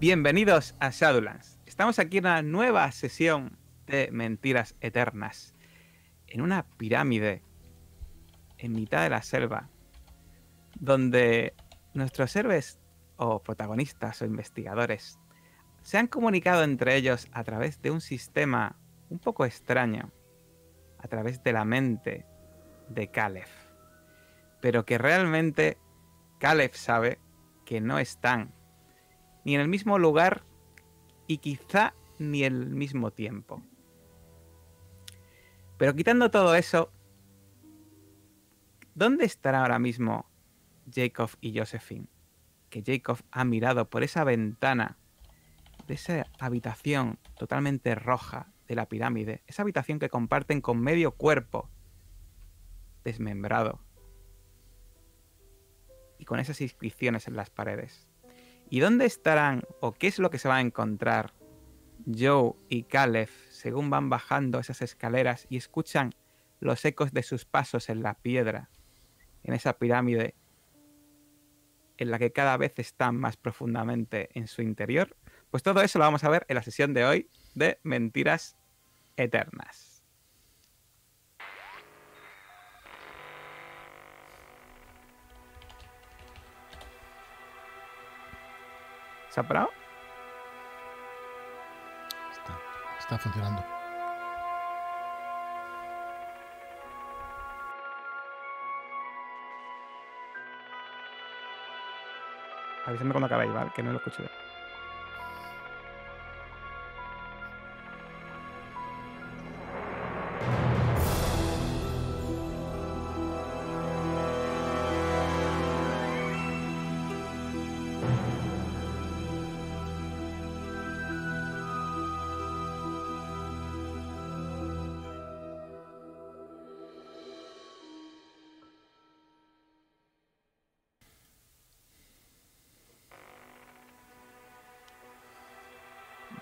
Bienvenidos 0.00 0.74
a 0.80 0.88
Shadowlands. 0.88 1.58
Estamos 1.66 1.98
aquí 1.98 2.16
en 2.16 2.24
una 2.24 2.40
nueva 2.40 2.90
sesión 2.90 3.58
de 3.86 4.08
Mentiras 4.10 4.74
Eternas. 4.80 5.54
En 6.26 6.40
una 6.40 6.66
pirámide 6.78 7.42
en 8.56 8.72
mitad 8.72 9.02
de 9.02 9.10
la 9.10 9.20
selva, 9.20 9.68
donde 10.74 11.52
nuestros 11.92 12.34
héroes 12.34 12.80
o 13.16 13.42
protagonistas 13.42 14.22
o 14.22 14.24
investigadores 14.24 15.18
se 15.82 15.98
han 15.98 16.06
comunicado 16.06 16.64
entre 16.64 16.96
ellos 16.96 17.28
a 17.32 17.44
través 17.44 17.82
de 17.82 17.90
un 17.90 18.00
sistema 18.00 18.76
un 19.10 19.18
poco 19.18 19.44
extraño, 19.44 20.10
a 20.98 21.08
través 21.08 21.42
de 21.42 21.52
la 21.52 21.66
mente 21.66 22.24
de 22.88 23.10
Caleb. 23.10 23.48
Pero 24.62 24.86
que 24.86 24.96
realmente 24.96 25.76
Caleb 26.38 26.72
sabe 26.72 27.18
que 27.66 27.82
no 27.82 27.98
están 27.98 28.54
ni 29.44 29.54
en 29.54 29.60
el 29.60 29.68
mismo 29.68 29.98
lugar 29.98 30.44
y 31.26 31.38
quizá 31.38 31.94
ni 32.18 32.44
en 32.44 32.54
el 32.54 32.70
mismo 32.70 33.10
tiempo. 33.10 33.62
Pero 35.78 35.94
quitando 35.94 36.30
todo 36.30 36.54
eso, 36.54 36.92
¿dónde 38.94 39.24
estará 39.24 39.62
ahora 39.62 39.78
mismo 39.78 40.30
Jacob 40.92 41.30
y 41.40 41.56
Josephine? 41.56 42.06
Que 42.68 42.82
Jacob 42.84 43.18
ha 43.30 43.44
mirado 43.44 43.88
por 43.88 44.02
esa 44.02 44.24
ventana 44.24 44.98
de 45.86 45.94
esa 45.94 46.26
habitación 46.38 47.18
totalmente 47.38 47.94
roja 47.94 48.52
de 48.68 48.74
la 48.74 48.86
pirámide, 48.86 49.42
esa 49.46 49.62
habitación 49.62 49.98
que 49.98 50.10
comparten 50.10 50.60
con 50.60 50.80
medio 50.80 51.12
cuerpo 51.12 51.70
desmembrado 53.02 53.80
y 56.18 56.26
con 56.26 56.38
esas 56.38 56.60
inscripciones 56.60 57.26
en 57.26 57.36
las 57.36 57.48
paredes. 57.48 58.09
¿Y 58.70 58.78
dónde 58.78 59.04
estarán 59.04 59.64
o 59.80 59.92
qué 59.92 60.06
es 60.06 60.20
lo 60.20 60.30
que 60.30 60.38
se 60.38 60.48
va 60.48 60.56
a 60.56 60.60
encontrar 60.60 61.34
Joe 62.06 62.52
y 62.68 62.84
Caleb 62.84 63.28
según 63.50 63.90
van 63.90 64.08
bajando 64.08 64.60
esas 64.60 64.80
escaleras 64.80 65.46
y 65.50 65.56
escuchan 65.56 66.14
los 66.60 66.84
ecos 66.84 67.12
de 67.12 67.24
sus 67.24 67.44
pasos 67.44 67.88
en 67.88 68.02
la 68.02 68.14
piedra, 68.14 68.70
en 69.42 69.54
esa 69.54 69.76
pirámide 69.76 70.36
en 71.98 72.10
la 72.12 72.18
que 72.20 72.32
cada 72.32 72.56
vez 72.56 72.72
están 72.76 73.16
más 73.16 73.36
profundamente 73.36 74.30
en 74.34 74.46
su 74.46 74.62
interior? 74.62 75.16
Pues 75.50 75.64
todo 75.64 75.82
eso 75.82 75.98
lo 75.98 76.04
vamos 76.04 76.22
a 76.22 76.30
ver 76.30 76.46
en 76.48 76.54
la 76.54 76.62
sesión 76.62 76.94
de 76.94 77.04
hoy 77.04 77.28
de 77.54 77.80
Mentiras 77.82 78.56
Eternas. 79.16 79.89
¿Se 89.30 89.38
ha 89.38 89.44
parado? 89.44 89.70
Está, 92.32 92.58
está 92.98 93.18
funcionando. 93.18 93.64
Avísame 102.86 103.12
cuando 103.12 103.26
acabéis, 103.26 103.52
¿vale? 103.52 103.70
Que 103.74 103.84
no 103.84 103.92
lo 103.92 103.98
escucho 103.98 104.18
bien. 104.18 104.32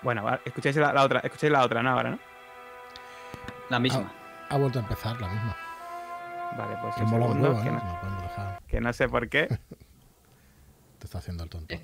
Bueno, 0.09 0.27
escucháis 0.43 0.75
la, 0.77 0.91
la 0.91 1.03
otra, 1.03 1.19
escucháis 1.19 1.51
la 1.51 1.63
otra, 1.63 1.83
¿no? 1.83 1.91
Ahora, 1.91 2.09
¿no? 2.09 2.19
La 3.69 3.77
misma. 3.79 4.11
Ha 4.49 4.57
vuelto 4.57 4.79
a 4.79 4.81
empezar 4.81 5.21
la 5.21 5.27
misma. 5.27 5.55
Vale, 6.57 6.77
pues 6.81 6.97
un 6.97 7.09
segundo, 7.09 7.49
huevo, 7.51 7.61
que, 7.61 7.69
¿eh? 7.69 7.71
no, 7.71 8.57
que 8.65 8.81
no 8.81 8.91
sé 8.91 9.07
por 9.07 9.29
qué. 9.29 9.47
Te 10.97 11.05
está 11.05 11.19
haciendo 11.19 11.43
el 11.43 11.49
tonto. 11.51 11.75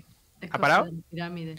Es 0.42 0.50
¿Ha 0.52 0.58
parado? 0.58 0.90
pirámide. 1.12 1.58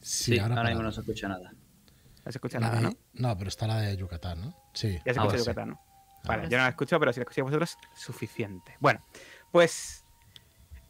Sí, 0.00 0.32
Sí, 0.32 0.38
ahora, 0.38 0.54
ahora, 0.56 0.70
mismo 0.70 0.84
no 0.84 0.90
se 0.90 1.00
escucha 1.02 1.28
nada. 1.28 1.52
No 1.52 2.32
se 2.32 2.38
escucha 2.38 2.58
La 2.60 2.68
nada, 2.68 2.76
de- 2.80 2.82
¿no? 2.86 2.92
No, 3.12 3.36
pero 3.36 3.48
está 3.48 3.66
la 3.66 3.76
de 3.80 3.94
Yucatán, 3.98 4.40
¿no? 4.40 4.56
Sí. 4.72 4.98
Ya 5.04 5.12
se 5.12 5.20
Ahora 5.20 5.34
escucha 5.36 5.36
sí. 5.36 5.50
Yucatán, 5.50 5.68
¿no? 5.68 5.80
Vale, 6.24 6.38
Ahora 6.44 6.48
yo 6.48 6.56
no 6.56 6.62
la 6.62 6.70
escucho, 6.70 6.98
pero 6.98 7.12
si 7.12 7.20
la 7.20 7.24
escucháis 7.24 7.44
vosotros, 7.44 7.76
suficiente. 7.94 8.74
Bueno, 8.80 9.00
pues 9.52 10.06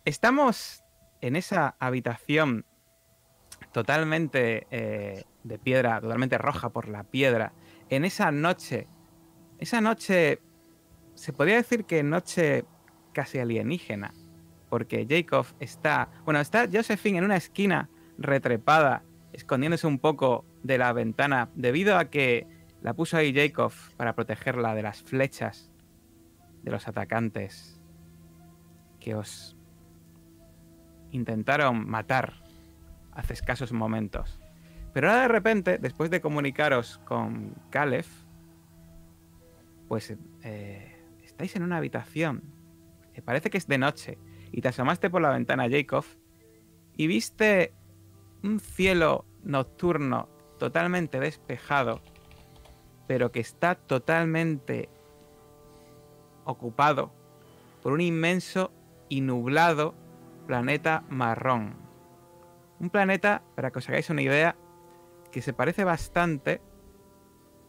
estamos 0.04 0.84
en 1.20 1.34
esa 1.34 1.74
habitación 1.80 2.64
totalmente 3.72 4.66
eh, 4.70 5.24
de 5.44 5.58
piedra, 5.58 6.00
totalmente 6.00 6.38
roja 6.38 6.70
por 6.70 6.88
la 6.88 7.04
piedra, 7.04 7.52
en 7.88 8.04
esa 8.04 8.30
noche, 8.30 8.86
esa 9.58 9.80
noche, 9.80 10.40
se 11.14 11.32
podría 11.32 11.56
decir 11.56 11.84
que 11.84 12.02
noche 12.02 12.64
casi 13.12 13.38
alienígena, 13.38 14.14
porque 14.68 15.06
Jacob 15.08 15.46
está, 15.58 16.08
bueno, 16.24 16.40
está 16.40 16.68
Josephine 16.72 17.18
en 17.18 17.24
una 17.24 17.36
esquina 17.36 17.90
retrepada, 18.18 19.02
escondiéndose 19.32 19.86
un 19.86 19.98
poco 19.98 20.44
de 20.62 20.78
la 20.78 20.92
ventana, 20.92 21.50
debido 21.54 21.96
a 21.96 22.10
que 22.10 22.46
la 22.82 22.94
puso 22.94 23.16
ahí 23.16 23.34
Jacob 23.34 23.72
para 23.96 24.14
protegerla 24.14 24.74
de 24.74 24.82
las 24.82 25.02
flechas 25.02 25.70
de 26.62 26.70
los 26.70 26.88
atacantes 26.88 27.80
que 29.00 29.14
os 29.14 29.56
intentaron 31.10 31.88
matar 31.88 32.39
hace 33.12 33.34
escasos 33.34 33.72
momentos. 33.72 34.40
Pero 34.92 35.08
ahora 35.08 35.22
de 35.22 35.28
repente, 35.28 35.78
después 35.78 36.10
de 36.10 36.20
comunicaros 36.20 36.98
con 37.04 37.54
Caleb, 37.70 38.06
pues 39.88 40.14
eh, 40.42 41.04
estáis 41.22 41.54
en 41.56 41.62
una 41.62 41.76
habitación. 41.76 42.42
que 43.12 43.22
parece 43.22 43.50
que 43.50 43.58
es 43.58 43.66
de 43.66 43.78
noche. 43.78 44.18
Y 44.52 44.60
te 44.60 44.68
asomaste 44.68 45.10
por 45.10 45.20
la 45.20 45.30
ventana, 45.30 45.68
Jacob, 45.68 46.04
y 46.96 47.06
viste 47.06 47.72
un 48.42 48.60
cielo 48.60 49.26
nocturno 49.42 50.28
totalmente 50.58 51.20
despejado, 51.20 52.02
pero 53.06 53.32
que 53.32 53.40
está 53.40 53.74
totalmente 53.74 54.88
ocupado 56.44 57.12
por 57.82 57.92
un 57.92 58.00
inmenso 58.00 58.72
y 59.08 59.20
nublado 59.20 59.94
planeta 60.46 61.04
marrón. 61.08 61.89
Un 62.80 62.88
planeta, 62.88 63.42
para 63.54 63.70
que 63.70 63.78
os 63.78 63.88
hagáis 63.88 64.08
una 64.08 64.22
idea, 64.22 64.56
que 65.30 65.42
se 65.42 65.52
parece 65.52 65.84
bastante 65.84 66.62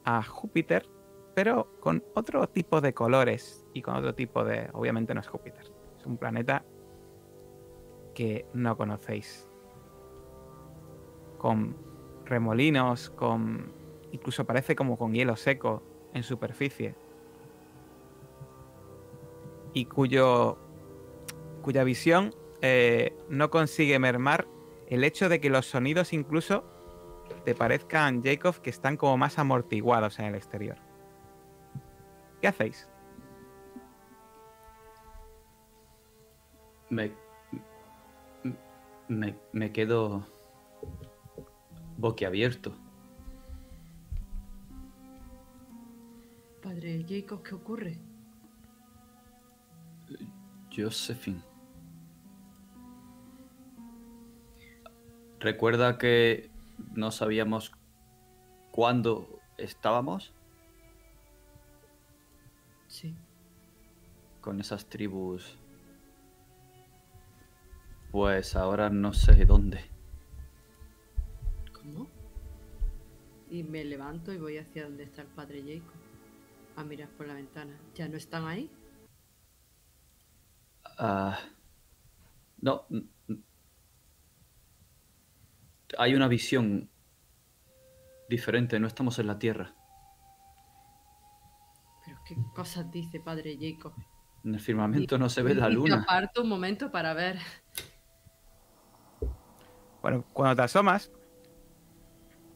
a 0.05 0.23
Júpiter, 0.23 0.89
pero 1.35 1.79
con 1.81 2.03
otro 2.15 2.47
tipo 2.47 2.79
de 2.79 2.93
colores 2.93 3.65
y 3.73 3.81
con 3.81 3.95
otro 3.95 4.15
tipo 4.15 4.43
de... 4.45 4.69
Obviamente 4.73 5.13
no 5.13 5.19
es 5.19 5.27
Júpiter, 5.27 5.69
es 5.99 6.05
un 6.05 6.17
planeta 6.17 6.63
que 8.13 8.45
no 8.53 8.77
conocéis. 8.77 9.47
Con 11.37 11.75
remolinos, 12.25 13.09
con... 13.09 13.73
Incluso 14.13 14.45
parece 14.45 14.75
como 14.75 14.97
con 14.97 15.13
hielo 15.13 15.35
seco 15.35 15.83
en 16.13 16.23
superficie. 16.23 16.95
Y 19.73 19.85
cuyo... 19.85 20.57
cuya 21.61 21.83
visión 21.83 22.33
eh, 22.61 23.13
no 23.29 23.49
consigue 23.49 23.99
mermar 23.99 24.47
el 24.91 25.05
hecho 25.05 25.29
de 25.29 25.39
que 25.39 25.49
los 25.49 25.67
sonidos 25.67 26.11
incluso 26.11 26.65
te 27.45 27.55
parezcan, 27.55 28.21
Jacob, 28.21 28.61
que 28.61 28.69
están 28.69 28.97
como 28.97 29.17
más 29.17 29.39
amortiguados 29.39 30.19
en 30.19 30.25
el 30.25 30.35
exterior. 30.35 30.77
¿Qué 32.41 32.49
hacéis? 32.49 32.89
Me, 36.89 37.13
me, 39.07 39.39
me 39.53 39.71
quedo 39.71 40.27
boquiabierto. 41.97 42.75
Padre 46.61 47.05
Jacob, 47.07 47.41
¿qué 47.43 47.55
ocurre? 47.55 47.97
Josephine. 50.75 51.50
¿Recuerda 55.41 55.97
que 55.97 56.51
no 56.93 57.09
sabíamos 57.09 57.71
cuándo 58.69 59.39
estábamos 59.57 60.35
Sí. 62.87 63.15
con 64.39 64.59
esas 64.61 64.85
tribus? 64.87 65.57
Pues 68.11 68.55
ahora 68.55 68.91
no 68.91 69.13
sé 69.13 69.45
dónde. 69.45 69.83
¿Cómo? 71.73 72.07
Y 73.49 73.63
me 73.63 73.83
levanto 73.83 74.31
y 74.31 74.37
voy 74.37 74.59
hacia 74.59 74.83
donde 74.83 75.05
está 75.05 75.23
el 75.23 75.27
padre 75.29 75.63
Jacob. 75.63 75.99
A 76.75 76.83
mirar 76.83 77.09
por 77.09 77.25
la 77.27 77.33
ventana. 77.33 77.75
¿Ya 77.95 78.07
no 78.07 78.15
están 78.15 78.45
ahí? 78.45 78.69
Ah, 80.99 81.39
no. 82.61 82.85
Hay 85.97 86.15
una 86.15 86.27
visión 86.27 86.89
diferente, 88.29 88.79
no 88.79 88.87
estamos 88.87 89.19
en 89.19 89.27
la 89.27 89.37
Tierra. 89.39 89.75
Pero 92.05 92.17
qué 92.25 92.35
cosas 92.55 92.91
dice 92.91 93.19
padre 93.19 93.57
Jacob. 93.59 93.93
En 94.43 94.55
el 94.55 94.59
firmamento 94.59 95.17
no 95.17 95.29
se 95.29 95.43
ve 95.43 95.53
la 95.53 95.69
luna. 95.69 96.01
aparto 96.01 96.41
un 96.41 96.49
momento 96.49 96.91
para 96.91 97.13
ver. 97.13 97.37
Bueno, 100.01 100.25
cuando 100.33 100.55
te 100.55 100.61
asomas, 100.63 101.11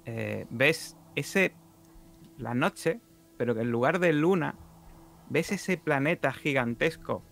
eh, 0.06 0.48
ves 0.50 0.98
ese. 1.16 1.54
la 2.38 2.54
noche, 2.54 3.00
pero 3.38 3.54
que 3.54 3.62
en 3.62 3.72
lugar 3.72 4.00
de 4.00 4.14
luna, 4.14 4.56
ves 5.30 5.52
ese 5.52 5.78
planeta 5.78 6.34
gigantesco 6.34 7.24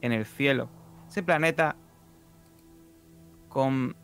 en 0.00 0.12
el 0.12 0.24
cielo. 0.24 0.70
Ese 1.08 1.22
planeta 1.22 1.76
con 3.48 3.94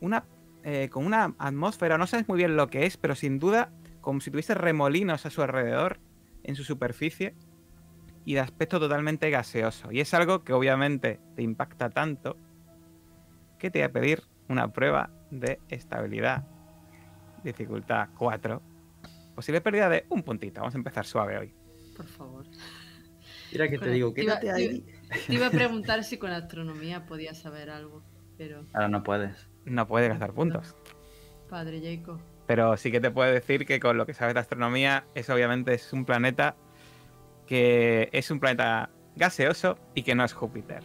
una. 0.00 0.24
Eh, 0.68 0.88
con 0.90 1.06
una 1.06 1.32
atmósfera, 1.38 1.96
no 1.96 2.08
sabes 2.08 2.26
muy 2.28 2.38
bien 2.38 2.56
lo 2.56 2.66
que 2.66 2.86
es, 2.86 2.96
pero 2.96 3.14
sin 3.14 3.38
duda, 3.38 3.70
como 4.00 4.20
si 4.20 4.32
tuviese 4.32 4.52
remolinos 4.54 5.24
a 5.24 5.30
su 5.30 5.40
alrededor, 5.42 6.00
en 6.42 6.56
su 6.56 6.64
superficie, 6.64 7.34
y 8.24 8.34
de 8.34 8.40
aspecto 8.40 8.80
totalmente 8.80 9.30
gaseoso. 9.30 9.92
Y 9.92 10.00
es 10.00 10.12
algo 10.12 10.42
que 10.42 10.52
obviamente 10.52 11.20
te 11.36 11.42
impacta 11.42 11.90
tanto 11.90 12.36
que 13.60 13.70
te 13.70 13.78
voy 13.78 13.84
a 13.84 13.92
pedir 13.92 14.22
una 14.48 14.72
prueba 14.72 15.10
de 15.30 15.60
estabilidad. 15.68 16.44
Dificultad 17.44 18.08
4. 18.18 18.60
Posible 19.36 19.60
pérdida 19.60 19.88
de 19.88 20.06
un 20.08 20.22
puntito. 20.24 20.60
Vamos 20.60 20.74
a 20.74 20.78
empezar 20.78 21.06
suave 21.06 21.38
hoy. 21.38 21.54
Por 21.96 22.06
favor. 22.06 22.44
Mira 23.52 23.68
que 23.68 23.78
te 23.78 23.90
digo, 23.90 24.12
Te 24.12 24.24
iba- 24.24 24.40
quédate 24.40 24.50
ahí. 24.50 24.84
Te 25.28 25.34
iba 25.34 25.46
a 25.46 25.50
preguntar 25.52 26.02
si 26.02 26.18
con 26.18 26.32
astronomía 26.32 27.06
podía 27.06 27.34
saber 27.34 27.70
algo. 27.70 28.02
Pero, 28.36 28.64
Ahora 28.72 28.88
no 28.88 29.02
puedes. 29.04 29.48
No 29.66 29.86
puede 29.86 30.08
gastar 30.08 30.32
puntos. 30.32 30.74
padre 31.50 31.80
Jacob. 31.82 32.18
Pero 32.46 32.76
sí 32.76 32.90
que 32.92 33.00
te 33.00 33.10
puedo 33.10 33.30
decir 33.30 33.66
que 33.66 33.78
con 33.80 33.96
lo 33.98 34.06
que 34.06 34.14
sabes 34.14 34.34
de 34.34 34.40
astronomía, 34.40 35.04
eso 35.14 35.34
obviamente 35.34 35.74
es 35.74 35.92
un 35.92 36.04
planeta 36.04 36.56
que 37.46 38.08
es 38.12 38.30
un 38.30 38.40
planeta 38.40 38.90
gaseoso 39.16 39.78
y 39.94 40.02
que 40.02 40.14
no 40.14 40.24
es 40.24 40.32
Júpiter. 40.32 40.82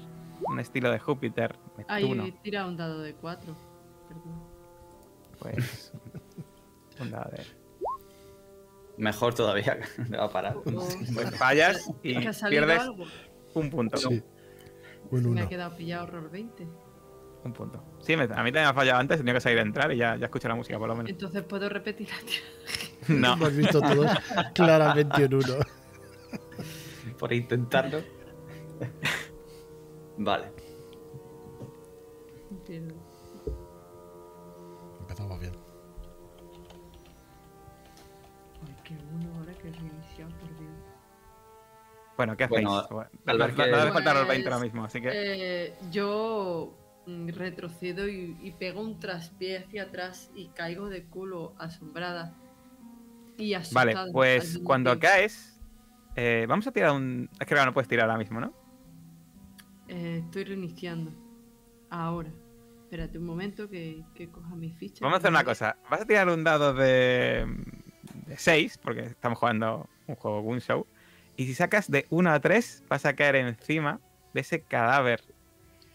Un 0.47 0.59
estilo 0.59 0.91
de 0.91 0.99
Júpiter, 0.99 1.55
Neptuno. 1.77 2.23
Ay, 2.23 2.31
tira 2.43 2.65
un 2.65 2.75
dado 2.77 2.99
de 2.99 3.13
4. 3.13 3.55
Perdón. 4.07 4.43
Pues. 5.39 5.93
un 6.99 7.11
dado 7.11 7.29
de- 7.31 7.61
Mejor 8.97 9.33
todavía, 9.33 9.79
me 10.09 10.17
va 10.17 10.25
a 10.25 10.29
parar. 10.31 10.57
Oh, 10.57 10.63
Pues 11.13 11.35
fallas 11.37 11.89
y 12.03 12.15
¿Es 12.15 12.21
que 12.21 12.27
ha 12.29 12.33
salido 12.33 12.65
pierdes 12.65 12.81
algo? 12.83 13.05
un 13.53 13.69
punto. 13.69 13.97
Sí. 13.97 14.23
Me 15.11 15.41
ha 15.41 15.47
quedado 15.49 15.75
pillado 15.75 16.03
horror 16.05 16.29
20. 16.31 16.67
Un 17.43 17.53
punto. 17.53 17.83
Sí, 18.01 18.15
me- 18.15 18.23
a 18.23 18.27
mí 18.27 18.33
también 18.35 18.53
me 18.53 18.61
ha 18.65 18.73
fallado 18.73 18.99
antes, 18.99 19.17
tenía 19.17 19.33
que 19.33 19.41
salir 19.41 19.57
a 19.59 19.61
entrar 19.63 19.91
y 19.91 19.97
ya, 19.97 20.15
ya 20.15 20.25
escucho 20.25 20.47
la 20.47 20.55
música 20.55 20.77
por 20.77 20.87
lo 20.87 20.95
menos. 20.95 21.09
Entonces 21.09 21.43
puedo 21.43 21.67
repetir 21.69 22.07
la 22.09 22.19
tira. 22.19 22.41
No. 23.19 23.33
Hemos 23.33 23.55
visto 23.55 23.81
todos 23.81 24.11
claramente 24.53 25.25
un 25.25 25.33
uno. 25.33 25.55
Por 27.17 27.33
intentarlo. 27.33 27.99
vale. 30.17 30.51
Entiendo. 32.51 32.93
Empezamos 34.99 35.39
bien. 35.39 35.53
Ay, 38.67 38.75
qué 38.83 38.93
uno 39.13 39.35
ahora 39.39 39.53
que 39.55 39.67
he 39.67 39.71
reiniciado, 39.71 40.31
por 40.39 40.49
Dios. 40.59 40.71
Bueno, 42.17 42.37
¿qué 42.37 42.43
hacéis? 42.43 42.67
Bueno, 42.67 43.09
no, 43.25 43.55
que- 43.55 43.67
no 43.71 43.77
hace 43.77 43.91
falta 43.91 44.13
los 44.13 44.25
Pues, 44.25 44.27
20 44.37 44.49
ahora 44.49 44.63
mismo, 44.63 44.83
así 44.85 45.01
que. 45.01 45.09
Eh, 45.11 45.73
yo 45.91 46.73
retrocedo 47.27 48.07
y, 48.07 48.37
y 48.41 48.51
pego 48.51 48.81
un 48.81 48.99
traspié 48.99 49.59
hacia 49.59 49.83
atrás 49.83 50.31
y 50.35 50.47
caigo 50.49 50.89
de 50.89 51.05
culo 51.05 51.53
asombrada. 51.57 52.35
Y 53.37 53.53
asustada. 53.53 53.85
vale, 53.85 53.97
al 53.97 54.11
pues 54.11 54.59
cuando 54.63 54.91
tiempo. 54.91 55.07
caes, 55.07 55.59
eh, 56.15 56.45
vamos 56.47 56.67
a 56.67 56.71
tirar 56.71 56.91
un. 56.91 57.29
Es 57.33 57.39
que 57.39 57.53
claro, 57.53 57.67
no 57.67 57.73
puedes 57.73 57.87
tirar 57.87 58.09
ahora 58.09 58.19
mismo, 58.19 58.39
¿no? 58.39 58.53
Eh, 59.87 60.21
estoy 60.25 60.43
reiniciando. 60.43 61.11
Ahora. 61.89 62.31
Espérate 62.83 63.17
un 63.17 63.25
momento 63.25 63.69
que, 63.69 64.03
que 64.13 64.29
coja 64.29 64.53
mi 64.53 64.73
ficha. 64.73 64.99
Vamos 65.01 65.15
a 65.15 65.17
hacer 65.19 65.31
una 65.31 65.45
cosa. 65.45 65.77
Vas 65.89 66.01
a 66.01 66.05
tirar 66.05 66.27
un 66.27 66.43
dado 66.43 66.73
de. 66.73 67.47
de 68.27 68.37
6, 68.37 68.79
porque 68.79 69.01
estamos 69.01 69.39
jugando 69.39 69.89
un 70.07 70.15
juego 70.15 70.41
Gun 70.41 70.59
Show. 70.59 70.85
Y 71.37 71.45
si 71.45 71.53
sacas 71.53 71.89
de 71.89 72.05
1 72.09 72.29
a 72.31 72.39
3, 72.41 72.83
vas 72.89 73.05
a 73.05 73.15
caer 73.15 73.37
encima 73.37 74.01
de 74.33 74.41
ese 74.41 74.61
cadáver 74.61 75.23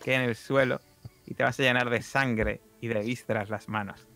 que 0.03 0.13
hay 0.13 0.23
en 0.23 0.31
el 0.31 0.37
suelo 0.37 0.81
y 1.27 1.35
te 1.35 1.43
vas 1.43 1.59
a 1.59 1.63
llenar 1.63 1.91
de 1.91 2.03
sangre 2.03 2.61
y 2.81 2.89
de 2.89 3.01
vísceras 3.01 3.51
las 3.51 3.69
manos. 3.69 4.07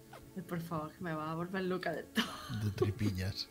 Por 0.48 0.60
favor, 0.60 0.92
que 0.92 1.02
me 1.02 1.12
va 1.12 1.32
a 1.32 1.34
volver 1.34 1.62
loca 1.64 1.92
de 1.92 2.04
todo. 2.04 2.24
De 2.64 2.70
tripillas. 2.70 3.48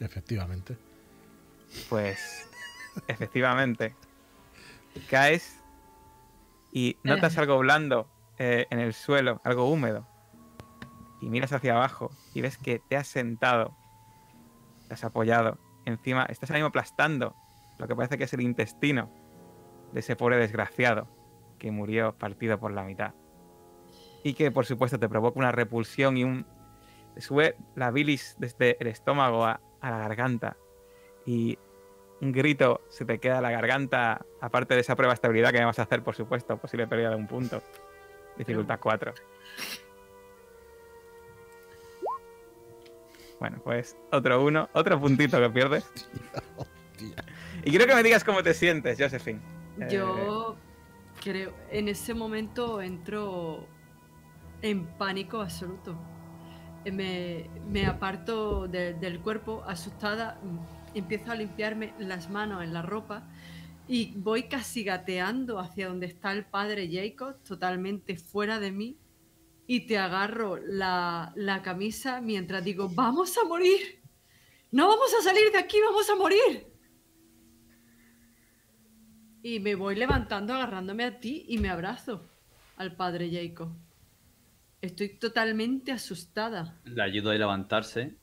Efectivamente. 0.00 0.76
Pues, 1.88 2.48
efectivamente, 3.08 3.94
caes 5.08 5.60
y 6.72 6.96
notas 7.04 7.36
algo 7.38 7.58
blando 7.58 8.08
eh, 8.38 8.66
en 8.70 8.80
el 8.80 8.94
suelo, 8.94 9.40
algo 9.44 9.70
húmedo. 9.70 10.08
Y 11.20 11.28
miras 11.28 11.52
hacia 11.52 11.74
abajo 11.74 12.10
y 12.34 12.40
ves 12.40 12.58
que 12.58 12.80
te 12.80 12.96
has 12.96 13.06
sentado, 13.06 13.76
te 14.88 14.94
has 14.94 15.04
apoyado 15.04 15.58
encima, 15.84 16.24
estás 16.24 16.50
mismo 16.50 16.66
aplastando 16.66 17.34
lo 17.78 17.86
que 17.86 17.94
parece 17.94 18.18
que 18.18 18.24
es 18.24 18.32
el 18.32 18.40
intestino 18.40 19.23
de 19.94 20.00
ese 20.00 20.16
pobre 20.16 20.36
desgraciado 20.36 21.08
que 21.58 21.70
murió 21.70 22.18
partido 22.18 22.58
por 22.58 22.72
la 22.72 22.82
mitad. 22.82 23.14
Y 24.22 24.34
que 24.34 24.50
por 24.50 24.66
supuesto 24.66 24.98
te 24.98 25.08
provoca 25.08 25.38
una 25.38 25.52
repulsión 25.52 26.16
y 26.16 26.24
un... 26.24 26.46
Te 27.14 27.20
sube 27.20 27.56
la 27.76 27.92
bilis 27.92 28.34
desde 28.38 28.76
el 28.80 28.88
estómago 28.88 29.44
a, 29.44 29.60
a 29.80 29.90
la 29.90 29.98
garganta 29.98 30.56
y 31.24 31.58
un 32.20 32.32
grito 32.32 32.82
se 32.88 33.04
te 33.04 33.18
queda 33.18 33.36
en 33.36 33.42
la 33.44 33.50
garganta, 33.52 34.26
aparte 34.40 34.74
de 34.74 34.80
esa 34.80 34.96
prueba 34.96 35.12
de 35.12 35.14
estabilidad 35.14 35.52
que 35.52 35.60
vamos 35.60 35.78
a 35.78 35.82
hacer, 35.82 36.02
por 36.02 36.16
supuesto, 36.16 36.56
posible 36.56 36.88
pérdida 36.88 37.10
de 37.10 37.16
un 37.16 37.28
punto. 37.28 37.62
Dificultad 38.36 38.80
4. 38.80 39.14
Bueno, 43.38 43.60
pues 43.62 43.96
otro 44.10 44.42
uno, 44.44 44.68
otro 44.72 44.98
puntito 45.00 45.40
que 45.40 45.50
pierdes. 45.50 45.88
Y 47.64 47.70
quiero 47.70 47.86
que 47.86 47.94
me 47.94 48.02
digas 48.02 48.24
cómo 48.24 48.42
te 48.42 48.52
sientes, 48.52 48.98
Josephine. 48.98 49.40
Eh, 49.80 49.88
Yo 49.90 50.56
creo, 51.22 51.52
en 51.70 51.88
ese 51.88 52.14
momento 52.14 52.80
entro 52.82 53.66
en 54.62 54.86
pánico 54.98 55.40
absoluto. 55.40 55.96
Eh, 56.84 56.92
Me, 56.92 57.48
me 57.70 57.86
aparto 57.86 58.68
de- 58.68 58.94
del 58.94 59.20
cuerpo 59.20 59.62
asustada, 59.66 60.38
mm, 60.42 60.96
empiezo 60.96 61.32
a 61.32 61.34
limpiarme 61.34 61.94
las 61.98 62.28
manos 62.30 62.62
en 62.62 62.72
la 62.74 62.82
ropa 62.82 63.26
y 63.88 64.12
voy 64.16 64.44
casi 64.44 64.84
gateando 64.84 65.58
hacia 65.58 65.88
donde 65.88 66.06
está 66.06 66.32
el 66.32 66.44
padre 66.44 66.88
Jacob, 66.90 67.36
totalmente 67.42 68.16
fuera 68.16 68.58
de 68.60 68.70
mí, 68.70 68.96
y 69.66 69.86
te 69.86 69.96
agarro 69.98 70.58
la, 70.58 71.32
la 71.36 71.62
camisa 71.62 72.20
mientras 72.20 72.62
digo, 72.64 72.88
vamos 72.90 73.36
a 73.38 73.44
morir, 73.44 74.02
no 74.70 74.88
vamos 74.88 75.12
a 75.18 75.22
salir 75.22 75.50
de 75.52 75.58
aquí, 75.58 75.78
vamos 75.80 76.08
a 76.10 76.14
morir. 76.16 76.66
Y 79.44 79.60
me 79.60 79.74
voy 79.74 79.94
levantando, 79.94 80.54
agarrándome 80.54 81.04
a 81.04 81.20
ti 81.20 81.44
y 81.46 81.58
me 81.58 81.68
abrazo 81.68 82.22
al 82.78 82.96
padre 82.96 83.28
Jacob. 83.30 83.68
Estoy 84.80 85.18
totalmente 85.18 85.92
asustada. 85.92 86.80
Le 86.84 87.02
ayudo 87.02 87.30
a 87.30 87.34
levantarse 87.34 88.16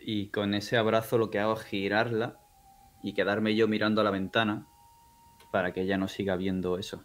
y 0.00 0.28
con 0.28 0.54
ese 0.54 0.76
abrazo 0.76 1.18
lo 1.18 1.30
que 1.30 1.40
hago 1.40 1.54
es 1.54 1.64
girarla 1.64 2.38
y 3.02 3.14
quedarme 3.14 3.56
yo 3.56 3.66
mirando 3.66 4.00
a 4.00 4.04
la 4.04 4.12
ventana 4.12 4.68
para 5.50 5.72
que 5.72 5.82
ella 5.82 5.98
no 5.98 6.06
siga 6.06 6.36
viendo 6.36 6.78
eso. 6.78 7.04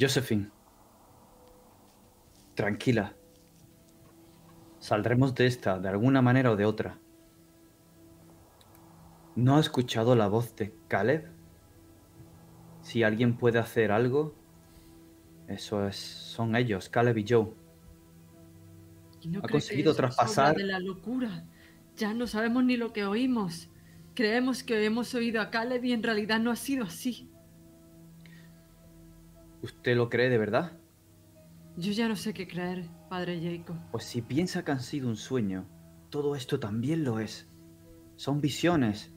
Josephine, 0.00 0.48
tranquila. 2.54 3.14
Saldremos 4.78 5.34
de 5.34 5.44
esta 5.44 5.78
de 5.78 5.90
alguna 5.90 6.22
manera 6.22 6.52
o 6.52 6.56
de 6.56 6.64
otra. 6.64 7.00
¿No 9.36 9.56
ha 9.56 9.60
escuchado 9.60 10.16
la 10.16 10.28
voz 10.28 10.56
de 10.56 10.74
Caleb? 10.88 11.26
Si 12.82 13.02
alguien 13.02 13.36
puede 13.36 13.58
hacer 13.58 13.92
algo, 13.92 14.34
eso 15.48 15.86
es, 15.86 15.96
son 15.96 16.56
ellos, 16.56 16.88
Caleb 16.88 17.18
y 17.18 17.24
Joe. 17.28 17.52
¿Y 19.20 19.28
no 19.28 19.40
Ha 19.40 19.42
que 19.42 19.52
conseguido 19.52 19.92
es 19.92 19.98
traspasar- 19.98 20.56
de 20.56 20.64
la 20.64 20.78
locura. 20.80 21.44
Ya 21.96 22.14
no 22.14 22.26
sabemos 22.26 22.64
ni 22.64 22.76
lo 22.76 22.92
que 22.92 23.04
oímos. 23.04 23.68
Creemos 24.14 24.62
que 24.62 24.84
hemos 24.84 25.14
oído 25.14 25.40
a 25.40 25.50
Caleb 25.50 25.84
y 25.84 25.92
en 25.92 26.02
realidad 26.02 26.40
no 26.40 26.50
ha 26.50 26.56
sido 26.56 26.84
así. 26.84 27.30
¿Usted 29.62 29.96
lo 29.96 30.08
cree 30.08 30.30
de 30.30 30.38
verdad? 30.38 30.78
Yo 31.76 31.92
ya 31.92 32.08
no 32.08 32.16
sé 32.16 32.32
qué 32.32 32.46
creer, 32.48 32.88
padre 33.10 33.38
Jacob. 33.42 33.76
Pues 33.92 34.04
si 34.04 34.22
piensa 34.22 34.64
que 34.64 34.72
han 34.72 34.80
sido 34.80 35.08
un 35.08 35.16
sueño, 35.16 35.66
todo 36.08 36.36
esto 36.36 36.58
también 36.60 37.04
lo 37.04 37.18
es. 37.18 37.48
Son 38.16 38.40
visiones. 38.40 39.12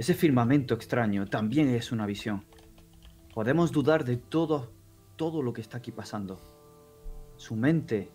Ese 0.00 0.14
firmamento 0.14 0.72
extraño 0.72 1.26
también 1.26 1.68
es 1.68 1.92
una 1.92 2.06
visión. 2.06 2.46
Podemos 3.34 3.70
dudar 3.70 4.06
de 4.06 4.16
todo, 4.16 4.72
todo 5.16 5.42
lo 5.42 5.52
que 5.52 5.60
está 5.60 5.76
aquí 5.76 5.92
pasando. 5.92 6.40
Su 7.36 7.54
mente 7.54 8.10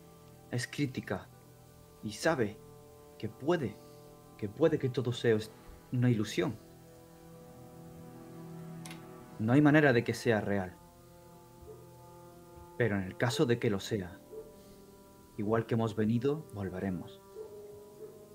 es 0.49 0.67
crítica 0.67 1.29
y 2.01 2.13
sabe 2.13 2.57
que 3.19 3.29
puede, 3.29 3.77
que 4.35 4.49
puede 4.49 4.79
que 4.79 4.89
todo 4.89 5.11
sea 5.11 5.37
una 5.91 6.09
ilusión. 6.09 6.57
No 9.37 9.53
hay 9.53 9.61
manera 9.61 9.93
de 9.93 10.03
que 10.03 10.15
sea 10.15 10.41
real. 10.41 10.75
Pero 12.79 12.97
en 12.97 13.03
el 13.03 13.15
caso 13.15 13.45
de 13.45 13.59
que 13.59 13.69
lo 13.69 13.79
sea, 13.79 14.19
igual 15.37 15.67
que 15.67 15.75
hemos 15.75 15.95
venido, 15.95 16.47
volveremos. 16.51 17.21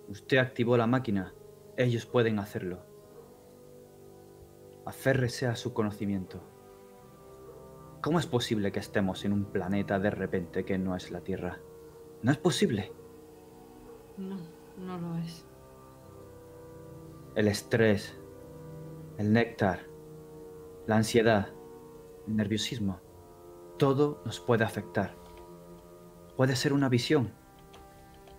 Usted 0.07 0.39
activó 0.39 0.77
la 0.77 0.87
máquina, 0.87 1.35
ellos 1.77 2.07
pueden 2.07 2.39
hacerlo. 2.39 2.90
Aférrese 4.85 5.47
a 5.47 5.57
su 5.57 5.73
conocimiento. 5.75 6.41
¿Cómo 8.01 8.19
es 8.19 8.27
posible 8.27 8.73
que 8.73 8.81
estemos 8.81 9.25
en 9.25 9.33
un 9.33 9.45
planeta 9.45 9.99
de 9.99 10.11
repente 10.11 10.65
que 10.65 10.79
no 10.79 10.97
es 10.97 11.11
la 11.11 11.21
Tierra? 11.21 11.59
No 12.23 12.33
es 12.33 12.39
posible. 12.39 12.93
No, 14.17 14.39
no 14.79 14.99
lo 14.99 15.17
es. 15.19 15.47
El 17.35 17.49
estrés, 17.49 18.19
el 19.19 19.33
néctar, 19.33 19.81
la 20.87 20.97
ansiedad, 20.97 21.49
el 22.27 22.37
nerviosismo, 22.37 23.01
todo 23.79 24.23
nos 24.25 24.41
puede 24.41 24.65
afectar. 24.65 25.15
Puede 26.37 26.57
ser 26.57 26.73
una 26.73 26.89
visión. 26.89 27.33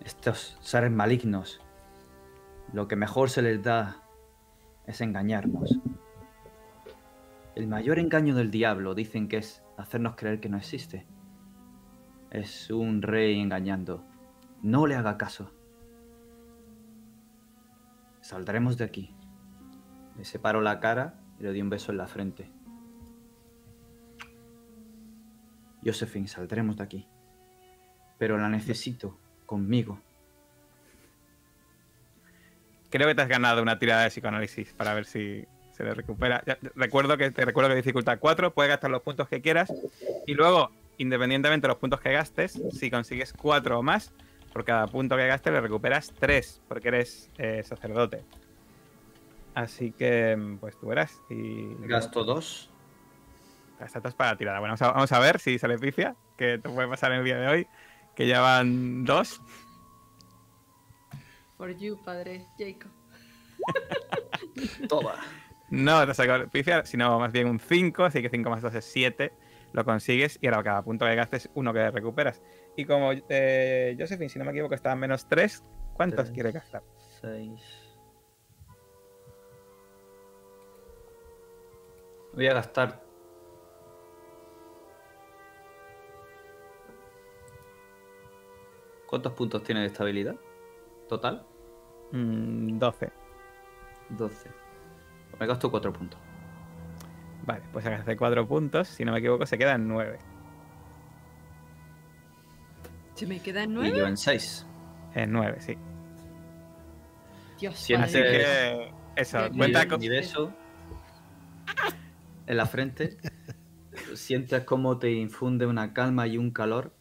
Estos 0.04 0.58
seres 0.62 0.92
malignos, 0.92 1.62
lo 2.74 2.88
que 2.88 2.96
mejor 2.96 3.30
se 3.30 3.44
les 3.44 3.62
da 3.62 4.08
es 4.88 5.02
engañarnos. 5.02 5.80
El 7.54 7.68
mayor 7.68 8.00
engaño 8.00 8.34
del 8.34 8.50
diablo 8.50 8.96
dicen 8.96 9.28
que 9.28 9.38
es 9.38 9.62
hacernos 9.78 10.16
creer 10.16 10.40
que 10.40 10.48
no 10.48 10.58
existe. 10.58 11.06
Es 12.30 12.70
un 12.70 13.02
rey 13.02 13.42
engañando. 13.42 14.06
No 14.62 14.88
le 14.88 14.96
haga 14.96 15.18
caso. 15.18 15.52
Saldremos 18.22 18.78
de 18.78 18.86
aquí. 18.86 19.14
Le 20.18 20.24
separo 20.24 20.62
la 20.62 20.80
cara 20.80 21.20
y 21.40 21.44
le 21.44 21.50
doy 21.50 21.62
un 21.62 21.70
beso 21.70 21.92
en 21.92 21.98
la 21.98 22.08
frente. 22.08 22.50
Josephine, 25.84 26.30
saldremos 26.30 26.78
de 26.78 26.84
aquí. 26.84 27.08
Pero 28.18 28.38
la 28.38 28.48
necesito 28.48 29.18
conmigo. 29.46 30.00
Creo 32.90 33.08
que 33.08 33.16
te 33.16 33.22
has 33.22 33.28
ganado 33.28 33.62
una 33.62 33.78
tirada 33.78 34.04
de 34.04 34.10
psicoanálisis 34.10 34.72
para 34.74 34.94
ver 34.94 35.06
si 35.06 35.46
se 35.82 35.88
le 35.88 35.94
recupera. 35.96 36.44
Ya- 36.46 36.58
recuerdo 36.76 37.18
que 37.18 37.32
te 37.32 37.44
recuerdo 37.44 37.70
que 37.72 37.76
dificultad 37.76 38.20
4, 38.20 38.54
puedes 38.54 38.70
gastar 38.70 38.92
los 38.92 39.02
puntos 39.02 39.28
que 39.28 39.42
quieras. 39.42 39.74
Y 40.28 40.34
luego, 40.34 40.70
independientemente 40.98 41.66
de 41.66 41.70
los 41.70 41.78
puntos 41.78 42.00
que 42.00 42.12
gastes, 42.12 42.62
si 42.72 42.92
consigues 42.92 43.34
4 43.34 43.80
o 43.80 43.84
más, 43.84 44.14
por 44.54 44.64
cada 44.64 44.86
punto 44.88 45.16
que 45.18 45.26
gastes 45.28 45.52
le 45.52 45.62
recuperas 45.62 46.14
3, 46.20 46.62
porque 46.68 46.90
eres 46.90 47.30
eh, 47.38 47.64
sacerdote. 47.64 48.24
Así 49.56 49.92
que, 49.92 50.36
mm, 50.36 50.58
pues 50.58 50.78
tú 50.80 50.88
verás. 50.88 51.20
Y 51.30 51.76
Gasto 51.88 52.24
dos. 52.24 52.70
Gastas 53.80 54.14
para 54.14 54.32
la 54.32 54.38
tirada. 54.38 54.60
Bueno, 54.60 54.74
vamos 54.74 54.82
a, 54.84 54.92
vamos 54.92 55.12
a 55.12 55.20
ver 55.20 55.40
si 55.40 55.58
se 55.58 55.68
le 55.68 55.80
picia, 55.80 56.16
que 56.38 56.60
te 56.60 56.70
puede 56.70 56.88
pasar 56.88 57.12
en 57.12 57.20
el 57.20 57.26
día 57.26 57.38
de 57.38 57.48
hoy, 57.48 57.68
que 58.16 58.28
ya 58.28 58.40
van 58.40 59.04
dos. 59.04 59.42
For 61.58 61.76
you, 61.76 62.00
padre 62.04 62.46
Jacob. 62.58 62.92
Toma. 64.88 65.16
No 65.72 66.06
te 66.06 66.14
saco 66.14 66.50
pifia, 66.50 66.86
sino 66.86 67.18
más 67.18 67.32
bien 67.32 67.48
un 67.48 67.60
5, 67.60 68.04
así 68.04 68.22
que 68.22 68.30
5 68.30 68.50
más 68.50 68.62
2 68.62 68.76
es 68.76 68.86
7. 68.86 69.32
Lo 69.74 69.86
consigues 69.86 70.38
y 70.42 70.48
ahora 70.48 70.64
cada 70.64 70.84
punto 70.84 71.06
que 71.06 71.16
gastes, 71.16 71.50
uno 71.54 71.74
que 71.74 71.90
recuperas. 71.92 72.42
Y 72.76 72.84
como 72.86 73.12
eh, 73.30 73.96
Josephine, 73.98 74.30
si 74.30 74.38
no 74.38 74.44
me 74.44 74.52
equivoco, 74.52 74.76
está 74.76 74.92
a 74.92 74.96
menos 74.98 75.28
3, 75.30 75.64
¿cuántos 75.94 76.26
Tres. 76.26 76.32
quieres 76.32 76.54
gastar? 76.54 76.84
Seis. 77.22 77.62
Voy 82.34 82.48
a 82.48 82.54
gastar. 82.54 83.02
¿Cuántos 89.06 89.34
puntos 89.34 89.64
tiene 89.64 89.82
de 89.82 89.88
estabilidad? 89.88 90.36
¿Total? 91.10 91.46
Mm, 92.12 92.78
12. 92.78 93.12
12. 94.10 94.61
Me 95.42 95.48
gasto 95.48 95.70
4 95.72 95.92
puntos. 95.92 96.20
Vale, 97.46 97.64
pues 97.74 97.84
hace 97.88 98.16
4 98.16 98.48
puntos, 98.48 98.88
si 98.88 99.04
no 99.04 99.12
me 99.12 99.18
equivoco, 99.20 99.46
se 99.48 99.58
quedan 99.58 99.88
9. 99.88 100.20
¿Se 103.16 103.26
me 103.28 103.40
quedan 103.40 103.72
Y 103.72 103.74
nueve? 103.74 103.98
yo 103.98 104.08
en 104.08 104.18
6. 104.18 104.66
En 105.16 105.32
9, 105.32 105.58
sí. 105.60 105.76
Dios, 107.60 107.76
Siete- 107.76 108.04
Así 108.04 108.14
padre. 108.18 108.32
que, 108.32 108.92
eso, 109.22 109.38
cuenta 109.58 109.88
con. 109.88 110.00
Beso 110.00 110.54
en 112.48 112.58
la 112.58 112.66
frente. 112.66 113.18
Sientes 114.16 114.64
cómo 114.64 114.98
te 114.98 115.12
infunde 115.12 115.66
una 115.66 115.94
calma 115.94 116.28
y 116.28 116.38
un 116.38 116.52
calor. 116.52 116.94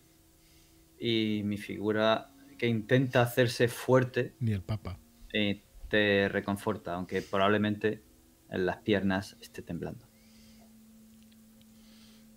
Y 0.99 1.43
mi 1.45 1.57
figura 1.57 2.31
que 2.59 2.67
intenta 2.67 3.23
hacerse 3.23 3.69
fuerte 3.69 4.35
Ni 4.41 4.53
el 4.53 4.63
Papa. 4.63 4.99
eh, 5.33 5.63
te 5.89 6.29
reconforta, 6.29 6.95
aunque 6.95 7.23
probablemente 7.23 7.89
en 7.89 8.03
las 8.51 8.79
piernas 8.79 9.37
esté 9.41 9.63
temblando. 9.63 10.07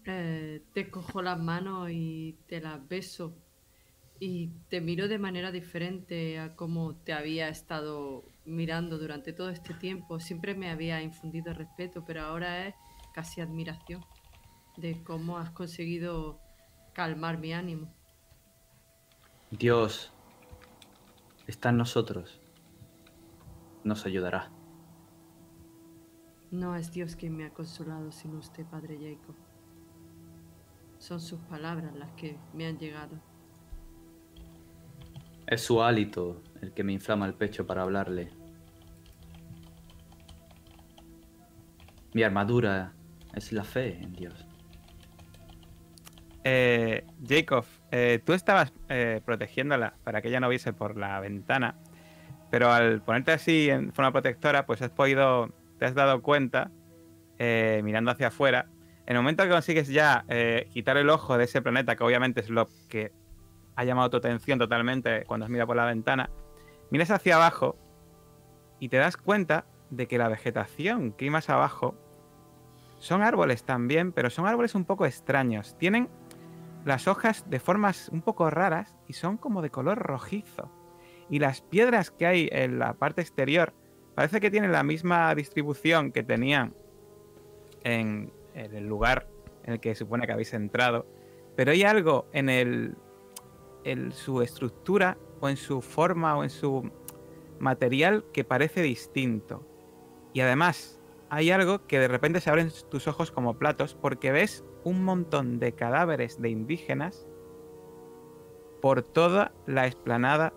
Eh, 0.06 0.62
te 0.74 0.90
cojo 0.90 1.22
las 1.22 1.40
manos 1.40 1.90
y 1.92 2.38
te 2.48 2.62
las 2.62 2.88
beso. 2.88 3.36
Y 4.20 4.50
te 4.70 4.80
miro 4.80 5.08
de 5.08 5.18
manera 5.18 5.52
diferente 5.52 6.40
a 6.40 6.56
cómo 6.56 6.96
te 6.96 7.14
había 7.14 7.50
estado 7.50 8.24
mirando 8.46 8.98
durante 8.98 9.34
todo 9.34 9.50
este 9.50 9.74
tiempo. 9.74 10.20
Siempre 10.20 10.56
me 10.56 10.70
había 10.70 11.02
infundido 11.02 11.54
respeto, 11.54 12.04
pero 12.06 12.22
ahora 12.22 12.68
es 12.68 12.76
casi 13.14 13.42
admiración 13.42 14.04
de 14.78 15.04
cómo 15.04 15.38
has 15.38 15.52
conseguido 15.52 16.40
calmar 16.94 17.38
mi 17.38 17.54
ánimo. 17.54 17.94
Dios 19.52 20.12
está 21.48 21.70
en 21.70 21.78
nosotros. 21.78 22.40
Nos 23.84 24.06
ayudará. 24.06 24.50
No 26.54 26.76
es 26.76 26.92
Dios 26.92 27.16
quien 27.16 27.36
me 27.36 27.46
ha 27.46 27.50
consolado, 27.50 28.12
sino 28.12 28.38
usted, 28.38 28.64
Padre 28.68 28.96
Jacob. 29.02 29.34
Son 31.00 31.20
sus 31.20 31.40
palabras 31.40 31.96
las 31.96 32.12
que 32.12 32.38
me 32.54 32.68
han 32.68 32.78
llegado. 32.78 33.20
Es 35.48 35.64
su 35.64 35.82
hálito 35.82 36.44
el 36.62 36.72
que 36.72 36.84
me 36.84 36.94
inflama 36.94 37.26
el 37.26 37.34
pecho 37.34 37.66
para 37.66 37.82
hablarle. 37.82 38.30
Mi 42.14 42.22
armadura 42.22 42.94
es 43.34 43.52
la 43.52 43.64
fe 43.64 43.98
en 44.00 44.14
Dios. 44.14 44.48
Eh, 46.44 47.04
Jacob, 47.28 47.66
eh, 47.90 48.22
tú 48.24 48.34
estabas 48.34 48.72
eh, 48.90 49.22
protegiéndola 49.26 49.96
para 50.04 50.22
que 50.22 50.28
ella 50.28 50.40
no 50.40 50.50
viese 50.50 50.72
por 50.72 50.98
la 50.98 51.20
ventana, 51.20 51.80
pero 52.52 52.72
al 52.72 53.02
ponerte 53.02 53.32
así 53.32 53.72
en 53.72 53.92
forma 53.92 54.12
protectora, 54.12 54.68
pues 54.68 54.84
has 54.84 54.92
podido, 54.92 55.52
te 55.84 55.88
has 55.88 55.96
dado 55.96 56.22
cuenta, 56.22 56.72
eh, 57.40 57.82
mirando 57.84 58.10
hacia 58.10 58.28
afuera, 58.28 58.68
en 59.06 59.18
el 59.18 59.22
momento 59.22 59.44
que 59.44 59.50
consigues 59.50 59.90
ya 59.90 60.24
eh, 60.30 60.70
quitar 60.72 60.96
el 60.96 61.10
ojo 61.10 61.38
de 61.38 61.44
ese 61.44 61.62
planeta, 61.62 61.98
que 61.98 62.06
obviamente 62.06 62.40
es 62.40 62.50
lo 62.50 62.70
que 62.88 63.12
ha 63.76 63.84
llamado 63.84 64.10
tu 64.10 64.16
atención 64.16 64.58
totalmente 64.58 65.26
cuando 65.26 65.46
has 65.46 65.50
mirado 65.50 65.68
por 65.68 65.76
la 65.76 65.84
ventana, 65.84 66.30
miras 66.90 67.12
hacia 67.12 67.36
abajo 67.36 67.76
y 68.80 68.88
te 68.88 68.96
das 68.96 69.18
cuenta 69.18 69.66
de 69.90 70.08
que 70.08 70.18
la 70.18 70.30
vegetación 70.30 71.12
que 71.12 71.26
hay 71.26 71.32
más 71.32 71.50
abajo 71.50 71.98
son 73.00 73.22
árboles 73.22 73.66
también, 73.66 74.14
pero 74.14 74.30
son 74.30 74.48
árboles 74.48 74.76
un 74.76 74.86
poco 74.86 75.06
extraños. 75.06 75.78
Tienen 75.78 76.08
las 76.86 77.10
hojas 77.10 77.44
de 77.50 77.60
formas 77.60 78.08
un 78.08 78.22
poco 78.22 78.50
raras 78.50 78.96
y 79.10 79.14
son 79.14 79.36
como 79.36 79.62
de 79.62 79.70
color 79.70 79.98
rojizo. 79.98 80.72
Y 81.30 81.40
las 81.40 81.60
piedras 81.60 82.10
que 82.10 82.26
hay 82.26 82.48
en 82.54 82.80
la 82.80 82.94
parte 82.94 83.20
exterior 83.20 83.74
parece 84.16 84.40
que 84.40 84.52
tienen 84.52 84.72
la 84.72 84.84
misma 84.84 85.34
distribución 85.36 86.12
que 86.12 86.24
tenían 86.24 86.74
en, 87.84 88.32
en 88.54 88.76
el 88.76 88.88
lugar 88.88 89.28
en 89.64 89.74
el 89.74 89.80
que 89.80 89.96
supone 89.96 90.26
que 90.26 90.34
habéis 90.34 90.54
entrado. 90.54 91.06
Pero 91.56 91.72
hay 91.72 91.84
algo 91.84 92.28
en, 92.34 92.50
el, 92.50 92.96
en 93.84 94.12
su 94.12 94.42
estructura 94.42 95.18
o 95.40 95.50
en 95.50 95.58
su 95.58 95.82
forma 95.82 96.38
o 96.38 96.44
en 96.44 96.50
su 96.50 96.90
material 97.60 98.26
que 98.34 98.44
parece 98.44 98.82
distinto. 98.82 99.66
Y 100.34 100.42
además, 100.42 101.00
hay 101.30 101.52
algo 101.52 101.86
que 101.88 102.00
de 102.00 102.08
repente 102.08 102.42
se 102.42 102.50
abren 102.50 102.72
tus 102.90 103.08
ojos 103.08 103.32
como 103.32 103.58
platos 103.58 103.96
porque 103.96 104.32
ves 104.32 104.64
un 104.84 105.04
montón 105.04 105.60
de 105.60 105.74
cadáveres 105.74 106.42
de 106.42 106.50
indígenas 106.50 107.28
por 108.82 109.02
toda 109.02 109.54
la 109.66 109.88
explanada 109.88 110.54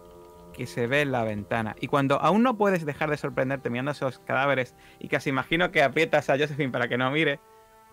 que 0.57 0.67
se 0.67 0.87
ve 0.87 1.03
en 1.03 1.13
la 1.13 1.23
ventana. 1.23 1.77
Y 1.81 1.87
cuando 1.87 2.21
aún 2.21 2.43
no 2.43 2.57
puedes 2.57 2.87
dejar 2.87 3.11
de 3.11 3.19
sorprenderte 3.19 3.69
mirando 3.69 3.91
esos 3.91 4.19
cadáveres 4.21 4.75
y 4.99 5.09
casi 5.09 5.29
imagino 5.29 5.71
que 5.71 5.83
aprietas 5.83 6.31
a 6.31 6.39
Josephine 6.39 6.71
para 6.71 6.89
que 6.89 6.97
no 6.97 7.11
mire, 7.11 7.41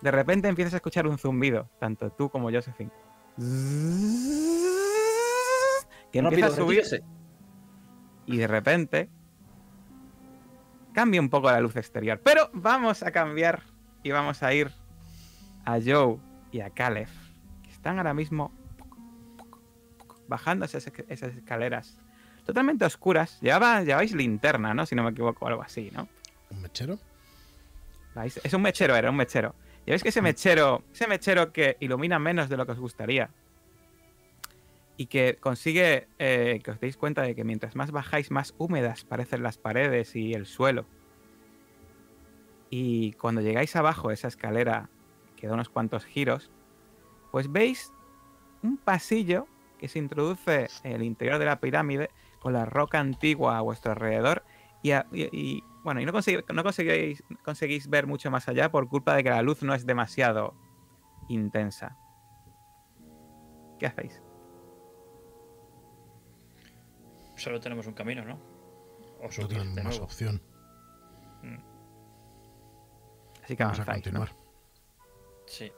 de 0.00 0.10
repente 0.10 0.48
empiezas 0.48 0.72
a 0.72 0.76
escuchar 0.76 1.06
un 1.06 1.18
zumbido, 1.18 1.68
tanto 1.78 2.10
tú 2.10 2.30
como 2.30 2.50
Josephine. 2.50 2.90
Que 6.10 6.18
empieza 6.20 6.46
a 6.46 6.50
subir 6.50 6.84
retírese. 6.84 7.04
y 8.26 8.38
de 8.38 8.46
repente 8.46 9.10
cambia 10.94 11.20
un 11.20 11.28
poco 11.28 11.50
la 11.50 11.60
luz 11.60 11.76
exterior. 11.76 12.20
Pero 12.24 12.50
vamos 12.54 13.02
a 13.02 13.10
cambiar 13.10 13.62
y 14.02 14.10
vamos 14.10 14.42
a 14.42 14.54
ir 14.54 14.70
a 15.66 15.78
Joe 15.84 16.18
y 16.50 16.60
a 16.60 16.70
Caleb, 16.70 17.08
que 17.62 17.70
están 17.70 17.98
ahora 17.98 18.14
mismo 18.14 18.52
bajando 20.28 20.64
esas 20.64 20.86
escaleras 20.86 21.98
totalmente 22.44 22.84
oscuras. 22.84 23.40
Llevaba, 23.40 23.82
lleváis 23.82 24.12
linterna, 24.14 24.74
¿no? 24.74 24.86
Si 24.86 24.94
no 24.94 25.02
me 25.02 25.10
equivoco, 25.10 25.44
o 25.44 25.48
algo 25.48 25.62
así, 25.62 25.90
¿no? 25.92 26.08
¿Un 26.50 26.62
mechero? 26.62 26.98
Es 28.44 28.54
un 28.54 28.62
mechero, 28.62 28.94
era 28.94 29.10
un 29.10 29.16
mechero. 29.16 29.54
Ya 29.86 29.92
veis 29.92 30.02
que 30.02 30.10
ese 30.10 30.22
mechero, 30.22 30.84
ese 30.92 31.06
mechero 31.06 31.52
que 31.52 31.76
ilumina 31.80 32.18
menos 32.18 32.48
de 32.48 32.56
lo 32.56 32.64
que 32.64 32.72
os 32.72 32.78
gustaría 32.78 33.30
y 34.96 35.06
que 35.06 35.36
consigue 35.40 36.06
eh, 36.18 36.60
que 36.62 36.70
os 36.70 36.80
deis 36.80 36.96
cuenta 36.96 37.22
de 37.22 37.34
que 37.34 37.44
mientras 37.44 37.74
más 37.74 37.90
bajáis, 37.90 38.30
más 38.30 38.54
húmedas 38.58 39.04
parecen 39.04 39.42
las 39.42 39.58
paredes 39.58 40.14
y 40.14 40.32
el 40.32 40.46
suelo. 40.46 40.86
Y 42.70 43.12
cuando 43.14 43.40
llegáis 43.40 43.74
abajo 43.76 44.10
esa 44.10 44.28
escalera 44.28 44.88
que 45.36 45.48
da 45.48 45.54
unos 45.54 45.68
cuantos 45.68 46.04
giros, 46.04 46.50
pues 47.32 47.50
veis 47.50 47.92
un 48.62 48.76
pasillo 48.76 49.46
que 49.78 49.88
se 49.88 49.98
introduce 49.98 50.68
en 50.84 50.92
el 50.92 51.02
interior 51.02 51.38
de 51.38 51.44
la 51.44 51.60
pirámide 51.60 52.10
con 52.44 52.52
la 52.52 52.66
roca 52.66 53.00
antigua 53.00 53.56
a 53.56 53.62
vuestro 53.62 53.92
alrededor 53.92 54.44
y, 54.82 54.90
a- 54.90 55.06
y- 55.10 55.30
y, 55.32 55.64
bueno, 55.82 56.02
y 56.02 56.04
no, 56.04 56.12
consegui- 56.12 56.44
no 56.52 56.62
conseguís, 56.62 57.24
conseguís 57.42 57.88
ver 57.88 58.06
mucho 58.06 58.30
más 58.30 58.46
allá 58.48 58.70
por 58.70 58.86
culpa 58.86 59.16
de 59.16 59.24
que 59.24 59.30
la 59.30 59.40
luz 59.40 59.62
no 59.62 59.72
es 59.72 59.86
demasiado 59.86 60.54
intensa. 61.30 61.96
¿Qué 63.78 63.86
hacéis? 63.86 64.20
Solo 67.36 67.60
tenemos 67.60 67.86
un 67.86 67.94
camino, 67.94 68.26
¿no? 68.26 68.34
O 69.20 69.28
No 69.40 69.48
tenemos 69.48 69.74
de 69.74 69.82
más 69.82 69.92
nuevo. 69.94 70.04
opción. 70.04 70.42
Así 73.42 73.56
que 73.56 73.64
Vamos 73.64 73.80
a 73.80 73.84
continuar. 73.86 74.28
Sí. 75.46 75.72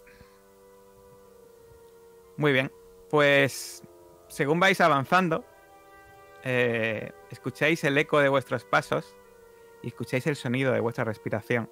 Muy 2.36 2.52
bien. 2.52 2.72
Pues 3.08 3.82
según 4.28 4.58
vais 4.58 4.80
avanzando, 4.80 5.44
eh, 6.48 7.10
escucháis 7.32 7.82
el 7.82 7.98
eco 7.98 8.20
de 8.20 8.28
vuestros 8.28 8.64
pasos 8.64 9.16
y 9.82 9.88
escucháis 9.88 10.28
el 10.28 10.36
sonido 10.36 10.72
de 10.72 10.78
vuestra 10.78 11.02
respiración. 11.02 11.68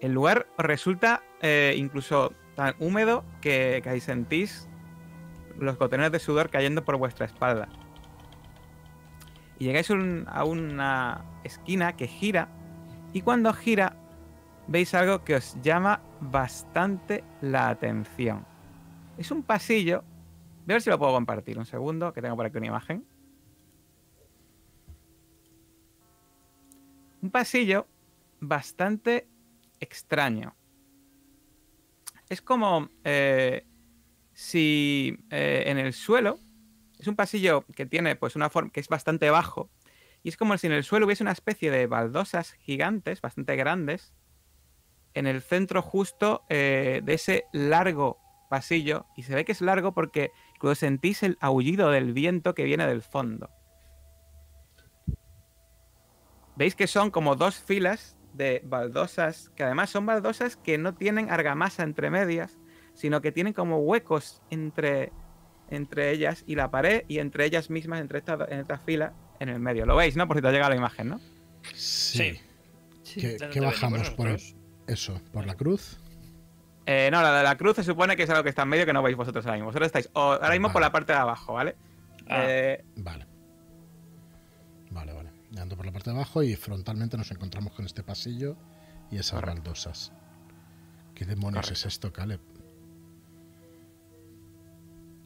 El 0.00 0.12
lugar 0.12 0.46
resulta 0.58 1.24
eh, 1.42 1.74
incluso 1.76 2.32
tan 2.54 2.76
húmedo 2.78 3.24
que, 3.40 3.82
ahí 3.84 4.00
sentís 4.00 4.68
los 5.58 5.76
goterones 5.76 6.12
de 6.12 6.20
sudor 6.20 6.50
cayendo 6.50 6.84
por 6.84 6.98
vuestra 6.98 7.26
espalda. 7.26 7.68
Y 9.58 9.64
llegáis 9.64 9.90
a 9.90 10.44
una 10.44 11.24
esquina 11.42 11.96
que 11.96 12.06
gira 12.06 12.48
y 13.12 13.22
cuando 13.22 13.52
gira 13.52 13.96
veis 14.68 14.94
algo 14.94 15.24
que 15.24 15.34
os 15.34 15.60
llama 15.62 16.00
bastante 16.20 17.24
la 17.40 17.70
atención. 17.70 18.46
Es 19.18 19.32
un 19.32 19.42
pasillo. 19.42 20.04
Voy 20.64 20.74
a 20.74 20.76
ver 20.76 20.82
si 20.82 20.90
lo 20.90 20.98
puedo 20.98 21.12
compartir. 21.12 21.58
Un 21.58 21.66
segundo, 21.66 22.12
que 22.12 22.22
tengo 22.22 22.36
por 22.36 22.46
aquí 22.46 22.58
una 22.58 22.68
imagen. 22.68 23.15
Un 27.22 27.30
pasillo 27.30 27.86
bastante 28.40 29.28
extraño. 29.80 30.56
Es 32.28 32.42
como 32.42 32.90
eh, 33.04 33.66
si 34.32 35.16
eh, 35.30 35.64
en 35.66 35.78
el 35.78 35.92
suelo 35.92 36.38
es 36.98 37.06
un 37.06 37.16
pasillo 37.16 37.64
que 37.74 37.86
tiene 37.86 38.16
pues 38.16 38.36
una 38.36 38.50
forma 38.50 38.70
que 38.70 38.80
es 38.80 38.88
bastante 38.88 39.30
bajo 39.30 39.70
y 40.22 40.28
es 40.28 40.36
como 40.36 40.56
si 40.58 40.66
en 40.66 40.72
el 40.72 40.84
suelo 40.84 41.06
hubiese 41.06 41.22
una 41.22 41.32
especie 41.32 41.70
de 41.70 41.86
baldosas 41.86 42.52
gigantes 42.54 43.20
bastante 43.20 43.54
grandes 43.56 44.14
en 45.14 45.26
el 45.26 45.40
centro 45.40 45.82
justo 45.82 46.44
eh, 46.48 47.00
de 47.04 47.14
ese 47.14 47.44
largo 47.52 48.18
pasillo 48.50 49.06
y 49.16 49.22
se 49.22 49.34
ve 49.34 49.44
que 49.44 49.52
es 49.52 49.60
largo 49.60 49.92
porque 49.92 50.32
incluso 50.54 50.74
sentís 50.74 51.22
el 51.22 51.38
aullido 51.40 51.90
del 51.90 52.12
viento 52.12 52.54
que 52.54 52.64
viene 52.64 52.86
del 52.86 53.02
fondo. 53.02 53.50
Veis 56.56 56.74
que 56.74 56.86
son 56.86 57.10
como 57.10 57.36
dos 57.36 57.56
filas 57.58 58.16
de 58.32 58.62
baldosas, 58.64 59.50
que 59.54 59.62
además 59.64 59.90
son 59.90 60.06
baldosas 60.06 60.56
que 60.56 60.78
no 60.78 60.94
tienen 60.94 61.30
argamasa 61.30 61.82
entre 61.82 62.10
medias, 62.10 62.58
sino 62.94 63.20
que 63.20 63.32
tienen 63.32 63.52
como 63.52 63.78
huecos 63.78 64.42
entre, 64.50 65.12
entre 65.70 66.10
ellas 66.10 66.44
y 66.46 66.54
la 66.54 66.70
pared 66.70 67.04
y 67.08 67.18
entre 67.18 67.44
ellas 67.44 67.70
mismas, 67.70 68.00
entre 68.00 68.18
esta, 68.18 68.38
en 68.48 68.60
esta 68.60 68.78
fila, 68.78 69.12
en 69.40 69.48
el 69.50 69.60
medio. 69.60 69.84
Lo 69.86 69.96
veis, 69.96 70.16
¿no? 70.16 70.26
Por 70.26 70.36
si 70.36 70.42
te 70.42 70.48
ha 70.48 70.52
llegado 70.52 70.70
la 70.70 70.76
imagen, 70.76 71.08
¿no? 71.08 71.20
Sí. 71.74 72.38
Sí. 73.02 73.20
¿Qué, 73.20 73.28
¿De 73.28 73.36
qué 73.36 73.44
dónde 73.60 73.60
bajamos 73.60 74.10
por 74.10 74.28
el- 74.28 74.40
eso? 74.86 75.20
¿Por 75.32 75.46
la 75.46 75.54
cruz? 75.54 75.98
Eh, 76.86 77.08
no, 77.12 77.20
la 77.22 77.36
de 77.38 77.42
la 77.44 77.56
cruz 77.56 77.76
se 77.76 77.82
supone 77.84 78.16
que 78.16 78.22
es 78.22 78.30
algo 78.30 78.42
que 78.44 78.48
está 78.50 78.62
en 78.62 78.68
medio 78.68 78.86
que 78.86 78.92
no 78.92 79.02
veis 79.02 79.16
vosotros 79.16 79.44
ahora 79.44 79.56
mismo. 79.56 79.66
Vosotros 79.66 79.86
estáis 79.86 80.08
o- 80.12 80.20
ahora 80.32 80.50
mismo 80.50 80.72
por 80.72 80.80
la 80.80 80.92
parte 80.92 81.12
de 81.12 81.18
abajo, 81.18 81.52
¿vale? 81.54 81.76
Ah. 82.28 82.44
Eh, 82.48 82.84
Vale. 82.96 83.26
Vale, 84.90 85.12
vale. 85.12 85.25
Ando 85.60 85.76
por 85.76 85.86
la 85.86 85.92
parte 85.92 86.10
de 86.10 86.16
abajo 86.16 86.42
y 86.42 86.54
frontalmente 86.56 87.16
nos 87.16 87.30
encontramos 87.30 87.72
con 87.72 87.86
este 87.86 88.02
pasillo 88.02 88.56
y 89.10 89.16
esas 89.18 89.40
Correcto. 89.40 89.62
baldosas. 89.62 90.12
¿Qué 91.14 91.24
demonios 91.24 91.66
Correcto. 91.66 91.72
es 91.88 91.94
esto, 91.94 92.12
Caleb? 92.12 92.40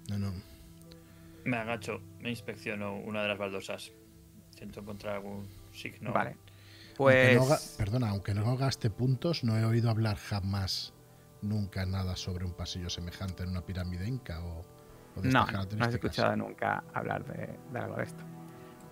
No, 0.08 0.18
no. 0.18 0.32
Me 1.44 1.56
agacho, 1.56 2.00
me 2.20 2.30
inspecciono 2.30 2.96
una 2.96 3.22
de 3.22 3.28
las 3.28 3.38
baldosas. 3.38 3.92
Intento 4.52 4.80
encontrar 4.80 5.16
algún 5.16 5.48
signo. 5.72 6.12
Vale. 6.12 6.30
Aunque 6.30 6.94
Pues. 6.96 7.36
no 7.38 7.56
perdona, 7.78 8.10
aunque 8.10 8.34
no 8.34 8.56
gaste 8.56 8.90
puntos, 8.90 9.42
no 9.42 9.56
he 9.56 9.64
oído 9.64 9.88
hablar 9.90 10.16
jamás, 10.16 10.92
nunca 11.40 11.86
nada 11.86 12.14
sobre 12.14 12.44
un 12.44 12.52
pasillo 12.52 12.90
semejante 12.90 13.42
en 13.42 13.50
una 13.50 13.62
pirámide 13.64 14.06
inca 14.06 14.44
o, 14.44 14.64
o 15.16 15.20
de 15.22 15.30
No, 15.30 15.46
no 15.46 15.84
has 15.84 15.94
escuchado 15.94 16.36
nunca 16.36 16.84
hablar 16.92 17.24
de, 17.24 17.58
de 17.72 17.78
algo 17.78 17.96
de 17.96 18.02
esto. 18.04 18.22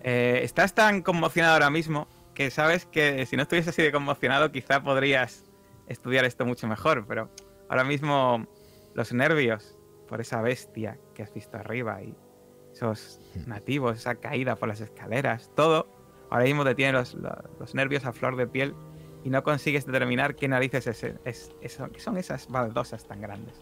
Eh, 0.03 0.41
estás 0.43 0.73
tan 0.73 1.01
conmocionado 1.01 1.53
ahora 1.55 1.69
mismo 1.69 2.07
que 2.33 2.49
sabes 2.51 2.85
que 2.85 3.25
si 3.25 3.35
no 3.35 3.43
estuvieses 3.43 3.69
así 3.73 3.81
de 3.81 3.91
conmocionado, 3.91 4.51
quizá 4.51 4.81
podrías 4.81 5.43
estudiar 5.87 6.23
esto 6.25 6.45
mucho 6.45 6.67
mejor, 6.67 7.05
pero 7.07 7.29
ahora 7.69 7.83
mismo 7.83 8.47
los 8.93 9.11
nervios 9.11 9.75
por 10.07 10.21
esa 10.21 10.41
bestia 10.41 10.97
que 11.13 11.23
has 11.23 11.33
visto 11.33 11.57
arriba 11.57 12.01
y 12.01 12.15
esos 12.71 13.19
nativos, 13.47 13.97
esa 13.97 14.15
caída 14.15 14.55
por 14.55 14.69
las 14.69 14.79
escaleras, 14.79 15.51
todo, 15.55 15.87
ahora 16.29 16.45
mismo 16.45 16.63
te 16.63 16.75
tiene 16.75 16.93
los, 16.93 17.13
los- 17.15 17.33
los 17.59 17.75
nervios 17.75 18.05
a 18.05 18.13
flor 18.13 18.35
de 18.37 18.47
piel 18.47 18.75
y 19.23 19.29
no 19.29 19.43
consigues 19.43 19.85
determinar 19.85 20.35
qué 20.35 20.47
narices 20.47 20.87
es, 20.87 21.03
es- 21.25 21.51
son 21.97 22.17
esas 22.17 22.47
baldosas 22.47 23.05
tan 23.05 23.19
grandes. 23.21 23.55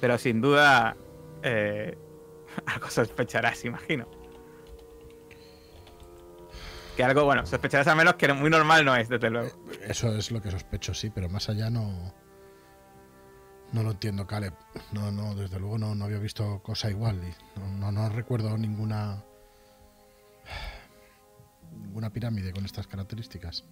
Pero 0.00 0.16
sin 0.16 0.40
duda, 0.40 0.96
eh, 1.42 1.98
algo 2.66 2.88
sospecharás, 2.90 3.64
imagino. 3.64 4.06
Que 6.96 7.04
algo, 7.04 7.24
bueno, 7.24 7.46
sospecharás 7.46 7.86
al 7.86 7.96
menos 7.96 8.14
que 8.14 8.32
muy 8.32 8.50
normal 8.50 8.84
no 8.84 8.96
es, 8.96 9.08
desde 9.08 9.30
luego. 9.30 9.50
Eso 9.82 10.14
es 10.16 10.30
lo 10.32 10.42
que 10.42 10.50
sospecho, 10.50 10.92
sí, 10.94 11.10
pero 11.10 11.28
más 11.28 11.48
allá 11.48 11.70
no. 11.70 12.12
No 13.72 13.82
lo 13.82 13.90
entiendo, 13.92 14.26
Caleb. 14.26 14.54
No, 14.92 15.12
no, 15.12 15.34
desde 15.34 15.60
luego 15.60 15.78
no, 15.78 15.94
no 15.94 16.06
había 16.06 16.18
visto 16.18 16.60
cosa 16.62 16.90
igual. 16.90 17.20
Y 17.22 17.58
no, 17.60 17.68
no, 17.76 17.92
no 17.92 18.08
recuerdo 18.08 18.56
ninguna. 18.58 19.22
Ninguna 21.72 22.10
pirámide 22.10 22.52
con 22.52 22.64
estas 22.64 22.86
características. 22.86 23.64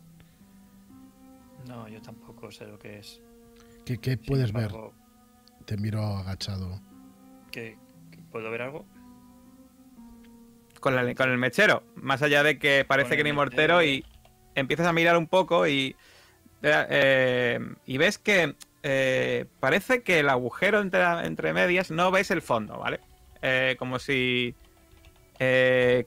No, 1.67 1.89
yo 1.89 2.01
tampoco 2.01 2.53
sé 2.53 2.67
lo 2.67 2.79
que 2.79 2.99
es. 2.99 3.21
¿Qué, 3.85 3.99
qué 3.99 4.17
puedes 4.19 4.53
ver? 4.53 4.71
Te 5.65 5.77
miro 5.77 6.05
agachado. 6.05 6.81
¿qué- 7.51 7.77
qué- 7.77 7.86
¿Puedo 8.37 8.51
ver 8.51 8.61
algo? 8.61 8.85
Con, 10.79 10.95
la- 10.95 11.15
con 11.15 11.31
el 11.31 11.39
mechero. 11.39 11.83
Más 11.95 12.21
allá 12.21 12.43
de 12.43 12.59
que 12.59 12.85
parece 12.87 13.17
que 13.17 13.25
ni 13.25 13.33
mortero 13.33 13.83
y 13.83 14.05
empiezas 14.55 14.87
a 14.87 14.93
mirar 14.93 15.17
un 15.17 15.27
poco 15.27 15.67
y. 15.67 15.97
eh, 16.63 17.59
y 17.87 17.97
ves 17.97 18.19
que 18.19 18.55
eh, 18.83 19.47
parece 19.59 20.03
que 20.03 20.19
el 20.21 20.29
agujero 20.29 20.81
entre, 20.83 21.03
entre 21.27 21.55
medias 21.55 21.91
no 21.91 22.11
ves 22.11 22.31
el 22.31 22.43
fondo, 22.43 22.77
¿vale? 22.79 23.01
Eh, 23.41 23.75
como 23.79 23.99
si 23.99 24.55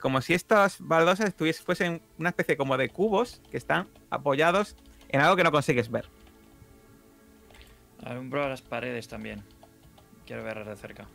como 0.00 0.20
si 0.20 0.34
estas 0.34 0.76
baldosas 0.80 1.26
estuviesen, 1.30 1.64
fuesen 1.66 2.02
una 2.16 2.28
especie 2.28 2.56
como 2.56 2.76
de 2.76 2.90
cubos 2.90 3.42
que 3.50 3.56
están 3.56 3.88
apoyados 4.08 4.76
en 5.08 5.20
algo 5.20 5.34
que 5.34 5.42
no 5.42 5.50
consigues 5.50 5.90
ver. 5.90 6.06
Alumbro 8.04 8.44
a 8.44 8.48
las 8.48 8.62
paredes 8.62 9.08
también. 9.08 9.42
Quiero 10.26 10.44
verlas 10.44 10.68
de 10.68 10.76
cerca. 10.76 11.08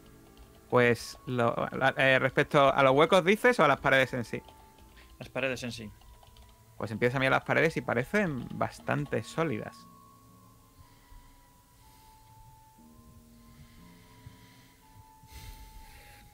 Pues 0.70 1.18
lo- 1.28 1.56
eh, 1.98 2.20
respecto 2.20 2.74
a 2.74 2.84
los 2.84 2.94
huecos 2.94 3.24
dices 3.24 3.60
o 3.60 3.64
a 3.64 3.68
las 3.68 3.80
paredes 3.80 4.14
en 4.14 4.24
sí. 4.26 4.42
Las 5.20 5.30
paredes 5.30 5.64
en 5.64 5.72
sí. 5.72 5.90
Pues 6.78 6.92
empiezas 6.92 7.16
a 7.16 7.20
mirar 7.20 7.34
las 7.34 7.44
paredes 7.46 7.78
y 7.78 7.82
parecen 7.82 8.48
bastante 8.58 9.24
sólidas. 9.24 9.76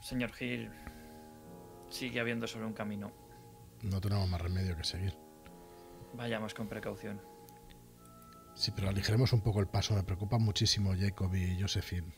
Señor 0.00 0.30
Hill, 0.40 0.70
sigue 1.88 2.20
habiendo 2.20 2.46
solo 2.46 2.66
un 2.66 2.72
camino. 2.72 3.12
No 3.82 4.00
tenemos 4.00 4.28
más 4.28 4.40
remedio 4.40 4.76
que 4.76 4.84
seguir. 4.84 5.16
Vayamos 6.14 6.54
con 6.54 6.68
precaución. 6.68 7.20
Sí, 8.54 8.70
pero 8.74 8.88
aligeremos 8.88 9.32
un 9.32 9.40
poco 9.40 9.60
el 9.60 9.66
paso. 9.68 9.94
Me 9.94 10.02
preocupa 10.02 10.38
muchísimo 10.38 10.92
Jacob 10.98 11.34
y 11.34 11.60
Josephine. 11.60 12.12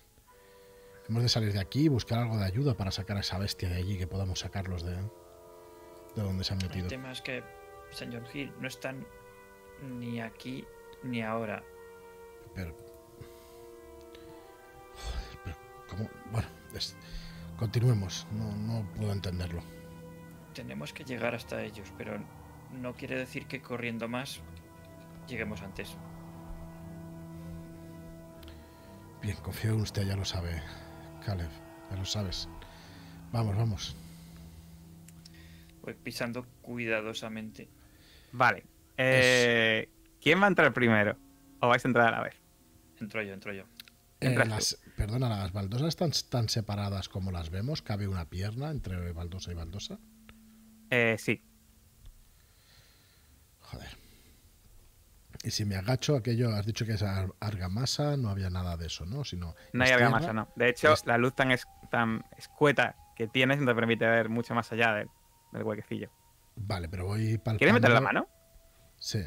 Hemos 1.09 1.23
de 1.23 1.29
salir 1.29 1.53
de 1.53 1.61
aquí 1.61 1.85
y 1.85 1.89
buscar 1.89 2.19
algo 2.19 2.39
de 2.39 2.45
ayuda 2.45 2.75
para 2.75 2.91
sacar 2.91 3.17
a 3.17 3.21
esa 3.21 3.39
bestia 3.39 3.69
de 3.69 3.77
allí, 3.77 3.99
que 3.99 4.07
podamos 4.07 4.39
sacarlos 4.41 4.83
de, 4.83 4.95
de 4.97 6.23
donde 6.23 6.45
se 6.45 6.55
han 6.55 6.61
El 6.63 6.69
metido. 6.69 6.89
tema 6.89 7.13
es 7.13 7.21
que, 7.21 7.43
señor 7.91 8.23
Hill, 8.33 8.53
no 8.61 8.69
están 8.69 9.07
ni 9.83 10.21
aquí 10.21 10.65
ni 11.03 11.23
ahora. 11.23 11.63
Pero... 12.55 12.75
Joder, 14.95 15.39
pero 15.45 15.57
¿cómo? 15.89 16.09
Bueno, 16.33 16.49
es- 16.75 16.97
continuemos. 17.59 18.27
No, 18.33 18.51
no 18.57 18.87
puedo 18.95 19.13
entenderlo. 19.13 19.63
Tenemos 20.55 20.93
que 20.95 21.05
llegar 21.05 21.35
hasta 21.35 21.63
ellos, 21.63 21.93
pero 21.99 22.19
no 22.73 22.95
quiere 22.95 23.17
decir 23.19 23.47
que 23.47 23.61
corriendo 23.61 24.09
más 24.09 24.41
lleguemos 25.27 25.61
antes. 25.61 25.97
Bien, 29.21 29.37
confío 29.39 29.73
en 29.75 29.81
usted, 29.81 30.07
ya 30.07 30.17
lo 30.17 30.25
sabe, 30.25 30.63
Caleb. 31.25 31.51
Ya 31.91 31.97
lo 31.97 32.05
sabes. 32.05 32.49
Vamos, 33.33 33.57
vamos. 33.57 33.97
Voy 35.83 35.95
pisando 35.95 36.47
cuidadosamente. 36.63 37.69
Vale. 38.33 38.65
eh, 38.97 39.89
¿Quién 40.21 40.41
va 40.41 40.47
a 40.47 40.49
entrar 40.49 40.73
primero? 40.73 41.17
¿O 41.61 41.69
vais 41.69 41.85
a 41.85 41.89
entrar 41.89 42.09
a 42.09 42.19
la 42.19 42.23
vez? 42.23 42.35
Entro 43.01 43.23
yo, 43.23 43.35
entro 43.35 43.53
yo. 43.53 43.65
Eh, 44.21 44.35
las, 44.47 44.79
perdona, 44.97 45.29
las 45.29 45.53
baldosas 45.53 45.89
están 45.89 46.13
tan 46.31 46.49
separadas 46.49 47.09
como 47.09 47.31
las 47.31 47.51
vemos. 47.51 47.83
¿Cabe 47.83 48.09
una 48.09 48.29
pierna 48.31 48.71
entre 48.71 49.13
baldosa 49.13 49.51
y 49.53 49.55
baldosa? 49.55 49.99
Eh, 50.91 51.17
sí. 51.19 51.43
Joder. 53.61 54.04
Y 55.45 55.51
si 55.51 55.67
me 55.67 55.77
agacho, 55.77 56.17
aquello, 56.17 56.49
has 56.55 56.65
dicho 56.65 56.87
que 56.87 56.93
es 56.93 57.03
ar- 57.03 57.35
argamasa, 57.39 58.17
no 58.17 58.31
había 58.31 58.49
nada 58.49 58.79
de 58.79 58.87
eso, 58.87 59.05
¿no? 59.05 59.25
Sino, 59.25 59.55
No 59.75 59.85
hay 59.85 59.91
¿es 59.91 59.97
argamasa, 59.97 60.33
no. 60.33 60.49
De 60.57 60.71
hecho, 60.71 60.95
Es- 60.95 61.05
la 61.05 61.19
luz 61.19 61.35
tan, 61.35 61.51
es- 61.51 61.67
tan 61.91 62.25
escueta 62.39 62.97
que 63.15 63.29
tienes 63.29 63.61
no 63.61 63.67
te 63.67 63.75
permite 63.75 64.07
ver 64.07 64.31
mucho 64.31 64.55
más 64.55 64.73
allá 64.73 64.95
del, 64.95 65.11
del 65.53 65.63
huequecillo. 65.63 66.09
Vale, 66.57 66.89
pero 66.89 67.05
voy 67.07 67.37
palpando. 67.37 67.59
¿Quieres 67.59 67.75
meter 67.75 67.91
la 67.91 68.01
mano? 68.01 68.27
Sí. 68.99 69.23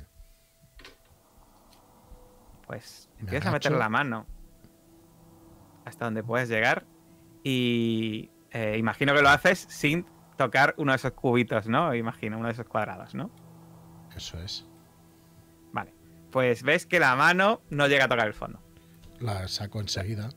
Pues 2.66 3.10
Me 3.18 3.22
empiezas 3.22 3.48
a 3.48 3.52
meter 3.52 3.72
la 3.74 3.90
mano 3.90 4.26
hasta 5.86 6.06
donde 6.06 6.24
puedes 6.24 6.50
llegar 6.50 6.86
y 7.44 8.30
eh, 8.52 8.76
imagino 8.78 9.14
que 9.14 9.22
lo 9.22 9.30
haces 9.30 9.60
sin 9.70 10.06
tocar 10.36 10.74
uno 10.78 10.92
de 10.92 10.98
esos 10.98 11.12
cubitos, 11.14 11.68
¿no? 11.68 11.94
Imagino, 11.96 12.38
uno 12.38 12.48
de 12.48 12.54
esos 12.54 12.68
cuadrados, 12.68 13.16
¿no? 13.16 13.30
Eso 14.16 14.42
es. 14.42 14.66
Pues 16.32 16.64
ves 16.64 16.86
que 16.86 17.00
la 17.00 17.16
mano 17.16 17.62
no 17.70 17.88
llega 17.88 18.06
a 18.06 18.08
tocar 18.08 18.28
el 18.28 18.34
fondo. 18.34 18.60
La 19.20 19.48
saco 19.48 19.80
enseguida. 19.80 20.30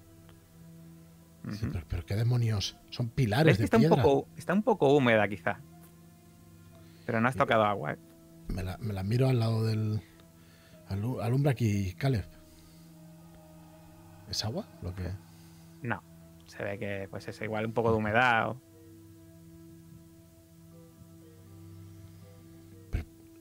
Sí, 1.52 1.66
pero, 1.72 1.84
pero 1.88 2.06
qué 2.06 2.14
demonios. 2.16 2.76
Son 2.90 3.08
pilares 3.08 3.58
de 3.58 3.64
está 3.64 3.76
un, 3.78 3.82
piedra. 3.82 4.02
poco, 4.02 4.28
está 4.36 4.52
un 4.52 4.62
poco 4.62 4.94
húmeda, 4.94 5.26
quizá. 5.28 5.58
Pero 7.06 7.20
no 7.20 7.28
has 7.28 7.34
tocado 7.36 7.64
agua, 7.64 7.92
¿eh? 7.94 7.98
Me, 8.48 8.62
la, 8.62 8.76
me 8.78 8.92
la 8.92 9.02
miro 9.02 9.28
al 9.28 9.38
lado 9.40 9.64
del. 9.64 10.00
alu- 10.88 11.22
Alumbra 11.22 11.52
aquí, 11.52 11.94
Caleb. 11.94 12.24
¿Es 14.30 14.44
agua? 14.44 14.66
Lo 14.82 14.94
que. 14.94 15.10
No. 15.82 16.02
Se 16.46 16.62
ve 16.62 16.78
que, 16.78 17.08
pues 17.10 17.26
es 17.28 17.40
igual 17.42 17.66
un 17.66 17.72
poco 17.72 17.90
de 17.90 17.96
humedad. 17.96 18.50
o- 18.50 18.60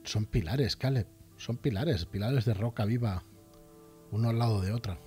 Son 0.04 0.24
pilares, 0.26 0.76
Caleb. 0.76 1.06
Son 1.40 1.56
pilares, 1.56 2.04
pilares 2.04 2.44
de 2.44 2.52
roca 2.52 2.84
viva. 2.84 3.22
Uno 4.10 4.28
al 4.28 4.38
lado 4.38 4.60
de 4.60 4.72
otro. 4.72 4.98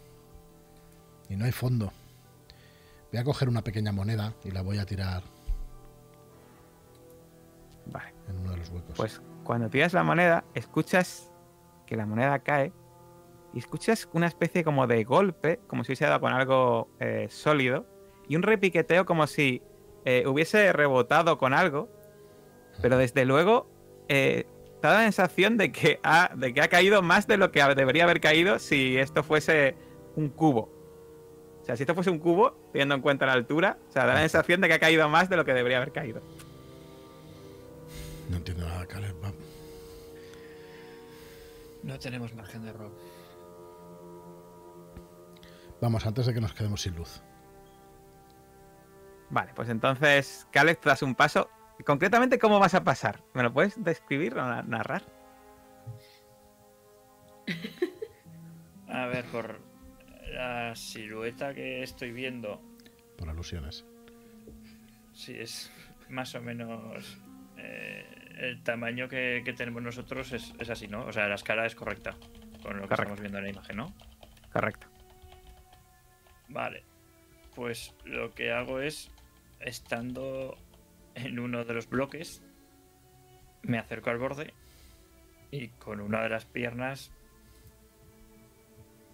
Y 1.30 1.36
no 1.36 1.46
hay 1.46 1.52
fondo. 1.52 1.92
Voy 3.12 3.22
a 3.22 3.24
coger 3.24 3.48
una 3.48 3.64
pequeña 3.64 3.92
moneda 3.92 4.34
y 4.44 4.50
la 4.50 4.64
voy 4.64 4.80
a 4.80 4.86
tirar 4.88 5.22
Vale. 7.86 8.16
en 8.28 8.40
uno 8.40 8.50
de 8.50 8.58
los 8.58 8.70
huecos. 8.70 8.98
Pues 8.98 9.22
cuando 9.44 9.70
tiras 9.70 9.94
la 9.94 10.04
moneda, 10.04 10.44
escuchas 10.56 11.32
que 11.86 11.96
la 11.96 12.08
moneda 12.08 12.40
cae 12.40 12.74
y 13.54 13.60
escuchas 13.60 14.10
una 14.14 14.26
especie 14.26 14.64
como 14.64 14.88
de 14.88 15.04
golpe, 15.04 15.60
como 15.68 15.84
si 15.84 15.92
hubiese 15.92 16.06
dado 16.06 16.20
con 16.20 16.34
algo 16.34 16.90
eh, 17.00 17.28
sólido, 17.30 17.86
y 18.28 18.38
un 18.38 18.42
repiqueteo 18.42 19.06
como 19.06 19.28
si 19.28 19.62
eh, 20.04 20.26
hubiese 20.26 20.74
rebotado 20.74 21.38
con 21.38 21.54
algo, 21.54 21.90
pero 22.82 22.98
desde 22.98 23.24
luego 23.24 23.70
eh, 24.08 24.48
te 24.84 24.88
da 24.88 24.96
la 24.96 25.04
sensación 25.04 25.56
de 25.56 25.72
que, 25.72 26.02
ha, 26.04 26.32
de 26.36 26.54
que 26.54 26.60
ha 26.60 26.68
caído 26.68 27.02
más 27.02 27.26
de 27.26 27.38
lo 27.38 27.54
que 27.54 27.64
debería 27.74 28.04
haber 28.04 28.20
caído 28.20 28.60
si 28.60 28.98
esto 28.98 29.24
fuese 29.24 29.78
un 30.18 30.28
cubo. 30.28 30.70
O 31.62 31.66
sea, 31.66 31.78
si 31.78 31.84
esto 31.84 31.96
fuese 31.96 32.10
un 32.10 32.20
cubo, 32.20 32.52
teniendo 32.74 32.94
en 32.94 33.00
cuenta 33.02 33.26
la 33.26 33.32
altura, 33.32 33.78
o 33.88 33.92
sea, 33.94 34.06
da 34.06 34.16
la 34.16 34.20
sensación 34.20 34.60
de 34.60 34.68
que 34.68 34.74
ha 34.74 34.80
caído 34.80 35.08
más 35.08 35.30
de 35.30 35.38
lo 35.38 35.46
que 35.46 35.54
debería 35.54 35.78
haber 35.78 35.94
caído. 35.94 36.22
No 38.30 38.36
entiendo 38.36 38.68
nada, 38.68 38.86
Caleb. 38.86 39.16
Va- 39.24 39.32
No 41.84 41.98
tenemos 41.98 42.34
margen 42.36 42.64
de 42.64 42.70
error. 42.72 42.92
Vamos, 45.80 46.06
antes 46.06 46.26
de 46.26 46.34
que 46.34 46.42
nos 46.42 46.54
quedemos 46.54 46.82
sin 46.82 46.94
luz. 46.96 47.22
Vale, 49.30 49.54
pues 49.56 49.70
entonces, 49.70 50.46
Caleb, 50.52 50.78
das 50.84 51.02
un 51.04 51.16
paso. 51.16 51.50
Concretamente, 51.86 52.40
¿cómo 52.40 52.60
vas 52.60 52.74
a 52.76 52.84
pasar? 52.84 53.22
¿Me 53.34 53.44
lo 53.44 53.52
puedes 53.54 53.82
describir 53.84 54.34
o 54.34 54.38
na- 54.42 54.62
narrar? 54.64 55.04
A 58.88 59.06
ver, 59.08 59.26
por 59.26 59.60
la 60.32 60.76
silueta 60.76 61.54
que 61.54 61.84
estoy 61.84 62.12
viendo, 62.12 62.62
Por 63.18 63.30
alusiones. 63.30 63.86
sí 65.14 65.36
es 65.38 65.72
más 66.10 66.36
o 66.36 66.42
menos 66.42 67.18
eh, 67.58 68.06
el 68.38 68.62
tamaño 68.64 69.08
que, 69.10 69.42
que 69.44 69.54
tenemos 69.54 69.82
nosotros 69.82 70.32
es, 70.32 70.54
es 70.60 70.70
así, 70.70 70.88
¿no? 70.88 71.06
O 71.06 71.12
sea, 71.12 71.28
la 71.28 71.36
escala 71.36 71.66
es 71.66 71.76
correcta 71.76 72.12
con 72.62 72.78
lo 72.78 72.84
que 72.84 72.90
Correcto. 72.90 72.94
estamos 72.94 73.20
viendo 73.20 73.38
en 73.40 73.44
la 73.46 73.50
imagen, 73.50 73.78
¿no? 73.78 73.94
Correcto. 74.52 74.88
Vale. 76.50 76.84
Pues 77.56 77.94
lo 78.06 78.34
que 78.34 78.52
hago 78.52 78.80
es, 78.80 79.12
estando 79.60 80.58
en 81.16 81.40
uno 81.40 81.64
de 81.66 81.74
los 81.74 81.88
bloques, 81.90 82.42
me 83.62 83.78
acerco 83.78 84.10
al 84.10 84.18
borde 84.18 84.54
y 85.52 85.70
con 85.70 86.02
una 86.02 86.22
de 86.24 86.30
las 86.30 86.46
piernas 86.46 87.12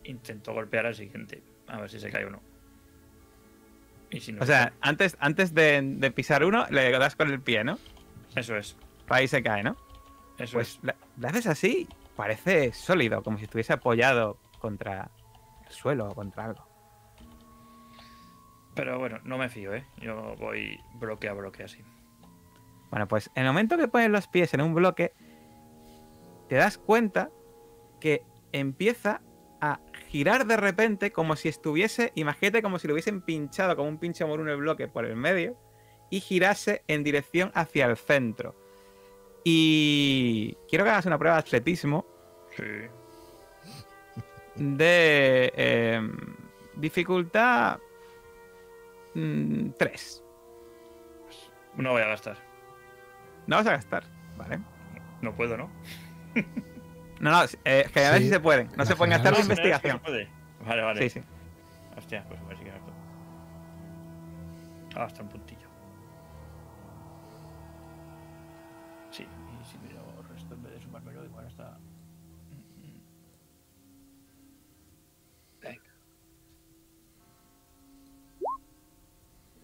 intento 0.03 0.53
golpear 0.53 0.85
al 0.85 0.95
siguiente. 0.95 1.43
A 1.67 1.79
ver 1.81 1.89
si 1.89 1.99
se 1.99 2.09
cae 2.09 2.25
o 2.25 2.29
no. 2.31 2.41
Y 4.09 4.19
si 4.21 4.31
no 4.33 4.41
O 4.41 4.45
sea, 4.45 4.73
antes, 4.81 5.17
antes 5.19 5.53
de, 5.53 5.81
de 5.83 6.11
pisar 6.11 6.43
uno, 6.43 6.65
le 6.71 6.89
das 6.91 7.15
con 7.15 7.29
el 7.29 7.41
pie, 7.41 7.63
¿no? 7.63 7.77
eso 8.35 8.55
es. 8.55 8.75
Ahí 9.07 9.27
se 9.27 9.43
cae, 9.43 9.63
¿no? 9.63 9.75
Eso 10.37 10.53
Pues 10.53 10.75
es. 10.77 10.83
le, 10.83 10.95
le 11.17 11.27
haces 11.27 11.47
así, 11.47 11.87
parece 12.15 12.71
sólido, 12.73 13.21
como 13.23 13.37
si 13.37 13.43
estuviese 13.43 13.73
apoyado 13.73 14.39
contra 14.59 15.11
el 15.67 15.71
suelo 15.73 16.09
o 16.09 16.15
contra 16.15 16.45
algo. 16.45 16.67
Pero 18.79 18.97
bueno, 18.99 19.19
no 19.23 19.37
me 19.37 19.49
fío, 19.49 19.73
¿eh? 19.73 19.85
Yo 19.97 20.35
voy 20.39 20.79
bloque 20.95 21.27
a 21.27 21.33
bloque 21.33 21.63
así. 21.63 21.83
Bueno, 22.89 23.07
pues 23.07 23.29
en 23.35 23.43
el 23.43 23.49
momento 23.49 23.77
que 23.77 23.87
pones 23.87 24.09
los 24.09 24.27
pies 24.27 24.53
en 24.53 24.61
un 24.61 24.73
bloque, 24.73 25.13
te 26.47 26.55
das 26.55 26.77
cuenta 26.77 27.29
que 27.99 28.23
empieza 28.51 29.21
a 29.61 29.79
girar 30.07 30.47
de 30.47 30.57
repente 30.57 31.11
como 31.11 31.35
si 31.35 31.49
estuviese, 31.49 32.11
imagínate 32.15 32.61
como 32.61 32.79
si 32.79 32.87
lo 32.87 32.93
hubiesen 32.93 33.21
pinchado 33.21 33.75
como 33.75 33.89
un 33.89 33.99
pincho 33.99 34.25
moruno 34.27 34.51
el 34.51 34.57
bloque 34.57 34.87
por 34.87 35.05
el 35.05 35.15
medio 35.15 35.57
y 36.09 36.21
girase 36.21 36.81
en 36.87 37.03
dirección 37.03 37.51
hacia 37.53 37.85
el 37.85 37.97
centro. 37.97 38.55
Y 39.43 40.55
quiero 40.69 40.85
que 40.85 40.91
hagas 40.91 41.05
una 41.05 41.17
prueba 41.17 41.35
de 41.35 41.41
atletismo 41.41 42.05
Sí. 42.55 42.63
de 44.55 45.53
em, 45.55 46.17
dificultad 46.75 47.79
3. 49.77 50.23
No 51.77 51.91
voy 51.91 52.01
a 52.01 52.07
gastar. 52.07 52.37
No 53.47 53.55
vas 53.57 53.67
a 53.67 53.71
gastar, 53.71 54.03
¿vale? 54.37 54.59
No 55.21 55.33
puedo, 55.35 55.57
¿no? 55.57 55.69
No, 57.19 57.31
no, 57.31 57.43
eh, 57.43 57.83
en 57.85 57.89
general 57.91 58.17
sí, 58.19 58.23
Sí, 58.23 58.29
se 58.29 58.39
pueden. 58.39 58.67
No 58.69 58.75
la 58.77 58.85
se 58.85 58.95
pueden 58.95 59.11
gastar 59.11 59.35
sí. 59.35 59.41
investigación. 59.41 59.97
¿Se 59.97 60.03
puede? 60.05 60.29
Vale, 60.65 60.81
vale. 60.81 61.01
Sí, 61.09 61.19
sí. 61.19 61.25
Hostia, 61.97 62.23
pues 62.29 62.39
a 62.39 62.43
ver 62.45 62.57
si 62.57 62.63
gasto. 62.63 62.93
Ah, 64.95 65.03
hasta 65.03 65.23
un 65.23 65.27
puntillo. 65.27 65.48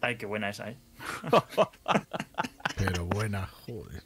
Ay, 0.01 0.17
qué 0.17 0.25
buena 0.25 0.49
esa, 0.49 0.69
eh. 0.69 0.77
Pero 2.77 3.05
buena, 3.05 3.47
joder. 3.47 4.03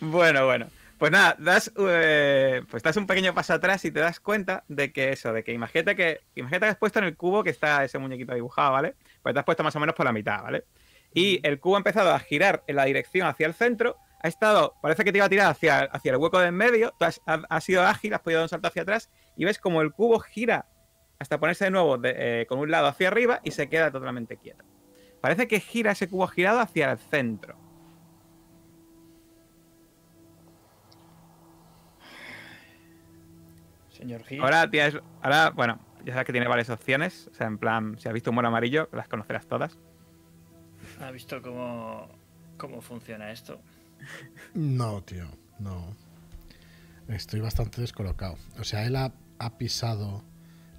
Bueno, 0.00 0.44
bueno. 0.46 0.66
Pues 0.98 1.10
nada, 1.10 1.34
das, 1.38 1.72
eh, 1.76 2.62
pues 2.70 2.80
das 2.82 2.96
un 2.96 3.08
pequeño 3.08 3.34
paso 3.34 3.54
atrás 3.54 3.84
y 3.84 3.90
te 3.90 3.98
das 3.98 4.20
cuenta 4.20 4.62
de 4.68 4.92
que 4.92 5.10
eso, 5.10 5.32
de 5.32 5.42
que 5.42 5.52
imagínate 5.52 5.96
que 5.96 6.20
imagínate 6.36 6.66
que 6.66 6.70
has 6.70 6.76
puesto 6.76 7.00
en 7.00 7.06
el 7.06 7.16
cubo 7.16 7.42
que 7.42 7.50
está 7.50 7.82
ese 7.82 7.98
muñequito 7.98 8.34
dibujado, 8.34 8.70
¿vale? 8.72 8.94
Pues 9.20 9.32
te 9.32 9.40
has 9.40 9.44
puesto 9.44 9.64
más 9.64 9.74
o 9.74 9.80
menos 9.80 9.96
por 9.96 10.06
la 10.06 10.12
mitad, 10.12 10.42
¿vale? 10.44 10.64
Y 11.12 11.44
el 11.46 11.58
cubo 11.58 11.74
ha 11.74 11.78
empezado 11.78 12.12
a 12.14 12.20
girar 12.20 12.62
en 12.68 12.76
la 12.76 12.84
dirección 12.84 13.26
hacia 13.26 13.48
el 13.48 13.54
centro, 13.54 13.96
ha 14.22 14.28
estado, 14.28 14.74
parece 14.80 15.02
que 15.02 15.10
te 15.10 15.18
iba 15.18 15.26
a 15.26 15.28
tirar 15.28 15.50
hacia, 15.50 15.80
hacia 15.80 16.12
el 16.12 16.18
hueco 16.18 16.38
de 16.38 16.46
en 16.46 16.54
medio, 16.54 16.94
tú 16.96 17.04
has, 17.04 17.20
has- 17.26 17.40
has 17.48 17.64
sido 17.64 17.82
ágil, 17.82 18.14
has 18.14 18.20
podido 18.20 18.38
dar 18.38 18.44
un 18.44 18.48
salto 18.50 18.68
hacia 18.68 18.82
atrás 18.82 19.10
y 19.36 19.44
ves 19.44 19.58
como 19.58 19.82
el 19.82 19.90
cubo 19.92 20.20
gira 20.20 20.66
hasta 21.18 21.40
ponerse 21.40 21.64
de 21.64 21.72
nuevo 21.72 21.98
de- 21.98 22.42
eh, 22.42 22.46
con 22.46 22.60
un 22.60 22.70
lado 22.70 22.86
hacia 22.86 23.08
arriba 23.08 23.40
y 23.42 23.50
se 23.50 23.68
queda 23.68 23.90
totalmente 23.90 24.36
quieto. 24.36 24.64
Parece 25.22 25.46
que 25.46 25.60
gira 25.60 25.92
ese 25.92 26.08
cubo 26.08 26.26
girado 26.26 26.58
hacia 26.58 26.90
el 26.90 26.98
centro. 26.98 27.56
Señor 33.90 34.24
Gil. 34.24 34.42
Ahora 34.42 34.68
tienes. 34.68 35.00
Ahora, 35.22 35.50
bueno, 35.50 35.78
ya 36.04 36.12
sabes 36.12 36.26
que 36.26 36.32
tiene 36.32 36.48
varias 36.48 36.70
opciones. 36.70 37.28
O 37.30 37.34
sea, 37.34 37.46
en 37.46 37.56
plan, 37.56 37.96
si 38.00 38.08
has 38.08 38.14
visto 38.14 38.30
un 38.30 38.34
mono 38.34 38.48
amarillo, 38.48 38.88
las 38.92 39.06
conocerás 39.06 39.46
todas. 39.46 39.78
¿Ha 41.00 41.12
visto 41.12 41.40
cómo, 41.40 42.08
cómo 42.56 42.80
funciona 42.80 43.30
esto? 43.30 43.60
No, 44.54 45.04
tío, 45.04 45.28
no. 45.60 45.94
Estoy 47.06 47.38
bastante 47.38 47.80
descolocado. 47.80 48.38
O 48.58 48.64
sea, 48.64 48.84
él 48.84 48.96
ha, 48.96 49.12
ha 49.38 49.56
pisado 49.56 50.24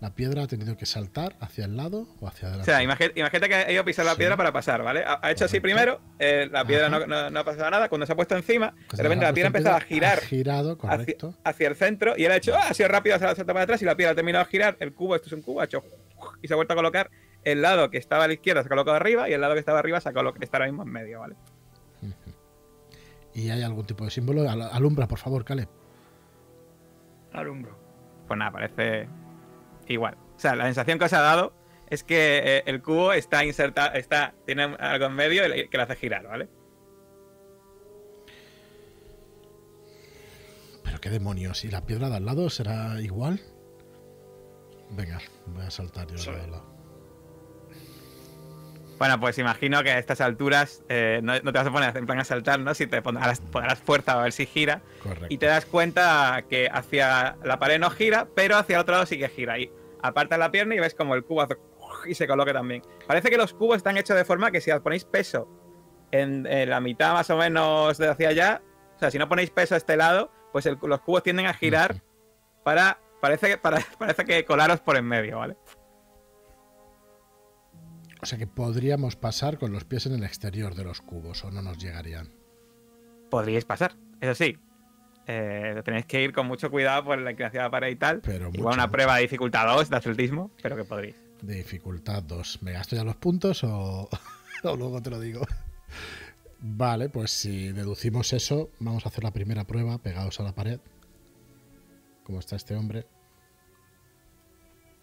la 0.04 0.14
piedra, 0.14 0.44
ha 0.44 0.48
tenido 0.48 0.76
que 0.76 0.86
saltar 0.86 1.38
hacia 1.40 1.64
el 1.64 1.78
lado 1.78 2.06
o 2.20 2.28
hacia 2.28 2.50
O 2.50 2.52
adelante. 2.52 2.70
sea, 2.70 2.84
imagi- 2.84 3.14
imagínate 3.16 3.48
que 3.48 3.56
ha 3.56 3.72
ido 3.72 3.82
a 3.82 3.86
pisar 3.86 4.04
la 4.04 4.12
Sí. 4.12 4.18
piedra 4.18 4.36
para 4.36 4.52
pasar, 4.52 4.84
¿vale? 4.84 5.02
Ha, 5.06 5.18
ha 5.22 5.32
hecho 5.32 5.46
así 5.46 5.62
primero, 5.62 6.02
eh, 6.20 6.50
la 6.52 6.66
piedra 6.66 6.90
no, 6.90 7.06
no- 7.08 7.30
no 7.30 7.40
ha 7.40 7.44
pasado 7.46 7.70
nada. 7.72 7.88
Cuando 7.88 8.06
se 8.06 8.12
ha 8.12 8.16
puesto 8.18 8.36
encima, 8.36 8.74
Pues 8.90 8.98
de 8.98 9.04
repente 9.04 9.26
la 9.26 9.32
piedra 9.34 9.48
ha 9.48 9.52
empezado 9.56 9.76
a 9.78 9.80
girar 9.80 10.18
Ha 10.18 10.22
girado, 10.22 10.72
hacia, 10.74 10.90
correcto. 10.90 11.36
hacia 11.46 11.68
el 11.70 11.76
centro 11.78 12.16
y 12.18 12.26
él 12.26 12.32
ha 12.34 12.36
hecho, 12.36 12.54
ah, 12.54 12.68
ha 12.70 12.74
sido 12.74 12.90
rápido, 12.90 13.18
se 13.18 13.24
ha 13.24 13.30
saltado 13.30 13.54
para 13.54 13.64
atrás 13.64 13.82
y 13.82 13.86
la 13.86 13.96
piedra 13.96 14.12
ha 14.12 14.16
terminado 14.16 14.44
de 14.44 14.52
girar. 14.52 14.76
El 14.82 14.94
cubo, 14.94 15.16
esto 15.16 15.28
es 15.28 15.34
un 15.34 15.42
cubo, 15.42 15.62
ha 15.62 15.64
hecho 15.66 15.82
y 16.42 16.48
se 16.50 16.54
ha 16.54 16.58
vuelto 16.58 16.74
a 16.74 16.76
colocar. 16.76 17.10
El 17.46 17.62
lado 17.62 17.90
que 17.90 17.98
estaba 17.98 18.26
a 18.26 18.28
la 18.28 18.34
izquierda 18.34 18.62
se 18.62 18.68
ha 18.68 18.70
colocado 18.70 18.98
arriba 18.98 19.30
y 19.30 19.34
el 19.34 19.40
lado 19.40 19.54
que 19.54 19.60
estaba 19.62 19.80
arriba 19.80 20.02
se 20.02 20.10
ha 20.10 20.14
colocado, 20.14 20.44
está 20.44 20.58
ahora 20.58 20.68
mismo 20.68 20.84
en 20.84 20.90
medio, 20.92 21.22
¿vale? 21.22 21.36
¿Y 23.34 23.50
hay 23.50 23.62
algún 23.64 23.86
tipo 23.86 24.04
de 24.04 24.12
símbolo? 24.12 24.50
Al- 24.50 24.62
Alumbra, 24.64 25.08
por 25.08 25.18
favor, 25.18 25.46
Caleb. 25.46 25.70
Alumbro. 27.32 27.78
Pues 28.28 28.38
nada, 28.38 28.52
parece 28.52 29.08
igual. 29.88 30.18
O 30.36 30.40
sea, 30.40 30.56
la 30.56 30.66
sensación 30.66 31.00
que 31.00 31.06
os 31.06 31.14
ha 31.14 31.22
dado 31.22 31.54
es 31.90 32.04
que 32.04 32.42
eh, 32.44 32.64
el 32.66 32.82
cubo 32.82 33.14
está 33.14 33.46
insertado, 33.46 33.94
está, 33.94 34.34
tiene 34.46 34.64
algo 34.64 35.06
en 35.06 35.14
medio 35.14 35.44
que 35.70 35.78
lo 35.78 35.84
hace 35.84 35.96
girar, 35.96 36.28
¿vale? 36.28 36.50
Pero 40.84 41.00
qué 41.00 41.10
demonios. 41.10 41.64
¿Y 41.66 41.70
la 41.70 41.86
piedra 41.86 42.10
de 42.10 42.18
al 42.18 42.26
lado 42.26 42.50
será 42.50 43.00
igual? 43.02 43.40
Venga, 44.92 45.20
voy 45.48 45.66
a 45.66 45.72
saltar 45.72 46.08
yo 46.08 46.32
de 46.32 46.42
al 46.42 46.52
lado. 46.52 46.73
Bueno, 49.00 49.20
pues 49.20 49.38
imagino 49.38 49.84
que 49.84 49.92
a 49.92 50.00
estas 50.00 50.22
alturas 50.22 50.84
eh, 50.88 51.20
no, 51.24 51.34
no 51.40 51.52
te 51.52 51.58
vas 51.60 51.68
a 51.68 51.72
poner 51.72 51.98
en 51.98 52.06
plan 52.06 52.20
a 52.20 52.24
saltar, 52.24 52.60
¿no? 52.60 52.74
Si 52.74 52.88
te 52.88 53.02
pondrás, 53.02 53.40
pondrás 53.42 53.80
fuerza 53.80 54.14
a 54.14 54.24
ver 54.24 54.32
si 54.32 54.46
gira. 54.46 54.82
Correcto. 55.02 55.28
Y 55.30 55.38
te 55.38 55.46
das 55.48 55.66
cuenta 55.66 56.44
que 56.50 56.70
hacia 56.72 57.36
la 57.44 57.60
pared 57.60 57.80
no 57.80 57.90
gira, 57.90 58.28
pero 58.36 58.56
hacia 58.58 58.76
el 58.76 58.82
otro 58.82 58.94
lado 58.94 59.06
sí 59.06 59.18
que 59.18 59.28
gira. 59.30 59.58
Y 59.60 59.72
apartas 60.02 60.40
la 60.40 60.52
pierna 60.52 60.76
y 60.76 60.80
ves 60.80 60.96
como 60.96 61.16
el 61.16 61.24
cubo 61.24 61.42
hace 61.42 61.58
y 62.06 62.16
se 62.16 62.28
coloca 62.28 62.54
también. 62.54 62.82
Parece 63.08 63.30
que 63.30 63.38
los 63.38 63.54
cubos 63.54 63.78
están 63.78 63.98
hechos 63.98 64.16
de 64.16 64.26
forma 64.26 64.52
que 64.52 64.62
si 64.62 64.72
os 64.72 64.82
ponéis 64.82 65.06
peso 65.06 65.48
en, 66.12 66.46
en 66.48 66.70
la 66.70 66.80
mitad 66.80 67.14
más 67.14 67.30
o 67.30 67.38
menos 67.38 67.98
de 67.98 68.08
hacia 68.10 68.30
allá, 68.30 68.62
o 68.96 69.00
sea, 69.00 69.10
si 69.12 69.18
no 69.18 69.28
ponéis 69.30 69.50
peso 69.50 69.74
a 69.76 69.78
este 69.78 69.96
lado, 69.98 70.32
pues 70.52 70.66
el- 70.66 70.78
los 70.82 71.02
cubos 71.02 71.24
tienden 71.24 71.46
a 71.48 71.54
girar 71.54 71.96
para 72.64 73.00
parece 73.22 73.48
que 73.50 73.58
para, 73.58 73.80
parece 74.00 74.26
que 74.26 74.46
colaros 74.46 74.80
por 74.82 74.98
en 74.98 75.06
medio, 75.06 75.40
¿vale? 75.40 75.56
O 78.24 78.26
sea 78.26 78.38
que 78.38 78.48
podríamos 78.48 79.18
pasar 79.18 79.58
con 79.58 79.74
los 79.74 79.84
pies 79.84 80.06
en 80.06 80.14
el 80.14 80.24
exterior 80.24 80.76
de 80.76 80.86
los 80.86 81.02
cubos 81.02 81.44
o 81.44 81.52
no 81.52 81.62
nos 81.62 81.78
llegarían. 81.78 82.30
Podríais 83.30 83.66
pasar, 83.66 83.98
eso 84.22 84.34
sí. 84.34 84.58
Eh, 85.28 85.82
tenéis 85.84 86.06
que 86.06 86.24
ir 86.24 86.32
con 86.32 86.48
mucho 86.48 86.72
cuidado 86.72 87.04
por 87.04 87.18
la 87.20 87.32
inclinación 87.32 87.60
de 87.60 87.66
la 87.66 87.72
pared 87.72 87.90
y 87.90 87.96
tal. 87.98 88.22
Pero 88.22 88.50
Igual 88.54 88.76
una 88.76 88.90
prueba 88.90 89.18
de 89.18 89.24
dificultad 89.24 89.68
2 89.76 89.90
de 89.90 89.96
atletismo, 89.98 90.52
pero 90.62 90.78
que 90.78 90.86
podréis. 90.86 91.16
De 91.42 91.56
dificultad 91.56 92.24
2. 92.24 92.64
¿Me 92.64 92.72
gasto 92.72 92.96
ya 92.96 93.04
los 93.04 93.18
puntos 93.18 93.62
o, 93.66 94.08
o 94.64 94.76
luego 94.78 95.02
te 95.02 95.10
lo 95.10 95.20
digo? 95.20 95.42
Vale, 96.60 97.10
pues 97.10 97.32
si 97.32 97.74
deducimos 97.74 98.32
eso, 98.32 98.70
vamos 98.80 99.06
a 99.06 99.10
hacer 99.10 99.26
la 99.26 99.32
primera 99.32 99.66
prueba 99.66 99.98
pegados 99.98 100.40
a 100.40 100.44
la 100.44 100.56
pared. 100.56 100.80
Como 102.24 102.40
está 102.40 102.56
este 102.56 102.74
hombre. 102.74 103.06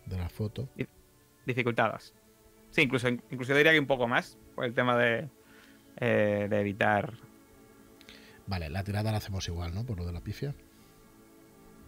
De 0.07 0.17
la 0.17 0.31
foto. 0.31 0.71
Dificultad 1.45 1.93
2. 1.93 2.15
Sí, 2.71 2.83
incluso, 2.83 3.09
incluso 3.09 3.55
diría 3.55 3.73
que 3.73 3.81
un 3.81 3.87
poco 3.87 4.07
más, 4.07 4.39
por 4.55 4.65
el 4.65 4.75
tema 4.75 4.97
de, 4.97 5.29
eh, 5.97 6.47
de 6.49 6.61
evitar. 6.61 7.13
Vale, 8.47 8.69
la 8.71 8.83
tirada 8.85 9.11
la 9.13 9.19
hacemos 9.19 9.47
igual, 9.49 9.75
¿no? 9.75 9.85
Por 9.85 9.99
lo 9.99 10.07
de 10.07 10.13
la 10.13 10.21
pifia. 10.21 10.55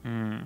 Mm, 0.04 0.40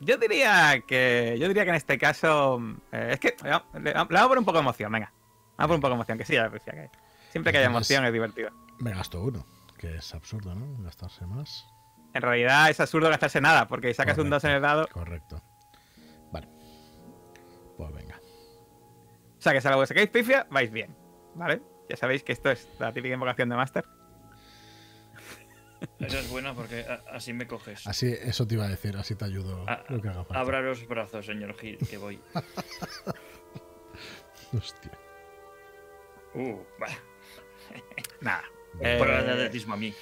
yo 0.00 0.16
diría 0.18 0.82
que. 0.86 1.36
Yo 1.38 1.48
diría 1.48 1.64
que 1.64 1.70
en 1.70 1.76
este 1.76 1.98
caso. 1.98 2.60
eh, 2.92 3.10
es 3.12 3.20
que. 3.20 3.34
Le, 3.74 3.80
le 3.84 3.92
vamos 3.94 4.10
a 4.12 4.28
poner 4.28 4.38
un 4.38 4.44
poco 4.44 4.58
de 4.58 4.62
emoción, 4.62 4.92
venga. 4.92 5.12
Vamos 5.56 5.58
a 5.58 5.66
poner 5.66 5.74
un 5.76 5.80
poco 5.80 5.88
de 5.90 5.94
emoción, 5.94 6.18
que 6.18 6.24
sí, 6.24 6.34
ya 6.34 6.48
decía 6.48 6.72
que. 6.74 6.90
Siempre 7.30 7.52
que 7.52 7.58
haya 7.58 7.66
emoción 7.68 8.04
es 8.04 8.12
divertido. 8.12 8.50
Me 8.78 8.90
gasto 8.92 9.22
uno, 9.22 9.44
que 9.76 9.96
es 9.96 10.14
absurdo, 10.14 10.54
¿no? 10.54 10.82
Gastarse 10.82 11.26
más. 11.26 11.66
En 12.14 12.22
realidad 12.22 12.70
es 12.70 12.80
absurdo 12.80 13.08
gastarse 13.10 13.40
nada, 13.40 13.68
porque 13.68 13.92
sacas 13.92 14.16
un 14.18 14.30
2 14.30 14.44
en 14.44 14.50
el 14.52 14.62
dado. 14.62 14.88
Correcto. 14.88 15.42
Vale. 16.32 16.48
Pues 17.76 17.92
venga. 17.92 18.17
O 19.38 19.40
sea 19.40 19.52
que 19.52 19.60
salvo 19.60 19.80
que 19.82 19.86
saquéis 19.86 20.10
pifia, 20.10 20.46
vais 20.50 20.70
bien. 20.70 20.94
¿Vale? 21.34 21.62
Ya 21.88 21.96
sabéis 21.96 22.22
que 22.24 22.32
esto 22.32 22.50
es 22.50 22.68
la 22.78 22.92
típica 22.92 23.14
invocación 23.14 23.48
de 23.48 23.56
Master. 23.56 23.84
Eso 26.00 26.18
es 26.18 26.28
bueno 26.30 26.54
porque 26.56 26.84
así 27.12 27.32
me 27.32 27.46
coges. 27.46 27.86
Así, 27.86 28.12
eso 28.20 28.44
te 28.48 28.54
iba 28.56 28.64
a 28.64 28.68
decir, 28.68 28.96
así 28.96 29.14
te 29.14 29.24
ayudo 29.24 29.64
A- 29.68 29.84
lo 29.88 30.02
que 30.02 30.08
haga 30.08 30.24
falta. 30.24 30.40
Abra 30.40 30.60
los 30.60 30.84
brazos, 30.88 31.24
señor 31.26 31.54
Gil, 31.56 31.78
que 31.88 31.96
voy. 31.98 32.20
Hostia. 34.52 34.90
Uh, 36.34 36.58
va. 36.82 36.86
Nada. 38.20 38.42
Prueba 38.78 39.22
de 39.22 39.28
Eh, 39.28 39.32
atletismo 39.32 39.74
a 39.74 39.76
mí. 39.76 39.94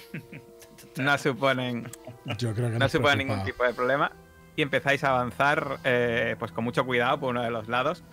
no 0.97 1.17
suponen, 1.17 1.89
Yo 2.37 2.53
creo 2.53 2.67
que 2.67 2.73
no 2.73 2.79
nos 2.79 2.91
supone 2.91 3.15
preocupa. 3.15 3.35
ningún 3.35 3.45
tipo 3.45 3.63
de 3.63 3.73
problema. 3.73 4.11
Y 4.55 4.61
empezáis 4.63 5.03
a 5.03 5.09
avanzar 5.11 5.79
eh, 5.83 6.35
pues 6.39 6.51
con 6.51 6.63
mucho 6.63 6.85
cuidado 6.85 7.19
por 7.19 7.29
uno 7.29 7.43
de 7.43 7.51
los 7.51 7.67
lados. 7.67 8.03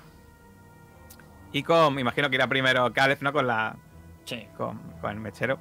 Y 1.54 1.62
con, 1.62 1.94
me 1.94 2.00
imagino 2.00 2.28
que 2.28 2.34
irá 2.34 2.48
primero 2.48 2.92
Caleb, 2.92 3.22
¿no? 3.22 3.32
Con 3.32 3.46
la. 3.46 3.76
Sí. 4.24 4.48
Con, 4.56 4.76
con 5.00 5.12
el 5.12 5.20
mechero. 5.20 5.56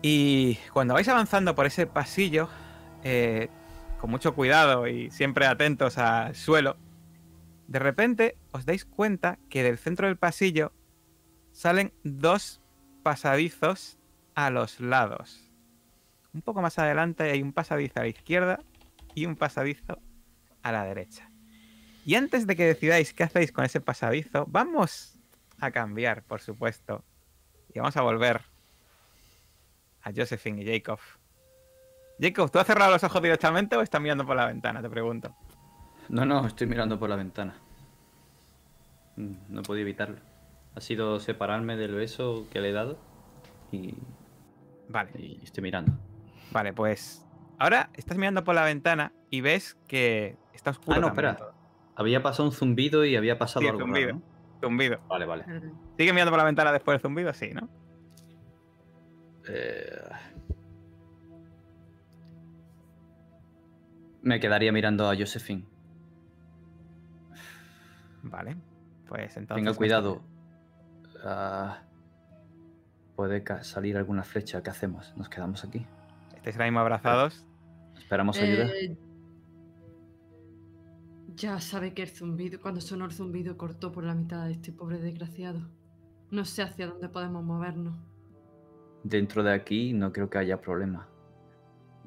Y 0.00 0.56
cuando 0.72 0.94
vais 0.94 1.06
avanzando 1.08 1.54
por 1.54 1.66
ese 1.66 1.86
pasillo, 1.86 2.48
eh, 3.04 3.50
con 4.00 4.10
mucho 4.10 4.34
cuidado 4.34 4.88
y 4.88 5.10
siempre 5.10 5.44
atentos 5.44 5.98
al 5.98 6.34
suelo, 6.34 6.78
de 7.68 7.78
repente 7.78 8.38
os 8.50 8.64
dais 8.64 8.86
cuenta 8.86 9.38
que 9.50 9.62
del 9.62 9.76
centro 9.76 10.06
del 10.06 10.16
pasillo 10.16 10.72
salen 11.52 11.92
dos 12.02 12.62
pasadizos 13.02 13.98
a 14.34 14.48
los 14.48 14.80
lados. 14.80 15.50
Un 16.32 16.40
poco 16.40 16.62
más 16.62 16.78
adelante 16.78 17.24
hay 17.24 17.42
un 17.42 17.52
pasadizo 17.52 18.00
a 18.00 18.04
la 18.04 18.08
izquierda 18.08 18.58
y 19.14 19.26
un 19.26 19.36
pasadizo 19.36 19.98
a 20.62 20.72
la 20.72 20.84
derecha. 20.84 21.31
Y 22.04 22.14
antes 22.16 22.46
de 22.46 22.56
que 22.56 22.66
decidáis 22.66 23.12
qué 23.12 23.22
hacéis 23.24 23.52
con 23.52 23.64
ese 23.64 23.80
pasadizo, 23.80 24.44
vamos 24.48 25.18
a 25.60 25.70
cambiar, 25.70 26.22
por 26.24 26.40
supuesto. 26.40 27.04
Y 27.72 27.78
vamos 27.78 27.96
a 27.96 28.02
volver 28.02 28.42
a 30.02 30.10
Josephine 30.14 30.62
y 30.62 30.66
Jacob. 30.66 30.98
Jacob, 32.20 32.50
¿tú 32.50 32.58
has 32.58 32.66
cerrado 32.66 32.90
los 32.90 33.04
ojos 33.04 33.22
directamente 33.22 33.76
o 33.76 33.80
estás 33.82 34.00
mirando 34.00 34.26
por 34.26 34.36
la 34.36 34.46
ventana? 34.46 34.82
Te 34.82 34.90
pregunto. 34.90 35.34
No, 36.08 36.24
no, 36.26 36.46
estoy 36.46 36.66
mirando 36.66 36.98
por 36.98 37.08
la 37.08 37.16
ventana. 37.16 37.54
Mm, 39.16 39.34
No 39.48 39.62
podía 39.62 39.82
evitarlo. 39.82 40.18
Ha 40.74 40.80
sido 40.80 41.20
separarme 41.20 41.76
del 41.76 41.94
beso 41.94 42.46
que 42.50 42.60
le 42.60 42.70
he 42.70 42.72
dado 42.72 42.98
y, 43.70 43.94
Vale, 44.88 45.10
y 45.18 45.40
estoy 45.42 45.62
mirando. 45.62 45.92
vale, 46.50 46.72
pues 46.72 47.24
ahora 47.58 47.90
estás 47.94 48.16
mirando 48.18 48.42
por 48.44 48.54
la 48.54 48.64
ventana 48.64 49.12
y 49.30 49.40
ves 49.40 49.76
que 49.86 50.36
está 50.52 50.70
oscuro. 50.70 50.96
Ah, 50.96 51.00
no, 51.00 51.06
también 51.08 51.30
espera. 51.30 51.52
Había 52.02 52.22
pasado 52.22 52.48
un 52.48 52.54
zumbido 52.54 53.04
y 53.04 53.16
había 53.16 53.38
pasado 53.38 53.60
Sí, 53.62 53.66
algo 53.68 53.80
zumbido. 53.80 54.06
raro, 54.08 54.18
¿no? 54.18 54.60
Zumbido. 54.60 55.00
Vale, 55.08 55.26
vale. 55.26 55.44
¿Sigue 55.98 56.12
mirando 56.12 56.30
por 56.30 56.38
la 56.38 56.44
ventana 56.44 56.70
después 56.72 56.94
del 56.94 57.00
zumbido? 57.02 57.32
Sí, 57.32 57.50
¿no? 57.52 57.68
Eh, 59.48 59.98
Me 64.22 64.38
quedaría 64.38 64.70
mirando 64.72 65.10
a 65.10 65.16
Josephine. 65.16 65.64
Vale. 68.22 68.56
Pues 69.08 69.36
entonces. 69.36 69.64
Tenga 69.64 69.76
cuidado. 69.76 70.22
Ah, 71.24 71.82
puede 73.16 73.42
salir 73.64 73.96
alguna 73.96 74.22
flecha. 74.22 74.62
¿Qué 74.62 74.70
hacemos? 74.70 75.12
¿Nos 75.16 75.28
quedamos 75.28 75.64
aquí? 75.64 75.78
está- 76.28 76.36
Estáis 76.36 76.56
ahora 76.56 76.66
mismo 76.66 76.80
abrazados. 76.80 77.46
¿Esperamos 77.98 78.38
ayuda? 78.38 78.66
Eh, 78.80 78.96
ya 81.36 81.60
sabe 81.60 81.94
que 81.94 82.02
el 82.02 82.08
zumbido, 82.08 82.60
cuando 82.60 82.80
sonó 82.80 83.04
el 83.04 83.12
zumbido, 83.12 83.56
cortó 83.56 83.92
por 83.92 84.04
la 84.04 84.14
mitad 84.14 84.42
a 84.42 84.50
este 84.50 84.72
pobre 84.72 84.98
desgraciado. 84.98 85.60
No 86.30 86.44
sé 86.44 86.62
hacia 86.62 86.86
dónde 86.86 87.08
podemos 87.08 87.44
movernos. 87.44 87.94
Dentro 89.04 89.42
de 89.42 89.52
aquí 89.52 89.92
no 89.92 90.12
creo 90.12 90.30
que 90.30 90.38
haya 90.38 90.60
problema. 90.60 91.08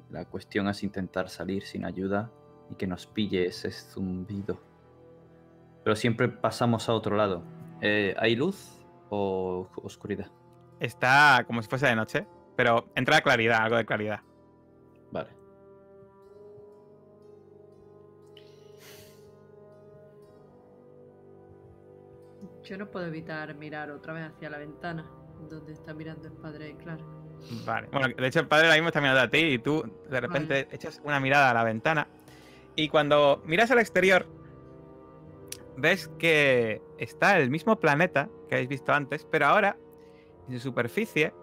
La 0.10 0.26
cuestión 0.26 0.68
es 0.68 0.84
intentar 0.84 1.30
salir 1.30 1.64
sin 1.64 1.86
ayuda 1.86 2.32
y 2.70 2.76
que 2.76 2.88
nos 2.88 3.06
pille 3.06 3.46
ese 3.46 3.72
zumbido. 3.72 4.60
Pero 5.84 5.96
siempre 5.96 6.30
pasamos 6.30 6.90
a 6.90 6.94
otro 6.94 7.16
lado. 7.16 7.44
Eh, 7.82 8.16
¿Hay 8.18 8.36
luz 8.36 8.80
o 9.10 9.68
oscuridad? 9.76 10.32
Está 10.80 11.44
como 11.46 11.62
si 11.62 11.70
fuese 11.70 11.88
de 11.88 11.96
noche, 11.96 12.28
pero 12.56 12.88
entra 12.96 13.22
claridad, 13.22 13.62
algo 13.62 13.78
de 13.78 13.86
claridad. 13.86 14.22
Yo 22.66 22.78
no 22.78 22.90
puedo 22.90 23.06
evitar 23.06 23.54
mirar 23.56 23.92
otra 23.92 24.14
vez 24.14 24.24
hacia 24.24 24.50
la 24.50 24.58
ventana, 24.58 25.06
donde 25.50 25.74
está 25.74 25.94
mirando 25.94 26.28
el 26.28 26.34
padre 26.34 26.66
de 26.66 26.78
Clark. 26.78 27.02
Vale. 27.66 27.88
Bueno, 27.92 28.08
de 28.18 28.28
hecho 28.28 28.40
el 28.40 28.48
padre 28.48 28.66
ahora 28.66 28.76
mismo 28.76 28.88
está 28.88 29.02
mirando 29.02 29.22
a 29.22 29.30
ti 29.30 29.38
y 29.38 29.60
tú 29.60 29.84
de 30.10 30.20
repente 30.20 30.68
echas 30.72 31.00
una 31.04 31.20
mirada 31.20 31.52
a 31.52 31.54
la 31.54 31.64
ventana 31.64 32.08
y 32.76 32.90
cuando 32.90 33.44
miras 33.46 33.70
al 33.72 33.80
exterior 33.80 34.26
ves 35.78 36.10
que 36.18 36.82
está 36.98 37.38
el 37.38 37.50
mismo 37.50 37.80
planeta 37.80 38.30
que 38.50 38.56
habéis 38.56 38.70
visto 38.70 38.94
antes, 38.94 39.28
pero 39.30 39.46
ahora 39.46 39.78
en 40.48 40.56
su 40.56 40.60
superficie 40.60 41.34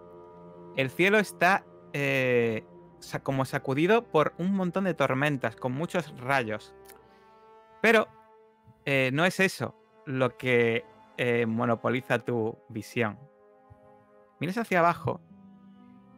el 0.77 0.91
cielo 0.91 1.19
está 1.19 1.65
eh, 1.93 2.65
como 3.23 3.45
sacudido 3.45 4.05
por 4.05 4.35
un 4.39 4.55
montón 4.55 4.85
de 4.85 4.95
tormentas 4.95 5.57
con 5.57 5.73
muchos 5.73 6.19
rayos. 6.19 6.75
Pero 7.81 8.09
eh, 8.87 9.11
no 9.13 9.25
es 9.25 9.39
eso 9.41 9.77
lo 10.07 10.37
que 10.37 10.85
eh, 11.25 11.47
monopoliza 11.47 12.19
tu 12.19 12.59
visión. 12.69 13.17
Miras 14.41 14.59
hacia 14.59 14.81
abajo 14.81 15.21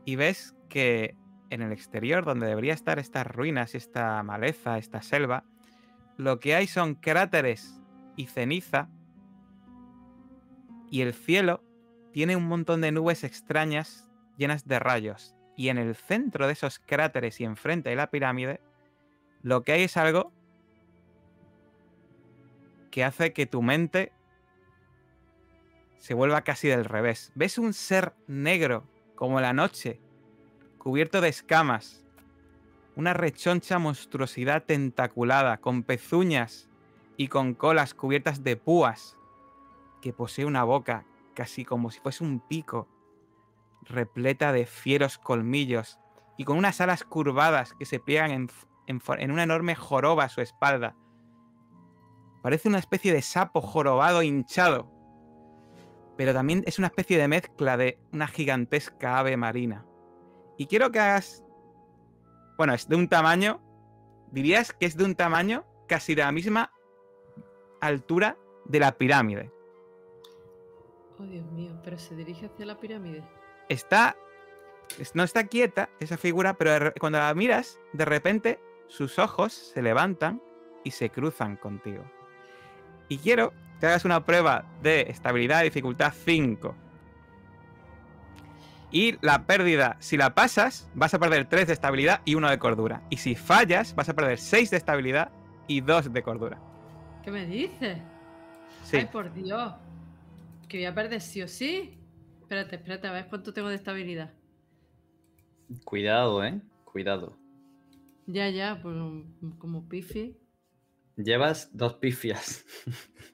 y 0.06 0.16
ves 0.16 0.56
que 0.70 1.14
en 1.50 1.60
el 1.60 1.72
exterior, 1.72 2.24
donde 2.24 2.46
debería 2.46 2.72
estar 2.72 2.98
estas 2.98 3.26
ruinas 3.26 3.74
esta 3.74 4.22
maleza, 4.22 4.78
esta 4.78 5.02
selva, 5.02 5.44
lo 6.16 6.40
que 6.40 6.54
hay 6.54 6.66
son 6.66 6.94
cráteres 6.94 7.82
y 8.16 8.28
ceniza 8.28 8.88
y 10.90 11.02
el 11.02 11.12
cielo 11.12 11.62
tiene 12.14 12.34
un 12.34 12.48
montón 12.48 12.80
de 12.80 12.90
nubes 12.90 13.24
extrañas 13.24 14.10
llenas 14.38 14.66
de 14.66 14.78
rayos. 14.78 15.36
Y 15.54 15.68
en 15.68 15.76
el 15.76 15.96
centro 15.96 16.46
de 16.46 16.54
esos 16.54 16.78
cráteres 16.78 17.42
y 17.42 17.44
enfrente 17.44 17.90
de 17.90 17.96
la 17.96 18.10
pirámide, 18.10 18.62
lo 19.42 19.64
que 19.64 19.72
hay 19.72 19.82
es 19.82 19.98
algo 19.98 20.32
que 22.90 23.04
hace 23.04 23.34
que 23.34 23.44
tu 23.44 23.60
mente 23.60 24.10
se 26.04 26.12
vuelva 26.12 26.42
casi 26.42 26.68
del 26.68 26.84
revés. 26.84 27.32
Ves 27.34 27.56
un 27.56 27.72
ser 27.72 28.12
negro 28.26 28.84
como 29.14 29.40
la 29.40 29.54
noche, 29.54 30.02
cubierto 30.76 31.22
de 31.22 31.30
escamas, 31.30 32.04
una 32.94 33.14
rechoncha 33.14 33.78
monstruosidad 33.78 34.64
tentaculada, 34.64 35.56
con 35.62 35.82
pezuñas 35.82 36.68
y 37.16 37.28
con 37.28 37.54
colas 37.54 37.94
cubiertas 37.94 38.44
de 38.44 38.58
púas, 38.58 39.16
que 40.02 40.12
posee 40.12 40.44
una 40.44 40.62
boca 40.62 41.06
casi 41.32 41.64
como 41.64 41.90
si 41.90 42.00
fuese 42.00 42.22
un 42.22 42.38
pico, 42.38 42.86
repleta 43.80 44.52
de 44.52 44.66
fieros 44.66 45.16
colmillos 45.16 45.98
y 46.36 46.44
con 46.44 46.58
unas 46.58 46.82
alas 46.82 47.02
curvadas 47.04 47.72
que 47.78 47.86
se 47.86 47.98
pliegan 47.98 48.30
en, 48.30 48.50
en 48.88 49.00
en 49.20 49.30
una 49.30 49.44
enorme 49.44 49.74
joroba 49.74 50.24
a 50.24 50.28
su 50.28 50.42
espalda. 50.42 50.96
Parece 52.42 52.68
una 52.68 52.78
especie 52.78 53.10
de 53.10 53.22
sapo 53.22 53.62
jorobado 53.62 54.22
hinchado, 54.22 54.93
pero 56.16 56.32
también 56.32 56.62
es 56.66 56.78
una 56.78 56.88
especie 56.88 57.18
de 57.18 57.28
mezcla 57.28 57.76
de 57.76 57.98
una 58.12 58.26
gigantesca 58.28 59.18
ave 59.18 59.36
marina. 59.36 59.84
Y 60.56 60.66
quiero 60.66 60.90
que 60.90 61.00
hagas... 61.00 61.44
Bueno, 62.56 62.74
es 62.74 62.88
de 62.88 62.96
un 62.96 63.08
tamaño... 63.08 63.60
Dirías 64.30 64.72
que 64.72 64.86
es 64.86 64.96
de 64.96 65.04
un 65.04 65.14
tamaño 65.14 65.64
casi 65.86 66.14
de 66.14 66.22
la 66.22 66.32
misma 66.32 66.72
altura 67.80 68.36
de 68.64 68.80
la 68.80 68.92
pirámide. 68.92 69.52
Oh, 71.18 71.24
Dios 71.24 71.44
mío, 71.52 71.72
pero 71.84 71.98
se 71.98 72.16
dirige 72.16 72.46
hacia 72.46 72.66
la 72.66 72.78
pirámide. 72.78 73.22
Está... 73.68 74.16
es- 74.98 75.14
No 75.14 75.22
está 75.22 75.44
quieta 75.46 75.88
esa 76.00 76.16
figura, 76.16 76.54
pero 76.54 76.92
cuando 76.98 77.18
la 77.18 77.32
miras, 77.34 77.80
de 77.92 78.04
repente 78.04 78.60
sus 78.88 79.18
ojos 79.18 79.52
se 79.52 79.82
levantan 79.82 80.42
y 80.82 80.90
se 80.90 81.10
cruzan 81.10 81.56
contigo. 81.56 82.04
Y 83.08 83.18
quiero 83.18 83.52
que 83.84 83.88
hagas 83.88 84.06
una 84.06 84.24
prueba 84.24 84.64
de 84.82 85.02
estabilidad 85.02 85.58
de 85.58 85.64
dificultad 85.64 86.10
5. 86.24 86.74
Y 88.90 89.18
la 89.20 89.44
pérdida, 89.44 89.96
si 89.98 90.16
la 90.16 90.34
pasas, 90.34 90.88
vas 90.94 91.12
a 91.12 91.18
perder 91.18 91.46
3 91.46 91.66
de 91.66 91.74
estabilidad 91.74 92.22
y 92.24 92.34
1 92.34 92.48
de 92.48 92.58
cordura. 92.58 93.02
Y 93.10 93.18
si 93.18 93.34
fallas, 93.34 93.94
vas 93.94 94.08
a 94.08 94.14
perder 94.14 94.38
6 94.38 94.70
de 94.70 94.78
estabilidad 94.78 95.30
y 95.66 95.82
2 95.82 96.14
de 96.14 96.22
cordura. 96.22 96.58
¿Qué 97.22 97.30
me 97.30 97.44
dices? 97.44 97.98
Sí. 98.84 98.96
Ay, 98.96 99.06
por 99.12 99.34
Dios. 99.34 99.74
Que 100.66 100.78
voy 100.78 100.86
a 100.86 100.94
perder 100.94 101.20
sí 101.20 101.42
o 101.42 101.48
sí. 101.48 101.98
Espérate, 102.40 102.76
espérate, 102.76 103.06
a 103.06 103.12
ver 103.12 103.26
cuánto 103.28 103.52
tengo 103.52 103.68
de 103.68 103.74
estabilidad. 103.74 104.32
Cuidado, 105.84 106.42
¿eh? 106.42 106.58
Cuidado. 106.84 107.36
Ya, 108.26 108.48
ya, 108.48 108.80
pues 108.80 108.96
como 109.58 109.86
pifi. 109.90 110.38
Llevas 111.16 111.76
dos 111.76 111.94
pifias. 111.94 112.64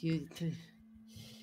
Tío, 0.00 0.20
tío. 0.34 0.48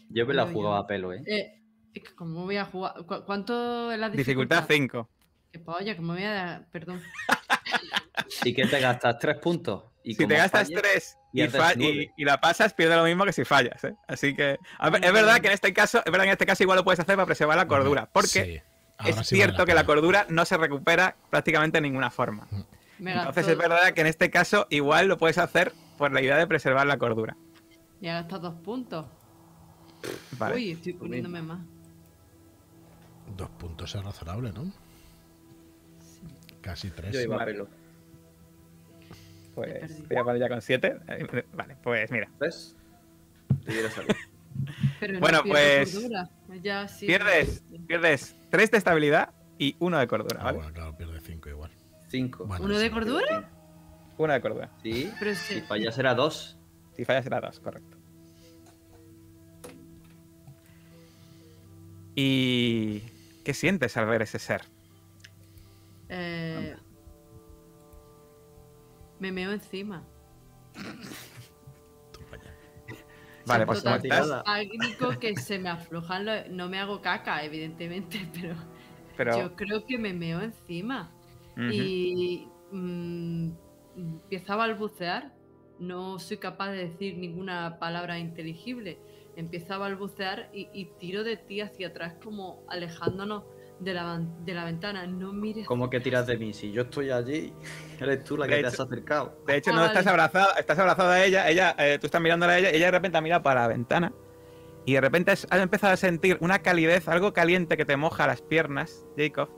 Yo 0.10 0.26
me 0.26 0.34
la 0.34 0.46
jugaba 0.48 0.80
a 0.80 0.88
pelo, 0.88 1.14
¿eh? 1.14 1.24
Eh, 1.26 1.62
es 1.94 2.04
que 2.04 2.16
¿cómo 2.16 2.44
voy 2.46 2.58
a 2.58 2.66
jugar? 2.66 2.94
¿Cu- 3.06 3.24
¿Cuánto 3.26 3.92
es 3.92 4.00
la 4.00 4.10
Dificultad 4.10 4.64
dificultad? 4.68 5.06
5. 5.06 5.10
Que 5.52 5.60
polla, 5.60 5.96
¿cómo 5.96 6.14
voy 6.14 6.24
a...? 6.24 6.66
Perdón. 6.72 7.02
¿Y 8.44 8.54
qué 8.54 8.66
te 8.68 8.80
gastas? 8.80 9.20
¿Tres 9.20 9.38
puntos? 9.38 9.84
Y 10.04 10.14
Si 10.14 10.28
te 10.28 10.36
gastas 10.36 10.70
3 10.70 11.18
y, 11.34 12.24
la 12.24 12.40
pasas, 12.40 12.74
pierde 12.74 12.96
lo 12.96 13.04
mismo 13.04 13.26
que 13.26 13.34
si 13.34 13.44
fallas. 13.44 13.84
¿eh? 13.84 13.94
Así 14.08 14.36
que. 14.36 14.58
a 14.78 14.90
ver, 14.90 15.04
es 15.04 15.12
verdad 15.12 15.40
que 15.42 15.48
en 15.48 15.54
este 15.54 15.74
caso, 15.74 16.00
es 16.06 16.12
verdad 16.12 16.24
que 16.24 16.30
en 16.30 16.34
este 16.34 16.46
caso 16.46 16.64
igual 16.64 16.78
lo 16.78 16.84
puedes 16.86 17.00
hacer 17.00 17.16
para 17.16 17.26
preservar 17.26 17.58
la 17.58 17.68
cordura. 17.68 18.08
Porque 18.14 18.28
Sí, 18.28 18.40
es 18.52 18.62
sí 19.00 19.12
vale 19.12 19.24
cierto 19.26 19.66
que 19.66 19.74
la 19.74 19.86
cordura 19.86 20.26
no 20.30 20.46
se 20.46 20.56
recupera 20.58 21.16
prácticamente 21.30 21.78
de 21.78 21.82
ninguna 21.82 22.12
forma. 22.12 22.48
Me 23.00 23.12
Entonces 23.12 23.36
gasto- 23.48 23.52
es 23.52 23.58
verdad 23.58 23.94
que 23.94 24.02
en 24.02 24.08
este 24.08 24.30
caso 24.30 24.68
igual 24.70 25.08
lo 25.08 25.18
puedes 25.18 25.38
hacer 25.40 25.74
por 25.98 26.14
la 26.14 26.22
idea 26.22 26.38
de 26.38 26.48
preservar 26.48 26.86
la 26.88 26.98
cordura. 26.98 27.36
Ya 28.06 28.12
he 28.12 28.22
gastado 28.22 28.52
dos 28.52 28.62
puntos. 28.62 29.08
Vale. 30.38 30.56
Uy, 30.58 30.72
estoy 30.74 30.94
poniéndome 30.94 31.42
más. 31.42 31.60
Dos 33.36 33.50
puntos 33.50 33.96
es 33.96 34.04
razonable, 34.04 34.52
¿no? 34.54 34.72
Casi 36.62 36.92
tres. 36.92 37.12
Yo 37.16 37.22
iba 37.22 37.34
a 37.34 37.40
Vale. 37.40 37.52
pelo. 37.54 37.68
Pues 39.56 40.08
voy 40.08 40.18
a 40.18 40.24
poner 40.24 40.40
ya 40.40 40.50
con 40.50 40.62
7. 40.62 41.00
Vale, 41.54 41.78
pues 41.82 42.12
mira. 42.12 42.30
¿Ves? 42.40 42.76
Pero 45.00 45.14
no 45.14 45.20
Bueno, 45.22 45.42
pierdo 45.42 45.50
pues, 45.60 45.94
cordura. 45.96 46.30
Ya, 46.62 46.88
sí. 46.88 47.08
Pierdes, 47.08 47.64
pierdes 47.88 48.36
3 48.52 48.70
de 48.70 48.78
estabilidad 48.78 49.34
y 49.58 49.76
1 49.80 49.98
de 49.98 50.08
cordura, 50.08 50.38
Ah, 50.42 50.44
¿vale? 50.44 50.58
bueno, 50.60 50.74
claro, 50.74 50.96
pierde 50.96 51.20
cinco 51.22 51.50
igual. 51.50 51.72
Cinco. 52.08 52.46
Bueno, 52.46 52.66
¿Uno 52.66 52.78
de 52.78 52.86
sí. 52.86 52.94
cordura? 52.94 53.50
1 54.20 54.34
de 54.34 54.42
cordura. 54.42 54.70
Sí. 54.84 55.12
Pero 55.18 55.34
Si 55.34 55.56
sí. 55.56 55.62
fallas 55.62 55.98
era 55.98 56.14
dos. 56.14 56.60
Si 56.96 57.04
fallas 57.04 57.24
será 57.26 57.42
2, 57.42 57.60
correcto. 57.60 57.95
¿Y 62.16 63.02
qué 63.44 63.54
sientes 63.54 63.98
al 63.98 64.06
ver 64.06 64.22
ese 64.22 64.40
ser? 64.40 64.62
Eh, 66.10 66.76
me 69.20 69.32
meo 69.32 69.52
encima. 69.52 70.04
Vale, 73.46 73.66
pues 73.66 73.86
estás, 73.86 74.44
pánico 74.44 75.20
que 75.20 75.36
se 75.36 75.60
me 75.60 75.70
aflojan 75.70 76.26
los... 76.26 76.50
No 76.50 76.68
me 76.68 76.80
hago 76.80 77.02
caca, 77.02 77.44
evidentemente, 77.44 78.28
pero, 78.34 78.56
pero 79.16 79.38
yo 79.38 79.56
creo 79.56 79.86
que 79.86 79.98
me 79.98 80.14
meo 80.14 80.42
encima. 80.42 81.12
Y 81.58 82.48
mm, 82.72 83.52
empiezo 83.96 84.54
a 84.54 84.56
balbucear. 84.56 85.34
No 85.80 86.20
soy 86.20 86.38
capaz 86.38 86.72
de 86.72 86.90
decir 86.90 87.18
ninguna 87.18 87.80
palabra 87.80 88.18
inteligible. 88.18 88.98
Empiezo 89.36 89.74
a 89.74 89.78
balbucear 89.78 90.50
y, 90.54 90.70
y 90.74 90.86
tiro 91.00 91.24
de 91.24 91.38
ti 91.38 91.62
hacia 91.62 91.90
atrás 91.90 92.14
como 92.24 92.64
alejándonos 92.70 93.44
de 93.80 93.94
la, 93.94 94.22
de 94.46 94.54
la 94.54 94.64
ventana. 94.66 95.06
No 95.08 95.34
mires. 95.34 95.68
¿Cómo 95.68 95.90
que 95.90 96.00
tiras 96.00 96.26
de 96.28 96.38
mí? 96.38 96.54
Si 96.54 96.72
yo 96.72 96.84
estoy 96.84 97.12
allí, 97.12 97.54
eres 98.00 98.24
tú 98.24 98.38
la 98.38 98.48
que 98.48 98.56
De 98.56 98.62
te 98.64 98.68
hecho- 98.70 98.84
has 98.84 98.88
acercado. 98.88 99.38
De 99.46 99.58
hecho, 99.58 99.72
Ah, 99.72 99.74
no 99.74 99.80
vale. 99.82 99.94
estás 99.94 100.08
abrazado, 100.08 100.48
estás 100.58 100.80
abrazado 100.80 101.10
a 101.10 101.24
ella, 101.26 101.50
ella, 101.50 101.76
eh, 101.78 101.98
tú 102.00 102.06
estás 102.08 102.22
mirándola 102.22 102.54
a 102.54 102.60
ella, 102.60 102.72
y 102.72 102.76
ella 102.78 102.86
de 102.86 102.92
repente 102.92 103.18
ha 103.18 103.22
mirado 103.22 103.44
para 103.44 103.62
la 103.62 103.68
ventana 103.68 104.14
y 104.86 104.94
de 104.94 105.02
repente 105.02 105.32
has, 105.32 105.46
has 105.50 105.60
empezado 105.62 105.94
a 105.94 105.98
sentir 105.98 106.38
una 106.42 106.60
calidez, 106.60 107.08
algo 107.10 107.34
caliente 107.34 107.76
que 107.76 107.86
te 107.86 107.98
moja 107.98 108.28
las 108.28 108.42
piernas, 108.42 109.06
Jacob. 109.18 109.50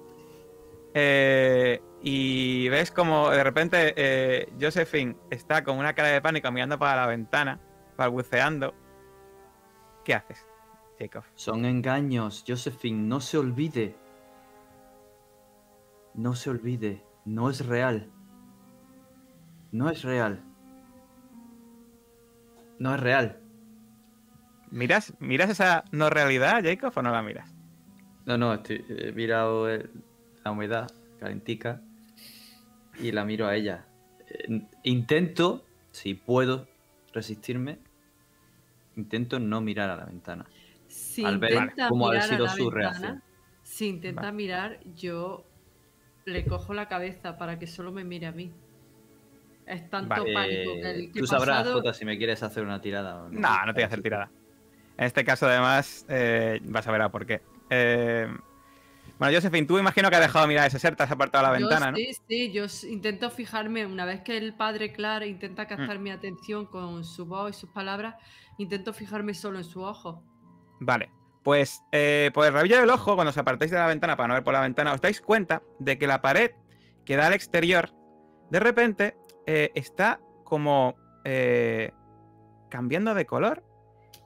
Eh, 0.94 1.82
y 2.02 2.70
ves 2.70 2.92
como 2.92 3.30
de 3.30 3.44
repente 3.44 3.94
eh, 3.98 4.50
Josephine 4.60 5.16
está 5.30 5.64
con 5.64 5.78
una 5.78 5.94
cara 5.94 6.08
de 6.10 6.22
pánico 6.22 6.52
mirando 6.52 6.80
para 6.80 6.96
la 7.02 7.08
ventana, 7.08 7.60
balbuceando. 7.98 8.74
¿Qué 10.08 10.14
haces, 10.14 10.48
Jacob? 10.98 11.26
Son 11.36 11.66
engaños, 11.66 12.46
Josephine, 12.48 12.98
no 13.10 13.20
se 13.20 13.38
olvide. 13.38 13.94
No 16.14 16.34
se 16.34 16.50
olvide, 16.50 17.04
no 17.26 17.50
es 17.50 17.66
real. 17.66 18.10
No 19.74 19.90
es 19.90 20.04
real. 20.04 20.42
No 22.80 22.96
es 22.96 23.02
real. 23.02 23.42
¿Miras, 24.72 25.14
¿Miras 25.20 25.50
esa 25.50 25.84
no 25.92 26.10
realidad, 26.10 26.64
Jacob, 26.64 26.94
o 26.96 27.02
no 27.02 27.12
la 27.12 27.22
miras? 27.22 27.54
No, 28.26 28.38
no, 28.38 28.54
estoy, 28.54 28.86
he 28.88 29.12
mirado 29.12 29.68
el- 29.68 29.92
la 30.46 30.52
humedad 30.52 30.88
calentica 31.20 31.82
y 32.98 33.12
la 33.12 33.26
miro 33.26 33.46
a 33.48 33.58
ella. 33.58 33.90
Eh, 34.30 34.66
Intento, 34.84 35.66
si 35.92 36.14
puedo 36.14 36.66
resistirme, 37.12 37.80
intento 38.98 39.40
no 39.40 39.62
mirar 39.62 39.90
a 39.90 39.96
la 39.96 40.06
ventana. 40.06 40.46
Si 40.88 41.24
al 41.24 41.38
ver 41.38 41.54
intenta 41.54 41.88
cómo 41.90 42.10
ha 42.10 42.22
sido 42.22 42.48
su 42.50 42.66
ventana, 42.70 42.82
reacción. 42.90 43.24
Si 43.64 43.88
intenta 43.88 44.22
Vale. 44.22 44.34
mirar, 44.34 44.80
yo 44.96 45.46
le 46.26 46.46
cojo 46.46 46.74
la 46.74 46.88
cabeza 46.88 47.38
para 47.38 47.60
que 47.60 47.68
solo 47.68 47.92
me 47.92 48.04
mire 48.04 48.28
a 48.28 48.32
mí. 48.32 48.52
Es 49.66 49.90
tanto 49.90 50.10
Vale. 50.10 50.34
pánico 50.34 50.74
que 50.82 50.90
el 50.92 51.12
que 51.12 51.20
tú 51.20 51.28
sabrás, 51.28 51.58
pasado- 51.60 51.74
Jota, 51.76 51.94
si 51.94 52.06
me 52.06 52.18
quieres 52.18 52.42
hacer 52.42 52.64
una 52.64 52.80
tirada 52.82 53.24
o 53.24 53.30
no. 53.30 53.40
No, 53.40 53.66
no 53.66 53.74
te 53.74 53.80
voy 53.80 53.84
a 53.84 53.88
hacer 53.88 54.02
tirada. 54.02 54.30
En 54.98 55.06
este 55.06 55.24
caso, 55.26 55.46
además, 55.46 56.06
eh, 56.10 56.60
vas 56.64 56.88
a 56.88 56.92
ver 56.92 57.02
a 57.02 57.10
por 57.10 57.26
qué. 57.26 57.42
Eh, 57.70 58.28
bueno, 59.20 59.34
Josephine, 59.36 59.68
tú 59.68 59.78
imagino 59.78 60.10
que 60.10 60.16
has 60.16 60.22
dejado 60.22 60.46
de 60.46 60.50
mirar 60.50 60.68
ese 60.68 60.80
ser, 60.80 60.96
te 60.96 61.04
has 61.04 61.12
apartado 61.12 61.46
a 61.46 61.52
la 61.52 61.60
Yo 61.60 61.68
ventana, 61.68 61.92
¿no? 61.92 61.98
Sí, 61.98 62.12
sí, 62.28 62.52
yo 62.52 62.66
intento 62.90 63.30
fijarme, 63.30 63.86
una 63.86 64.06
vez 64.06 64.22
que 64.22 64.38
el 64.38 64.54
padre 64.54 64.94
Clar 64.94 65.24
intenta 65.24 65.66
Mm. 65.66 65.68
captar 65.68 66.00
mi 66.00 66.12
atención 66.12 66.66
con 66.66 67.04
su 67.04 67.26
voz 67.26 67.56
y 67.58 67.60
sus 67.60 67.70
palabras, 67.70 68.16
intento 68.58 68.94
fijarme 68.94 69.34
solo 69.34 69.58
en 69.58 69.64
su 69.64 69.82
ojo. 69.82 70.24
Vale. 70.80 71.12
Pues 71.44 71.82
eh, 71.92 72.30
por 72.34 72.46
el 72.46 72.54
rabillo 72.54 72.78
del 72.78 72.90
ojo, 72.90 73.16
cuando 73.16 73.30
os 73.30 73.38
apartáis 73.38 73.72
de 73.72 73.78
la 73.78 73.88
ventana 73.88 74.18
para 74.18 74.28
no 74.28 74.34
ver 74.34 74.44
por 74.44 74.54
la 74.54 74.62
ventana, 74.62 74.94
os 74.94 75.00
dais 75.00 75.22
cuenta 75.22 75.64
de 75.80 75.98
que 75.98 76.06
la 76.06 76.22
pared 76.22 76.52
que 77.06 77.16
da 77.16 77.28
al 77.28 77.34
exterior, 77.34 77.92
de 78.50 78.60
repente, 78.60 79.16
eh, 79.46 79.72
está 79.74 80.20
como 80.44 80.96
eh, 81.24 81.92
cambiando 82.70 83.14
de 83.14 83.26
color 83.26 83.64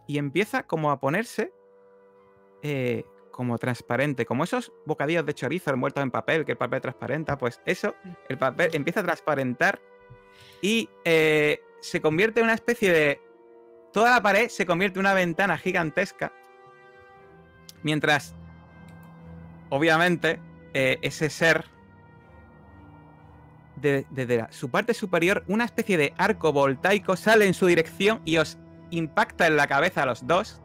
y 0.08 0.18
empieza 0.18 0.64
como 0.64 0.92
a 0.92 1.00
ponerse 1.00 1.54
eh, 2.64 3.06
como 3.32 3.58
transparente, 3.58 4.26
como 4.26 4.44
esos 4.44 4.72
bocadillos 4.86 5.26
de 5.26 5.34
chorizo 5.34 5.72
envueltos 5.72 6.04
en 6.04 6.12
papel, 6.12 6.46
que 6.46 6.52
el 6.52 6.58
papel 6.58 6.82
transparenta, 6.82 7.38
pues 7.38 7.62
eso, 7.66 7.96
el 8.30 8.38
papel 8.38 8.70
empieza 8.74 9.00
a 9.00 9.04
transparentar 9.04 9.82
y 10.62 10.90
eh, 11.06 11.62
se 11.80 12.02
convierte 12.02 12.42
en 12.42 12.46
una 12.46 12.54
especie 12.54 12.92
de... 12.92 13.22
Toda 13.94 14.12
la 14.12 14.22
pared 14.22 14.48
se 14.50 14.66
convierte 14.66 15.00
en 15.00 15.06
una 15.06 15.14
ventana 15.14 15.58
gigantesca 15.58 16.32
Mientras, 17.84 18.36
obviamente, 19.70 20.40
eh, 20.74 21.00
ese 21.02 21.30
ser, 21.32 21.66
de- 23.76 24.06
desde 24.12 24.38
la- 24.38 24.52
su 24.52 24.70
parte 24.70 24.94
superior, 24.94 25.44
una 25.48 25.66
especie 25.66 25.98
de 25.98 26.14
arco 26.18 26.54
voltaico 26.54 27.16
sale 27.16 27.48
en 27.48 27.56
su 27.56 27.66
dirección 27.66 28.22
y 28.24 28.38
os 28.38 28.60
impacta 28.92 29.48
en 29.48 29.56
la 29.58 29.66
cabeza 29.66 30.04
a 30.04 30.06
los 30.06 30.28
dos. 30.28 30.62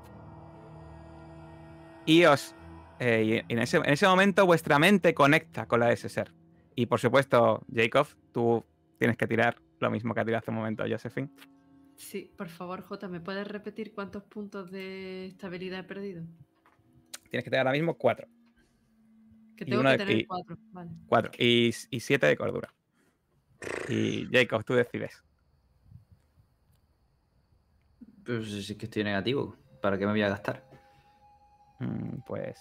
Y 2.04 2.24
os. 2.26 2.54
eh, 2.98 3.44
en, 3.48 3.58
ese, 3.58 3.76
en 3.78 3.86
ese 3.90 4.06
momento 4.06 4.44
vuestra 4.46 4.78
mente 4.78 5.12
conecta 5.14 5.66
con 5.66 5.80
la 5.80 5.86
de 5.88 5.94
ese 5.94 6.08
ser. 6.08 6.32
Y 6.74 6.86
por 6.86 6.98
supuesto, 7.00 7.62
Jacob, 7.74 8.06
tú 8.32 8.64
tienes 8.98 9.16
que 9.18 9.26
tirar 9.26 9.56
lo 9.80 9.90
mismo 9.90 10.14
que 10.14 10.20
ha 10.20 10.24
tirado 10.24 10.38
hace 10.40 10.50
un 10.50 10.56
momento 10.58 10.84
Josephine. 10.88 11.28
Sí, 11.96 12.32
por 12.36 12.48
favor, 12.48 12.82
Jota, 12.82 13.08
¿me 13.08 13.20
puedes 13.20 13.46
repetir 13.48 13.94
cuántos 13.94 14.22
puntos 14.24 14.70
de 14.70 15.26
estabilidad 15.26 15.80
he 15.80 15.84
perdido? 15.84 16.24
Tienes 17.30 17.44
que 17.44 17.50
tirar 17.50 17.66
ahora 17.66 17.72
mismo 17.78 17.96
cuatro. 17.96 18.28
Que 19.56 19.64
Y 19.64 19.66
tengo 19.68 19.80
uno 19.80 19.90
que 19.90 19.98
de- 19.98 20.04
tener 20.04 20.18
y- 20.20 20.24
cuatro. 20.26 20.56
Vale. 20.72 20.90
Cuatro. 21.06 21.32
Y, 21.38 21.70
y 21.90 22.00
siete 22.00 22.26
de 22.26 22.36
cordura. 22.36 22.72
Y 23.88 24.26
Jacob, 24.30 24.62
tú 24.64 24.74
decides. 24.74 25.22
Pues 28.24 28.66
sí 28.66 28.76
que 28.76 28.84
estoy 28.86 29.04
negativo. 29.04 29.56
¿Para 29.80 29.96
qué 29.98 30.04
me 30.04 30.12
voy 30.12 30.22
a 30.22 30.28
gastar? 30.28 30.62
Mm, 31.80 32.18
pues. 32.26 32.58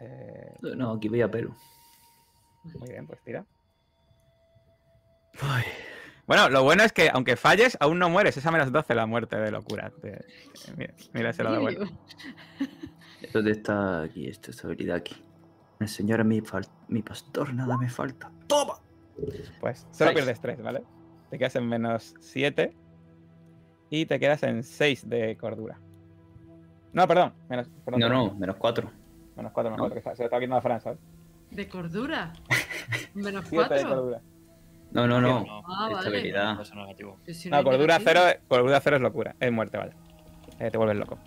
eh, 0.00 0.54
No, 0.76 0.92
aquí 0.92 1.08
voy 1.08 1.22
a 1.22 1.30
pelo. 1.30 1.56
muy 2.64 2.88
bien, 2.90 3.06
pues 3.06 3.22
tira. 3.22 3.46
Bueno, 6.26 6.48
lo 6.48 6.62
bueno 6.62 6.82
es 6.84 6.92
que 6.92 7.10
aunque 7.12 7.36
falles, 7.36 7.76
aún 7.80 7.98
no 7.98 8.08
mueres. 8.08 8.36
Es 8.36 8.46
a 8.46 8.50
menos 8.50 8.72
12 8.72 8.94
la 8.94 9.06
muerte 9.06 9.36
de 9.36 9.50
locura. 9.50 9.90
Te- 10.00 10.24
mira, 10.76 10.94
mira, 11.12 11.32
se 11.32 11.42
lo 11.42 11.52
da 11.52 11.58
vuelta. 11.58 11.84
¿Dónde 13.32 13.50
está 13.52 14.02
aquí 14.02 14.26
esta 14.28 14.50
estabilidad 14.50 14.96
aquí? 14.96 15.16
El 15.80 15.88
Señor 15.88 16.24
mi, 16.24 16.40
fal- 16.40 16.68
mi 16.88 17.02
pastor, 17.02 17.52
nada 17.52 17.76
me 17.76 17.88
falta. 17.90 18.30
¡Toma! 18.46 18.74
Pues 19.60 19.80
solo 19.92 20.10
Seis. 20.10 20.12
pierdes 20.14 20.40
3, 20.40 20.62
¿vale? 20.62 20.82
Te 21.30 21.38
quedas 21.38 21.56
en 21.56 21.68
menos 21.68 22.14
7. 22.20 22.74
Y 23.90 24.06
te 24.06 24.18
quedas 24.18 24.42
en 24.44 24.62
6 24.62 25.08
de 25.08 25.36
cordura. 25.36 25.78
No, 26.92 27.06
perdón. 27.06 27.34
Menos, 27.48 27.68
perdón, 27.84 28.00
No, 28.00 28.08
perdón, 28.08 28.26
no, 28.28 28.34
menos 28.36 28.56
cuatro. 28.56 28.90
Menos 29.36 29.52
4, 29.52 29.70
menos 29.72 29.78
¿No? 29.88 29.90
4. 29.90 29.94
Que 30.10 30.16
se 30.16 30.22
lo 30.22 30.26
está 30.26 30.38
viendo 30.38 30.56
a 30.56 30.60
Fran, 30.62 30.80
¿sabes? 30.80 30.98
¿De 31.50 31.68
cordura? 31.68 32.32
¿Menos 33.14 33.44
7 33.48 33.56
de 33.74 33.80
cuatro? 33.82 33.88
cordura. 33.88 34.22
No, 34.94 35.06
no, 35.06 35.20
no. 35.20 35.44
No, 35.44 35.62
Ah, 35.66 35.88
vale. 35.88 35.94
Estabilidad. 35.98 36.58
Negativo. 36.74 37.18
Si 37.26 37.50
No, 37.50 37.56
hay 37.56 37.64
cordura 37.64 37.98
cero, 38.02 38.20
cordura 38.48 38.80
cero 38.80 38.96
es 38.96 39.02
locura, 39.02 39.34
es 39.40 39.52
muerte, 39.52 39.76
vale. 39.76 39.92
Eh, 40.60 40.70
te 40.70 40.78
vuelves 40.78 40.96
loco. 40.96 41.18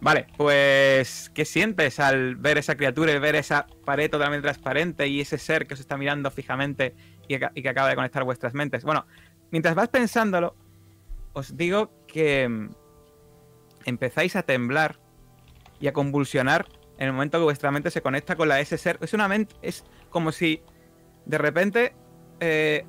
Vale, 0.00 0.26
pues, 0.36 1.30
¿qué 1.32 1.44
sientes 1.44 2.00
al 2.00 2.34
ver 2.36 2.58
esa 2.58 2.76
criatura 2.76 3.12
y 3.12 3.18
ver 3.18 3.36
esa 3.36 3.66
pared 3.84 4.10
totalmente 4.10 4.42
transparente 4.42 5.06
y 5.06 5.20
ese 5.20 5.38
ser 5.38 5.66
que 5.66 5.74
os 5.74 5.80
está 5.80 5.96
mirando 5.96 6.30
fijamente 6.30 6.94
y 7.28 7.38
que, 7.38 7.48
y 7.54 7.62
que 7.62 7.68
acaba 7.68 7.88
de 7.88 7.94
conectar 7.94 8.24
vuestras 8.24 8.52
mentes? 8.52 8.84
Bueno, 8.84 9.06
mientras 9.50 9.74
vas 9.76 9.88
pensándolo, 9.88 10.56
os 11.32 11.56
digo 11.56 11.90
que 12.08 12.48
mm, 12.48 12.70
empezáis 13.86 14.34
a 14.36 14.42
temblar 14.42 14.98
y 15.80 15.86
a 15.86 15.92
convulsionar 15.92 16.66
en 16.98 17.06
el 17.06 17.12
momento 17.12 17.38
que 17.38 17.44
vuestra 17.44 17.70
mente 17.70 17.90
se 17.90 18.02
conecta 18.02 18.36
con 18.36 18.48
la 18.48 18.56
de 18.56 18.62
ese 18.62 18.76
ser. 18.76 18.98
Es 19.00 19.14
una 19.14 19.28
mente, 19.28 19.54
es 19.62 19.84
como 20.10 20.32
si 20.32 20.60
de 21.24 21.38
repente 21.38 21.94
eh, 22.40 22.84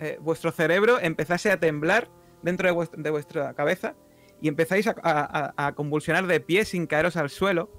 eh, 0.00 0.18
vuestro 0.20 0.52
cerebro 0.52 0.98
empezase 1.00 1.50
a 1.50 1.58
temblar 1.60 2.10
dentro 2.42 2.68
de, 2.74 2.88
de 3.02 3.10
vuestra 3.10 3.54
cabeza 3.54 3.94
y 4.40 4.48
empezáis 4.48 4.86
a- 4.86 5.54
a 5.56 5.74
convulsionar 5.74 6.26
de 6.26 6.40
pie 6.40 6.64
sin 6.64 6.86
caeros 6.86 7.16
al 7.16 7.30
suelo 7.30 7.70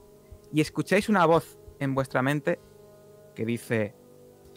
y 0.53 0.61
escucháis 0.61 1.09
una 1.09 1.25
voz 1.25 1.59
en 1.79 1.95
vuestra 1.95 2.21
mente 2.21 2.59
que 3.35 3.45
dice, 3.45 3.95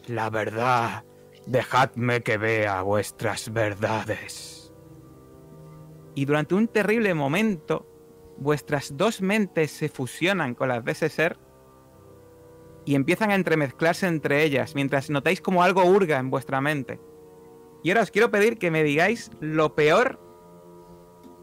la 0.06 0.28
verdad, 0.30 1.04
dejadme 1.46 2.22
que 2.22 2.36
vea 2.36 2.82
vuestras 2.82 3.52
verdades. 3.52 4.72
Y 6.14 6.26
durante 6.26 6.54
un 6.54 6.68
terrible 6.68 7.14
momento, 7.14 7.86
vuestras 8.36 8.96
dos 8.96 9.20
mentes 9.22 9.70
se 9.70 9.88
fusionan 9.88 10.54
con 10.54 10.68
las 10.68 10.84
de 10.84 10.92
ese 10.92 11.08
ser 11.08 11.38
y 12.84 12.94
empiezan 12.94 13.30
a 13.30 13.34
entremezclarse 13.34 14.06
entre 14.06 14.42
ellas 14.44 14.74
mientras 14.74 15.10
notáis 15.10 15.40
como 15.40 15.62
algo 15.62 15.84
hurga 15.84 16.18
en 16.18 16.30
vuestra 16.30 16.60
mente. 16.60 17.00
Y 17.82 17.90
ahora 17.90 18.02
os 18.02 18.10
quiero 18.10 18.30
pedir 18.30 18.58
que 18.58 18.70
me 18.70 18.82
digáis 18.82 19.30
lo 19.40 19.74
peor, 19.74 20.20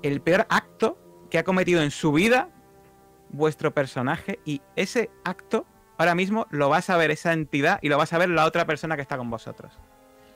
el 0.01 0.21
peor 0.21 0.45
acto 0.49 0.97
que 1.29 1.37
ha 1.37 1.43
cometido 1.43 1.81
en 1.81 1.91
su 1.91 2.11
vida 2.11 2.49
vuestro 3.29 3.73
personaje 3.73 4.39
y 4.45 4.61
ese 4.75 5.09
acto 5.23 5.65
ahora 5.97 6.15
mismo 6.15 6.47
lo 6.49 6.69
va 6.69 6.77
a 6.77 6.81
saber 6.81 7.11
esa 7.11 7.33
entidad 7.33 7.79
y 7.81 7.89
lo 7.89 7.97
va 7.97 8.03
a 8.03 8.07
saber 8.07 8.29
la 8.29 8.45
otra 8.45 8.65
persona 8.65 8.95
que 8.95 9.01
está 9.01 9.17
con 9.17 9.29
vosotros. 9.29 9.79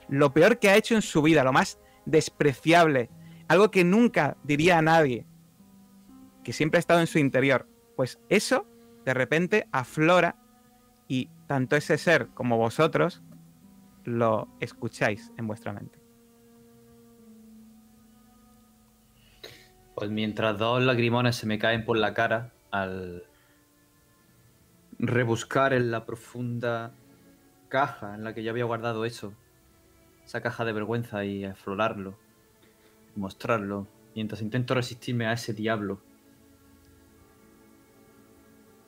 Lo 0.08 0.34
peor 0.34 0.60
que 0.60 0.70
ha 0.70 0.76
hecho 0.76 0.96
en 0.96 1.02
su 1.02 1.22
vida, 1.22 1.44
lo 1.44 1.52
más 1.52 1.80
despreciable, 2.06 3.10
algo 3.48 3.72
que 3.72 3.84
nunca 3.84 4.38
diría 4.44 4.78
a 4.78 4.82
nadie 4.82 5.26
que 6.44 6.54
siempre 6.54 6.78
ha 6.78 6.80
estado 6.80 7.00
en 7.00 7.08
su 7.08 7.18
interior. 7.18 7.68
Pues 7.96 8.20
eso, 8.30 8.68
de 9.04 9.14
repente, 9.14 9.68
aflora 9.72 10.38
y 11.08 11.30
tanto 11.48 11.76
ese 11.76 11.98
ser 11.98 12.30
como 12.30 12.58
vosotros 12.58 13.22
lo 14.04 14.48
escucháis 14.60 15.32
en 15.38 15.48
vuestra 15.48 15.74
mente. 15.74 16.00
Pues 19.96 20.10
mientras 20.10 20.58
dos 20.58 20.84
lagrimones 20.84 21.36
se 21.36 21.48
me 21.48 21.58
caen 21.58 21.86
por 21.86 21.98
la 21.98 22.14
cara 22.14 22.54
al 22.72 23.24
rebuscar 25.00 25.74
en 25.74 25.92
la 25.92 26.06
profunda 26.06 26.94
caja 27.70 28.16
en 28.16 28.24
la 28.24 28.34
que 28.34 28.44
yo 28.44 28.52
había 28.52 28.66
guardado 28.66 29.06
eso, 29.06 29.34
esa 30.26 30.42
caja 30.42 30.66
de 30.66 30.74
vergüenza 30.74 31.24
y 31.24 31.46
aflorarlo, 31.46 32.18
mostrarlo, 33.16 33.88
mientras 34.16 34.42
intento 34.42 34.74
resistirme 34.74 35.28
a 35.28 35.34
ese 35.34 35.54
diablo, 35.54 36.02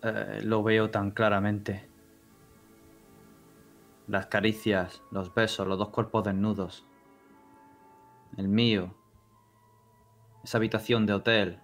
eh, 0.03 0.41
lo 0.43 0.63
veo 0.63 0.89
tan 0.89 1.11
claramente. 1.11 1.87
Las 4.07 4.27
caricias, 4.27 5.03
los 5.11 5.33
besos, 5.33 5.67
los 5.67 5.77
dos 5.77 5.89
cuerpos 5.89 6.23
desnudos. 6.23 6.87
El 8.37 8.47
mío, 8.47 8.95
esa 10.43 10.57
habitación 10.57 11.05
de 11.05 11.13
hotel 11.13 11.61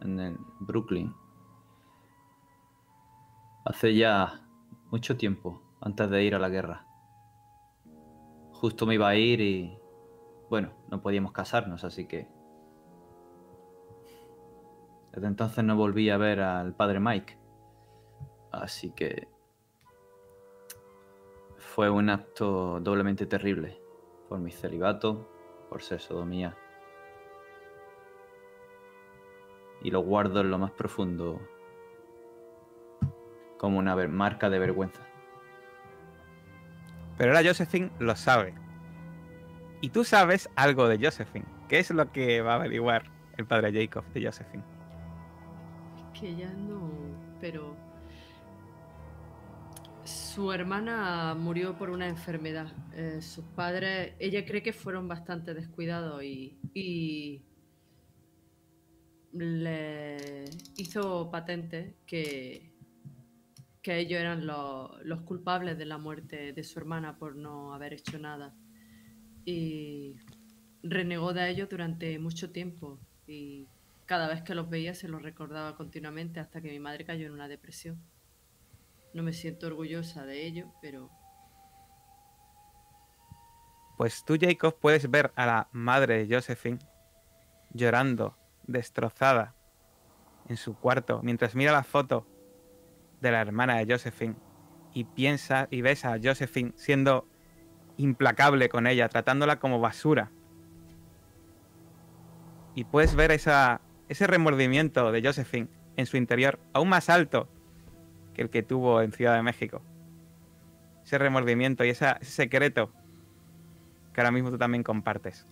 en 0.00 0.36
Brooklyn. 0.60 1.14
Hace 3.64 3.94
ya 3.94 4.42
mucho 4.90 5.16
tiempo, 5.16 5.62
antes 5.80 6.10
de 6.10 6.24
ir 6.24 6.34
a 6.34 6.40
la 6.40 6.48
guerra. 6.48 6.84
Justo 8.52 8.86
me 8.86 8.94
iba 8.94 9.08
a 9.08 9.14
ir 9.14 9.40
y... 9.40 9.78
Bueno, 10.50 10.72
no 10.90 11.00
podíamos 11.00 11.32
casarnos, 11.32 11.84
así 11.84 12.06
que... 12.06 12.28
Desde 15.12 15.26
entonces 15.26 15.62
no 15.64 15.76
volví 15.76 16.10
a 16.10 16.16
ver 16.16 16.40
al 16.40 16.74
padre 16.74 16.98
Mike. 16.98 17.38
Así 18.50 18.90
que... 18.90 19.31
Fue 21.74 21.88
un 21.88 22.10
acto 22.10 22.80
doblemente 22.80 23.24
terrible. 23.24 23.80
Por 24.28 24.38
mi 24.40 24.50
celibato, 24.50 25.26
por 25.70 25.82
ser 25.82 26.00
sodomía 26.00 26.54
y 29.80 29.90
lo 29.90 30.00
guardo 30.00 30.42
en 30.42 30.50
lo 30.50 30.58
más 30.58 30.70
profundo 30.72 31.40
como 33.56 33.78
una 33.78 33.96
marca 34.06 34.50
de 34.50 34.58
vergüenza. 34.58 35.00
Pero 37.16 37.32
ahora 37.32 37.48
Josephine 37.48 37.90
lo 37.98 38.16
sabe. 38.16 38.54
Y 39.80 39.88
tú 39.88 40.04
sabes 40.04 40.50
algo 40.56 40.88
de 40.88 41.02
Josephine. 41.02 41.46
¿Qué 41.68 41.78
es 41.78 41.90
lo 41.90 42.12
que 42.12 42.42
va 42.42 42.52
a 42.52 42.56
averiguar 42.56 43.04
el 43.38 43.46
padre 43.46 43.72
Jacob 43.72 44.04
de 44.12 44.26
Josephine? 44.26 44.64
Que 46.12 46.36
ya 46.36 46.52
no, 46.52 46.90
pero 47.40 47.74
su 50.12 50.52
hermana 50.52 51.34
murió 51.34 51.76
por 51.76 51.90
una 51.90 52.06
enfermedad. 52.08 52.72
Eh, 52.94 53.20
sus 53.22 53.44
padres, 53.44 54.14
ella 54.18 54.44
cree 54.44 54.62
que 54.62 54.72
fueron 54.72 55.08
bastante 55.08 55.54
descuidados 55.54 56.22
y, 56.22 57.42
le 59.32 60.44
hizo 60.76 61.30
patente 61.30 61.96
que, 62.06 62.70
que 63.80 63.98
ellos 63.98 64.20
eran 64.20 64.46
los 64.46 65.22
culpables 65.22 65.78
de 65.78 65.86
la 65.86 65.96
muerte 65.96 66.52
de 66.52 66.62
su 66.64 66.78
hermana 66.78 67.16
por 67.16 67.34
no 67.34 67.72
haber 67.72 67.94
hecho 67.94 68.18
nada. 68.18 68.54
Y 69.44 70.16
renegó 70.82 71.32
de 71.32 71.50
ellos 71.50 71.68
durante 71.70 72.18
mucho 72.18 72.50
tiempo 72.50 73.00
y 73.26 73.68
cada 74.06 74.28
vez 74.28 74.42
que 74.42 74.54
los 74.54 74.68
veía 74.68 74.94
se 74.94 75.08
los 75.08 75.22
recordaba 75.22 75.76
continuamente 75.76 76.38
hasta 76.40 76.60
que 76.60 76.70
mi 76.70 76.78
madre 76.78 77.04
cayó 77.06 77.26
en 77.26 77.32
una 77.32 77.48
depresión. 77.48 77.98
No 79.14 79.22
me 79.22 79.32
siento 79.32 79.66
orgullosa 79.66 80.24
de 80.24 80.46
ello, 80.46 80.72
pero... 80.80 81.10
Pues 83.98 84.24
tú, 84.24 84.36
Jacob, 84.40 84.78
puedes 84.80 85.10
ver 85.10 85.32
a 85.36 85.46
la 85.46 85.68
madre 85.72 86.24
de 86.24 86.34
Josephine 86.34 86.78
llorando 87.72 88.36
destrozada 88.66 89.54
en 90.48 90.56
su 90.56 90.74
cuarto 90.74 91.20
mientras 91.22 91.54
mira 91.54 91.72
la 91.72 91.84
foto 91.84 92.26
de 93.20 93.30
la 93.30 93.40
hermana 93.40 93.76
de 93.76 93.92
Josephine 93.92 94.34
y 94.94 95.04
piensa 95.04 95.68
y 95.70 95.82
ves 95.82 96.04
a 96.04 96.18
Josephine 96.22 96.72
siendo 96.76 97.28
implacable 97.96 98.68
con 98.68 98.86
ella, 98.86 99.08
tratándola 99.08 99.58
como 99.58 99.80
basura. 99.80 100.30
Y 102.74 102.84
puedes 102.84 103.14
ver 103.14 103.30
esa, 103.30 103.80
ese 104.08 104.26
remordimiento 104.26 105.12
de 105.12 105.22
Josephine 105.22 105.68
en 105.96 106.06
su 106.06 106.16
interior 106.16 106.58
aún 106.72 106.88
más 106.88 107.08
alto 107.08 107.48
que 108.34 108.42
el 108.42 108.50
que 108.50 108.62
tuvo 108.62 109.02
en 109.02 109.12
Ciudad 109.12 109.36
de 109.36 109.42
México. 109.42 109.82
Ese 111.04 111.18
remordimiento 111.18 111.84
y 111.84 111.90
ese 111.90 112.14
secreto 112.22 112.92
que 114.12 114.20
ahora 114.20 114.30
mismo 114.30 114.50
tú 114.50 114.58
también 114.58 114.82
compartes. 114.82 115.46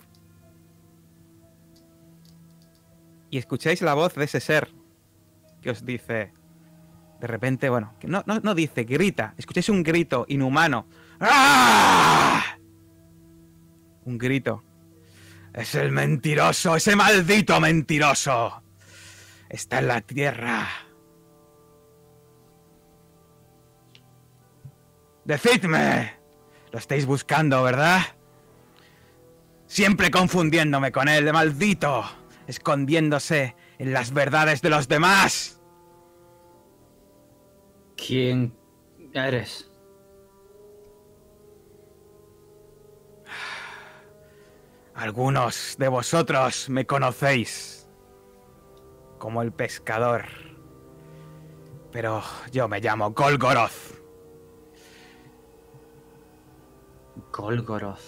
y 3.30 3.38
escucháis 3.38 3.80
la 3.80 3.94
voz 3.94 4.14
de 4.14 4.24
ese 4.24 4.40
ser 4.40 4.68
que 5.62 5.70
os 5.70 5.84
dice, 5.84 6.32
de 7.20 7.26
repente, 7.26 7.68
bueno, 7.68 7.94
que 8.00 8.08
no, 8.08 8.24
no, 8.26 8.54
dice, 8.54 8.84
grita, 8.84 9.34
escucháis 9.36 9.68
un 9.68 9.82
grito 9.82 10.24
inhumano. 10.28 10.86
¡Ah! 11.20 12.56
Un 14.04 14.18
grito. 14.18 14.64
Es 15.52 15.74
el 15.74 15.92
mentiroso, 15.92 16.76
ese 16.76 16.96
maldito 16.96 17.60
mentiroso. 17.60 18.62
Está 19.48 19.80
en 19.80 19.88
la 19.88 20.00
tierra. 20.00 20.66
Decidme. 25.30 26.12
Lo 26.72 26.80
estáis 26.80 27.06
buscando, 27.06 27.62
¿verdad? 27.62 28.00
Siempre 29.68 30.10
confundiéndome 30.10 30.90
con 30.90 31.06
él, 31.06 31.32
maldito 31.32 32.04
escondiéndose 32.48 33.54
en 33.78 33.92
las 33.92 34.12
verdades 34.12 34.60
de 34.60 34.70
los 34.70 34.88
demás. 34.88 35.62
¿Quién 37.96 38.58
eres? 39.14 39.70
Algunos 44.96 45.76
de 45.78 45.86
vosotros 45.86 46.68
me 46.68 46.86
conocéis 46.86 47.88
como 49.18 49.42
el 49.42 49.52
pescador, 49.52 50.24
pero 51.92 52.20
yo 52.50 52.66
me 52.66 52.80
llamo 52.80 53.12
Golgoroth. 53.12 53.99
Golgoroth. 57.32 58.00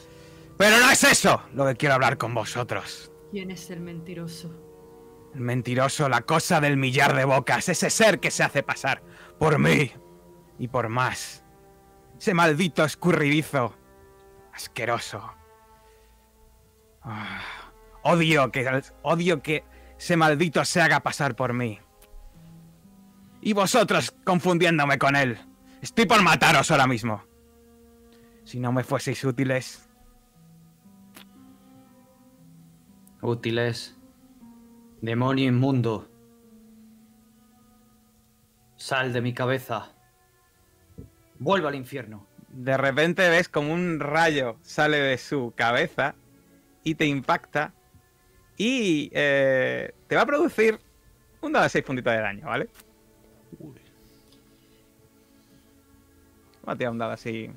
Pero 0.56 0.78
no 0.78 0.90
es 0.90 1.02
eso 1.04 1.42
lo 1.54 1.66
que 1.66 1.76
quiero 1.76 1.94
hablar 1.94 2.18
con 2.18 2.34
vosotros. 2.34 3.10
¿Quién 3.30 3.50
es 3.50 3.70
el 3.70 3.80
mentiroso? 3.80 4.50
El 5.34 5.40
mentiroso, 5.40 6.08
la 6.08 6.22
cosa 6.22 6.60
del 6.60 6.76
millar 6.76 7.16
de 7.16 7.24
bocas, 7.24 7.68
ese 7.68 7.88
ser 7.88 8.20
que 8.20 8.30
se 8.30 8.42
hace 8.42 8.62
pasar 8.62 9.02
por 9.38 9.58
mí 9.58 9.90
y 10.58 10.68
por 10.68 10.88
más. 10.88 11.44
Ese 12.18 12.34
maldito 12.34 12.84
escurridizo, 12.84 13.74
asqueroso. 14.52 15.32
Ah, 17.02 17.40
odio 18.02 18.52
que 18.52 18.82
odio 19.02 19.42
que 19.42 19.64
ese 19.98 20.16
maldito 20.16 20.64
se 20.64 20.80
haga 20.80 21.00
pasar 21.00 21.34
por 21.34 21.52
mí. 21.52 21.80
Y 23.40 23.54
vosotros 23.54 24.14
confundiéndome 24.24 24.98
con 24.98 25.16
él. 25.16 25.38
Estoy 25.80 26.06
por 26.06 26.22
mataros 26.22 26.70
ahora 26.70 26.86
mismo. 26.86 27.24
Si 28.44 28.60
no 28.60 28.72
me 28.72 28.84
fueseis 28.84 29.24
útiles, 29.24 29.88
Útiles. 33.22 33.96
Demonio 35.00 35.46
inmundo. 35.46 36.08
Sal 38.76 39.12
de 39.12 39.20
mi 39.20 39.32
cabeza. 39.32 39.92
Vuelvo 41.38 41.68
al 41.68 41.76
infierno. 41.76 42.26
De 42.48 42.76
repente 42.76 43.28
ves 43.28 43.48
como 43.48 43.72
un 43.72 44.00
rayo 44.00 44.58
sale 44.62 44.98
de 44.98 45.18
su 45.18 45.52
cabeza 45.56 46.16
y 46.82 46.96
te 46.96 47.06
impacta 47.06 47.72
y 48.56 49.08
eh, 49.12 49.94
te 50.08 50.16
va 50.16 50.22
a 50.22 50.26
producir 50.26 50.80
un 51.40 51.52
dado 51.52 51.62
de 51.62 51.70
6 51.70 51.84
puntitos 51.84 52.12
de 52.12 52.20
daño, 52.20 52.46
¿vale? 52.46 52.68
Uy. 53.58 53.80
Vamos 56.62 56.74
a 56.74 56.76
tirar 56.76 56.92
un 56.92 56.98
dado 56.98 57.12
así. 57.12 57.50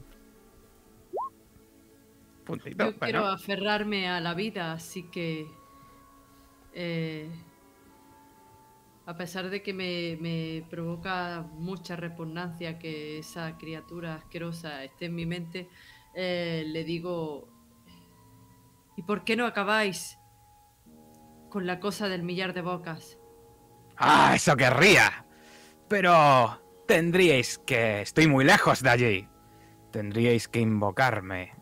Puntito. 2.46 2.92
Yo 2.92 3.00
quiero 3.00 3.26
aferrarme 3.26 4.08
a 4.08 4.20
la 4.22 4.34
vida, 4.34 4.74
así 4.74 5.04
que 5.04 5.48
eh, 6.74 7.30
a 9.06 9.16
pesar 9.16 9.50
de 9.50 9.62
que 9.62 9.74
me, 9.74 10.64
provoca 10.70 11.46
mucha 11.54 11.96
repugnancia 11.96 12.80
que 12.80 13.20
esa 13.20 13.58
criatura 13.58 14.16
asquerosa 14.16 14.84
esté 14.84 15.06
en 15.06 15.16
mi 15.16 15.26
mente, 15.26 15.70
eh, 16.14 16.64
le 16.68 16.84
digo, 16.84 17.48
¿y 18.98 19.04
por 19.04 19.24
qué 19.24 19.36
no 19.36 19.46
acabáis 19.46 20.18
con 21.50 21.66
la 21.66 21.80
cosa 21.80 22.10
del 22.10 22.24
millar 22.24 22.54
de 22.54 22.62
bocas? 22.62 23.18
Ah, 23.98 24.34
eso 24.36 24.58
querría. 24.58 25.26
Pero 25.88 26.62
tendríais 26.88 27.60
que... 27.60 28.02
Estoy 28.02 28.28
muy 28.28 28.44
lejos 28.44 28.82
de 28.82 28.90
allí. 28.90 29.30
Tendríais 29.92 30.48
que 30.48 30.60
invocarme. 30.60 31.55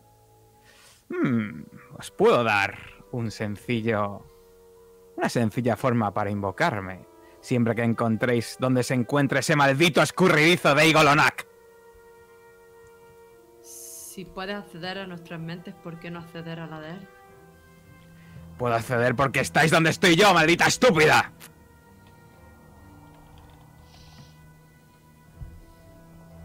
Hmm, 1.22 1.64
os 1.98 2.10
puedo 2.10 2.42
dar 2.44 2.78
un 3.12 3.30
sencillo... 3.30 4.22
Una 5.16 5.28
sencilla 5.28 5.76
forma 5.76 6.12
para 6.12 6.30
invocarme. 6.30 7.06
Siempre 7.40 7.74
que 7.74 7.82
encontréis 7.82 8.56
donde 8.58 8.82
se 8.82 8.94
encuentre 8.94 9.40
ese 9.40 9.54
maldito 9.54 10.02
escurridizo 10.02 10.74
de 10.74 10.88
Igolonak. 10.88 11.46
Si 13.60 14.24
puedes 14.24 14.56
acceder 14.56 14.98
a 14.98 15.06
nuestras 15.06 15.40
mentes, 15.40 15.74
¿por 15.74 16.00
qué 16.00 16.10
no 16.10 16.20
acceder 16.20 16.58
a 16.58 16.66
la 16.66 16.80
de 16.80 16.90
él? 16.90 17.08
Puedo 18.58 18.74
acceder 18.74 19.14
porque 19.14 19.40
estáis 19.40 19.70
donde 19.70 19.90
estoy 19.90 20.16
yo, 20.16 20.32
maldita 20.32 20.66
estúpida. 20.66 21.32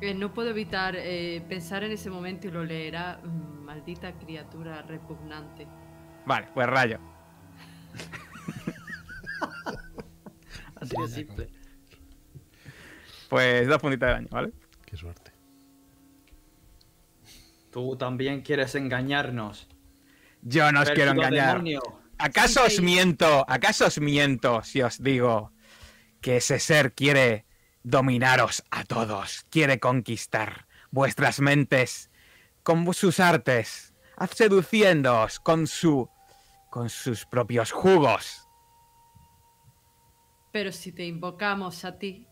Eh, 0.02 0.14
no 0.14 0.34
puedo 0.34 0.50
evitar 0.52 0.96
eh, 0.98 1.44
pensar 1.50 1.84
en 1.84 1.92
ese 1.92 2.10
momento 2.10 2.48
y 2.48 2.52
lo 2.52 2.64
leerá. 2.64 3.20
mm, 3.24 3.64
Maldita 3.66 4.14
criatura 4.18 4.82
repugnante. 4.82 5.68
Vale, 6.26 6.48
pues 6.54 6.68
rayo. 6.68 7.00
Así 10.76 10.96
de 11.02 11.08
simple. 11.08 11.50
Pues 13.30 13.68
dos 13.68 13.80
puntitos 13.80 14.08
de 14.08 14.14
daño, 14.14 14.28
¿vale? 14.32 14.52
Qué 14.86 14.98
suerte. 14.98 15.32
Tú 17.72 17.96
también 17.96 18.42
quieres 18.42 18.74
engañarnos. 18.76 19.68
Yo 20.42 20.72
no 20.72 20.82
os 20.82 20.90
quiero 20.92 21.12
engañar. 21.12 21.58
demonio. 21.58 21.82
¿Acaso 22.18 22.64
os 22.66 22.82
miento? 22.82 23.46
¿Acaso 23.48 23.86
os 23.86 24.00
miento 24.00 24.64
si 24.64 24.82
os 24.82 25.02
digo 25.04 25.52
que 26.22 26.38
ese 26.38 26.60
ser 26.60 26.94
quiere 26.94 27.46
dominaros 27.84 28.64
a 28.72 28.84
todos? 28.84 29.46
Quiere 29.50 29.80
conquistar 29.80 30.68
vuestras 30.92 31.40
mentes 31.40 32.10
con 32.64 32.94
sus 32.94 33.20
artes, 33.20 33.94
seduciéndoos 34.34 35.40
con 35.40 35.68
su 35.68 36.10
con 36.70 36.90
sus 36.90 37.26
propios 37.26 37.72
jugos. 37.72 38.48
Pero 40.52 40.72
si 40.72 40.92
te 40.92 41.06
invocamos 41.06 41.86
a 41.86 41.98
ti, 41.98 42.28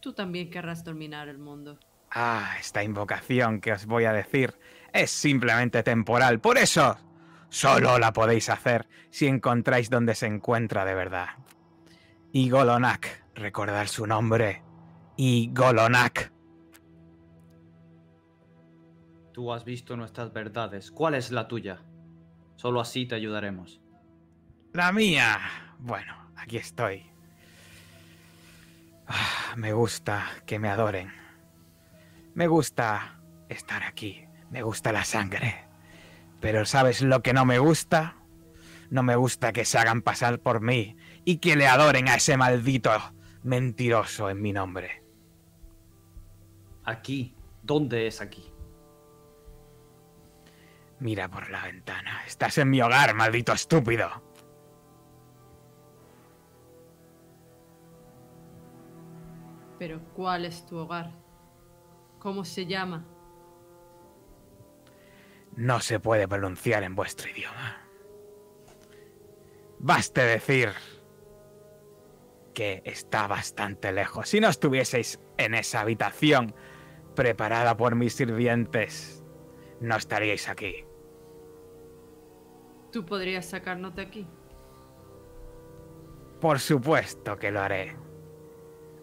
tú 0.00 0.12
también 0.12 0.50
querrás 0.50 0.84
dominar 0.84 1.28
el 1.28 1.38
mundo. 1.38 1.78
Ah, 2.10 2.56
esta 2.60 2.82
invocación 2.82 3.60
que 3.60 3.72
os 3.72 3.86
voy 3.86 4.04
a 4.04 4.12
decir 4.12 4.54
es 4.92 5.10
simplemente 5.10 5.82
temporal. 5.82 6.40
Por 6.40 6.58
eso, 6.58 6.98
solo 7.48 7.98
la 7.98 8.12
podéis 8.12 8.50
hacer 8.50 8.86
si 9.10 9.26
encontráis 9.26 9.88
donde 9.88 10.14
se 10.14 10.26
encuentra 10.26 10.84
de 10.84 10.94
verdad. 10.94 11.28
Igolonak, 12.32 13.24
recordad 13.34 13.86
su 13.86 14.06
nombre. 14.06 14.62
Igolonak. 15.16 16.32
Tú 19.32 19.52
has 19.52 19.64
visto 19.64 19.96
nuestras 19.96 20.32
verdades. 20.32 20.90
¿Cuál 20.90 21.14
es 21.14 21.30
la 21.30 21.48
tuya? 21.48 21.82
Solo 22.56 22.80
así 22.80 23.06
te 23.06 23.14
ayudaremos. 23.14 23.80
La 24.72 24.92
mía. 24.92 25.40
Bueno, 25.78 26.14
aquí 26.36 26.58
estoy. 26.58 27.10
Ah, 29.06 29.54
me 29.56 29.72
gusta 29.72 30.26
que 30.46 30.58
me 30.58 30.68
adoren. 30.68 31.12
Me 32.34 32.46
gusta 32.46 33.20
estar 33.48 33.82
aquí. 33.82 34.26
Me 34.50 34.62
gusta 34.62 34.92
la 34.92 35.04
sangre. 35.04 35.66
Pero 36.40 36.66
¿sabes 36.66 37.02
lo 37.02 37.22
que 37.22 37.32
no 37.32 37.44
me 37.44 37.58
gusta? 37.58 38.16
No 38.90 39.02
me 39.02 39.16
gusta 39.16 39.52
que 39.52 39.64
se 39.64 39.78
hagan 39.78 40.02
pasar 40.02 40.40
por 40.40 40.60
mí 40.60 40.96
y 41.24 41.38
que 41.38 41.56
le 41.56 41.66
adoren 41.66 42.08
a 42.08 42.16
ese 42.16 42.36
maldito 42.36 42.90
mentiroso 43.42 44.28
en 44.28 44.42
mi 44.42 44.52
nombre. 44.52 45.01
Aquí. 46.84 47.34
¿Dónde 47.62 48.06
es 48.06 48.20
aquí? 48.20 48.52
Mira 50.98 51.28
por 51.28 51.50
la 51.50 51.64
ventana. 51.64 52.24
Estás 52.26 52.58
en 52.58 52.70
mi 52.70 52.80
hogar, 52.80 53.14
maldito 53.14 53.52
estúpido. 53.52 54.08
Pero 59.78 60.00
¿cuál 60.14 60.44
es 60.44 60.64
tu 60.66 60.76
hogar? 60.76 61.10
¿Cómo 62.20 62.44
se 62.44 62.66
llama? 62.66 63.04
No 65.56 65.80
se 65.80 65.98
puede 65.98 66.28
pronunciar 66.28 66.84
en 66.84 66.94
vuestro 66.94 67.28
idioma. 67.28 67.78
Baste 69.80 70.22
decir 70.22 70.70
que 72.54 72.82
está 72.84 73.26
bastante 73.26 73.90
lejos. 73.90 74.28
Si 74.28 74.40
no 74.40 74.48
estuvieseis 74.48 75.18
en 75.36 75.54
esa 75.54 75.80
habitación 75.80 76.54
preparada 77.14 77.76
por 77.76 77.94
mis 77.94 78.14
sirvientes, 78.14 79.24
no 79.80 79.96
estaríais 79.96 80.48
aquí. 80.48 80.84
¿Tú 82.90 83.04
podrías 83.04 83.46
sacarnos 83.46 83.94
de 83.96 84.02
aquí? 84.02 84.26
Por 86.40 86.60
supuesto 86.60 87.36
que 87.38 87.50
lo 87.50 87.60
haré. 87.60 87.96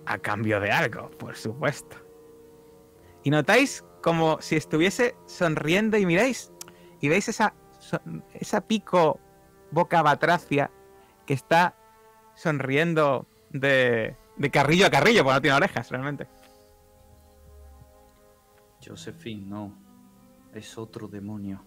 A 0.05 0.17
cambio 0.17 0.59
de 0.59 0.71
algo, 0.71 1.09
por 1.11 1.35
supuesto. 1.35 1.97
Y 3.23 3.29
notáis 3.29 3.83
como 4.01 4.41
si 4.41 4.55
estuviese 4.55 5.15
sonriendo 5.25 5.97
y 5.97 6.05
miráis 6.05 6.51
y 7.01 7.09
veis 7.09 7.27
esa, 7.29 7.53
esa 8.33 8.61
pico 8.61 9.19
boca 9.71 10.01
batracia 10.01 10.71
que 11.25 11.33
está 11.33 11.75
sonriendo 12.35 13.27
de, 13.49 14.15
de 14.37 14.51
carrillo 14.51 14.87
a 14.87 14.89
carrillo, 14.89 15.23
porque 15.23 15.35
no 15.35 15.41
tiene 15.41 15.57
orejas 15.57 15.89
realmente. 15.89 16.27
Josephine, 18.89 19.45
no. 19.45 19.77
Es 20.51 20.77
otro 20.77 21.07
demonio. 21.07 21.63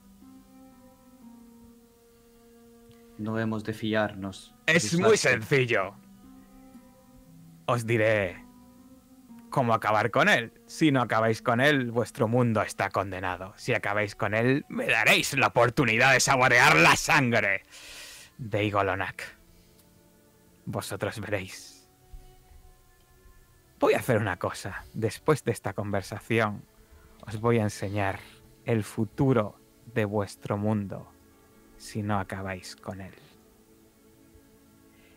No 3.16 3.38
hemos 3.38 3.62
de 3.62 3.72
fiarnos. 3.72 4.54
Es 4.66 4.98
muy 4.98 5.16
sencillo. 5.16 5.94
Os 7.66 7.86
diré 7.86 8.44
cómo 9.50 9.72
acabar 9.72 10.10
con 10.10 10.28
él. 10.28 10.52
Si 10.66 10.90
no 10.90 11.00
acabáis 11.00 11.42
con 11.42 11.60
él, 11.60 11.92
vuestro 11.92 12.26
mundo 12.26 12.60
está 12.60 12.90
condenado. 12.90 13.54
Si 13.56 13.72
acabáis 13.72 14.16
con 14.16 14.34
él, 14.34 14.64
me 14.68 14.86
daréis 14.86 15.38
la 15.38 15.48
oportunidad 15.48 16.12
de 16.14 16.18
saborear 16.18 16.74
la 16.74 16.96
sangre 16.96 17.62
de 18.36 18.64
Igolonak. 18.64 19.38
Vosotros 20.64 21.20
veréis. 21.20 21.88
Voy 23.78 23.94
a 23.94 23.98
hacer 23.98 24.18
una 24.18 24.38
cosa. 24.38 24.84
Después 24.92 25.44
de 25.44 25.52
esta 25.52 25.72
conversación, 25.72 26.64
os 27.22 27.40
voy 27.40 27.58
a 27.58 27.62
enseñar 27.62 28.20
el 28.64 28.84
futuro 28.84 29.56
de 29.94 30.04
vuestro 30.04 30.56
mundo 30.56 31.08
si 31.76 32.02
no 32.02 32.18
acabáis 32.18 32.76
con 32.76 33.00
él. 33.00 33.14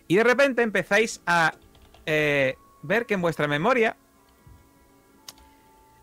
Y 0.08 0.16
de 0.16 0.24
repente 0.24 0.62
empezáis 0.62 1.22
a 1.26 1.54
eh, 2.06 2.56
ver 2.84 3.06
que 3.06 3.16
en 3.16 3.22
vuestra 3.22 3.48
memoria 3.48 3.98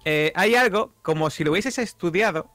eh, 0.04 0.32
hay 0.34 0.54
algo 0.54 0.92
como 1.02 1.30
si 1.30 1.44
lo 1.44 1.52
hubieseis 1.52 1.78
estudiado, 1.78 2.50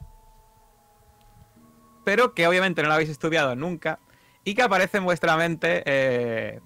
pero 2.03 2.33
que 2.33 2.47
obviamente 2.47 2.81
no 2.81 2.89
lo 2.89 2.95
habéis 2.95 3.09
estudiado 3.09 3.55
nunca 3.55 3.99
y 4.43 4.55
que 4.55 4.61
aparece 4.61 4.97
en 4.97 5.05
vuestra 5.05 5.37
mente, 5.37 5.83
eh, 5.85 6.59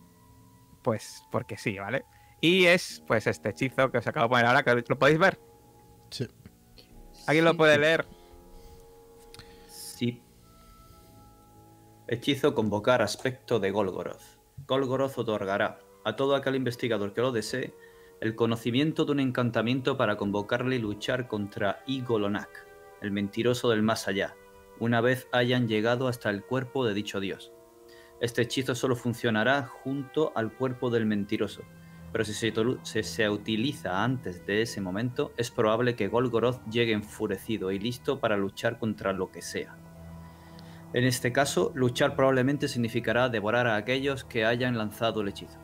pues 0.81 1.23
porque 1.31 1.57
sí, 1.57 1.77
¿vale? 1.77 2.05
Y 2.39 2.65
es 2.65 3.03
pues 3.05 3.27
este 3.27 3.49
hechizo 3.49 3.91
que 3.91 3.99
os 3.99 4.07
acabo 4.07 4.25
de 4.25 4.29
poner 4.29 4.45
ahora, 4.45 4.63
que 4.63 4.83
lo 4.87 4.97
podéis 4.97 5.19
ver. 5.19 5.39
Sí. 6.09 6.27
¿Alguien 7.27 7.45
lo 7.45 7.55
puede 7.55 7.77
leer? 7.77 8.05
Sí. 9.67 10.21
Hechizo 12.07 12.53
convocar 12.53 13.01
aspecto 13.01 13.59
de 13.59 13.71
Golgoroth. 13.71 14.21
Golgoroth 14.67 15.17
otorgará 15.17 15.79
a 16.03 16.15
todo 16.15 16.35
aquel 16.35 16.55
investigador 16.55 17.13
que 17.13 17.21
lo 17.21 17.31
desee 17.31 17.73
el 18.21 18.35
conocimiento 18.35 19.03
de 19.03 19.13
un 19.13 19.19
encantamiento 19.19 19.97
para 19.97 20.15
convocarle 20.15 20.75
y 20.75 20.79
luchar 20.79 21.27
contra 21.27 21.83
Igolonak, 21.87 22.67
el 23.01 23.11
mentiroso 23.11 23.69
del 23.69 23.81
más 23.81 24.07
allá, 24.07 24.35
una 24.79 25.01
vez 25.01 25.27
hayan 25.31 25.67
llegado 25.67 26.07
hasta 26.07 26.29
el 26.29 26.43
cuerpo 26.43 26.85
de 26.85 26.93
dicho 26.93 27.19
dios. 27.19 27.51
Este 28.19 28.43
hechizo 28.43 28.75
solo 28.75 28.95
funcionará 28.95 29.63
junto 29.65 30.31
al 30.35 30.53
cuerpo 30.55 30.91
del 30.91 31.07
mentiroso, 31.07 31.63
pero 32.11 32.25
si 32.25 32.33
se, 32.33 33.29
utiliza 33.29 34.03
antes 34.03 34.45
de 34.45 34.61
ese 34.61 34.81
momento, 34.81 35.31
es 35.37 35.49
probable 35.49 35.95
que 35.95 36.09
Golgoroth 36.09 36.61
llegue 36.69 36.91
enfurecido 36.91 37.71
y 37.71 37.79
listo 37.79 38.19
para 38.19 38.35
luchar 38.35 38.79
contra 38.79 39.13
lo 39.13 39.31
que 39.31 39.41
sea. 39.41 39.75
En 40.93 41.05
este 41.05 41.31
caso, 41.31 41.71
luchar 41.73 42.17
probablemente 42.17 42.67
significará 42.67 43.29
devorar 43.29 43.65
a 43.67 43.77
aquellos 43.77 44.25
que 44.25 44.43
hayan 44.43 44.77
lanzado 44.77 45.21
el 45.21 45.29
hechizo. 45.29 45.57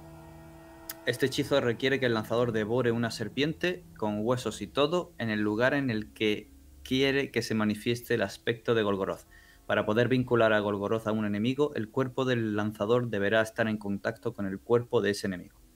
Este 1.06 1.26
hechizo 1.26 1.60
requiere 1.60 2.00
que 2.00 2.06
el 2.06 2.14
lanzador 2.14 2.54
devore 2.54 2.92
una 2.92 3.12
serpiente 3.12 3.84
con 3.98 4.20
huesos 4.26 4.62
y 4.62 4.68
todo 4.68 5.12
en 5.18 5.30
el 5.30 5.42
lugar 5.42 5.74
en 5.74 5.90
el 5.90 6.14
que 6.14 6.50
quiere 6.84 7.30
que 7.32 7.42
se 7.42 7.56
manifieste 7.56 8.14
el 8.14 8.22
aspecto 8.22 8.74
de 8.74 8.84
Golgoroth. 8.84 9.28
Para 9.66 9.86
poder 9.86 10.08
vincular 10.08 10.54
a 10.54 10.60
Golgoroth 10.60 11.08
a 11.08 11.12
un 11.12 11.26
enemigo, 11.26 11.74
el 11.76 11.90
cuerpo 11.90 12.24
del 12.24 12.56
lanzador 12.56 13.10
deberá 13.10 13.42
estar 13.42 13.68
en 13.68 13.78
contacto 13.78 14.34
con 14.34 14.46
el 14.46 14.60
cuerpo 14.60 15.02
de 15.02 15.10
ese 15.10 15.28
enemigo. 15.28 15.67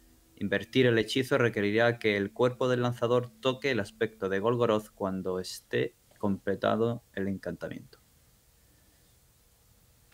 Invertir 0.41 0.87
el 0.87 0.97
hechizo 0.97 1.37
requerirá 1.37 1.99
que 1.99 2.17
el 2.17 2.33
cuerpo 2.33 2.67
del 2.67 2.81
lanzador 2.81 3.29
toque 3.41 3.69
el 3.69 3.79
aspecto 3.79 4.27
de 4.27 4.39
Golgoroth 4.39 4.89
cuando 4.95 5.39
esté 5.39 5.93
completado 6.17 7.03
el 7.13 7.27
encantamiento. 7.27 7.99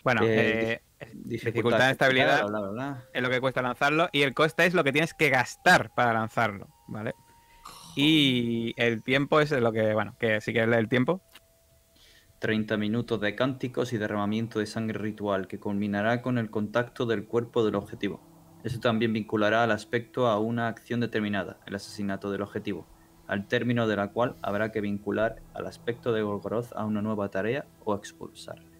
Bueno, 0.03 0.23
Eh, 0.25 0.81
eh, 0.99 1.11
Dificultad, 1.13 1.85
de 1.85 1.91
estabilidad 1.91 2.45
bla, 2.45 2.59
bla, 2.59 2.69
bla. 2.71 3.05
es 3.13 3.21
lo 3.21 3.29
que 3.29 3.39
cuesta 3.39 3.61
lanzarlo 3.61 4.09
y 4.11 4.23
el 4.23 4.33
coste 4.33 4.65
es 4.65 4.73
lo 4.73 4.83
que 4.83 4.91
tienes 4.91 5.13
que 5.13 5.29
gastar 5.29 5.95
para 5.95 6.11
lanzarlo, 6.11 6.67
¿vale? 6.89 7.13
Y 7.95 8.73
el 8.75 9.03
tiempo 9.03 9.39
es 9.39 9.51
lo 9.51 9.71
que, 9.71 9.93
bueno, 9.93 10.17
que 10.19 10.41
si 10.41 10.51
quieres 10.51 10.69
leer 10.69 10.81
el 10.81 10.89
tiempo. 10.89 11.21
30 12.39 12.75
minutos 12.75 13.21
de 13.21 13.33
cánticos 13.33 13.93
y 13.93 13.97
derramamiento 13.97 14.59
de 14.59 14.65
sangre 14.65 14.99
ritual 14.99 15.47
que 15.47 15.57
culminará 15.57 16.21
con 16.21 16.37
el 16.37 16.49
contacto 16.49 17.05
del 17.05 17.25
cuerpo 17.27 17.63
del 17.63 17.75
objetivo. 17.75 18.36
Eso 18.63 18.79
también 18.79 19.13
vinculará 19.13 19.63
al 19.63 19.71
aspecto 19.71 20.27
a 20.27 20.39
una 20.39 20.67
acción 20.67 20.99
determinada, 20.99 21.57
el 21.65 21.75
asesinato 21.75 22.31
del 22.31 22.41
objetivo, 22.41 22.85
al 23.27 23.47
término 23.47 23.87
de 23.87 23.95
la 23.95 24.09
cual 24.09 24.35
habrá 24.41 24.71
que 24.71 24.81
vincular 24.81 25.37
al 25.53 25.67
aspecto 25.67 26.11
de 26.11 26.21
Golgoroth 26.21 26.73
a 26.75 26.85
una 26.85 27.01
nueva 27.01 27.29
tarea 27.29 27.65
o 27.85 27.95
expulsarle. 27.95 28.77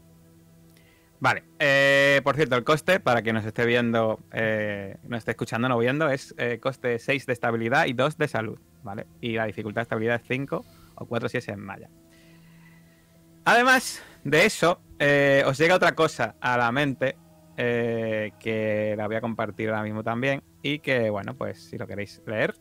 Vale, 1.20 1.44
eh, 1.58 2.22
por 2.24 2.36
cierto, 2.36 2.56
el 2.56 2.64
coste, 2.64 3.00
para 3.00 3.22
quien 3.24 3.36
nos 3.36 3.46
esté 3.46 3.66
viendo, 3.66 4.20
eh, 4.32 4.98
nos 5.08 5.20
esté 5.20 5.32
escuchando, 5.32 5.68
no 5.68 5.78
viendo, 5.80 6.10
es 6.10 6.36
eh, 6.38 6.60
coste 6.60 7.00
6 7.00 7.26
de 7.26 7.34
estabilidad 7.34 7.88
y 7.88 7.94
2 7.94 8.18
de 8.18 8.28
salud, 8.28 8.60
¿vale? 8.84 9.08
Y 9.20 9.34
la 9.34 9.46
dificultad 9.46 9.82
de 9.82 9.84
estabilidad 9.84 10.22
es 10.22 10.28
5 10.28 10.66
o 10.96 11.06
4 11.06 11.30
si 11.30 11.38
es 11.38 11.48
en 11.48 11.60
malla. 11.60 11.90
Además 13.46 14.04
de 14.26 14.46
eso, 14.46 14.82
eh, 15.00 15.42
os 15.46 15.58
llega 15.58 15.74
otra 15.74 15.96
cosa 15.96 16.36
a 16.42 16.58
la 16.58 16.70
mente 16.74 17.16
eh, 17.58 18.32
que 18.40 18.96
la 18.96 19.08
voy 19.08 19.18
a 19.18 19.22
compartir 19.22 19.70
ahora 19.70 19.84
mismo 19.84 20.04
también 20.04 20.42
y 20.62 20.80
que, 20.80 21.10
bueno, 21.10 21.36
pues 21.36 21.60
si 21.60 21.78
lo 21.78 21.88
queréis 21.88 22.22
leer, 22.26 22.54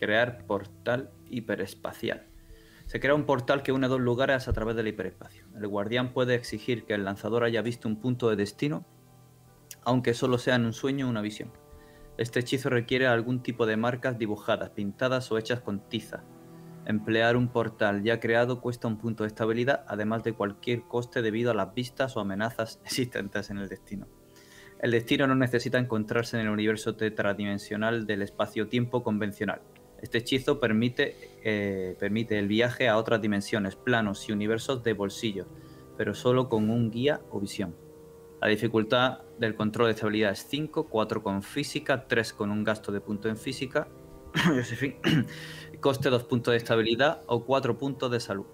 Crear 0.00 0.46
portal 0.46 1.10
hiperespacial. 1.28 2.26
Se 2.86 3.00
crea 3.00 3.14
un 3.14 3.26
portal 3.26 3.62
que 3.62 3.70
une 3.70 3.86
dos 3.86 4.00
lugares 4.00 4.48
a 4.48 4.52
través 4.54 4.74
del 4.74 4.88
hiperespacio. 4.88 5.44
El 5.54 5.68
guardián 5.68 6.14
puede 6.14 6.34
exigir 6.34 6.86
que 6.86 6.94
el 6.94 7.04
lanzador 7.04 7.44
haya 7.44 7.60
visto 7.60 7.86
un 7.86 8.00
punto 8.00 8.30
de 8.30 8.36
destino, 8.36 8.86
aunque 9.84 10.14
solo 10.14 10.38
sea 10.38 10.54
en 10.54 10.64
un 10.64 10.72
sueño 10.72 11.06
o 11.06 11.10
una 11.10 11.20
visión. 11.20 11.52
Este 12.16 12.40
hechizo 12.40 12.70
requiere 12.70 13.06
algún 13.06 13.42
tipo 13.42 13.66
de 13.66 13.76
marcas 13.76 14.18
dibujadas, 14.18 14.70
pintadas 14.70 15.30
o 15.30 15.36
hechas 15.36 15.60
con 15.60 15.86
tiza. 15.86 16.24
Emplear 16.90 17.36
un 17.36 17.46
portal 17.46 18.02
ya 18.02 18.18
creado 18.18 18.60
cuesta 18.60 18.88
un 18.88 18.98
punto 18.98 19.22
de 19.22 19.28
estabilidad, 19.28 19.84
además 19.86 20.24
de 20.24 20.32
cualquier 20.32 20.82
coste 20.82 21.22
debido 21.22 21.52
a 21.52 21.54
las 21.54 21.72
vistas 21.72 22.16
o 22.16 22.20
amenazas 22.20 22.80
existentes 22.84 23.48
en 23.50 23.58
el 23.58 23.68
destino. 23.68 24.08
El 24.80 24.90
destino 24.90 25.28
no 25.28 25.36
necesita 25.36 25.78
encontrarse 25.78 26.36
en 26.36 26.46
el 26.46 26.52
universo 26.52 26.96
tetradimensional 26.96 28.08
del 28.08 28.22
espacio-tiempo 28.22 29.04
convencional. 29.04 29.60
Este 30.02 30.18
hechizo 30.18 30.58
permite, 30.58 31.14
eh, 31.44 31.94
permite 32.00 32.40
el 32.40 32.48
viaje 32.48 32.88
a 32.88 32.96
otras 32.96 33.22
dimensiones, 33.22 33.76
planos 33.76 34.28
y 34.28 34.32
universos 34.32 34.82
de 34.82 34.92
bolsillo, 34.92 35.46
pero 35.96 36.12
solo 36.12 36.48
con 36.48 36.70
un 36.70 36.90
guía 36.90 37.20
o 37.30 37.38
visión. 37.38 37.76
La 38.42 38.48
dificultad 38.48 39.20
del 39.38 39.54
control 39.54 39.86
de 39.86 39.92
estabilidad 39.92 40.32
es 40.32 40.44
5, 40.48 40.88
4 40.88 41.22
con 41.22 41.44
física, 41.44 42.08
3 42.08 42.32
con 42.32 42.50
un 42.50 42.64
gasto 42.64 42.90
de 42.90 43.00
punto 43.00 43.28
en 43.28 43.36
física, 43.36 43.86
coste 45.80 46.10
2 46.10 46.24
puntos 46.24 46.52
de 46.52 46.58
estabilidad 46.58 47.22
o 47.26 47.44
4 47.44 47.78
puntos 47.78 48.10
de 48.10 48.20
salud, 48.20 48.46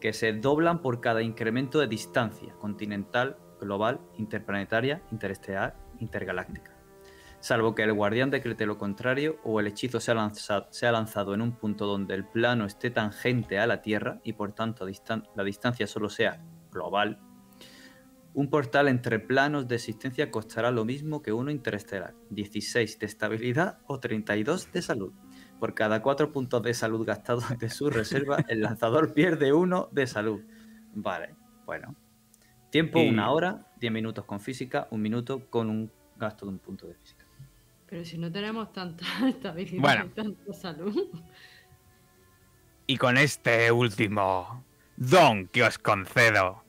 que 0.00 0.12
se 0.12 0.32
doblan 0.32 0.80
por 0.82 1.00
cada 1.00 1.22
incremento 1.22 1.80
de 1.80 1.88
distancia 1.88 2.54
continental, 2.54 3.36
global, 3.60 4.00
interplanetaria, 4.18 5.02
interestelar, 5.10 5.76
intergaláctica. 5.98 6.72
Salvo 7.40 7.74
que 7.74 7.82
el 7.82 7.92
guardián 7.92 8.30
decrete 8.30 8.64
lo 8.64 8.78
contrario 8.78 9.38
o 9.44 9.60
el 9.60 9.66
hechizo 9.66 10.00
sea, 10.00 10.14
lanza- 10.14 10.66
sea 10.70 10.92
lanzado 10.92 11.34
en 11.34 11.42
un 11.42 11.52
punto 11.56 11.86
donde 11.86 12.14
el 12.14 12.26
plano 12.26 12.64
esté 12.64 12.90
tangente 12.90 13.58
a 13.58 13.66
la 13.66 13.82
Tierra 13.82 14.20
y 14.24 14.32
por 14.32 14.52
tanto 14.52 14.86
la 14.86 15.44
distancia 15.44 15.86
solo 15.86 16.08
sea 16.08 16.42
global, 16.70 17.20
un 18.32 18.50
portal 18.50 18.88
entre 18.88 19.20
planos 19.20 19.68
de 19.68 19.76
existencia 19.76 20.30
costará 20.30 20.70
lo 20.70 20.84
mismo 20.84 21.22
que 21.22 21.32
uno 21.32 21.50
interestelar, 21.50 22.14
16 22.30 22.98
de 22.98 23.06
estabilidad 23.06 23.78
o 23.86 24.00
32 24.00 24.72
de 24.72 24.82
salud. 24.82 25.12
Por 25.60 25.74
cada 25.74 26.02
4 26.02 26.30
puntos 26.32 26.62
de 26.62 26.74
salud 26.74 27.06
gastados 27.06 27.44
de 27.58 27.70
su 27.70 27.90
reserva, 27.90 28.44
el 28.48 28.60
lanzador 28.60 29.12
pierde 29.14 29.52
uno 29.52 29.88
de 29.92 30.06
salud. 30.06 30.42
Vale, 30.94 31.34
bueno. 31.66 31.94
Tiempo, 32.70 32.98
Y- 33.00 33.08
una 33.08 33.30
hora, 33.30 33.66
10 33.80 33.92
minutos 33.92 34.24
con 34.24 34.40
física, 34.40 34.88
un 34.90 35.00
minuto 35.02 35.48
con 35.48 35.70
un 35.70 35.90
gasto 36.16 36.44
de 36.46 36.52
un 36.52 36.58
punto 36.58 36.86
de 36.86 36.94
física. 36.94 37.24
Pero 37.86 38.04
si 38.04 38.18
no 38.18 38.30
tenemos 38.32 38.72
tanta 38.72 39.04
estabilidad 39.28 39.80
Bueno. 39.82 40.04
y 40.06 40.08
tanta 40.10 40.52
salud. 40.52 40.96
Y 42.86 42.98
con 42.98 43.16
este 43.16 43.72
último 43.72 44.62
don 44.96 45.48
que 45.48 45.62
os 45.62 45.78
concedo, 45.78 46.64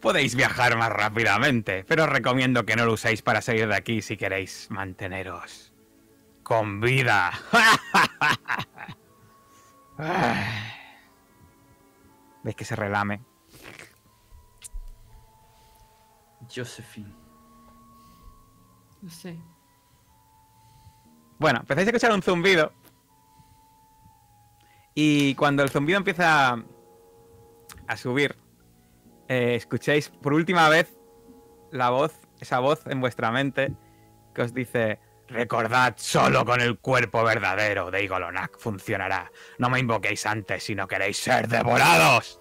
podéis 0.00 0.36
viajar 0.36 0.76
más 0.78 0.90
rápidamente, 0.90 1.84
pero 1.88 2.04
os 2.04 2.10
recomiendo 2.10 2.64
que 2.64 2.76
no 2.76 2.86
lo 2.86 2.92
uséis 2.92 3.22
para 3.22 3.40
salir 3.42 3.66
de 3.66 3.74
aquí 3.74 4.00
si 4.00 4.16
queréis 4.16 4.68
manteneros 4.70 5.67
con 6.48 6.80
vida. 6.80 7.30
Ay. 9.98 10.44
¿Veis 12.42 12.56
que 12.56 12.64
se 12.64 12.74
relame? 12.74 13.20
Josephine. 16.48 17.14
No 19.02 19.10
sé. 19.10 19.38
Bueno, 21.38 21.60
empezáis 21.60 21.86
a 21.86 21.90
escuchar 21.90 22.12
un 22.12 22.22
zumbido. 22.22 22.72
Y 24.94 25.34
cuando 25.34 25.62
el 25.62 25.68
zumbido 25.68 25.98
empieza 25.98 26.56
a 27.86 27.96
subir, 27.96 28.36
eh, 29.28 29.54
escucháis 29.54 30.08
por 30.08 30.32
última 30.32 30.68
vez 30.70 30.98
la 31.70 31.90
voz, 31.90 32.18
esa 32.40 32.58
voz 32.60 32.86
en 32.86 33.00
vuestra 33.00 33.30
mente 33.30 33.76
que 34.34 34.42
os 34.42 34.54
dice: 34.54 34.98
Recordad, 35.28 35.94
solo 35.98 36.44
con 36.46 36.60
el 36.60 36.78
cuerpo 36.78 37.22
verdadero 37.22 37.90
de 37.90 38.02
Igolonak 38.02 38.58
funcionará. 38.58 39.30
No 39.58 39.68
me 39.68 39.78
invoquéis 39.78 40.24
antes 40.24 40.64
si 40.64 40.74
no 40.74 40.88
queréis 40.88 41.18
ser 41.18 41.48
devorados. 41.48 42.40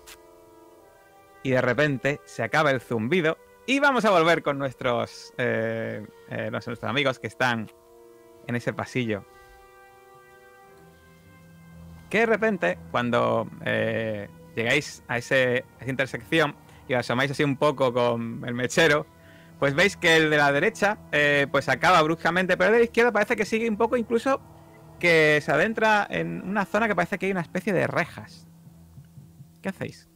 Y 1.44 1.52
de 1.52 1.62
repente 1.62 2.22
se 2.26 2.44
acaba 2.44 2.72
el 2.72 2.80
zumbido 2.80 3.38
y 3.66 3.80
vamos 3.80 4.06
a 4.06 4.12
volver 4.12 4.42
con 4.42 4.58
nuestros, 4.58 5.34
eh, 5.38 6.08
eh, 6.30 6.50
nuestros 6.50 6.82
amigos 6.86 7.20
que 7.20 7.28
están 7.28 7.70
en 8.48 8.56
ese 8.56 8.72
pasillo. 8.72 9.26
Que 12.10 12.20
de 12.20 12.26
repente, 12.26 12.80
cuando 12.92 13.50
eh, 13.66 14.30
llegáis 14.56 15.04
a, 15.10 15.18
ese, 15.18 15.66
a 15.78 15.82
esa 15.82 15.90
intersección 15.90 16.56
y 16.88 16.94
os 16.94 17.02
asomáis 17.02 17.32
así 17.32 17.44
un 17.44 17.58
poco 17.58 17.92
con 17.92 18.46
el 18.48 18.54
mechero, 18.54 19.06
pues 19.60 19.74
veis 19.74 19.98
que 19.98 20.18
el 20.18 20.30
de 20.30 20.38
la 20.38 20.52
derecha 20.52 21.00
eh, 21.12 21.48
pues 21.52 21.70
acaba 21.70 22.02
bruscamente, 22.02 22.58
pero 22.58 22.70
el 22.70 22.74
de 22.74 22.80
la 22.80 22.86
izquierda 22.86 23.12
parece 23.12 23.36
que 23.36 23.46
sigue 23.46 23.70
un 23.70 23.78
poco, 23.78 23.98
incluso 23.98 24.42
que 25.00 25.40
se 25.42 25.52
adentra 25.52 26.08
en 26.10 26.42
una 26.42 26.66
zona 26.66 26.88
que 26.88 26.96
parece 26.96 27.18
que 27.18 27.28
hay 27.28 27.32
una 27.32 27.42
especie 27.42 27.74
de 27.74 27.88
rejas. 27.88 28.48
¿Qué 29.62 29.70
hacéis? 29.70 30.08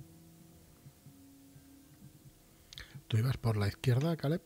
¿Tú 3.07 3.17
ibas 3.17 3.37
por 3.37 3.57
la 3.57 3.67
izquierda, 3.67 4.15
Caleb? 4.15 4.41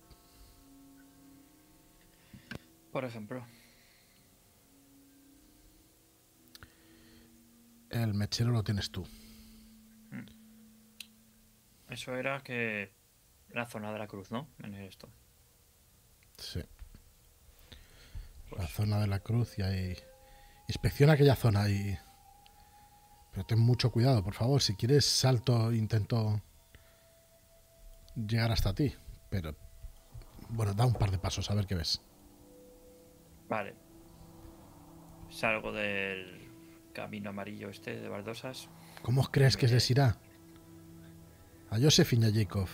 Por 2.91 3.05
ejemplo. 3.05 3.45
El 7.89 8.13
mechero 8.13 8.51
lo 8.51 8.63
tienes 8.63 8.89
tú. 8.89 9.05
Eso 11.89 12.15
era 12.15 12.41
que. 12.41 12.91
La 13.55 13.65
zona 13.65 13.93
de 13.93 13.99
la 13.99 14.07
cruz, 14.07 14.31
¿no? 14.31 14.49
En 14.61 14.73
esto. 14.73 15.07
Sí. 16.37 16.59
La 18.51 18.57
Pues, 18.57 18.69
zona 18.69 18.99
de 18.99 19.07
la 19.07 19.19
cruz 19.21 19.57
y 19.57 19.61
ahí... 19.61 19.95
Inspecciona 20.67 21.13
aquella 21.13 21.37
zona 21.37 21.69
y... 21.69 21.97
Pero 23.31 23.45
ten 23.45 23.59
mucho 23.59 23.91
cuidado, 23.93 24.21
por 24.25 24.33
favor. 24.33 24.61
Si 24.61 24.75
quieres 24.75 25.05
salto, 25.05 25.71
intento 25.71 26.41
llegar 28.15 28.51
hasta 28.51 28.75
ti. 28.75 28.93
Pero... 29.29 29.55
Bueno, 30.49 30.73
da 30.73 30.85
un 30.85 30.93
par 30.93 31.09
de 31.11 31.17
pasos 31.17 31.49
a 31.49 31.55
ver 31.55 31.65
qué 31.65 31.75
ves. 31.75 32.01
Vale. 33.47 33.73
Salgo 35.29 35.71
del 35.71 36.49
camino 36.91 37.29
amarillo 37.29 37.69
este 37.69 38.01
de 38.01 38.09
baldosas. 38.09 38.67
¿Cómo 39.01 39.23
crees 39.31 39.55
que 39.55 39.69
les 39.69 39.89
irá? 39.91 40.17
A 41.69 41.79
Josephine 41.79 42.27
y 42.27 42.31
a 42.31 42.43
Jacob. 42.43 42.67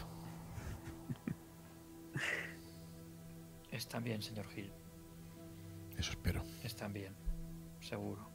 Están 3.81 4.03
bien, 4.03 4.21
señor 4.21 4.47
Gil. 4.49 4.71
Eso 5.97 6.11
espero. 6.11 6.43
Están 6.63 6.93
bien. 6.93 7.15
Seguro. 7.79 8.29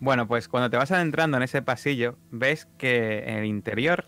Bueno, 0.00 0.26
pues 0.26 0.48
cuando 0.48 0.70
te 0.70 0.78
vas 0.78 0.90
adentrando 0.92 1.36
en 1.36 1.42
ese 1.42 1.60
pasillo, 1.60 2.16
ves 2.30 2.66
que 2.78 3.18
en 3.28 3.36
el 3.36 3.44
interior 3.44 4.06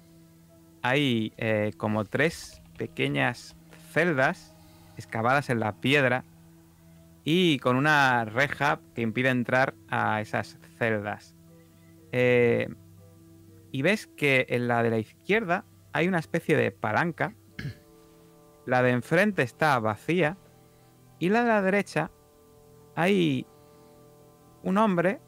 hay 0.80 1.34
eh, 1.36 1.72
como 1.76 2.06
tres 2.06 2.62
pequeñas 2.78 3.56
celdas 3.92 4.56
excavadas 4.96 5.50
en 5.50 5.60
la 5.60 5.82
piedra 5.82 6.24
y 7.24 7.58
con 7.58 7.76
una 7.76 8.24
reja 8.24 8.80
que 8.94 9.02
impide 9.02 9.28
entrar 9.28 9.74
a 9.90 10.22
esas 10.22 10.58
celdas. 10.78 11.36
Eh, 12.10 12.74
y 13.70 13.82
ves 13.82 14.06
que 14.06 14.46
en 14.48 14.66
la 14.66 14.82
de 14.82 14.88
la 14.88 14.98
izquierda 14.98 15.66
hay 15.92 16.08
una 16.08 16.20
especie 16.20 16.56
de 16.56 16.70
palanca. 16.70 17.34
La 18.66 18.82
de 18.82 18.90
enfrente 18.90 19.42
está 19.42 19.78
vacía. 19.78 20.36
Y 21.18 21.28
la 21.28 21.42
de 21.42 21.48
la 21.48 21.62
derecha 21.62 22.10
hay 22.94 23.46
un 24.62 24.78
hombre 24.78 25.20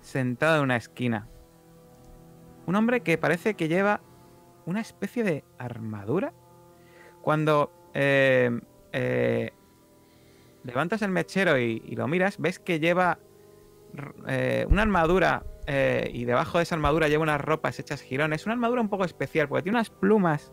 sentado 0.00 0.58
en 0.58 0.62
una 0.64 0.76
esquina. 0.76 1.28
Un 2.66 2.76
hombre 2.76 3.00
que 3.00 3.18
parece 3.18 3.54
que 3.54 3.68
lleva 3.68 4.00
una 4.66 4.80
especie 4.80 5.24
de 5.24 5.44
armadura. 5.58 6.32
Cuando 7.22 7.72
eh, 7.94 8.60
eh, 8.92 9.52
levantas 10.64 11.02
el 11.02 11.10
mechero 11.10 11.58
y, 11.58 11.80
lo 11.96 12.08
miras, 12.08 12.38
ves 12.38 12.58
que 12.58 12.80
lleva 12.80 13.18
eh, 14.28 14.66
una 14.68 14.82
armadura 14.82 15.44
y 16.12 16.24
debajo 16.24 16.58
de 16.58 16.64
esa 16.64 16.74
armadura 16.74 17.06
lleva 17.06 17.22
unas 17.22 17.40
ropas 17.40 17.78
hechas 17.78 18.02
jirones. 18.02 18.44
Una 18.44 18.54
armadura 18.54 18.80
un 18.80 18.88
poco 18.88 19.04
especial 19.04 19.48
porque 19.48 19.62
tiene 19.62 19.78
unas 19.78 19.90
plumas 19.90 20.52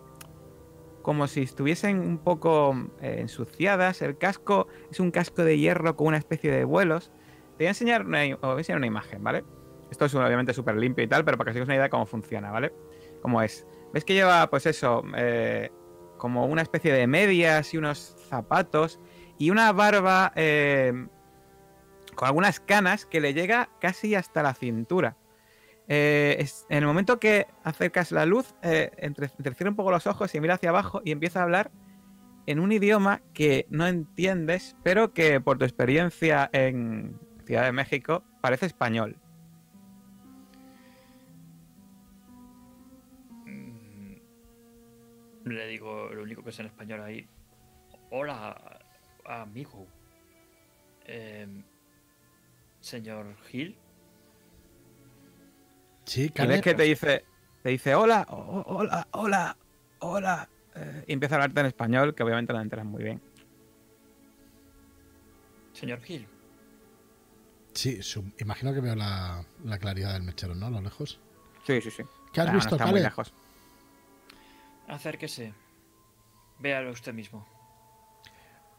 como 1.07 1.25
si 1.27 1.43
estuviesen 1.43 2.01
un 2.01 2.17
poco 2.17 2.75
eh, 2.99 3.19
ensuciadas. 3.21 4.01
El 4.01 4.17
casco 4.17 4.67
es 4.91 4.99
un 4.99 5.11
casco 5.11 5.45
de 5.45 5.57
hierro 5.57 5.95
con 5.95 6.07
una 6.07 6.17
especie 6.17 6.51
de 6.51 6.65
vuelos. 6.65 7.13
Te 7.51 7.63
voy 7.63 7.67
a 7.67 7.69
enseñar 7.69 8.05
una, 8.05 8.23
una 8.25 8.87
imagen, 8.87 9.23
¿vale? 9.23 9.45
Esto 9.89 10.03
es 10.03 10.15
obviamente 10.15 10.53
súper 10.53 10.75
limpio 10.75 11.05
y 11.05 11.07
tal, 11.07 11.23
pero 11.23 11.37
para 11.37 11.45
que 11.45 11.51
os 11.51 11.55
hagáis 11.55 11.67
una 11.69 11.75
idea 11.75 11.83
de 11.83 11.89
cómo 11.91 12.05
funciona, 12.07 12.51
¿vale? 12.51 12.73
Cómo 13.21 13.41
es. 13.41 13.65
¿Ves 13.93 14.03
que 14.03 14.15
lleva, 14.15 14.49
pues 14.49 14.65
eso, 14.65 15.01
eh, 15.15 15.71
como 16.17 16.45
una 16.45 16.61
especie 16.61 16.91
de 16.91 17.07
medias 17.07 17.73
y 17.73 17.77
unos 17.77 18.17
zapatos 18.27 18.99
y 19.37 19.49
una 19.49 19.71
barba 19.71 20.33
eh, 20.35 21.07
con 22.15 22.27
algunas 22.27 22.59
canas 22.59 23.05
que 23.05 23.21
le 23.21 23.33
llega 23.33 23.69
casi 23.79 24.13
hasta 24.13 24.43
la 24.43 24.53
cintura. 24.53 25.15
Eh, 25.89 26.35
es- 26.39 26.65
en 26.69 26.79
el 26.79 26.85
momento 26.85 27.19
que 27.19 27.47
acercas 27.63 28.11
la 28.11 28.25
luz, 28.25 28.55
eh, 28.61 28.91
un 29.67 29.75
poco 29.75 29.91
los 29.91 30.05
ojos 30.07 30.33
y 30.35 30.41
mira 30.41 30.55
hacia 30.55 30.69
abajo 30.69 31.01
y 31.05 31.11
empieza 31.11 31.39
a 31.39 31.43
hablar 31.43 31.71
en 32.45 32.59
un 32.59 32.71
idioma 32.71 33.21
que 33.33 33.67
no 33.69 33.87
entiendes, 33.87 34.75
pero 34.83 35.13
que 35.13 35.39
por 35.41 35.57
tu 35.57 35.65
experiencia 35.65 36.49
en 36.53 37.19
Ciudad 37.45 37.63
de 37.63 37.71
México 37.71 38.23
parece 38.41 38.65
español. 38.65 39.17
Mm, 43.45 44.15
Le 45.45 45.67
digo 45.67 46.09
lo 46.13 46.23
único 46.23 46.43
que 46.43 46.49
es 46.49 46.59
en 46.59 46.65
español 46.65 47.01
ahí. 47.01 47.27
Hola, 48.09 48.79
amigo. 49.25 49.87
Em, 51.05 51.63
señor 52.81 53.35
Gil. 53.45 53.77
Sí, 56.07 56.23
Y 56.25 56.29
Caleb. 56.29 56.51
ves 56.53 56.61
que 56.61 56.73
te 56.73 56.83
dice, 56.83 57.25
te 57.61 57.69
dice 57.69 57.93
hola, 57.93 58.25
hola, 58.29 59.07
hola, 59.11 59.57
hola. 59.99 60.49
eh, 60.75 61.03
y 61.07 61.13
empieza 61.13 61.35
a 61.35 61.37
hablarte 61.37 61.59
en 61.59 61.65
español, 61.67 62.15
que 62.15 62.23
obviamente 62.23 62.53
no 62.53 62.59
te 62.59 62.63
enteras 62.63 62.85
muy 62.85 63.03
bien. 63.03 63.21
Señor 65.73 66.01
Gil. 66.01 66.25
Sí, 67.73 68.01
su- 68.01 68.31
imagino 68.39 68.73
que 68.73 68.79
veo 68.79 68.95
la, 68.95 69.45
la 69.63 69.77
claridad 69.77 70.13
del 70.13 70.23
mechero, 70.23 70.55
¿no? 70.55 70.67
A 70.67 70.71
lo 70.71 70.81
lejos. 70.81 71.19
Sí, 71.65 71.79
sí, 71.81 71.91
sí. 71.91 72.03
¿Qué 72.33 72.41
has 72.41 72.47
Nah, 72.47 72.53
no 72.53 72.57
visto, 72.57 72.75
está 72.75 72.87
muy 72.87 72.99
lejos. 73.01 73.31
Acérquese. 74.87 75.53
Véalo 76.59 76.91
usted 76.91 77.13
mismo. 77.13 77.45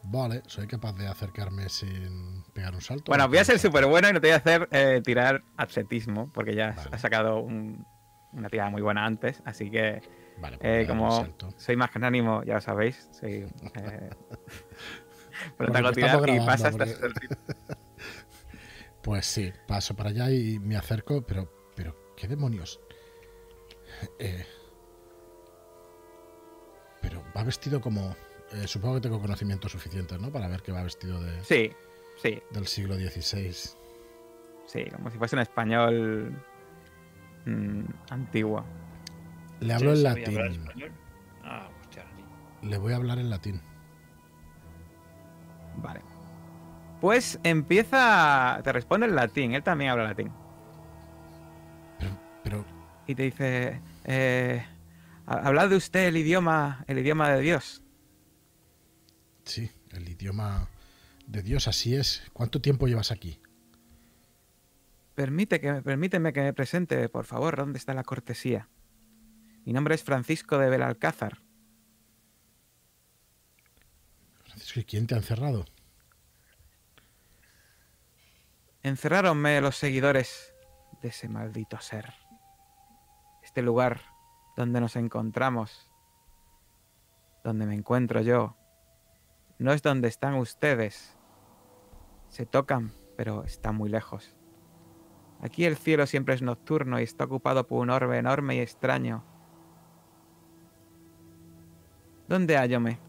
Vale, 0.03 0.41
soy 0.47 0.65
capaz 0.67 0.93
de 0.93 1.07
acercarme 1.07 1.67
sin 1.69 2.43
pegar 2.53 2.73
un 2.73 2.81
salto. 2.81 3.11
Bueno, 3.11 3.27
voy 3.27 3.37
a 3.37 3.43
ser 3.43 3.59
súper 3.59 3.85
bueno 3.85 4.09
y 4.09 4.13
no 4.13 4.21
te 4.21 4.27
voy 4.27 4.33
a 4.33 4.37
hacer 4.37 4.67
eh, 4.71 5.01
tirar 5.03 5.43
atletismo, 5.57 6.29
porque 6.33 6.55
ya 6.55 6.69
has- 6.69 6.75
Vale. 6.77 6.89
has 6.93 7.01
sacado 7.01 7.39
un- 7.39 7.85
una 8.31 8.49
tirada 8.49 8.69
muy 8.69 8.81
buena 8.81 9.05
antes, 9.05 9.41
así 9.45 9.69
que 9.69 10.01
Vale, 10.37 10.57
pues 10.57 10.83
eh, 10.83 10.87
como 10.87 11.27
soy 11.57 11.75
más 11.75 11.89
ánimo, 11.95 12.43
ya 12.43 12.55
lo 12.55 12.61
sabéis, 12.61 13.09
soy... 13.11 13.45
Eh, 13.75 14.09
pero 15.57 15.71
te 15.71 15.77
hago 15.77 15.87
Porque 15.89 16.01
tirar 16.01 16.29
y 16.29 16.45
pasas... 16.45 16.75
porque- 16.75 16.95
Pues 19.01 19.25
sí, 19.25 19.51
paso 19.67 19.95
para 19.95 20.09
allá 20.11 20.29
y 20.31 20.59
me 20.59 20.75
acerco, 20.77 21.21
pero, 21.25 21.51
pero, 21.75 21.95
¿qué 22.15 22.27
demonios? 22.27 22.79
Eh, 24.19 24.45
pero 27.01 27.23
va 27.35 27.43
vestido 27.43 27.81
como... 27.81 28.15
eh, 28.53 28.67
supongo 28.67 28.95
que 28.95 29.01
tengo 29.01 29.19
conocimientos 29.19 29.71
suficientes, 29.71 30.19
¿no? 30.19 30.31
Para 30.31 30.47
ver 30.47 30.61
que 30.61 30.71
va 30.71 30.83
vestido 30.83 31.21
de, 31.21 31.43
Sí, 31.43 31.71
sí, 32.21 32.41
del 32.51 32.67
siglo 32.67 32.95
XVI. 32.95 33.53
sí, 34.65 34.85
como 34.91 35.09
si 35.11 35.17
fuese 35.17 35.35
un 35.35 35.41
español 35.41 36.33
mm, 37.45 37.83
antiguo. 38.09 38.63
Le 39.59 39.73
hablo 39.73 39.91
en 39.91 39.97
¿Usted 39.97 40.09
sabía 40.09 40.27
hablar 40.27 40.45
latín. 40.51 40.61
español? 40.67 40.91
Ah, 41.43 41.69
hostia. 41.81 42.05
Le 42.61 42.77
voy 42.77 42.93
a 42.93 42.95
hablar 42.95 43.19
en 43.19 43.29
latín. 43.29 43.61
Vale. 45.77 46.01
Pues 47.01 47.39
empieza... 47.43 48.59
Te 48.63 48.71
responde 48.73 49.05
en 49.07 49.15
latín, 49.15 49.53
él 49.53 49.63
también 49.63 49.91
habla 49.91 50.03
latín. 50.05 50.31
Pero, 51.97 52.11
pero 52.43 52.65
Y 53.07 53.15
te 53.15 53.23
dice... 53.23 53.81
Eh, 54.05 54.65
ha- 55.25 55.47
hablad 55.47 55.69
de 55.69 55.75
usted 55.77 56.07
el 56.07 56.17
idioma, 56.17 56.83
el 56.87 56.99
idioma 56.99 57.29
de 57.29 57.41
Dios. 57.41 57.83
Sí, 59.49 59.71
el 59.91 60.07
idioma 60.07 60.69
de 61.27 61.41
Dios 61.41 61.67
así 61.67 61.95
es. 61.95 62.23
¿Cuánto 62.33 62.61
tiempo 62.61 62.87
llevas 62.87 63.11
aquí? 63.11 63.41
Permite 65.15 65.59
que, 65.59 65.73
permíteme 65.81 66.31
que 66.31 66.41
me 66.41 66.53
presente, 66.53 67.09
por 67.09 67.25
favor, 67.25 67.57
¿dónde 67.57 67.77
está 67.77 67.93
la 67.93 68.03
cortesía? 68.03 68.69
Mi 69.65 69.73
nombre 69.73 69.95
es 69.95 70.03
Francisco 70.03 70.57
de 70.57 70.69
Belalcázar. 70.69 71.39
Francisco, 74.45 74.79
¿y 74.79 74.85
quién 74.85 75.07
te 75.07 75.15
ha 75.15 75.17
encerrado? 75.17 75.65
Encerráronme 78.81 79.59
los 79.59 79.75
seguidores 79.75 80.53
de 81.01 81.09
ese 81.09 81.27
maldito 81.27 81.79
ser. 81.81 82.13
Este 83.43 83.61
lugar 83.61 84.01
donde 84.55 84.79
nos 84.79 84.95
encontramos, 84.95 85.89
donde 87.43 87.65
me 87.65 87.75
encuentro 87.75 88.21
yo, 88.21 88.58
no 89.59 89.73
es 89.73 89.81
donde 89.81 90.07
están 90.07 90.35
ustedes. 90.35 91.15
Se 92.29 92.45
tocan, 92.45 92.91
pero 93.17 93.43
está 93.43 93.71
muy 93.71 93.89
lejos. 93.89 94.35
Aquí 95.41 95.65
el 95.65 95.77
cielo 95.77 96.07
siempre 96.07 96.33
es 96.33 96.41
nocturno 96.41 96.99
y 96.99 97.03
está 97.03 97.25
ocupado 97.25 97.67
por 97.67 97.81
un 97.81 97.89
orbe 97.89 98.17
enorme 98.17 98.55
y 98.55 98.59
extraño. 98.59 99.23
¿Dónde 102.27 102.57
hállome? 102.57 102.99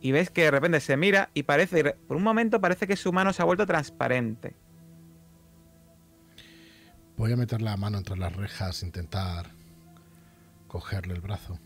Y 0.00 0.12
ves 0.12 0.30
que 0.30 0.42
de 0.42 0.50
repente 0.50 0.80
se 0.80 0.96
mira 0.96 1.30
y 1.32 1.44
parece, 1.44 1.94
por 1.94 2.16
un 2.16 2.22
momento 2.24 2.60
parece 2.60 2.86
que 2.86 2.96
su 2.96 3.12
mano 3.12 3.32
se 3.32 3.42
ha 3.42 3.44
vuelto 3.44 3.66
transparente. 3.66 4.56
Voy 7.16 7.32
a 7.32 7.36
meter 7.36 7.62
la 7.62 7.76
mano 7.76 7.98
entre 7.98 8.16
las 8.16 8.34
rejas, 8.34 8.82
intentar 8.82 9.50
cogerle 10.66 11.14
el 11.14 11.20
brazo. 11.20 11.58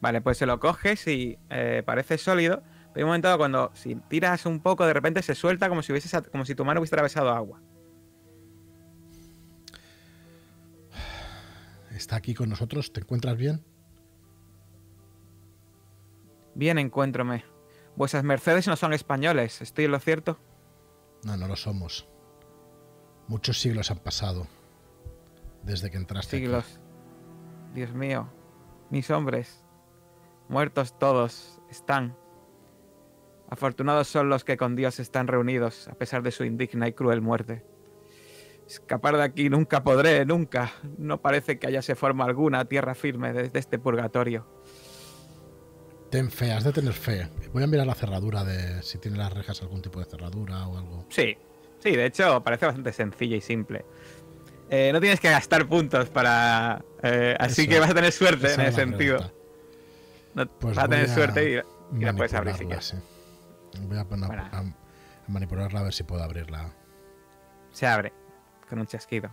Vale, 0.00 0.20
pues 0.20 0.38
se 0.38 0.46
lo 0.46 0.58
coges 0.60 1.06
y 1.06 1.38
eh, 1.50 1.82
parece 1.84 2.18
sólido. 2.18 2.62
Pero 2.92 2.96
hay 2.96 3.02
un 3.02 3.08
momento 3.08 3.36
cuando 3.38 3.70
si 3.74 3.94
tiras 3.94 4.46
un 4.46 4.60
poco, 4.60 4.86
de 4.86 4.92
repente 4.92 5.22
se 5.22 5.34
suelta 5.34 5.68
como 5.68 5.82
si, 5.82 5.92
hubiese, 5.92 6.22
como 6.30 6.44
si 6.44 6.54
tu 6.54 6.64
mano 6.64 6.80
hubiese 6.80 6.94
atravesado 6.94 7.30
agua. 7.30 7.60
¿Está 11.94 12.16
aquí 12.16 12.34
con 12.34 12.48
nosotros? 12.48 12.92
¿Te 12.92 13.00
encuentras 13.00 13.36
bien? 13.36 13.62
Bien, 16.54 16.78
encuéntrome. 16.78 17.44
Vuesas 17.94 18.24
mercedes 18.24 18.66
no 18.66 18.76
son 18.76 18.92
españoles, 18.92 19.60
¿estoy 19.60 19.84
en 19.84 19.90
lo 19.90 19.98
cierto? 19.98 20.38
No, 21.24 21.36
no 21.36 21.46
lo 21.46 21.56
somos. 21.56 22.08
Muchos 23.28 23.60
siglos 23.60 23.90
han 23.90 23.98
pasado 23.98 24.46
desde 25.62 25.90
que 25.90 25.98
entraste 25.98 26.36
aquí. 26.36 26.46
Siglos. 26.46 26.80
Dios 27.74 27.92
mío. 27.92 28.28
Mis 28.90 29.10
hombres. 29.10 29.64
Muertos 30.50 30.98
todos 30.98 31.60
están. 31.70 32.16
Afortunados 33.48 34.08
son 34.08 34.28
los 34.28 34.42
que 34.44 34.56
con 34.56 34.74
Dios 34.74 34.98
están 34.98 35.28
reunidos, 35.28 35.86
a 35.88 35.94
pesar 35.94 36.22
de 36.22 36.32
su 36.32 36.44
indigna 36.44 36.88
y 36.88 36.92
cruel 36.92 37.20
muerte. 37.20 37.64
Escapar 38.66 39.16
de 39.16 39.22
aquí 39.22 39.48
nunca 39.48 39.82
podré, 39.84 40.24
nunca. 40.26 40.72
No 40.98 41.20
parece 41.20 41.58
que 41.58 41.68
haya 41.68 41.82
forma 41.94 42.24
alguna 42.24 42.64
tierra 42.64 42.94
firme 42.96 43.32
desde 43.32 43.60
este 43.60 43.78
purgatorio. 43.78 44.46
Ten 46.10 46.30
fe, 46.32 46.52
has 46.52 46.64
de 46.64 46.72
tener 46.72 46.92
fe. 46.92 47.28
Voy 47.52 47.62
a 47.62 47.68
mirar 47.68 47.86
la 47.86 47.94
cerradura 47.94 48.42
de 48.42 48.82
si 48.82 48.98
tiene 48.98 49.18
las 49.18 49.32
rejas 49.32 49.62
algún 49.62 49.80
tipo 49.82 50.00
de 50.00 50.06
cerradura 50.06 50.66
o 50.66 50.76
algo. 50.76 51.06
Sí, 51.10 51.36
sí, 51.78 51.94
de 51.94 52.06
hecho 52.06 52.42
parece 52.42 52.66
bastante 52.66 52.92
sencilla 52.92 53.36
y 53.36 53.40
simple. 53.40 53.84
Eh, 54.68 54.90
no 54.92 55.00
tienes 55.00 55.20
que 55.20 55.30
gastar 55.30 55.68
puntos 55.68 56.08
para. 56.10 56.84
eh, 57.04 57.36
así 57.38 57.62
Eso, 57.62 57.70
que 57.70 57.78
vas 57.80 57.90
a 57.90 57.94
tener 57.94 58.10
suerte 58.12 58.52
en 58.54 58.60
ese 58.60 58.72
sentido. 58.72 59.18
pregunta. 59.18 59.39
No- 60.34 60.46
Pues 60.46 60.76
vas 60.76 60.84
a 60.84 60.88
tener 60.88 61.08
suerte 61.08 61.50
y, 61.92 61.96
y 62.00 62.04
la 62.04 62.12
puedes 62.14 62.34
abrir 62.34 62.54
si 62.54 62.64
quieres. 62.66 62.84
sí. 62.84 62.96
Voy 63.86 63.98
a, 63.98 64.04
poner, 64.04 64.30
a, 64.38 64.58
a 64.58 64.64
manipularla 65.28 65.80
a 65.80 65.82
ver 65.84 65.92
si 65.92 66.02
puedo 66.02 66.22
abrirla. 66.22 66.72
Se 67.72 67.86
abre 67.86 68.12
con 68.68 68.78
un 68.80 68.86
chasquido. 68.86 69.32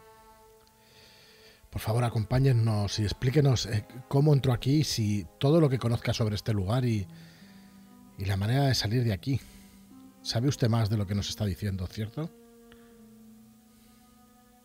Por 1.70 1.82
favor, 1.82 2.04
acompáñennos 2.04 2.98
y 3.00 3.04
explíquenos 3.04 3.66
eh, 3.66 3.86
cómo 4.08 4.34
entró 4.34 4.54
aquí, 4.54 4.84
si 4.84 5.28
todo 5.39 5.60
lo 5.60 5.70
que 5.70 5.78
conozca 5.80 6.14
sobre 6.14 6.36
este 6.36 6.54
lugar 6.54 6.86
y, 6.86 7.08
y 8.18 8.26
la 8.26 8.38
manera 8.38 8.64
de 8.64 8.74
salir 8.76 9.04
de 9.04 9.14
aquí. 9.14 9.39
¿Sabe 10.22 10.48
usted 10.48 10.70
más 10.70 10.89
de 10.89 10.98
lo 10.98 11.06
que 11.08 11.14
nos 11.16 11.30
está 11.30 11.45
diciendo, 11.45 11.86
cierto? 11.88 12.30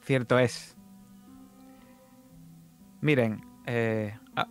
Cierto 0.02 0.38
es. 0.38 0.76
Miren, 3.00 3.44
eh, 3.66 4.16
a- 4.36 4.48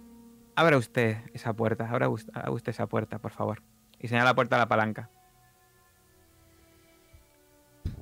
abra 0.62 0.78
usted 0.78 1.18
esa 1.34 1.54
puerta. 1.54 1.90
Abra 1.90 2.10
us- 2.10 2.28
abra 2.34 2.52
usted 2.52 2.70
esa 2.72 2.88
puerta, 2.88 3.20
por 3.20 3.32
favor. 3.32 3.62
Y 4.00 4.08
señala 4.08 4.30
la 4.32 4.36
puerta 4.36 4.56
a 4.56 4.60
la 4.60 4.68
palanca. 4.68 5.10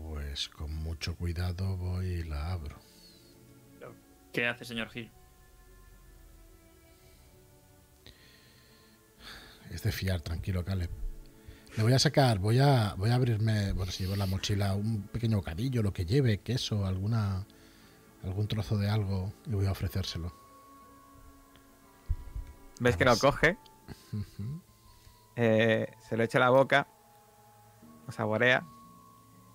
Pues 0.02 0.50
con 0.50 0.74
mucho 0.76 1.16
cuidado 1.16 1.78
voy 1.78 2.06
y 2.06 2.24
la 2.24 2.52
abro. 2.52 2.78
¿Qué 4.32 4.48
hace, 4.48 4.64
señor 4.66 4.90
Gil? 4.90 5.10
Es 9.72 9.84
de 9.84 9.92
fiar, 9.92 10.22
tranquilo, 10.22 10.64
Caleb. 10.64 10.90
Le 11.78 11.84
voy 11.84 11.94
a 11.94 12.00
sacar, 12.00 12.40
voy 12.40 12.60
a, 12.60 12.96
voy 12.96 13.12
a 13.12 13.16
abrirme, 13.16 13.72
bueno, 13.74 13.92
si 13.92 14.04
llevo 14.04 14.16
la 14.16 14.26
mochila 14.26 14.74
un 14.74 15.04
pequeño 15.04 15.38
bocadillo, 15.38 15.82
lo 15.84 15.94
que 15.94 16.06
lleve, 16.06 16.40
queso, 16.40 16.86
alguna, 16.86 17.46
algún 18.24 18.48
trozo 18.48 18.78
de 18.78 18.90
algo, 18.90 19.34
y 19.46 19.52
voy 19.52 19.66
a 19.68 19.72
ofrecérselo. 19.72 20.34
¿Ves 22.80 22.98
que 22.98 23.06
lo 23.06 23.12
Vamos. 23.12 23.22
coge? 23.22 23.58
Eh, 25.36 25.94
se 26.08 26.18
lo 26.18 26.24
echa 26.24 26.38
a 26.38 26.42
la 26.42 26.50
boca. 26.50 26.88
Lo 28.06 28.12
saborea. 28.12 28.66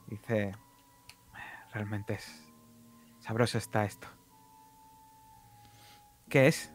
Dice... 0.06 0.54
Realmente 1.72 2.14
es... 2.14 2.42
Sabroso 3.20 3.58
está 3.58 3.84
esto. 3.84 4.06
¿Qué 6.28 6.46
es? 6.46 6.70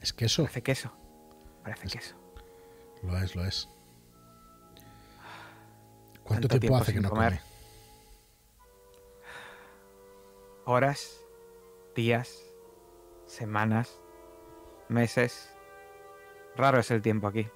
Es 0.00 0.12
queso, 0.12 0.42
Parece 0.42 0.62
queso. 0.62 0.92
Parece 1.64 1.88
queso. 1.88 2.16
lo 3.02 3.16
es, 3.18 3.34
lo 3.34 3.44
es. 3.44 3.68
¿Cuánto 6.22 6.48
tiempo, 6.48 6.60
tiempo 6.60 6.76
hace 6.76 6.92
que 6.92 7.00
no 7.00 7.08
comer. 7.10 7.40
come? 7.40 7.56
horas, 10.66 11.20
días, 11.94 12.42
semanas, 13.36 14.00
meses. 14.88 15.54
Raro 16.56 16.78
es 16.78 16.90
el 16.90 17.02
tiempo 17.02 17.26
aquí. 17.28 17.46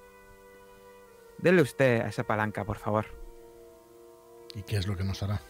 Dele 1.39 1.63
usted 1.63 2.01
a 2.01 2.07
esa 2.07 2.23
palanca, 2.23 2.63
por 2.63 2.77
favor. 2.77 3.07
¿Y 4.53 4.61
qué 4.63 4.77
es 4.77 4.87
lo 4.87 4.95
que 4.95 5.03
nos 5.03 5.23
hará? 5.23 5.41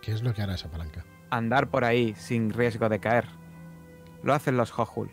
¿Qué 0.00 0.12
es 0.12 0.22
lo 0.22 0.32
que 0.32 0.42
hará 0.42 0.54
esa 0.54 0.70
palanca? 0.70 1.04
Andar 1.28 1.68
por 1.68 1.84
ahí 1.84 2.14
sin 2.14 2.50
riesgo 2.50 2.88
de 2.88 2.98
caer. 2.98 3.26
Lo 4.22 4.32
hacen 4.32 4.56
los 4.56 4.76
Hohul. 4.76 5.10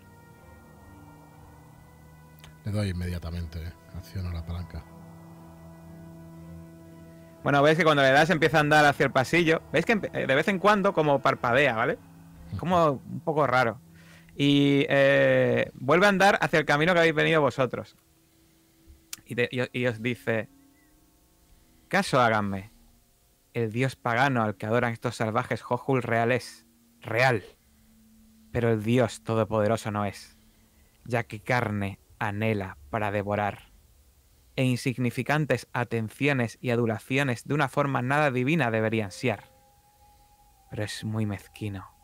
Le 2.64 2.72
doy 2.72 2.90
inmediatamente, 2.90 3.62
eh, 3.62 3.74
acciono 3.96 4.32
la 4.32 4.46
palanca. 4.46 4.84
Bueno, 7.44 7.62
veis 7.62 7.78
que 7.78 7.84
cuando 7.84 8.04
le 8.04 8.12
das 8.12 8.30
empieza 8.30 8.58
a 8.58 8.62
andar 8.62 8.86
hacia 8.86 9.06
el 9.06 9.12
pasillo. 9.12 9.62
Veis 9.72 9.86
que 9.86 9.96
de 9.96 10.36
vez 10.36 10.48
en 10.48 10.60
cuando 10.60 10.94
como 10.94 11.22
parpadea, 11.22 11.76
¿vale? 11.76 11.98
Como 12.58 12.92
un 12.92 13.20
poco 13.22 13.46
raro. 13.48 13.80
Y 14.40 14.86
eh, 14.88 15.72
vuelve 15.74 16.06
a 16.06 16.10
andar 16.10 16.38
hacia 16.40 16.60
el 16.60 16.66
camino 16.66 16.94
que 16.94 17.00
habéis 17.00 17.16
venido 17.16 17.42
vosotros. 17.42 17.98
Y, 19.26 19.86
os 19.88 20.02
dice, 20.02 20.48
caso 21.88 22.22
háganme. 22.22 22.72
El 23.56 23.72
dios 23.72 23.96
pagano 23.96 24.44
al 24.44 24.56
que 24.56 24.68
adoran 24.68 24.94
estos 24.94 25.16
salvajes 25.16 25.64
Hohul 25.68 26.04
real 26.04 26.32
es 26.32 26.68
real. 27.02 27.44
Pero 28.52 28.70
el 28.70 28.84
dios 28.84 29.24
todopoderoso 29.24 29.90
no 29.90 30.06
es. 30.06 30.38
Ya 31.04 31.24
que 31.24 31.42
carne 31.42 32.00
anhela 32.20 32.78
para 32.92 33.12
devorar 33.12 33.74
e 34.56 34.66
insignificantes 34.66 35.68
atenciones 35.74 36.60
y 36.62 36.70
adulaciones 36.70 37.46
de 37.46 37.56
una 37.56 37.70
forma 37.70 38.04
nada 38.04 38.30
divina 38.30 38.70
deberían 38.70 39.12
ser. 39.12 39.46
Pero 40.70 40.84
es 40.84 41.04
muy 41.04 41.26
mezquino. 41.26 41.97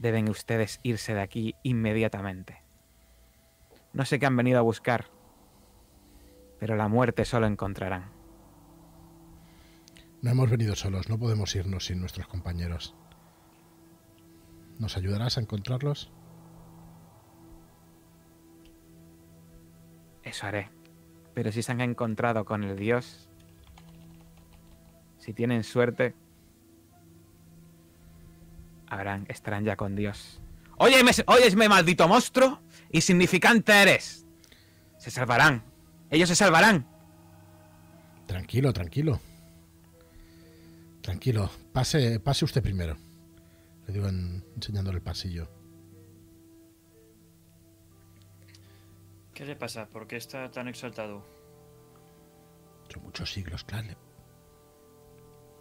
Deben 0.00 0.30
ustedes 0.30 0.80
irse 0.82 1.12
de 1.12 1.20
aquí 1.20 1.54
inmediatamente. 1.62 2.62
No 3.92 4.06
sé 4.06 4.18
qué 4.18 4.24
han 4.24 4.36
venido 4.36 4.58
a 4.58 4.62
buscar, 4.62 5.10
pero 6.58 6.74
la 6.74 6.88
muerte 6.88 7.26
solo 7.26 7.46
encontrarán. 7.46 8.10
No 10.22 10.30
hemos 10.30 10.48
venido 10.48 10.74
solos, 10.74 11.10
no 11.10 11.18
podemos 11.18 11.54
irnos 11.54 11.84
sin 11.84 12.00
nuestros 12.00 12.26
compañeros. 12.28 12.94
¿Nos 14.78 14.96
ayudarás 14.96 15.36
a 15.36 15.42
encontrarlos? 15.42 16.10
Eso 20.22 20.46
haré. 20.46 20.70
Pero 21.34 21.52
si 21.52 21.62
se 21.62 21.72
han 21.72 21.82
encontrado 21.82 22.46
con 22.46 22.64
el 22.64 22.78
dios, 22.78 23.28
si 25.18 25.34
tienen 25.34 25.62
suerte, 25.62 26.14
habrán, 28.90 29.24
estarán 29.28 29.64
ya 29.64 29.76
con 29.76 29.96
Dios. 29.96 30.40
Óyeme, 30.76 31.12
óyesme, 31.26 31.68
maldito 31.68 32.06
monstruo, 32.08 32.60
insignificante 32.90 33.72
eres. 33.72 34.26
Se 34.98 35.10
salvarán. 35.10 35.62
Ellos 36.10 36.28
se 36.28 36.36
salvarán. 36.36 36.86
Tranquilo, 38.26 38.72
tranquilo. 38.72 39.20
Tranquilo, 41.02 41.50
pase, 41.72 42.20
pase 42.20 42.44
usted 42.44 42.62
primero. 42.62 42.96
Le 43.86 43.92
digo 43.94 44.08
en- 44.08 44.44
enseñándole 44.56 44.98
el 44.98 45.02
pasillo. 45.02 45.48
¿Qué 49.34 49.44
le 49.44 49.56
pasa? 49.56 49.86
¿Por 49.86 50.06
qué 50.06 50.16
está 50.16 50.50
tan 50.50 50.68
exaltado? 50.68 51.24
Son 52.92 53.02
muchos 53.02 53.32
siglos, 53.32 53.64
Caleb. 53.64 53.96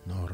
No, 0.06 0.28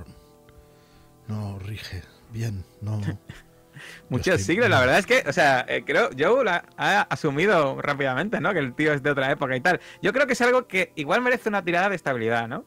no 1.28 1.60
rige 1.60 2.02
bien, 2.32 2.64
no. 2.82 3.00
Muchos 4.10 4.40
estoy- 4.40 4.56
siglos, 4.56 4.70
la 4.70 4.80
verdad 4.80 5.00
es 5.00 5.06
que, 5.06 5.24
o 5.28 5.34
sea, 5.34 5.66
eh, 5.68 5.84
creo, 5.86 6.10
Joe 6.18 6.44
la 6.46 6.66
ha 6.78 7.02
asumido 7.02 7.82
rápidamente, 7.82 8.40
¿no? 8.40 8.54
Que 8.54 8.60
el 8.60 8.74
tío 8.74 8.94
es 8.94 9.04
de 9.04 9.12
otra 9.12 9.30
época 9.32 9.56
y 9.56 9.62
tal. 9.62 9.80
Yo 10.02 10.14
creo 10.14 10.26
que 10.28 10.34
es 10.34 10.42
algo 10.42 10.68
que 10.68 10.92
igual 10.96 11.22
merece 11.22 11.50
una 11.50 11.64
tirada 11.64 11.90
de 11.90 11.96
estabilidad, 11.96 12.48
¿no? 12.48 12.66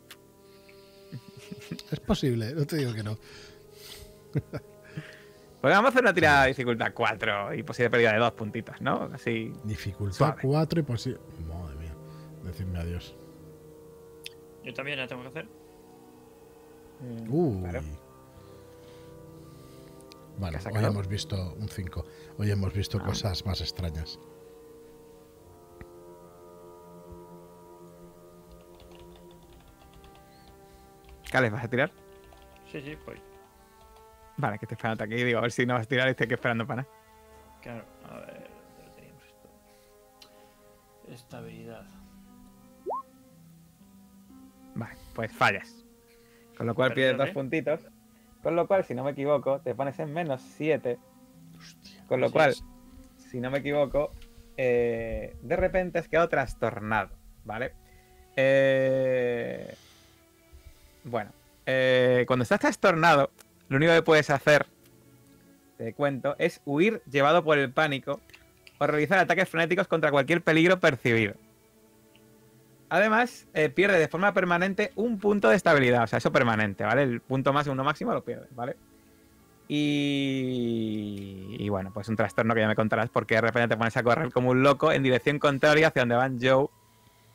Es 1.90 2.00
posible, 2.00 2.54
no 2.54 2.66
te 2.66 2.76
digo 2.76 2.92
que 2.92 3.02
no. 3.02 3.18
Pues 5.60 5.74
vamos 5.74 5.86
a 5.86 5.88
hacer 5.88 6.02
una 6.02 6.14
tirada 6.14 6.42
de 6.42 6.48
dificultad 6.50 6.92
4 6.94 7.54
y 7.54 7.64
posible 7.64 7.90
pérdida 7.90 8.12
de 8.12 8.18
dos 8.20 8.30
puntitos, 8.30 8.80
¿no? 8.80 9.10
Así. 9.12 9.52
Dificultad 9.64 10.16
Suave. 10.16 10.42
4 10.42 10.78
y 10.80 10.82
posible. 10.84 11.18
Madre 11.48 11.74
mía, 11.74 11.94
decidme 12.44 12.78
adiós. 12.78 13.16
Yo 14.62 14.72
también 14.72 14.98
la 15.00 15.08
tengo 15.08 15.22
que 15.22 15.28
hacer. 15.30 15.48
Uy. 17.28 17.60
Claro. 17.62 17.82
Bueno, 20.38 20.58
¿Qué 20.62 20.68
has 20.68 20.74
hoy 20.76 20.84
hemos 20.84 21.08
visto 21.08 21.54
un 21.58 21.68
5. 21.68 22.04
Hoy 22.38 22.50
hemos 22.50 22.72
visto 22.72 22.98
Ah. 22.98 23.04
cosas 23.04 23.44
más 23.44 23.60
extrañas. 23.60 24.18
Cales, 31.30 31.52
¿vas 31.52 31.64
a 31.64 31.68
tirar? 31.68 31.90
Sí, 32.72 32.80
sí, 32.80 32.96
voy. 33.06 33.20
Vale, 34.36 34.58
que 34.58 34.64
estoy 34.64 34.76
esperando 34.76 35.04
aquí. 35.04 35.14
Digo, 35.16 35.38
a 35.38 35.42
ver 35.42 35.52
si 35.52 35.66
no 35.66 35.74
vas 35.74 35.84
a 35.84 35.88
tirar 35.88 36.08
y 36.08 36.10
estoy 36.12 36.24
aquí 36.26 36.34
esperando 36.34 36.66
para 36.66 36.82
nada. 36.82 36.94
Claro, 37.60 37.84
a 38.08 38.16
ver, 38.20 38.50
¿dónde 38.78 38.92
teníamos 38.94 39.24
esto? 39.24 41.12
Estabilidad. 41.12 41.86
Vale, 44.74 44.96
pues 45.14 45.32
fallas. 45.32 45.84
Con 46.56 46.66
lo 46.66 46.74
cual 46.74 46.92
pierdes 46.94 47.18
dos 47.18 47.26
Perdóname. 47.28 47.34
puntitos. 47.34 47.80
Con 48.42 48.56
lo 48.56 48.66
cual, 48.66 48.84
si 48.84 48.94
no 48.94 49.04
me 49.04 49.10
equivoco, 49.12 49.60
te 49.60 49.74
pones 49.74 49.98
en 49.98 50.12
menos 50.12 50.40
7. 50.56 50.98
Con 52.06 52.20
lo 52.20 52.30
cual, 52.30 52.54
si 53.16 53.40
no 53.40 53.50
me 53.50 53.58
equivoco, 53.58 54.12
eh, 54.56 55.36
de 55.42 55.56
repente 55.56 55.98
has 55.98 56.08
quedado 56.08 56.28
trastornado, 56.28 57.10
¿vale? 57.44 57.72
Eh, 58.36 59.74
bueno, 61.04 61.32
eh, 61.66 62.24
cuando 62.26 62.44
estás 62.44 62.60
trastornado, 62.60 63.30
lo 63.68 63.76
único 63.76 63.92
que 63.92 64.02
puedes 64.02 64.30
hacer, 64.30 64.66
te 65.76 65.92
cuento, 65.92 66.34
es 66.38 66.60
huir 66.64 67.02
llevado 67.10 67.44
por 67.44 67.58
el 67.58 67.72
pánico 67.72 68.20
o 68.78 68.86
realizar 68.86 69.18
ataques 69.18 69.48
frenéticos 69.48 69.88
contra 69.88 70.10
cualquier 70.10 70.42
peligro 70.42 70.80
percibido. 70.80 71.34
Además, 72.90 73.46
eh, 73.52 73.68
pierde 73.68 73.98
de 73.98 74.08
forma 74.08 74.32
permanente 74.32 74.92
un 74.96 75.18
punto 75.18 75.48
de 75.48 75.56
estabilidad. 75.56 76.04
O 76.04 76.06
sea, 76.06 76.18
eso 76.18 76.32
permanente, 76.32 76.84
¿vale? 76.84 77.02
El 77.02 77.20
punto 77.20 77.52
máximo, 77.52 77.74
uno 77.74 77.84
máximo 77.84 78.12
lo 78.12 78.24
pierde, 78.24 78.48
¿vale? 78.52 78.76
Y, 79.68 81.56
y 81.58 81.68
bueno, 81.68 81.92
pues 81.92 82.08
un 82.08 82.16
trastorno 82.16 82.54
que 82.54 82.60
ya 82.60 82.68
me 82.68 82.74
contarás 82.74 83.10
porque 83.10 83.34
de 83.34 83.42
repente 83.42 83.68
te 83.68 83.76
pones 83.76 83.96
a 83.98 84.02
correr 84.02 84.32
como 84.32 84.50
un 84.50 84.62
loco 84.62 84.92
en 84.92 85.02
dirección 85.02 85.38
contraria 85.38 85.88
hacia 85.88 86.02
donde 86.02 86.14
van 86.14 86.38
Joe 86.40 86.68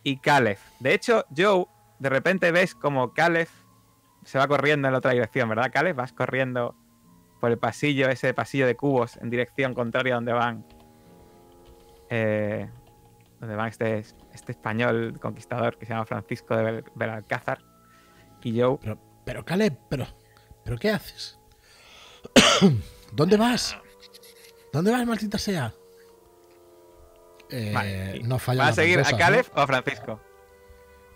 y 0.02 0.18
Caleb. 0.18 0.58
De 0.80 0.96
hecho, 0.96 1.26
Joe, 1.36 1.66
de 2.00 2.10
repente 2.10 2.52
ves 2.52 2.74
como 2.74 3.14
Caleb 3.14 3.48
se 4.26 4.38
va 4.38 4.48
corriendo 4.48 4.88
en 4.88 4.94
la 4.94 4.98
otra 4.98 5.12
dirección, 5.12 5.50
¿verdad, 5.50 5.72
Caleb? 5.72 5.96
Vas 5.96 6.14
corriendo 6.14 6.76
por 7.40 7.52
el 7.52 7.58
pasillo, 7.58 8.10
ese 8.10 8.34
pasillo 8.34 8.66
de 8.66 8.76
cubos 8.76 9.18
en 9.18 9.30
dirección 9.30 9.74
contraria 9.74 10.14
a 10.14 10.16
donde 10.16 10.34
van. 10.34 10.66
Eh, 12.10 12.70
donde 13.44 13.56
van 13.58 13.68
este, 13.68 14.00
este 14.34 14.52
español 14.54 15.20
conquistador 15.22 15.78
que 15.78 15.86
se 15.86 15.92
llama 15.92 16.06
Francisco 16.06 16.56
de 16.56 16.64
Bel- 16.64 16.92
Belalcázar 16.96 17.60
y 18.42 18.60
Joe. 18.60 18.78
Pero, 18.82 18.98
pero 19.26 19.44
Caleb, 19.46 19.78
pero, 19.90 20.08
pero 20.64 20.78
¿qué 20.78 20.90
haces? 20.92 21.38
¿Dónde 23.12 23.36
vas? 23.36 23.78
¿Dónde 24.72 24.92
vas, 24.92 25.06
maldita 25.06 25.38
sea? 25.38 25.74
Eh, 27.50 27.72
Vale, 27.74 28.20
no 28.24 28.40
fallan 28.40 28.66
¿Va 28.66 28.70
a 28.70 28.74
seguir 28.74 29.00
a 29.00 29.04
baldosas, 29.04 29.20
Caleb 29.28 29.46
o 29.56 29.60
a 29.60 29.68
Francisco? 29.68 30.20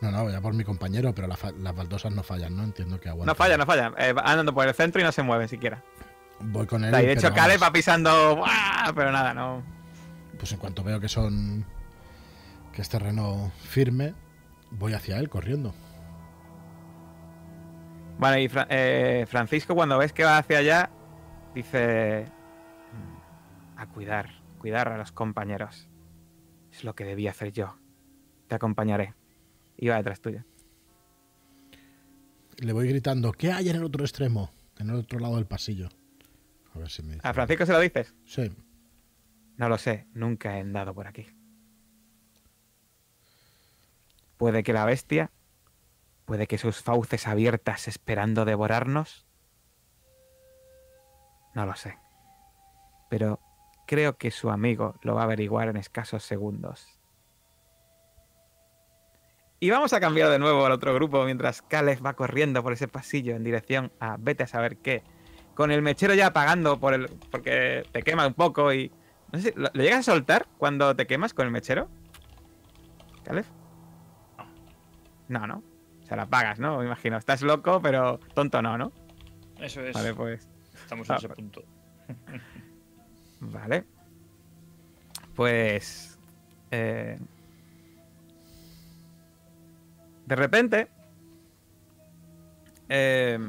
¿no? 0.01 0.11
no, 0.11 0.23
voy 0.25 0.36
a 0.36 0.41
por 0.41 0.53
mi 0.53 0.63
compañero, 0.65 1.15
pero 1.15 1.28
las 1.28 1.75
baldosas 1.75 2.11
no 2.13 2.23
fallan, 2.23 2.55
¿no? 2.55 2.63
Entiendo 2.63 2.99
que 2.99 3.07
aguantan. 3.09 3.28
No 3.32 3.36
falla, 3.36 3.57
no 3.57 3.65
falla. 3.65 3.93
Eh, 3.97 4.13
andando 4.23 4.53
por 4.53 4.67
el 4.67 4.73
centro 4.75 5.01
y 5.01 5.03
no 5.05 5.11
se 5.13 5.23
mueve 5.23 5.47
siquiera. 5.47 5.82
Voy 6.39 6.67
con 6.67 6.84
él. 6.84 6.93
O 6.93 6.97
sea, 6.97 7.03
y 7.03 7.07
de 7.07 7.13
hecho, 7.13 7.34
Caleb 7.34 7.63
va 7.63 7.71
pisando. 7.71 8.36
¡buah! 8.36 8.91
Pero 8.93 9.11
nada, 9.11 9.34
no. 9.34 9.63
Pues 10.38 10.51
en 10.51 10.59
cuanto 10.59 10.84
veo 10.84 10.99
que 10.99 11.09
son. 11.09 11.65
Que 12.78 12.84
es 12.84 12.89
terreno 12.89 13.51
firme, 13.63 14.13
voy 14.69 14.93
hacia 14.93 15.17
él 15.17 15.30
corriendo. 15.30 15.73
Vale, 18.19 18.43
y 18.43 18.47
Fra- 18.49 18.67
eh, 18.69 19.25
Francisco, 19.28 19.73
cuando 19.73 19.97
ves 19.97 20.13
que 20.13 20.23
va 20.23 20.38
hacia 20.38 20.59
allá, 20.59 20.91
dice. 21.55 22.25
"Mm, 22.93 23.80
A 23.80 23.88
cuidar, 23.88 24.30
cuidar 24.59 24.89
a 24.89 24.97
los 24.99 25.11
compañeros. 25.11 25.88
Es 26.71 26.84
lo 26.84 26.93
que 26.93 27.03
debía 27.03 27.32
hacer 27.32 27.51
yo. 27.51 27.78
Te 28.47 28.53
acompañaré. 28.53 29.15
Iba 29.78 29.95
detrás 29.97 30.21
tuya. 30.21 30.45
Le 32.59 32.73
voy 32.73 32.88
gritando, 32.89 33.32
¿qué 33.32 33.51
hay 33.51 33.69
en 33.69 33.78
el 33.78 33.84
otro 33.86 34.03
extremo? 34.03 34.51
En 34.78 34.91
el 34.91 34.97
otro 34.97 35.17
lado 35.17 35.38
del 35.38 35.47
pasillo. 35.47 35.89
A 36.75 36.78
ver 36.78 36.89
si 36.91 37.01
me. 37.01 37.17
¿A 37.23 37.34
Francisco 37.34 37.65
se 37.65 37.71
lo 37.71 37.80
dices? 37.80 38.13
Sí. 38.25 38.51
No 39.57 39.67
lo 39.67 39.80
sé, 39.80 40.05
nunca 40.13 40.57
he 40.57 40.61
andado 40.61 40.93
por 40.93 41.07
aquí. 41.07 41.25
Puede 44.38 44.63
que 44.63 44.73
la 44.73 44.85
bestia, 44.85 45.31
puede 46.25 46.47
que 46.47 46.57
sus 46.57 46.81
fauces 46.81 47.27
abiertas 47.27 47.88
esperando 47.88 48.45
devorarnos. 48.45 49.25
No 51.55 51.65
lo 51.65 51.75
sé. 51.75 51.97
Pero 53.09 53.39
creo 53.88 54.17
que 54.17 54.31
su 54.31 54.49
amigo 54.49 54.95
lo 55.01 55.15
va 55.15 55.21
a 55.21 55.23
averiguar 55.25 55.69
en 55.69 55.77
escasos 55.77 56.23
segundos. 56.23 56.88
Y 59.59 59.71
vamos 59.71 59.91
a 59.93 59.99
cambiar 59.99 60.29
de 60.29 60.38
nuevo 60.38 60.63
al 60.65 60.71
otro 60.71 60.93
grupo 60.93 61.23
mientras 61.23 61.63
Caleb 61.63 62.05
va 62.05 62.13
corriendo 62.13 62.61
por 62.61 62.73
ese 62.73 62.88
pasillo 62.88 63.35
en 63.35 63.43
dirección 63.43 63.91
a 63.99 64.17
vete 64.19 64.43
a 64.43 64.47
saber 64.47 64.77
qué. 64.77 65.01
Con 65.55 65.71
el 65.71 65.81
mechero 65.81 66.13
ya 66.13 66.27
apagando 66.27 66.79
por 66.79 66.93
el, 66.93 67.07
porque 67.31 67.83
te 67.91 68.03
quema 68.03 68.27
un 68.27 68.35
poco 68.35 68.71
y... 68.71 68.91
No 69.31 69.39
sé, 69.39 69.49
si- 69.51 69.59
¿lo, 69.59 69.69
lo 69.73 69.81
llegas 69.83 70.07
a 70.07 70.11
soltar 70.11 70.47
cuando 70.59 70.95
te 70.95 71.07
quemas 71.07 71.33
con 71.33 71.47
el 71.47 71.51
mechero? 71.51 71.89
¿Caleb? 73.23 73.45
No, 75.30 75.45
no. 75.47 75.63
O 76.03 76.05
sea, 76.05 76.17
la 76.17 76.23
apagas, 76.23 76.59
¿no? 76.59 76.80
Me 76.80 76.86
imagino. 76.86 77.17
Estás 77.17 77.41
loco, 77.41 77.82
pero 77.82 78.19
tonto 78.34 78.61
no, 78.61 78.78
¿no? 78.78 78.91
Eso 79.59 79.82
es. 79.82 79.93
Vale, 79.93 80.13
pues... 80.13 80.47
Estamos 80.75 81.09
en 81.09 81.13
Ah, 81.13 81.17
ese 81.17 81.28
vale. 81.28 81.36
punto. 81.41 81.63
Vale. 83.39 83.84
Pues. 85.36 86.17
eh, 86.71 87.19
de 90.25 90.36
repente. 90.36 90.88
eh, 92.89 93.39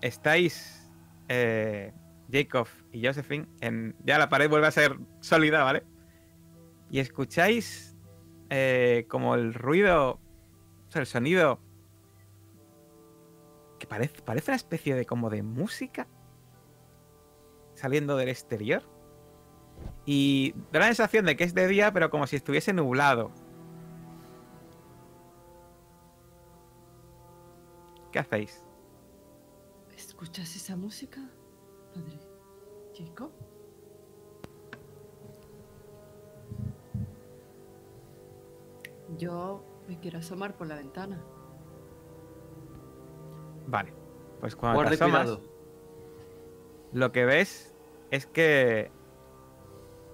estáis. 0.00 0.90
eh, 1.28 1.92
Jacob 2.30 2.66
y 2.92 3.04
Josephine. 3.06 3.46
En, 3.60 3.94
ya 4.04 4.18
la 4.18 4.28
pared 4.28 4.48
vuelve 4.48 4.66
a 4.66 4.70
ser 4.70 4.98
sólida, 5.20 5.62
¿vale? 5.64 5.84
Y 6.90 6.98
escucháis. 7.00 7.96
eh, 8.50 9.06
como 9.08 9.34
el 9.34 9.54
ruido. 9.54 10.20
El 10.98 11.06
sonido. 11.06 11.58
Que 13.78 13.86
parece, 13.86 14.22
parece 14.22 14.50
una 14.50 14.56
especie 14.56 14.94
de 14.94 15.04
como 15.04 15.30
de 15.30 15.42
música 15.42 16.06
saliendo 17.74 18.16
del 18.16 18.28
exterior. 18.28 18.82
Y 20.06 20.54
da 20.70 20.80
la 20.80 20.86
sensación 20.86 21.24
de 21.26 21.36
que 21.36 21.44
es 21.44 21.54
de 21.54 21.66
día, 21.66 21.92
pero 21.92 22.10
como 22.10 22.26
si 22.26 22.36
estuviese 22.36 22.72
nublado. 22.72 23.30
¿Qué 28.12 28.18
hacéis? 28.20 28.62
¿Escuchas 29.96 30.54
esa 30.54 30.76
música, 30.76 31.20
padre 31.92 32.20
Jacob? 32.96 33.32
Yo 39.18 39.73
me 39.88 39.98
quiero 39.98 40.18
asomar 40.18 40.54
por 40.56 40.66
la 40.66 40.76
ventana. 40.76 41.22
Vale. 43.66 43.92
Pues 44.40 44.56
cuando 44.56 44.78
Guarde 44.78 44.96
te 44.96 45.04
asomas, 45.04 45.22
cuidado. 45.22 45.40
lo 46.92 47.12
que 47.12 47.24
ves 47.24 47.74
es 48.10 48.26
que 48.26 48.90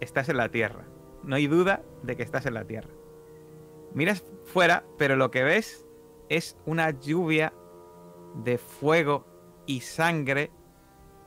estás 0.00 0.28
en 0.28 0.36
la 0.36 0.48
Tierra. 0.50 0.84
No 1.22 1.36
hay 1.36 1.46
duda 1.46 1.82
de 2.02 2.16
que 2.16 2.22
estás 2.22 2.46
en 2.46 2.54
la 2.54 2.64
Tierra. 2.64 2.90
Miras 3.92 4.24
fuera, 4.44 4.84
pero 4.98 5.16
lo 5.16 5.30
que 5.30 5.42
ves 5.42 5.86
es 6.28 6.56
una 6.64 6.90
lluvia 6.90 7.52
de 8.44 8.56
fuego 8.58 9.26
y 9.66 9.80
sangre 9.80 10.50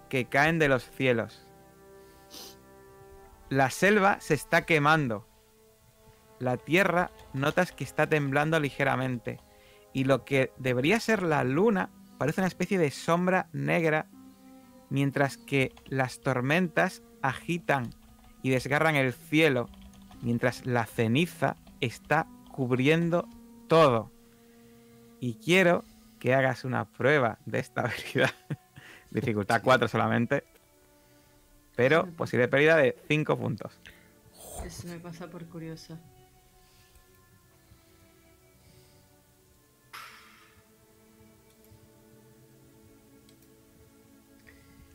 que 0.09 0.25
caen 0.25 0.59
de 0.59 0.69
los 0.69 0.89
cielos. 0.89 1.47
La 3.49 3.69
selva 3.69 4.19
se 4.21 4.33
está 4.33 4.65
quemando. 4.65 5.27
La 6.43 6.57
tierra 6.57 7.09
notas 7.33 7.71
que 7.71 7.83
está 7.83 8.07
temblando 8.07 8.59
ligeramente. 8.59 9.39
Y 9.93 10.03
lo 10.03 10.25
que 10.25 10.51
debería 10.57 10.99
ser 10.99 11.23
la 11.23 11.43
luna 11.43 11.89
parece 12.17 12.41
una 12.41 12.47
especie 12.47 12.77
de 12.77 12.91
sombra 12.91 13.47
negra 13.53 14.07
mientras 14.89 15.37
que 15.37 15.73
las 15.87 16.19
tormentas 16.19 17.01
agitan 17.21 17.89
y 18.41 18.49
desgarran 18.49 18.95
el 18.95 19.13
cielo 19.13 19.69
mientras 20.21 20.65
la 20.65 20.85
ceniza 20.85 21.55
está 21.79 22.27
cubriendo 22.51 23.27
todo. 23.67 24.11
Y 25.19 25.35
quiero 25.35 25.83
que 26.19 26.33
hagas 26.33 26.65
una 26.65 26.85
prueba 26.85 27.39
de 27.45 27.59
estabilidad. 27.59 28.31
Dificultad 29.11 29.61
4 29.63 29.87
solamente. 29.87 30.43
Pero 31.75 32.05
posible 32.11 32.47
pérdida 32.47 32.77
de 32.77 32.97
5 33.07 33.37
puntos. 33.37 33.79
Eso 34.65 34.87
me 34.87 34.99
pasa 34.99 35.29
por 35.29 35.45
curiosa. 35.47 35.99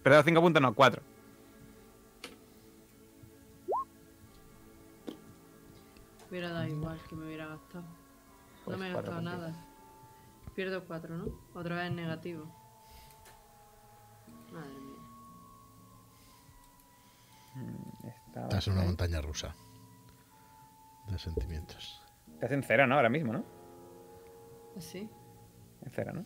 Pero 0.09 0.23
5 0.23 0.41
puntos 0.41 0.63
no, 0.63 0.75
4. 0.75 1.03
Hubiera 6.31 6.49
dado 6.51 6.67
igual 6.67 6.99
que 7.07 7.15
me 7.15 7.27
hubiera 7.27 7.47
gastado. 7.49 7.85
Pues 8.65 8.75
no 8.75 8.83
me 8.83 8.89
he 8.89 8.93
gastado 8.95 9.21
nada. 9.21 9.53
Pierdo 10.55 10.83
cuatro, 10.87 11.15
¿no? 11.19 11.27
Otra 11.55 11.77
vez 11.77 11.93
negativo. 11.93 12.51
Madre 14.51 14.71
mía. 14.81 14.97
Estás 18.35 18.67
en 18.69 18.73
una 18.73 18.85
montaña 18.85 19.21
rusa 19.21 19.55
de 21.07 21.19
sentimientos. 21.19 22.03
Estás 22.33 22.53
en 22.53 22.63
cero, 22.63 22.87
¿no? 22.87 22.95
Ahora 22.95 23.11
mismo, 23.11 23.35
¿no? 23.35 23.45
¿Así? 24.75 25.01
En 25.83 25.91
cero, 25.91 26.13
¿no? 26.15 26.25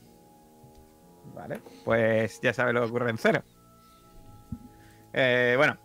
Vale. 1.34 1.60
Pues 1.84 2.40
ya 2.40 2.52
sabes 2.52 2.74
lo 2.74 2.82
que 2.82 2.86
ocurre 2.86 3.10
en 3.10 3.18
cero. 3.18 3.42
Eh, 5.12 5.55
bueno, 5.56 5.78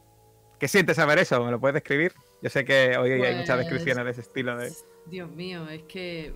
¿qué 0.59 0.67
sientes 0.67 0.95
saber 0.95 1.19
eso? 1.19 1.43
¿Me 1.43 1.51
lo 1.51 1.59
puedes 1.59 1.75
describir? 1.75 2.13
Yo 2.41 2.49
sé 2.49 2.63
que 2.65 2.97
hoy 2.97 3.11
hay 3.11 3.19
Pues- 3.19 3.37
muchas 3.37 3.57
descripciones 3.59 4.05
de 4.05 4.11
ese 4.11 4.21
estilo 4.21 4.55
de... 4.57 4.71
Dios 5.07 5.29
mío, 5.31 5.67
es 5.69 5.83
que 5.83 6.33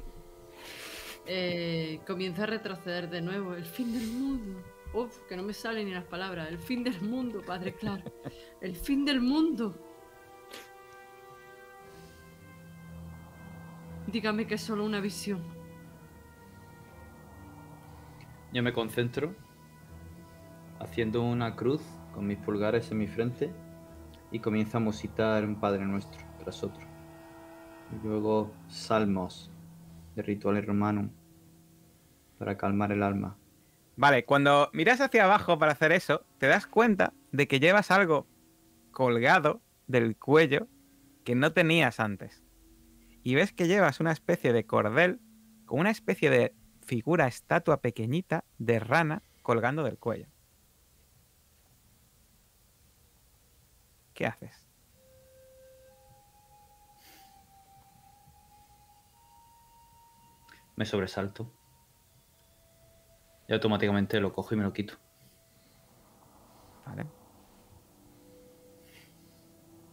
eh, 1.26 2.00
comienza 2.08 2.44
a 2.44 2.48
retroceder 2.48 3.10
de 3.10 3.22
nuevo. 3.22 3.54
El 3.54 3.66
fin 3.66 3.94
del 3.94 4.08
mundo. 4.08 4.64
Uf, 4.94 5.18
que 5.30 5.38
no 5.38 5.44
me 5.44 5.54
salen 5.54 5.86
ni 5.86 5.94
las 5.94 6.04
palabras. 6.06 6.50
El 6.50 6.58
fin 6.58 6.84
del 6.84 7.00
mundo, 7.02 7.42
padre 7.46 7.74
claro. 7.80 8.04
El 8.62 8.76
fin 8.76 9.06
del 9.06 9.22
mundo. 9.22 9.78
Dígame 14.08 14.48
que 14.48 14.56
es 14.56 14.62
solo 14.62 14.84
una 14.84 15.00
visión. 15.00 15.42
Yo 18.52 18.62
me 18.64 18.74
concentro 18.74 19.34
haciendo 20.80 21.22
una 21.22 21.56
cruz 21.56 21.82
con 22.14 22.28
mis 22.28 22.38
pulgares 22.38 22.92
en 22.92 22.98
mi 22.98 23.08
frente 23.08 23.52
y 24.32 24.40
comienzo 24.40 24.78
a 24.78 24.82
musitar 24.82 25.46
un 25.46 25.60
Padre 25.60 25.86
Nuestro 25.86 26.22
tras 26.40 26.64
otro. 26.64 26.86
Y 27.92 28.06
luego 28.06 28.52
salmos 28.68 29.52
de 30.16 30.22
rituales 30.22 30.66
romanos 30.66 31.12
para 32.38 32.58
calmar 32.58 32.92
el 32.92 33.04
alma. 33.04 33.38
Vale, 33.96 34.26
cuando 34.26 34.70
miras 34.74 35.02
hacia 35.02 35.26
abajo 35.26 35.60
para 35.60 35.74
hacer 35.74 35.92
eso, 35.92 36.26
te 36.38 36.48
das 36.48 36.66
cuenta 36.66 37.14
de 37.32 37.48
que 37.48 37.60
llevas 37.60 37.92
algo 37.92 38.28
colgado 38.92 39.62
del 39.88 40.18
cuello 40.18 40.68
que 41.24 41.36
no 41.36 41.54
tenías 41.54 42.00
antes. 42.00 42.44
Y 43.24 43.36
ves 43.36 43.54
que 43.54 43.68
llevas 43.68 44.00
una 44.00 44.12
especie 44.12 44.54
de 44.54 44.66
cordel 44.66 45.20
con 45.66 45.80
una 45.82 45.92
especie 45.92 46.30
de 46.30 46.56
figura, 46.82 47.28
estatua 47.28 47.82
pequeñita 47.82 48.44
de 48.58 48.80
rana 48.80 49.22
colgando 49.44 49.84
del 49.84 49.98
cuello. 49.98 50.28
¿Qué 54.22 54.28
haces? 54.28 54.64
Me 60.76 60.86
sobresalto. 60.86 61.52
Y 63.48 63.54
automáticamente 63.54 64.20
lo 64.20 64.32
cojo 64.32 64.54
y 64.54 64.58
me 64.60 64.64
lo 64.64 64.74
quito. 64.74 64.94
Vale. 66.86 67.08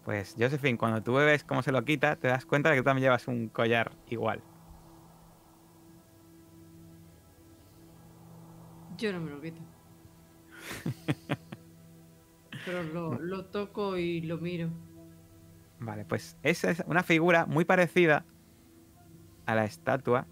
Pues, 0.05 0.35
Josephine, 0.39 0.77
cuando 0.77 1.03
tú 1.03 1.15
ves 1.15 1.43
cómo 1.45 1.63
se 1.63 1.73
lo 1.73 1.83
quita, 1.87 2.17
te 2.17 2.29
das 2.29 2.45
cuenta 2.45 2.69
de 2.69 2.77
que 2.77 2.83
tú 2.83 2.85
también 2.85 3.05
llevas 3.05 3.29
un 3.29 3.49
collar 3.49 3.93
igual. 4.09 4.43
Yo 8.99 9.11
no 9.11 9.21
me 9.21 9.31
lo 9.31 9.41
quito. 9.41 9.63
Pero 12.69 12.83
lo, 12.85 13.19
lo 13.19 13.45
toco 13.47 13.97
y 13.97 14.21
lo 14.21 14.37
miro. 14.39 14.69
Vale, 15.81 16.05
pues 16.05 16.37
esa 16.43 16.71
es 16.71 16.83
una 16.87 17.03
figura 17.03 17.47
muy 17.47 17.65
parecida 17.65 18.25
a 19.47 19.55
la 19.55 19.65
estatua 19.65 20.27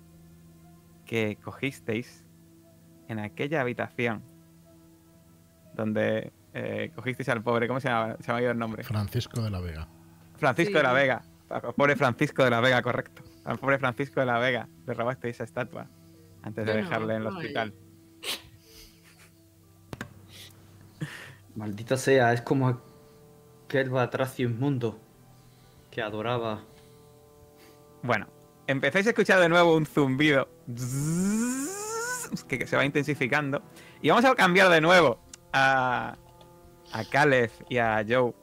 que 1.06 1.36
cogisteis 1.42 2.24
en 3.08 3.20
aquella 3.20 3.60
habitación 3.60 4.22
donde 5.74 6.32
eh, 6.52 6.90
cogisteis 6.94 7.28
al 7.28 7.42
pobre, 7.42 7.68
¿cómo 7.68 7.80
se 7.80 7.88
llama? 7.88 8.16
Se 8.20 8.32
me 8.32 8.38
ha 8.38 8.42
ido 8.42 8.50
el 8.50 8.58
nombre. 8.58 8.82
Francisco 8.82 9.40
de 9.42 9.50
la 9.50 9.60
Vega. 9.60 9.88
Francisco 10.36 10.72
Sí. 10.72 10.76
de 10.78 10.82
la 10.82 10.92
Vega. 10.92 11.22
Al 11.48 11.74
Pobre 11.74 11.94
Francisco 11.96 12.42
de 12.44 12.50
la 12.50 12.60
Vega, 12.60 12.82
correcto. 12.82 13.22
Al 13.44 13.58
pobre 13.58 13.78
Francisco 13.78 14.18
de 14.20 14.26
la 14.26 14.38
Vega. 14.38 14.68
Le 14.86 14.94
robasteis 14.94 15.36
esa 15.36 15.44
estatua 15.44 15.86
antes 16.42 16.66
de 16.66 16.74
dejarle 16.74 17.14
en 17.14 17.20
el 17.22 17.26
hospital. 17.28 17.72
Maldita 21.56 21.96
sea, 21.96 22.34
es 22.34 22.42
como 22.42 22.80
aquel 23.66 23.88
batracio 23.88 24.46
inmundo 24.46 25.00
que 25.90 26.02
adoraba. 26.02 26.62
Bueno, 28.02 28.26
empezáis 28.66 29.06
a 29.06 29.10
escuchar 29.10 29.40
de 29.40 29.48
nuevo 29.48 29.74
un 29.74 29.86
zumbido 29.86 30.48
que, 32.46 32.66
se 32.66 32.76
va 32.76 32.84
intensificando. 32.84 33.62
Y 34.02 34.10
vamos 34.10 34.26
a 34.26 34.34
cambiar 34.34 34.68
de 34.68 34.82
nuevo 34.82 35.18
a, 35.54 36.18
a 36.92 37.04
Caleb 37.04 37.50
y 37.70 37.78
a 37.78 38.04
Joe. 38.06 38.34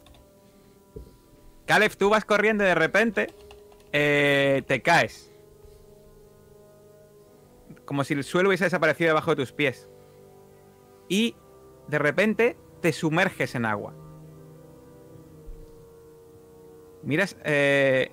Caleb, 1.67 1.95
tú 1.95 2.09
vas 2.09 2.25
corriendo 2.25 2.63
y 2.63 2.67
de 2.67 2.75
repente 2.75 3.27
eh, 3.91 4.63
te 4.67 4.81
caes. 4.81 5.31
Como 7.85 8.03
si 8.03 8.15
el 8.15 8.23
suelo 8.23 8.49
hubiese 8.49 8.63
desaparecido 8.63 9.09
debajo 9.09 9.35
de 9.35 9.35
tus 9.35 9.51
pies. 9.51 9.87
Y 11.07 11.35
de 11.87 11.99
repente 11.99 12.57
te 12.83 12.91
sumerges 12.91 13.55
en 13.55 13.65
agua. 13.65 13.93
Miras, 17.01 17.37
eh, 17.45 18.11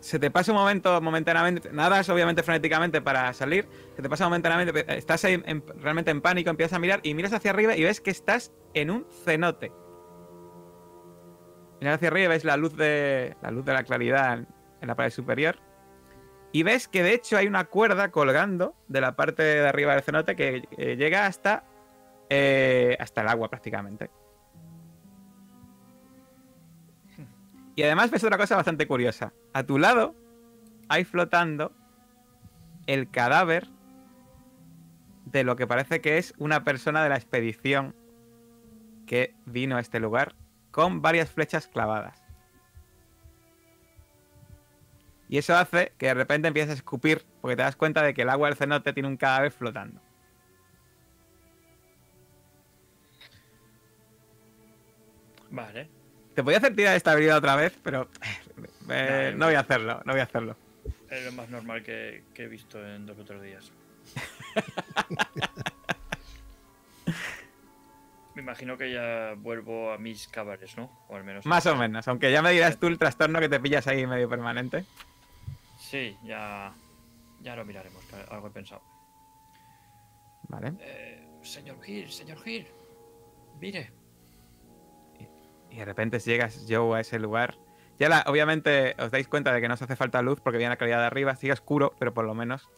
se 0.00 0.18
te 0.18 0.30
pasa 0.30 0.52
un 0.52 0.58
momento 0.58 0.98
momentáneamente, 1.02 1.70
nadas 1.70 2.08
obviamente 2.08 2.42
frenéticamente 2.42 3.02
para 3.02 3.30
salir, 3.34 3.68
se 3.94 4.00
te 4.02 4.08
pasa 4.08 4.24
momentáneamente, 4.24 4.96
estás 4.96 5.22
ahí 5.26 5.42
en- 5.44 5.62
realmente 5.80 6.10
en 6.10 6.22
pánico, 6.22 6.48
empiezas 6.48 6.76
a 6.76 6.78
mirar 6.78 7.00
y 7.02 7.12
miras 7.14 7.34
hacia 7.34 7.50
arriba 7.50 7.76
y 7.76 7.84
ves 7.84 8.00
que 8.00 8.10
estás 8.10 8.52
en 8.72 8.90
un 8.90 9.06
cenote. 9.24 9.70
Miras 11.80 11.96
hacia 11.96 12.08
arriba 12.08 12.24
y 12.24 12.28
ves 12.28 12.44
la 12.44 12.56
luz 12.56 12.74
de 12.74 13.36
la 13.42 13.50
luz 13.50 13.66
de 13.66 13.72
la 13.74 13.84
claridad 13.84 14.38
en, 14.38 14.48
en 14.80 14.88
la 14.88 14.94
pared 14.94 15.10
superior 15.10 15.56
y 16.52 16.62
ves 16.62 16.88
que 16.88 17.02
de 17.02 17.12
hecho 17.12 17.36
hay 17.36 17.46
una 17.48 17.64
cuerda 17.66 18.10
colgando 18.10 18.74
de 18.88 19.02
la 19.02 19.14
parte 19.14 19.42
de 19.42 19.68
arriba 19.68 19.92
del 19.92 20.02
cenote 20.02 20.36
que 20.36 20.62
eh, 20.78 20.96
llega 20.96 21.26
hasta 21.26 21.64
eh, 22.28 22.96
hasta 23.00 23.22
el 23.22 23.28
agua 23.28 23.48
prácticamente. 23.48 24.10
Y 27.74 27.82
además 27.82 28.10
ves 28.10 28.24
otra 28.24 28.38
cosa 28.38 28.56
bastante 28.56 28.86
curiosa. 28.86 29.34
A 29.52 29.62
tu 29.62 29.78
lado 29.78 30.14
hay 30.88 31.04
flotando 31.04 31.72
el 32.86 33.10
cadáver 33.10 33.68
de 35.26 35.44
lo 35.44 35.56
que 35.56 35.66
parece 35.66 36.00
que 36.00 36.18
es 36.18 36.32
una 36.38 36.64
persona 36.64 37.02
de 37.02 37.10
la 37.10 37.16
expedición 37.16 37.94
que 39.06 39.34
vino 39.44 39.76
a 39.76 39.80
este 39.80 40.00
lugar 40.00 40.34
con 40.70 41.02
varias 41.02 41.30
flechas 41.30 41.68
clavadas. 41.68 42.22
Y 45.28 45.38
eso 45.38 45.56
hace 45.56 45.92
que 45.98 46.06
de 46.06 46.14
repente 46.14 46.48
empieces 46.48 46.70
a 46.70 46.74
escupir 46.74 47.26
porque 47.40 47.56
te 47.56 47.62
das 47.62 47.76
cuenta 47.76 48.02
de 48.02 48.14
que 48.14 48.22
el 48.22 48.30
agua 48.30 48.48
del 48.48 48.56
cenote 48.56 48.92
tiene 48.92 49.08
un 49.08 49.16
cadáver 49.16 49.50
flotando. 49.50 50.00
Vale. 55.50 55.88
Te 56.34 56.42
podía 56.42 56.58
hacer 56.58 56.76
tirar 56.76 56.96
esta 56.96 57.12
habilidad 57.12 57.38
otra 57.38 57.56
vez, 57.56 57.78
pero 57.82 58.08
eh, 58.88 59.30
Nah, 59.32 59.38
no 59.38 59.46
voy 59.46 59.54
a 59.54 59.60
hacerlo, 59.60 60.02
no 60.04 60.12
voy 60.12 60.20
a 60.20 60.24
hacerlo. 60.24 60.56
Es 61.10 61.24
lo 61.24 61.32
más 61.32 61.48
normal 61.48 61.82
que, 61.82 62.24
que 62.34 62.44
he 62.44 62.48
visto 62.48 62.84
en 62.86 63.06
dos 63.06 63.18
o 63.18 63.24
tres 63.24 63.42
días. 63.42 63.72
Me 68.34 68.42
imagino 68.42 68.76
que 68.76 68.92
ya 68.92 69.34
vuelvo 69.38 69.92
a 69.92 69.98
mis 69.98 70.28
cabares, 70.28 70.76
¿no? 70.76 70.90
O 71.08 71.16
al 71.16 71.24
menos. 71.24 71.46
Más 71.46 71.64
o 71.64 71.74
menos, 71.74 72.06
aunque 72.06 72.30
ya 72.30 72.42
me 72.42 72.52
dirás 72.52 72.76
tú 72.78 72.86
el 72.86 72.98
trastorno 72.98 73.40
que 73.40 73.48
te 73.48 73.58
pillas 73.58 73.86
ahí 73.86 74.06
medio 74.06 74.28
permanente. 74.28 74.84
Sí, 75.78 76.14
ya. 76.22 76.74
Ya 77.40 77.56
lo 77.56 77.64
miraremos, 77.64 78.04
que 78.04 78.16
algo 78.30 78.48
he 78.48 78.50
pensado. 78.50 78.82
Vale. 80.48 80.74
Eh, 80.80 81.38
señor 81.42 81.82
Gil, 81.82 82.10
señor 82.10 82.42
Gil. 82.42 82.66
Mire. 83.58 83.90
Y 85.70 85.76
de 85.78 85.84
repente 85.84 86.18
llegas 86.20 86.64
Joe 86.68 86.96
a 86.98 87.00
ese 87.00 87.18
lugar. 87.18 87.58
Ya 87.98 88.08
la- 88.08 88.24
obviamente 88.26 88.94
os 88.98 89.10
dais 89.10 89.26
cuenta 89.28 89.52
de 89.52 89.60
que 89.60 89.68
no 89.68 89.74
os 89.74 89.82
hace 89.82 89.96
falta 89.96 90.20
luz 90.22 90.40
porque 90.40 90.58
viene 90.58 90.70
la 90.70 90.76
claridad 90.76 91.00
de 91.00 91.06
arriba. 91.06 91.34
Sigue 91.36 91.52
oscuro, 91.52 91.94
pero 91.98 92.12
por 92.14 92.24
lo 92.24 92.34
menos 92.34 92.68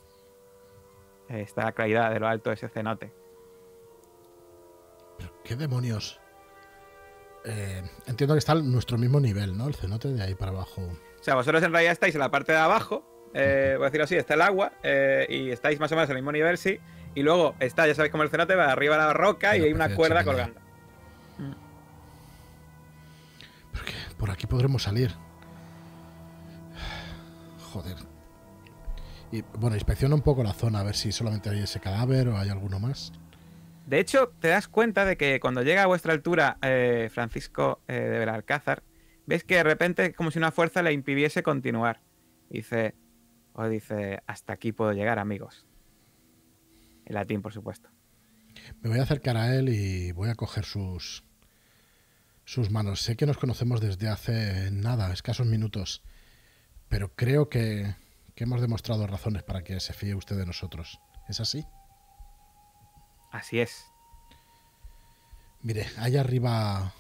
eh, 1.28 1.40
está 1.42 1.64
la 1.64 1.72
claridad 1.72 2.10
de 2.12 2.20
lo 2.20 2.28
alto 2.28 2.50
de 2.50 2.54
ese 2.54 2.68
cenote. 2.68 3.12
Pero, 5.18 5.32
¿Qué 5.44 5.56
demonios? 5.56 6.20
Eh, 7.44 7.82
entiendo 8.06 8.34
que 8.34 8.38
está 8.38 8.52
al 8.52 8.70
nuestro 8.70 8.98
mismo 8.98 9.20
nivel, 9.20 9.56
¿no? 9.56 9.68
El 9.68 9.74
cenote 9.74 10.08
de 10.08 10.22
ahí 10.22 10.34
para 10.34 10.52
abajo. 10.52 10.82
O 10.82 11.22
sea, 11.22 11.34
vosotros 11.34 11.62
en 11.62 11.72
realidad 11.72 11.92
estáis 11.92 12.14
en 12.14 12.20
la 12.20 12.30
parte 12.30 12.52
de 12.52 12.58
abajo. 12.58 13.04
eh, 13.34 13.74
voy 13.76 13.84
a 13.84 13.86
decirlo 13.86 14.04
así, 14.04 14.16
está 14.16 14.34
el 14.34 14.42
agua. 14.42 14.72
y 15.28 15.50
estáis 15.50 15.78
más 15.80 15.90
o 15.92 15.94
menos 15.96 16.08
al 16.10 16.16
mismo 16.16 16.32
nivel, 16.32 16.58
sí. 16.58 16.78
Y 17.14 17.22
luego 17.22 17.54
está, 17.58 17.86
ya 17.86 17.94
sabéis 17.94 18.12
cómo 18.12 18.22
el 18.22 18.30
cenote 18.30 18.54
va 18.54 18.70
arriba 18.70 18.94
a 18.94 18.98
la 18.98 19.12
roca 19.12 19.56
y 19.56 19.62
hay 19.64 19.72
una 19.72 19.94
cuerda 19.94 20.24
colgando. 20.24 20.60
Por 24.18 24.30
aquí 24.30 24.46
podremos 24.46 24.82
salir. 24.82 25.12
Joder. 27.72 27.96
Y 29.30 29.42
bueno, 29.58 29.76
inspecciona 29.76 30.14
un 30.14 30.22
poco 30.22 30.42
la 30.42 30.52
zona 30.52 30.80
a 30.80 30.82
ver 30.82 30.96
si 30.96 31.12
solamente 31.12 31.50
hay 31.50 31.60
ese 31.60 31.80
cadáver 31.80 32.28
o 32.28 32.38
hay 32.38 32.48
alguno 32.48 32.80
más. 32.80 33.12
De 33.86 34.00
hecho, 34.00 34.32
te 34.40 34.48
das 34.48 34.68
cuenta 34.68 35.04
de 35.04 35.16
que 35.16 35.40
cuando 35.40 35.62
llega 35.62 35.82
a 35.82 35.86
vuestra 35.86 36.12
altura 36.12 36.58
eh, 36.62 37.08
Francisco 37.12 37.80
eh, 37.88 37.94
de 37.94 38.18
Belalcázar, 38.18 38.82
ves 39.26 39.44
que 39.44 39.56
de 39.56 39.62
repente 39.62 40.12
como 40.12 40.30
si 40.30 40.38
una 40.38 40.52
fuerza 40.52 40.82
le 40.82 40.92
impidiese 40.92 41.42
continuar. 41.42 42.00
Dice, 42.50 42.94
o 43.52 43.68
dice, 43.68 44.22
hasta 44.26 44.54
aquí 44.54 44.72
puedo 44.72 44.92
llegar, 44.92 45.18
amigos. 45.18 45.66
En 47.04 47.14
latín, 47.14 47.42
por 47.42 47.52
supuesto. 47.52 47.90
Me 48.80 48.90
voy 48.90 48.98
a 48.98 49.02
acercar 49.02 49.36
a 49.36 49.54
él 49.54 49.68
y 49.68 50.12
voy 50.12 50.30
a 50.30 50.34
coger 50.34 50.64
sus 50.64 51.24
sus 52.48 52.70
manos. 52.70 53.02
Sé 53.02 53.14
que 53.14 53.26
nos 53.26 53.36
conocemos 53.36 53.78
desde 53.82 54.08
hace 54.08 54.70
nada, 54.70 55.12
escasos 55.12 55.46
minutos, 55.46 56.02
pero 56.88 57.14
creo 57.14 57.50
que, 57.50 57.94
que 58.34 58.44
hemos 58.44 58.62
demostrado 58.62 59.06
razones 59.06 59.42
para 59.42 59.62
que 59.62 59.78
se 59.80 59.92
fíe 59.92 60.14
usted 60.14 60.34
de 60.34 60.46
nosotros. 60.46 60.98
¿Es 61.28 61.40
así? 61.40 61.66
Así 63.30 63.60
es. 63.60 63.84
Mire, 65.60 65.86
allá 65.98 66.22
arriba. 66.22 66.94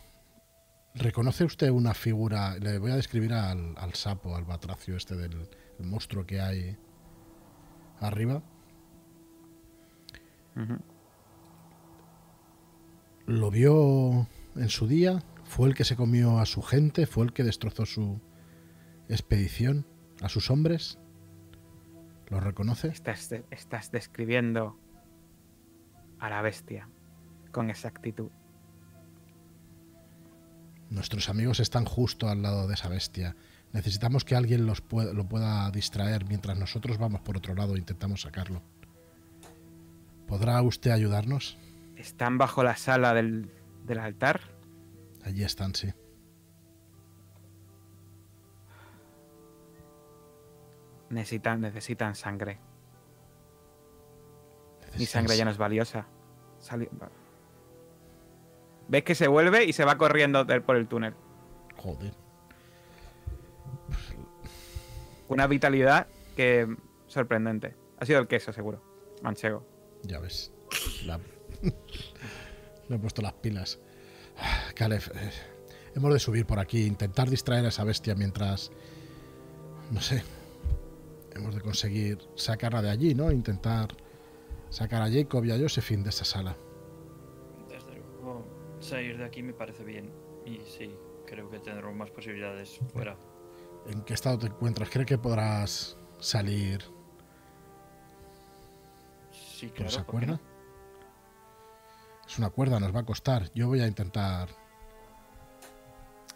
¿Reconoce 0.94 1.44
usted 1.44 1.70
una 1.70 1.94
figura? 1.94 2.58
Le 2.58 2.76
voy 2.78 2.90
a 2.90 2.96
describir 2.96 3.32
al, 3.32 3.74
al 3.78 3.94
sapo, 3.94 4.36
al 4.36 4.44
batracio 4.44 4.98
este 4.98 5.16
del 5.16 5.48
el 5.78 5.86
monstruo 5.86 6.26
que 6.26 6.42
hay 6.42 6.76
arriba. 8.00 8.42
Lo 13.24 13.50
vio 13.50 14.26
en 14.56 14.68
su 14.68 14.86
día, 14.88 15.22
fue 15.48 15.68
el 15.68 15.74
que 15.74 15.84
se 15.84 15.96
comió 15.96 16.38
a 16.38 16.46
su 16.46 16.62
gente, 16.62 17.06
fue 17.06 17.24
el 17.24 17.32
que 17.32 17.42
destrozó 17.42 17.86
su 17.86 18.20
expedición, 19.08 19.86
a 20.22 20.28
sus 20.28 20.50
hombres. 20.50 20.98
¿Lo 22.28 22.38
reconoce? 22.40 22.88
Estás, 22.88 23.30
de- 23.30 23.44
estás 23.50 23.90
describiendo 23.90 24.78
a 26.18 26.28
la 26.28 26.42
bestia 26.42 26.88
con 27.50 27.70
exactitud. 27.70 28.30
Nuestros 30.90 31.28
amigos 31.28 31.60
están 31.60 31.84
justo 31.84 32.28
al 32.28 32.42
lado 32.42 32.66
de 32.68 32.74
esa 32.74 32.88
bestia. 32.88 33.34
Necesitamos 33.72 34.24
que 34.24 34.34
alguien 34.36 34.66
los 34.66 34.82
lo 34.90 35.28
pueda 35.28 35.70
distraer 35.70 36.24
mientras 36.26 36.58
nosotros 36.58 36.98
vamos 36.98 37.20
por 37.20 37.36
otro 37.36 37.54
lado 37.54 37.74
e 37.74 37.78
intentamos 37.78 38.22
sacarlo. 38.22 38.62
¿Podrá 40.26 40.60
usted 40.62 40.90
ayudarnos? 40.90 41.58
¿Están 41.96 42.38
bajo 42.38 42.62
la 42.62 42.76
sala 42.76 43.12
del, 43.14 43.50
del 43.86 43.98
altar? 43.98 44.40
Allí 45.24 45.42
están, 45.44 45.74
sí. 45.74 45.88
Necesitan, 51.10 51.60
necesitan 51.60 52.14
sangre. 52.14 52.58
Mi 54.98 55.06
sangre 55.06 55.36
ya 55.36 55.44
no 55.44 55.50
es 55.50 55.58
valiosa. 55.58 56.06
Sali- 56.58 56.88
¿Ves 58.88 59.04
que 59.04 59.14
se 59.14 59.28
vuelve 59.28 59.64
y 59.64 59.72
se 59.72 59.84
va 59.84 59.96
corriendo 59.96 60.46
por 60.64 60.76
el 60.76 60.88
túnel? 60.88 61.14
Joder. 61.76 62.12
Una 65.28 65.46
vitalidad 65.46 66.08
que 66.36 66.74
sorprendente. 67.06 67.76
Ha 68.00 68.06
sido 68.06 68.18
el 68.18 68.26
queso, 68.28 68.52
seguro. 68.52 68.82
Manchego. 69.22 69.64
Ya 70.02 70.18
ves. 70.20 70.52
La- 71.04 71.20
Le 72.88 72.96
he 72.96 72.98
puesto 72.98 73.20
las 73.22 73.34
pilas. 73.34 73.78
Caleb, 74.74 75.02
eh, 75.14 75.30
hemos 75.94 76.12
de 76.12 76.18
subir 76.18 76.46
por 76.46 76.58
aquí, 76.58 76.84
intentar 76.84 77.28
distraer 77.28 77.64
a 77.66 77.68
esa 77.68 77.84
bestia 77.84 78.14
mientras... 78.14 78.70
No 79.90 80.00
sé. 80.00 80.22
Hemos 81.34 81.54
de 81.54 81.60
conseguir 81.60 82.18
sacarla 82.34 82.82
de 82.82 82.90
allí, 82.90 83.14
¿no? 83.14 83.30
Intentar 83.32 83.88
sacar 84.70 85.02
a 85.02 85.10
Jacob 85.10 85.44
y 85.44 85.50
a 85.52 85.58
Josephine 85.58 86.02
de 86.02 86.10
esa 86.10 86.24
sala. 86.24 86.56
Desde 87.68 87.94
luego, 87.94 88.44
salir 88.80 89.16
de 89.16 89.24
aquí 89.24 89.42
me 89.42 89.54
parece 89.54 89.84
bien. 89.84 90.10
Y 90.44 90.58
sí, 90.66 90.94
creo 91.26 91.48
que 91.48 91.58
tendremos 91.58 91.94
más 91.94 92.10
posibilidades 92.10 92.78
fuera. 92.92 93.16
¿En 93.86 94.02
qué 94.02 94.12
estado 94.14 94.38
te 94.38 94.46
encuentras? 94.48 94.90
¿Cree 94.90 95.06
que 95.06 95.16
podrás 95.16 95.96
salir 96.18 96.84
Sí, 99.30 99.70
claro. 99.70 99.88
esa 99.88 100.04
¿por 100.04 100.20
qué 100.20 100.26
cuerda? 100.26 100.40
Es 102.28 102.38
una 102.38 102.50
cuerda, 102.50 102.78
nos 102.78 102.94
va 102.94 103.00
a 103.00 103.04
costar. 103.04 103.44
Yo 103.54 103.68
voy 103.68 103.80
a 103.80 103.86
intentar... 103.86 104.48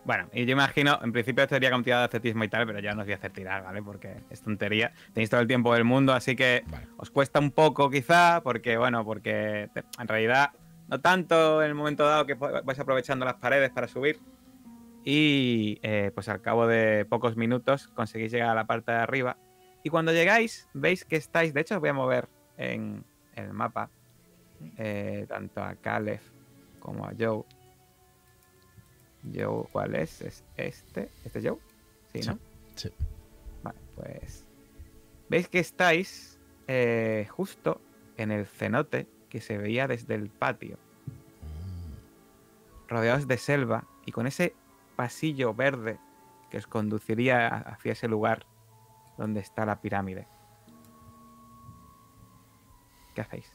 Bueno, 0.05 0.29
y 0.33 0.45
yo 0.47 0.53
imagino, 0.53 0.99
en 1.01 1.13
principio 1.13 1.47
sería 1.47 1.71
con 1.71 1.85
tirada 1.85 2.03
de 2.03 2.07
atletismo 2.07 2.43
y 2.43 2.49
tal, 2.49 2.67
pero 2.67 2.81
ya 2.81 2.93
no 2.93 3.03
os 3.03 3.07
voy 3.07 3.13
a 3.13 3.17
hacer 3.17 3.31
tirar, 3.33 3.63
¿vale? 3.63 3.83
Porque 3.85 4.17
es 4.31 4.41
tontería. 4.43 4.93
Tenéis 5.13 5.31
todo 5.31 5.41
el 5.41 5.47
tiempo 5.47 5.73
del 5.75 5.85
mundo, 5.85 6.13
así 6.13 6.35
que 6.35 6.65
Vale. 6.67 6.89
os 6.97 7.11
cuesta 7.11 7.39
un 7.39 7.53
poco 7.53 7.89
quizá, 7.89 8.41
porque, 8.43 8.77
bueno, 8.77 9.05
porque 9.05 9.69
te- 9.73 9.85
en 10.01 10.09
realidad 10.09 10.51
no 10.89 11.01
tanto 11.01 11.63
en 11.63 11.69
el 11.69 11.75
momento 11.77 12.05
dado 12.05 12.27
que 12.27 12.35
vais 12.35 12.79
aprovechando 12.81 13.25
las 13.25 13.35
paredes 13.35 13.71
para 13.71 13.87
subir. 13.87 14.19
Y 15.05 15.79
eh, 15.83 16.11
pues 16.15 16.29
al 16.29 16.41
cabo 16.41 16.67
de 16.67 17.05
pocos 17.05 17.37
minutos 17.37 17.87
conseguís 17.95 18.33
llegar 18.33 18.49
a 18.51 18.55
la 18.55 18.67
parte 18.67 18.91
de 18.91 18.99
arriba. 18.99 19.37
Y 19.85 19.91
cuando 19.91 20.13
llegáis, 20.13 20.69
veis 20.75 21.05
que 21.05 21.17
estáis, 21.17 21.55
de 21.55 21.61
hecho 21.61 21.75
os 21.77 21.81
voy 21.81 21.91
a 21.91 21.95
mover 21.95 22.29
en 22.57 23.05
el 23.37 23.53
mapa, 23.53 23.89
eh, 24.77 25.27
tanto 25.29 25.63
a 25.63 25.75
Caleb 25.77 26.21
como 26.79 27.05
a 27.07 27.13
Joe. 27.19 27.45
Joe, 29.33 29.67
¿cuál 29.71 29.95
es? 29.95 30.21
¿Es 30.21 30.45
este? 30.57 31.11
¿Este 31.25 31.39
es 31.39 31.47
Joe? 31.47 31.59
Sí. 32.13 32.29
¿no? 32.29 32.39
Sí. 32.75 32.91
Vale, 33.63 33.79
pues. 33.95 34.47
Veis 35.29 35.49
que 35.49 35.61
estáis 35.61 36.39
eh, 36.67 37.27
justo 37.31 37.81
en 38.17 38.33
el 38.33 38.47
cenote 38.47 39.07
que 39.29 39.41
se 39.41 39.57
veía 39.57 39.87
desde 39.89 40.15
el 40.15 40.29
patio. 40.29 40.79
Rodeados 42.89 43.27
de 43.27 43.39
selva 43.39 43.87
y 44.05 44.13
con 44.13 44.27
ese 44.27 44.55
pasillo 44.97 45.55
verde 45.55 45.99
que 46.51 46.59
os 46.59 46.67
conduciría 46.67 47.49
hacia 47.49 47.93
ese 47.93 48.09
lugar 48.09 48.45
donde 49.17 49.41
está 49.41 49.65
la 49.65 49.81
pirámide. 49.81 50.29
¿Qué 53.15 53.23
hacéis? 53.23 53.51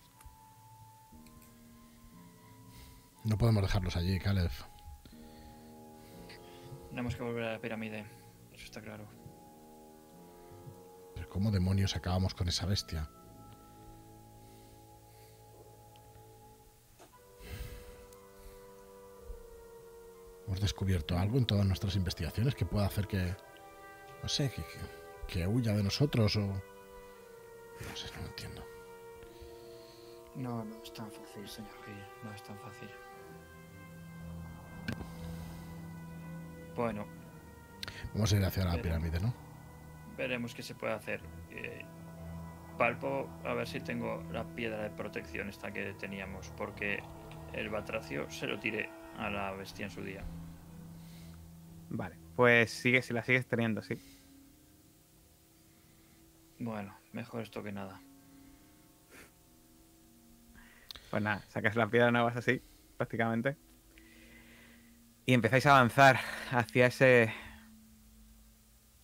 No 3.27 3.37
podemos 3.37 3.61
dejarlos 3.61 3.95
allí, 3.97 4.19
Caleb. 4.19 4.49
Tenemos 6.89 7.15
que 7.15 7.23
volver 7.23 7.43
a 7.43 7.51
la 7.53 7.59
pirámide. 7.59 8.05
Eso 8.53 8.63
está 8.65 8.81
claro. 8.81 9.05
Pero 11.13 11.27
¿cómo 11.29 11.51
demonios 11.51 11.95
acabamos 11.95 12.33
con 12.33 12.47
esa 12.47 12.65
bestia? 12.65 13.09
¿Hemos 20.45 20.61
descubierto 20.61 21.17
algo 21.17 21.37
en 21.37 21.45
todas 21.45 21.65
nuestras 21.65 21.95
investigaciones 21.95 22.55
que 22.55 22.65
pueda 22.65 22.85
hacer 22.85 23.07
que... 23.07 23.35
No 24.23 24.29
sé, 24.29 24.49
que, 24.49 24.61
que- 24.63 24.97
que 25.27 25.45
huya 25.45 25.73
de 25.73 25.83
nosotros 25.83 26.37
o... 26.37 26.39
No 26.47 27.95
sé, 27.95 28.07
no 28.15 28.21
lo 28.21 28.27
entiendo. 28.29 28.63
No, 30.35 30.63
no 30.63 30.81
es 30.81 30.93
tan 30.93 31.11
fácil, 31.11 31.47
señor 31.49 31.71
Gil. 31.85 32.01
No 32.23 32.33
es 32.33 32.41
tan 32.43 32.57
fácil. 32.59 32.89
Bueno, 36.77 37.05
Vamos 38.13 38.31
a 38.31 38.37
ir 38.37 38.45
hacia 38.45 38.63
la 38.65 38.81
pirámide, 38.81 39.19
¿no? 39.19 39.33
veremos 40.15 40.55
qué 40.55 40.63
se 40.63 40.73
puede 40.75 40.93
hacer. 40.93 41.21
Eh, 41.51 41.83
palpo 42.77 43.29
a 43.43 43.53
ver 43.53 43.67
si 43.67 43.79
tengo 43.79 44.23
la 44.31 44.43
piedra 44.43 44.83
de 44.83 44.89
protección 44.89 45.49
esta 45.49 45.71
que 45.71 45.93
teníamos, 45.93 46.51
porque 46.57 47.03
el 47.53 47.69
batracio 47.69 48.29
se 48.29 48.47
lo 48.47 48.59
tiré 48.59 48.89
a 49.17 49.29
la 49.29 49.51
bestia 49.53 49.85
en 49.85 49.91
su 49.91 50.03
día. 50.03 50.23
Vale, 51.89 52.15
pues 52.35 52.71
sigue, 52.71 53.01
si 53.01 53.13
la 53.13 53.23
sigues 53.23 53.47
teniendo, 53.47 53.81
sí. 53.81 53.99
Bueno, 56.59 56.95
mejor 57.11 57.41
esto 57.41 57.63
que 57.63 57.71
nada. 57.71 58.01
Pues 61.09 61.23
nada, 61.23 61.41
sacas 61.47 61.75
la 61.75 61.87
piedra 61.87 62.11
nuevas 62.11 62.35
así, 62.35 62.61
prácticamente. 62.97 63.57
Y 65.29 65.33
empezáis 65.33 65.65
a 65.65 65.71
avanzar 65.71 66.21
hacia 66.51 66.85
ese. 66.85 67.33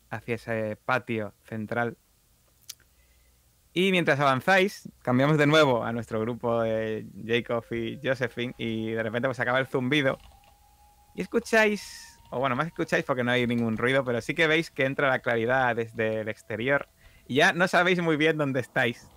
hacia 0.09 0.35
ese 0.35 0.77
patio 0.77 1.33
central. 1.43 1.97
Y 3.73 3.91
mientras 3.91 4.21
avanzáis, 4.21 4.87
cambiamos 5.01 5.37
de 5.37 5.47
nuevo 5.47 5.83
a 5.83 5.91
nuestro 5.91 6.21
grupo 6.21 6.61
de 6.61 7.05
Jacob 7.25 7.65
y 7.71 7.99
Josephine. 8.01 8.53
Y 8.57 8.91
de 8.91 9.03
repente 9.03 9.27
pues 9.27 9.41
acaba 9.41 9.59
el 9.59 9.67
zumbido. 9.67 10.17
Y 11.13 11.21
escucháis. 11.21 12.17
O 12.31 12.39
bueno, 12.39 12.55
más 12.55 12.67
escucháis 12.67 13.03
porque 13.03 13.25
no 13.25 13.31
hay 13.31 13.45
ningún 13.45 13.75
ruido, 13.75 14.05
pero 14.05 14.21
sí 14.21 14.33
que 14.33 14.47
veis 14.47 14.71
que 14.71 14.85
entra 14.85 15.09
la 15.09 15.19
claridad 15.19 15.75
desde 15.75 16.21
el 16.21 16.29
exterior. 16.29 16.87
Y 17.27 17.35
ya 17.35 17.51
no 17.51 17.67
sabéis 17.67 18.01
muy 18.01 18.15
bien 18.15 18.37
dónde 18.37 18.61
estáis. 18.61 19.09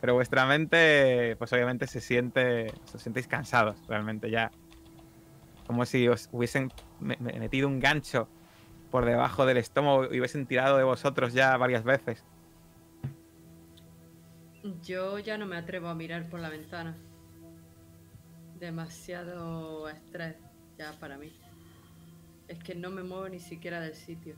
Pero 0.00 0.14
vuestra 0.14 0.46
mente, 0.46 1.36
pues 1.36 1.52
obviamente 1.52 1.86
se 1.86 2.00
siente, 2.00 2.72
os 2.94 3.02
sentéis 3.02 3.28
cansados, 3.28 3.86
realmente 3.86 4.30
ya. 4.30 4.50
Como 5.68 5.84
si 5.86 6.08
os 6.08 6.28
hubiesen 6.32 6.72
me- 6.98 7.16
me- 7.20 7.38
metido 7.38 7.68
un 7.68 7.78
gancho 7.78 8.28
por 8.90 9.04
debajo 9.04 9.46
del 9.46 9.58
estómago 9.58 10.04
y 10.12 10.18
hubiesen 10.18 10.46
tirado 10.46 10.76
de 10.78 10.82
vosotros 10.82 11.32
ya 11.34 11.56
varias 11.56 11.84
veces. 11.84 12.24
Yo 14.82 15.18
ya 15.20 15.38
no 15.38 15.46
me 15.46 15.56
atrevo 15.56 15.88
a 15.88 15.94
mirar 15.94 16.28
por 16.28 16.40
la 16.40 16.48
ventana. 16.48 16.96
Demasiado 18.58 19.88
estrés 19.88 20.36
ya 20.78 20.92
para 20.98 21.16
mí. 21.18 21.32
Es 22.48 22.58
que 22.58 22.74
no 22.74 22.90
me 22.90 23.02
muevo 23.02 23.28
ni 23.28 23.38
siquiera 23.38 23.80
del 23.80 23.94
sitio. 23.94 24.34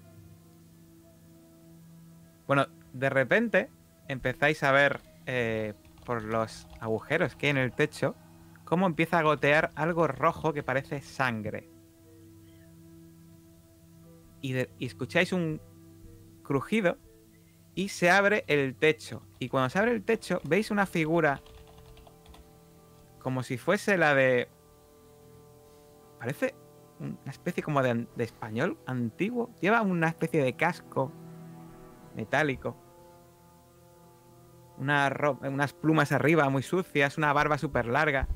Bueno, 2.47 2.67
de 2.93 3.09
repente 3.09 3.71
empezáis 4.09 4.63
a 4.65 4.73
ver 4.73 5.01
eh, 5.27 5.75
por 6.05 6.25
los 6.25 6.67
agujeros 6.81 7.37
que 7.37 7.47
hay 7.47 7.51
en 7.51 7.59
el 7.59 7.73
techo 7.73 8.17
cómo 8.71 8.87
empieza 8.87 9.19
a 9.19 9.23
gotear 9.23 9.73
algo 9.75 10.07
rojo 10.07 10.53
que 10.53 10.63
parece 10.63 11.03
sangre. 11.03 11.69
Y, 14.41 14.55
escucháis 14.79 15.33
un 15.33 15.61
crujido 16.45 16.97
y 17.75 17.89
se 17.89 18.11
abre 18.11 18.45
el 18.47 18.77
techo. 18.77 19.27
Y 19.41 19.49
cuando 19.49 19.71
se 19.71 19.81
abre 19.81 19.91
el 19.91 20.05
techo 20.05 20.41
veis 20.45 20.71
una 20.71 20.87
figura 20.87 21.43
como 23.19 23.43
si 23.43 23.59
fuese 23.59 23.99
la 23.99 24.15
de... 24.15 24.49
Parece 26.21 26.55
una 27.01 27.19
especie 27.33 27.65
como 27.65 27.83
de, 27.83 28.07
español 28.19 28.79
antiguo. 28.87 29.53
Lleva 29.61 29.83
una 29.83 30.07
especie 30.07 30.45
de 30.45 30.55
casco 30.55 31.11
metálico. 32.15 32.77
unas 34.79 35.73
plumas 35.73 36.13
arriba 36.13 36.49
muy 36.51 36.63
sucias, 36.63 37.19
una 37.19 37.33
barba 37.33 37.59
súper 37.59 37.87
larga. 37.87 38.29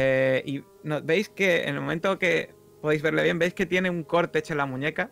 Eh, 0.00 0.42
y 0.46 0.64
no- 0.84 1.02
veis 1.02 1.28
que 1.28 1.64
en 1.64 1.74
el 1.74 1.80
momento 1.80 2.20
que 2.20 2.54
podéis 2.80 3.02
verle 3.02 3.24
bien, 3.24 3.40
veis 3.40 3.52
que 3.52 3.66
tiene 3.66 3.90
un 3.90 4.04
corte 4.04 4.38
hecho 4.38 4.52
en 4.54 4.58
la 4.58 4.66
muñeca. 4.66 5.10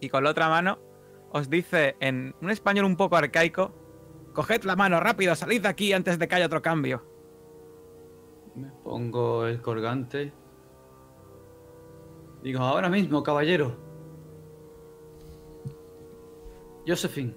Y 0.00 0.08
con 0.08 0.24
la 0.24 0.30
otra 0.30 0.48
mano 0.48 0.80
os 1.30 1.48
dice 1.48 1.94
en 2.00 2.34
un 2.42 2.50
español 2.50 2.84
un 2.86 2.96
poco 2.96 3.14
arcaico: 3.16 3.72
Coged 4.34 4.64
la 4.64 4.74
mano 4.74 4.98
rápido, 4.98 5.36
salid 5.36 5.62
de 5.62 5.68
aquí 5.68 5.92
antes 5.92 6.18
de 6.18 6.26
que 6.26 6.34
haya 6.34 6.46
otro 6.46 6.60
cambio. 6.62 7.04
Me 8.56 8.72
pongo 8.82 9.46
el 9.46 9.62
colgante. 9.62 10.32
Digo, 12.42 12.58
ahora 12.60 12.88
mismo, 12.88 13.22
caballero. 13.22 13.76
Josephine, 16.86 17.36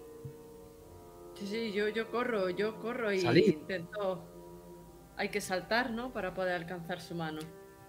Sí, 1.35 1.45
sí, 1.47 1.71
yo, 1.73 1.89
yo 1.89 2.09
corro, 2.09 2.49
yo 2.49 2.79
corro 2.79 3.11
y 3.11 3.19
Salid. 3.19 3.47
intento. 3.53 4.23
Hay 5.21 5.29
que 5.29 5.39
saltar, 5.39 5.91
¿no? 5.91 6.11
Para 6.11 6.33
poder 6.33 6.55
alcanzar 6.55 6.99
su 6.99 7.13
mano. 7.13 7.41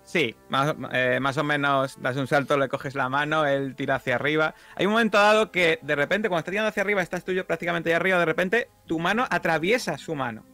Sí, 0.03 0.37
más, 0.51 0.77
eh, 0.93 1.19
más 1.19 1.39
o 1.39 1.43
menos 1.43 1.99
das 1.99 2.15
un 2.19 2.27
salto, 2.27 2.59
le 2.59 2.69
coges 2.69 2.95
la 2.95 3.09
mano, 3.09 3.47
él 3.47 3.75
tira 3.75 3.95
hacia 3.95 4.17
arriba. 4.17 4.55
Hay 4.77 4.85
un 4.85 4.93
momento 4.93 5.17
dado 5.17 5.51
que 5.51 5.79
de 5.81 5.97
repente, 5.97 6.29
cuando 6.29 6.41
está 6.41 6.51
tirando 6.51 6.69
hacia 6.69 6.83
arriba, 6.83 7.01
estás 7.01 7.25
tú 7.25 7.33
y 7.33 7.37
yo 7.37 7.47
prácticamente 7.47 7.89
ahí 7.89 7.95
arriba, 7.95 8.19
de 8.19 8.27
repente 8.27 8.69
tu 8.85 8.99
mano 8.99 9.25
atraviesa 9.31 9.97
su 9.97 10.15
mano. 10.15 10.45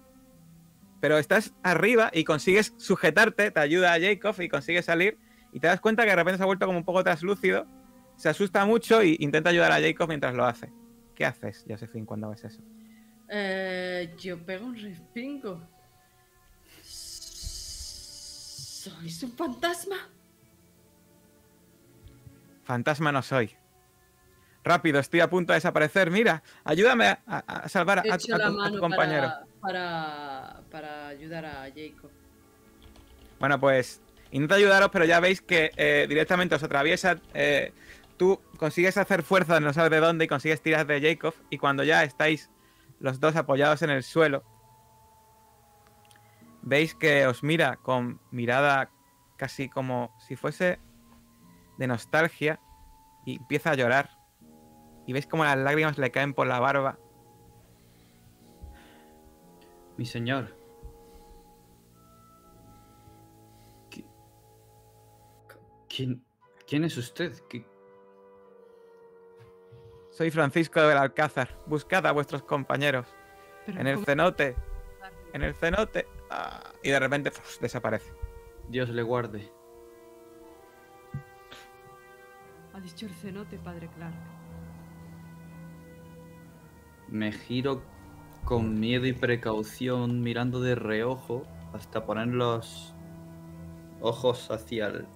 Pero 1.01 1.19
estás 1.19 1.53
arriba 1.65 2.13
y 2.13 2.23
consigues 2.23 2.75
sujetarte, 2.77 3.51
te 3.51 3.59
ayuda 3.59 3.95
a 3.95 4.01
Jacob 4.01 4.41
y 4.41 4.49
consigues 4.49 4.85
salir. 4.85 5.19
Y 5.53 5.59
te 5.59 5.67
das 5.67 5.81
cuenta 5.81 6.05
que 6.05 6.11
de 6.11 6.17
repente 6.17 6.37
se 6.37 6.45
ha 6.45 6.47
vuelto 6.47 6.65
como 6.65 6.79
un 6.79 6.85
poco 6.85 7.03
traslúcido, 7.03 7.67
se 8.15 8.29
asusta 8.29 8.65
mucho 8.65 9.03
y 9.03 9.17
intenta 9.19 9.51
ayudar 9.51 9.73
a 9.73 9.81
Jacob 9.81 10.07
mientras 10.07 10.33
lo 10.33 10.45
hace. 10.45 10.73
¿Qué 11.17 11.25
haces, 11.25 11.65
Josephine, 11.69 12.07
cuando 12.07 12.31
ves 12.31 12.45
eso? 12.45 12.63
Eh, 13.29 14.15
yo 14.17 14.39
pego 14.47 14.67
un 14.67 14.77
respingo. 14.77 15.77
¿Sois 18.89 19.23
un 19.23 19.33
fantasma? 19.33 19.97
Fantasma 22.65 23.13
no 23.13 23.23
soy. 23.23 23.55
Rápido, 24.65 24.99
estoy 24.99 25.21
a 25.21 25.31
punto 25.31 25.53
de 25.53 25.57
desaparecer. 25.59 26.11
Mira, 26.11 26.43
ayúdame 26.65 27.07
a, 27.27 27.69
salvar 27.69 28.01
a, 28.01 28.03
a 28.15 28.19
tu- 28.19 28.35
a 28.35 28.79
compañero. 28.79 29.29
para, 29.29 29.47
para, 29.61 30.61
para 30.71 31.09
ayudar 31.09 31.45
a 31.47 31.63
Jacob. 31.75 32.11
Bueno, 33.39 33.59
pues 33.61 34.03
intenta 34.31 34.57
ayudaros, 34.57 34.91
pero 34.93 35.05
ya 35.05 35.21
veis 35.21 35.41
que 35.41 35.71
eh, 35.77 36.07
directamente 36.09 36.55
os 36.55 36.63
atraviesa. 36.63 37.19
eh, 37.35 37.73
tú 38.19 38.41
consigues 38.59 38.97
hacer 38.99 39.23
fuerza, 39.23 39.61
no 39.61 39.73
sabes 39.73 39.91
de 39.93 40.01
dónde, 40.01 40.25
y 40.25 40.29
consigues 40.29 40.61
tirar 40.61 40.87
de 40.87 41.01
Jacob. 41.01 41.35
Y 41.51 41.59
cuando 41.59 41.85
ya 41.85 42.03
estáis 42.05 42.51
los 43.01 43.21
dos 43.21 43.37
apoyados 43.37 43.81
en 43.83 43.91
el 43.91 44.03
suelo, 44.03 44.43
veis 46.63 46.95
que 46.95 47.27
os 47.27 47.43
mira 47.43 47.77
con 47.77 48.21
mirada 48.31 48.91
casi 49.37 49.69
como 49.69 50.15
si 50.19 50.37
fuese 50.37 50.79
de 51.79 51.87
nostalgia 51.87 52.61
y 53.25 53.37
empieza 53.37 53.71
a 53.71 53.75
llorar. 53.75 54.11
Y 55.07 55.13
veis 55.13 55.27
como 55.27 55.45
las 55.45 55.57
lágrimas 55.57 55.97
le 55.99 56.11
caen 56.11 56.35
por 56.35 56.47
la 56.47 56.61
barba. 56.61 56.99
mi 59.97 60.07
señor. 60.07 60.55
¿Qui- 63.91 64.07
¿Quién, 65.89 66.25
quién 66.69 66.85
es 66.85 66.97
usted? 66.97 67.33
¿Qué- 67.49 67.67
Soy 70.13 70.31
Francisco 70.31 70.81
de 70.81 70.95
Alcázar. 70.95 71.49
Buscad 71.67 72.07
a 72.07 72.13
vuestros 72.13 72.43
compañeros. 72.45 73.07
Pero 73.67 73.81
En 73.81 73.87
el 73.89 73.95
¿cómo- 73.97 74.07
cenote. 74.07 74.57
En 75.33 75.43
el 75.43 75.55
cenote. 75.55 76.07
Ah, 76.31 76.73
y 76.83 76.91
de 76.91 76.99
repente 76.99 77.31
¡fus! 77.31 77.59
desaparece. 77.61 78.13
Dios 78.69 78.89
le 78.91 79.03
guarde. 79.03 79.51
Ha 82.75 82.81
dicho 82.81 83.07
el 83.07 83.15
cenote, 83.15 83.59
padre 83.59 83.89
Clark. 83.97 84.15
Me 87.09 87.33
giro 87.33 87.83
con 88.45 88.79
miedo 88.79 89.07
y 89.07 89.13
precaución, 89.13 90.21
mirando 90.23 90.61
de 90.61 90.75
reojo 90.75 91.47
hasta 91.73 92.05
poner 92.05 92.29
los 92.29 92.95
ojos 94.01 94.51
hacia 94.51 94.87
el 94.89 95.07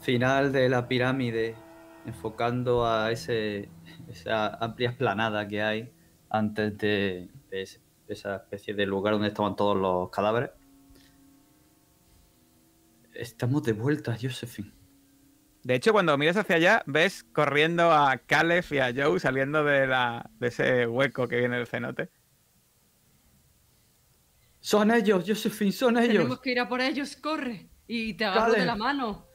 final 0.00 0.52
de 0.52 0.68
la 0.68 0.88
pirámide, 0.88 1.56
enfocando 2.04 2.86
a 2.86 3.10
ese, 3.10 3.70
esa 4.08 4.54
amplia 4.56 4.90
esplanada 4.90 5.48
que 5.48 5.62
hay 5.62 5.92
antes 6.28 6.76
de, 6.78 7.30
de 7.50 7.62
ese- 7.62 7.80
esa 8.14 8.36
especie 8.36 8.74
de 8.74 8.86
lugar 8.86 9.14
donde 9.14 9.28
estaban 9.28 9.56
todos 9.56 9.76
los 9.76 10.10
cadáveres. 10.10 10.50
Estamos 13.14 13.62
de 13.62 13.72
vuelta, 13.72 14.16
Josephine. 14.20 14.72
De 15.62 15.74
hecho, 15.74 15.92
cuando 15.92 16.16
miras 16.16 16.36
hacia 16.36 16.56
allá, 16.56 16.82
ves 16.86 17.24
corriendo 17.32 17.90
a 17.90 18.18
Caleb 18.18 18.64
y 18.70 18.78
a 18.78 18.92
Joe 18.94 19.18
saliendo 19.18 19.64
de, 19.64 19.86
la, 19.86 20.30
de 20.38 20.48
ese 20.48 20.86
hueco 20.86 21.26
que 21.26 21.38
viene 21.38 21.56
del 21.56 21.66
cenote. 21.66 22.10
Son 24.60 24.90
ellos, 24.90 25.24
Josephine, 25.26 25.72
son 25.72 25.96
ellos. 25.98 26.14
Tenemos 26.14 26.40
que 26.40 26.52
ir 26.52 26.60
a 26.60 26.68
por 26.68 26.80
ellos, 26.80 27.16
corre. 27.16 27.68
Y 27.88 28.14
te 28.14 28.24
agarro 28.24 28.52
de 28.52 28.64
la 28.64 28.76
mano. 28.76 29.26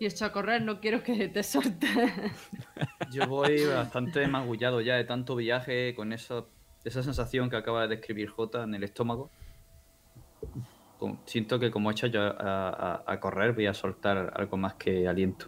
Y 0.00 0.06
echo 0.06 0.24
a 0.24 0.32
correr, 0.32 0.62
no 0.62 0.80
quiero 0.80 1.02
que 1.02 1.28
te 1.28 1.42
suelte. 1.42 1.88
Yo 3.10 3.26
voy 3.26 3.64
bastante 3.66 4.26
magullado 4.28 4.80
ya 4.80 4.94
de 4.94 5.04
tanto 5.04 5.34
viaje 5.34 5.94
con 5.96 6.12
eso, 6.12 6.50
esa 6.84 7.02
sensación 7.02 7.50
que 7.50 7.56
acaba 7.56 7.82
de 7.82 7.96
describir 7.96 8.28
Jota 8.30 8.62
en 8.64 8.74
el 8.74 8.84
estómago. 8.84 9.30
Siento 11.26 11.60
que 11.60 11.70
como 11.70 11.90
he 11.90 11.92
hecho 11.92 12.06
yo 12.08 12.22
a, 12.22 12.32
a- 12.36 13.04
a 13.06 13.20
correr 13.20 13.52
voy 13.52 13.66
a 13.66 13.74
soltar 13.74 14.32
algo 14.34 14.56
más 14.56 14.74
que 14.74 15.06
aliento. 15.06 15.46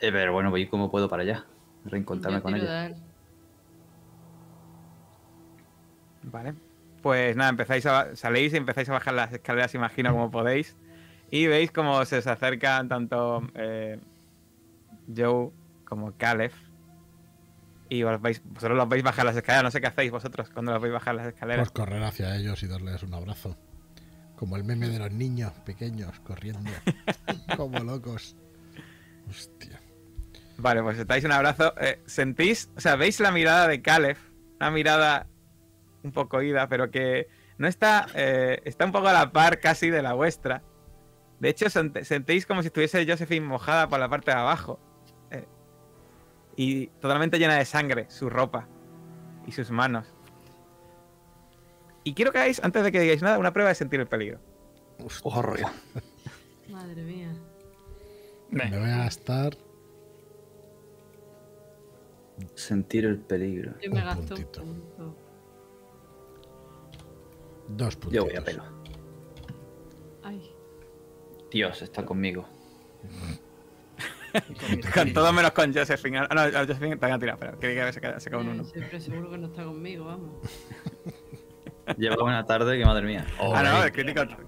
Eh, 0.00 0.12
pero 0.12 0.32
bueno, 0.32 0.50
voy 0.50 0.66
como 0.68 0.90
puedo 0.90 1.08
para 1.08 1.22
allá. 1.22 1.46
Reencontrarme 1.84 2.42
con 2.42 2.54
ella. 2.56 2.88
Vale. 6.22 6.54
Pues 7.02 7.36
nada, 7.36 7.50
empezáis 7.50 7.86
a, 7.86 8.16
salís 8.16 8.52
y 8.52 8.56
empezáis 8.56 8.88
a 8.88 8.94
bajar 8.94 9.14
las 9.14 9.32
escaleras, 9.32 9.74
imagino, 9.74 10.10
como 10.12 10.30
podéis. 10.30 10.76
Y 11.30 11.46
veis 11.46 11.70
cómo 11.70 12.04
se 12.04 12.18
os 12.18 12.26
acercan 12.26 12.88
tanto 12.88 13.42
eh, 13.54 14.00
Joe 15.14 15.50
como 15.84 16.12
Caleb. 16.16 16.52
Y 17.88 18.02
os 18.02 18.20
veis, 18.20 18.42
vosotros 18.44 18.76
los 18.76 18.88
veis 18.88 19.02
bajar 19.04 19.24
las 19.24 19.36
escaleras. 19.36 19.64
No 19.64 19.70
sé 19.70 19.80
qué 19.80 19.86
hacéis 19.86 20.10
vosotros 20.10 20.50
cuando 20.50 20.72
los 20.72 20.82
veis 20.82 20.92
bajar 20.94 21.14
las 21.14 21.26
escaleras. 21.28 21.68
Pues 21.70 21.86
correr 21.86 22.02
hacia 22.02 22.34
ellos 22.36 22.62
y 22.62 22.66
darles 22.66 23.02
un 23.02 23.14
abrazo. 23.14 23.56
Como 24.36 24.56
el 24.56 24.64
meme 24.64 24.88
de 24.88 24.98
los 24.98 25.12
niños 25.12 25.52
pequeños 25.64 26.18
corriendo. 26.20 26.70
como 27.56 27.78
locos. 27.80 28.36
Hostia. 29.28 29.80
Vale, 30.58 30.82
pues 30.82 30.98
estáis 30.98 31.24
un 31.24 31.32
abrazo. 31.32 31.74
Eh, 31.80 32.00
sentís, 32.06 32.70
o 32.76 32.80
sea, 32.80 32.96
veis 32.96 33.20
la 33.20 33.30
mirada 33.30 33.68
de 33.68 33.82
Caleb, 33.82 34.16
una 34.60 34.70
mirada 34.70 35.26
un 36.02 36.12
poco 36.12 36.42
ida, 36.42 36.68
pero 36.68 36.90
que 36.90 37.28
no 37.58 37.66
está, 37.68 38.06
eh, 38.14 38.60
está 38.64 38.84
un 38.84 38.92
poco 38.92 39.08
a 39.08 39.12
la 39.12 39.32
par 39.32 39.60
casi 39.60 39.90
de 39.90 40.02
la 40.02 40.12
vuestra. 40.14 40.62
De 41.40 41.50
hecho, 41.50 41.66
sent- 41.66 42.02
sentéis 42.04 42.46
como 42.46 42.62
si 42.62 42.68
estuviese 42.68 43.06
Josephine 43.06 43.44
mojada 43.46 43.88
por 43.88 44.00
la 44.00 44.08
parte 44.08 44.30
de 44.30 44.38
abajo. 44.38 44.80
Y 46.56 46.86
totalmente 46.86 47.38
llena 47.38 47.56
de 47.56 47.64
sangre, 47.64 48.06
su 48.10 48.30
ropa 48.30 48.68
y 49.46 49.52
sus 49.52 49.70
manos. 49.70 50.06
Y 52.02 52.14
quiero 52.14 52.32
que 52.32 52.38
hagáis, 52.38 52.62
antes 52.62 52.82
de 52.84 52.92
que 52.92 53.00
digáis 53.00 53.22
nada, 53.22 53.38
una 53.38 53.52
prueba 53.52 53.68
de 53.68 53.74
sentir 53.74 54.00
el 54.00 54.06
peligro. 54.06 54.40
Hostia. 55.04 55.72
Madre 56.68 57.02
mía. 57.02 57.34
Me 58.50 58.70
voy 58.70 58.90
a 58.90 58.98
gastar 58.98 59.56
Sentir 62.54 63.04
el 63.06 63.18
peligro. 63.18 63.74
Yo 63.80 63.90
me 63.90 64.00
Un 64.00 64.04
gasto 64.04 64.34
un 64.34 64.42
punto. 64.42 64.64
dos 67.68 67.96
puntos. 67.96 68.12
Yo 68.12 68.24
voy 68.24 68.36
a 68.36 68.44
pelo. 68.44 68.62
Ay. 70.22 70.54
Dios 71.50 71.82
está 71.82 72.04
conmigo. 72.04 72.46
Con 74.94 75.12
todo 75.12 75.32
menos 75.32 75.50
con 75.52 75.72
Josephine. 75.74 76.18
Ah, 76.18 76.28
No, 76.34 76.40
a 76.40 76.50
Josephine 76.66 76.96
te 76.96 77.06
han 77.06 77.20
tirado, 77.20 77.38
pero 77.38 77.58
quería 77.58 77.86
que 77.86 77.92
se 77.92 78.00
quedase 78.00 78.30
con 78.30 78.48
uno. 78.48 78.64
siempre 78.64 79.00
seguro 79.00 79.30
que 79.30 79.38
no 79.38 79.46
está 79.48 79.64
conmigo, 79.64 80.04
vamos. 80.06 80.40
Lleva 81.98 82.22
una 82.24 82.44
tarde 82.44 82.76
que 82.78 82.84
madre 82.84 83.06
mía. 83.06 83.24
Ah, 83.38 83.62
no, 83.62 83.92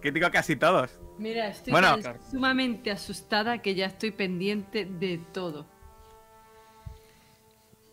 crítico 0.00 0.30
casi 0.32 0.56
todos. 0.56 0.98
Mira, 1.18 1.48
estoy 1.48 1.70
Bueno. 1.72 1.98
tan 2.00 2.18
sumamente 2.30 2.90
asustada 2.90 3.58
que 3.58 3.74
ya 3.76 3.86
estoy 3.86 4.10
pendiente 4.10 4.84
de 4.84 5.20
todo. 5.32 5.66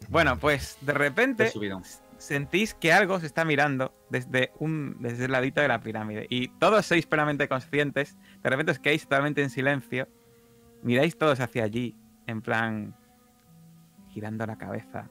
Bueno, 0.09 0.37
pues 0.37 0.77
de 0.81 0.93
repente 0.93 1.51
sentís 2.17 2.73
que 2.73 2.93
algo 2.93 3.19
se 3.19 3.25
está 3.25 3.43
mirando 3.45 3.91
desde 4.09 4.51
un 4.59 4.97
desde 4.99 5.25
el 5.25 5.31
ladito 5.31 5.61
de 5.61 5.67
la 5.67 5.79
pirámide 5.81 6.27
y 6.29 6.47
todos 6.59 6.85
sois 6.85 7.05
plenamente 7.05 7.47
conscientes. 7.47 8.15
De 8.41 8.49
repente 8.49 8.71
os 8.71 8.79
quedáis 8.79 9.03
totalmente 9.03 9.41
en 9.41 9.49
silencio. 9.49 10.07
Miráis 10.85 11.17
todos 11.17 11.39
hacia 11.39 11.63
allí, 11.63 11.95
en 12.27 12.43
plan 12.43 12.95
girando 14.09 14.45
la 14.45 14.59
cabeza, 14.59 15.09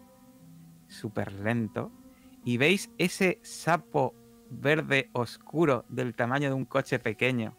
súper 0.86 1.32
lento 1.32 1.90
y 2.44 2.58
veis 2.58 2.92
ese 2.96 3.40
sapo 3.42 4.14
verde 4.50 5.10
oscuro 5.14 5.84
del 5.88 6.14
tamaño 6.14 6.48
de 6.48 6.54
un 6.54 6.64
coche 6.64 7.00
pequeño, 7.00 7.56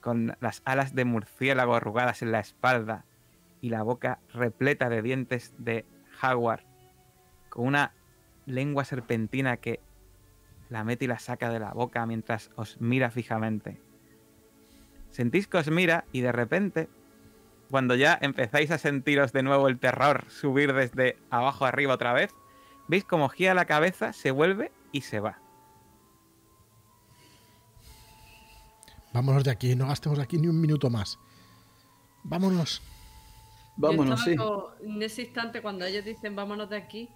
con 0.00 0.36
las 0.40 0.60
alas 0.64 0.92
de 0.96 1.04
murciélago 1.04 1.76
arrugadas 1.76 2.20
en 2.22 2.32
la 2.32 2.40
espalda 2.40 3.04
y 3.60 3.68
la 3.68 3.84
boca 3.84 4.18
repleta 4.32 4.88
de 4.88 5.00
dientes 5.00 5.54
de 5.56 5.84
jaguar, 6.18 6.66
con 7.48 7.68
una 7.68 7.92
lengua 8.44 8.84
serpentina 8.84 9.58
que 9.58 9.78
la 10.68 10.82
mete 10.82 11.04
y 11.04 11.08
la 11.08 11.20
saca 11.20 11.48
de 11.48 11.60
la 11.60 11.74
boca 11.74 12.04
mientras 12.06 12.50
os 12.56 12.80
mira 12.80 13.12
fijamente. 13.12 13.80
Sentís 15.10 15.46
que 15.46 15.58
os 15.58 15.70
mira 15.70 16.06
y 16.10 16.22
de 16.22 16.32
repente, 16.32 16.88
cuando 17.70 17.94
ya 17.94 18.18
empezáis 18.20 18.70
a 18.70 18.78
sentiros 18.78 19.32
de 19.32 19.42
nuevo 19.42 19.68
el 19.68 19.78
terror 19.78 20.24
subir 20.28 20.72
desde 20.72 21.18
abajo 21.30 21.64
arriba 21.64 21.94
otra 21.94 22.12
vez, 22.12 22.32
veis 22.88 23.04
como 23.04 23.28
gira 23.28 23.54
la 23.54 23.64
cabeza, 23.64 24.12
se 24.12 24.30
vuelve 24.30 24.72
y 24.92 25.02
se 25.02 25.20
va. 25.20 25.38
Vámonos 29.12 29.44
de 29.44 29.50
aquí, 29.50 29.76
no 29.76 29.86
gastemos 29.86 30.18
aquí 30.18 30.38
ni 30.38 30.48
un 30.48 30.60
minuto 30.60 30.90
más. 30.90 31.18
Vámonos. 32.24 32.82
Vámonos, 33.76 34.22
sí. 34.22 34.34
En 34.82 35.02
ese 35.02 35.22
instante, 35.22 35.62
cuando 35.62 35.84
ellos 35.84 36.04
dicen 36.04 36.34
vámonos 36.34 36.70
de 36.70 36.76
aquí, 36.76 37.10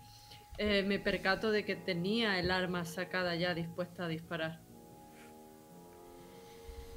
eh, 0.58 0.82
me 0.82 0.98
percato 0.98 1.50
de 1.50 1.64
que 1.64 1.76
tenía 1.76 2.38
el 2.38 2.50
arma 2.50 2.84
sacada 2.84 3.34
ya 3.36 3.54
dispuesta 3.54 4.04
a 4.04 4.08
disparar. 4.08 4.60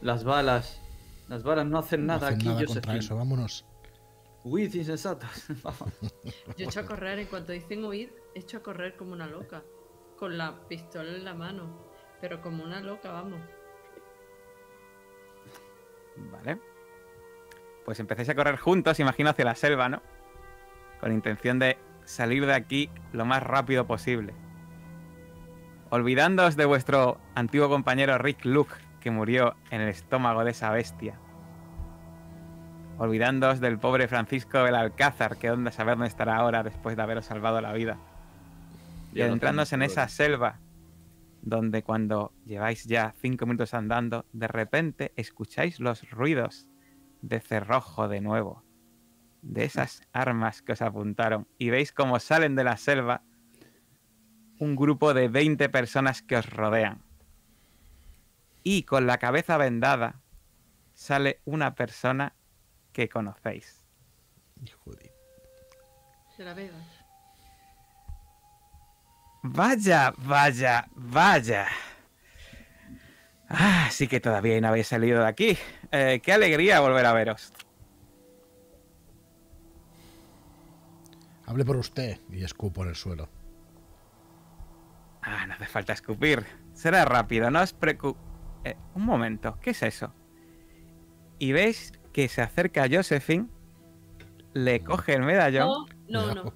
Las 0.01 0.23
balas. 0.23 0.80
Las 1.31 1.43
balas 1.43 1.65
no 1.65 1.77
hacen 1.79 2.01
No 2.01 2.07
nada 2.07 2.27
hacen 2.27 2.39
aquí, 2.39 2.47
nada 2.49 2.65
contra 2.65 2.95
eso, 2.97 3.15
vámonos. 3.15 3.65
Huid 4.43 4.73
insensatos. 4.73 5.29
Vamos. 5.63 5.93
Yo 6.57 6.65
echo 6.65 6.81
a 6.81 6.85
correr, 6.85 7.19
en 7.19 7.27
cuanto 7.27 7.53
dicen 7.53 7.85
huir, 7.85 8.13
echo 8.35 8.57
a 8.57 8.59
correr 8.61 8.97
como 8.97 9.13
una 9.13 9.27
loca, 9.27 9.63
con 10.17 10.37
la 10.37 10.67
pistola 10.67 11.09
en 11.09 11.23
la 11.23 11.33
mano, 11.33 11.87
pero 12.19 12.41
como 12.41 12.65
una 12.65 12.81
loca, 12.81 13.13
vamos. 13.13 13.39
Vale. 16.17 16.59
Pues 17.85 18.01
empezáis 18.01 18.27
a 18.27 18.35
correr 18.35 18.57
juntos, 18.57 18.99
imagino, 18.99 19.29
hacia 19.29 19.45
la 19.45 19.55
selva, 19.55 19.87
¿no? 19.87 20.01
Con 20.99 21.13
intención 21.13 21.59
de 21.59 21.77
salir 22.03 22.45
de 22.45 22.55
aquí 22.55 22.89
lo 23.13 23.23
más 23.23 23.41
rápido 23.41 23.87
posible. 23.87 24.33
Olvidándoos 25.91 26.57
de 26.57 26.65
vuestro 26.65 27.21
antiguo 27.35 27.69
compañero 27.69 28.17
Rick 28.17 28.43
Luke, 28.43 28.75
que 29.01 29.11
murió 29.11 29.55
en 29.69 29.81
el 29.81 29.89
estómago 29.89 30.45
de 30.45 30.51
esa 30.51 30.71
bestia. 30.71 31.19
Olvidándoos 32.97 33.59
del 33.59 33.79
pobre 33.79 34.07
Francisco 34.07 34.63
del 34.63 34.75
Alcázar, 34.75 35.37
que 35.37 35.49
dónde 35.49 35.71
saber 35.71 35.95
dónde 35.95 36.07
estará 36.07 36.37
ahora 36.37 36.63
después 36.63 36.95
de 36.95 37.01
haberos 37.01 37.25
salvado 37.25 37.59
la 37.59 37.73
vida. 37.73 37.97
Y 39.13 39.21
adentrándoos 39.21 39.73
en 39.73 39.81
esa 39.81 40.07
selva, 40.07 40.59
donde 41.41 41.83
cuando 41.83 42.31
lleváis 42.45 42.85
ya 42.85 43.13
cinco 43.19 43.45
minutos 43.45 43.73
andando, 43.73 44.25
de 44.31 44.47
repente 44.47 45.11
escucháis 45.15 45.79
los 45.79 46.09
ruidos 46.11 46.67
de 47.21 47.39
cerrojo 47.39 48.07
de 48.07 48.21
nuevo, 48.21 48.63
de 49.41 49.65
esas 49.65 50.03
armas 50.13 50.61
que 50.61 50.73
os 50.73 50.81
apuntaron, 50.81 51.47
y 51.57 51.71
veis 51.71 51.91
cómo 51.91 52.19
salen 52.19 52.55
de 52.55 52.63
la 52.63 52.77
selva 52.77 53.23
un 54.59 54.75
grupo 54.75 55.15
de 55.15 55.27
20 55.27 55.69
personas 55.69 56.21
que 56.21 56.35
os 56.35 56.47
rodean. 56.47 57.01
Y 58.63 58.83
con 58.83 59.07
la 59.07 59.17
cabeza 59.17 59.57
vendada 59.57 60.21
sale 60.93 61.41
una 61.45 61.73
persona 61.75 62.33
que 62.93 63.09
conocéis. 63.09 63.83
Hijo 64.63 64.91
de- 64.91 65.11
la. 66.37 66.75
Vaya, 69.43 70.13
vaya, 70.17 70.87
vaya. 70.95 71.67
Ah, 73.49 73.89
sí 73.91 74.07
que 74.07 74.19
todavía 74.19 74.61
no 74.61 74.67
habéis 74.69 74.87
salido 74.87 75.21
de 75.21 75.27
aquí. 75.27 75.57
Eh, 75.91 76.21
qué 76.23 76.31
alegría 76.33 76.79
volver 76.79 77.05
a 77.05 77.13
veros. 77.13 77.51
Hable 81.47 81.65
por 81.65 81.75
usted 81.77 82.19
y 82.31 82.43
escupo 82.43 82.83
en 82.83 82.89
el 82.89 82.95
suelo. 82.95 83.27
Ah, 85.21 85.45
no 85.47 85.53
hace 85.55 85.65
falta 85.65 85.93
escupir. 85.93 86.45
Será 86.73 87.03
rápido, 87.05 87.51
no 87.51 87.61
os 87.61 87.73
preocupéis. 87.73 88.30
Un 88.95 89.05
momento, 89.05 89.57
¿qué 89.61 89.71
es 89.71 89.83
eso? 89.83 90.13
Y 91.39 91.51
veis 91.53 91.91
que 92.13 92.27
se 92.27 92.41
acerca 92.41 92.87
Josephine, 92.91 93.47
le 94.53 94.83
coge 94.83 95.13
el 95.15 95.21
medallón, 95.23 95.85
No, 96.09 96.33
no, 96.35 96.51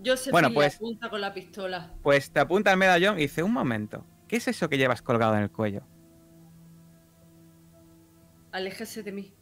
no. 0.00 0.16
Sé 0.16 0.30
Bueno, 0.30 0.50
pues- 0.54 0.76
apunta 0.76 1.10
con 1.10 1.20
la 1.20 1.34
pistola. 1.34 1.92
pues 2.02 2.30
te 2.30 2.40
apunta 2.40 2.70
el 2.72 2.78
medallón 2.78 3.18
y 3.18 3.22
dice, 3.22 3.42
un 3.42 3.52
momento, 3.52 4.06
¿qué 4.28 4.36
es 4.36 4.46
eso 4.48 4.68
que 4.68 4.78
llevas 4.78 5.02
colgado 5.02 5.34
en 5.36 5.42
el 5.42 5.50
cuello? 5.50 5.82
Aléjese 8.52 9.02
de 9.02 9.12
mí. 9.12 9.34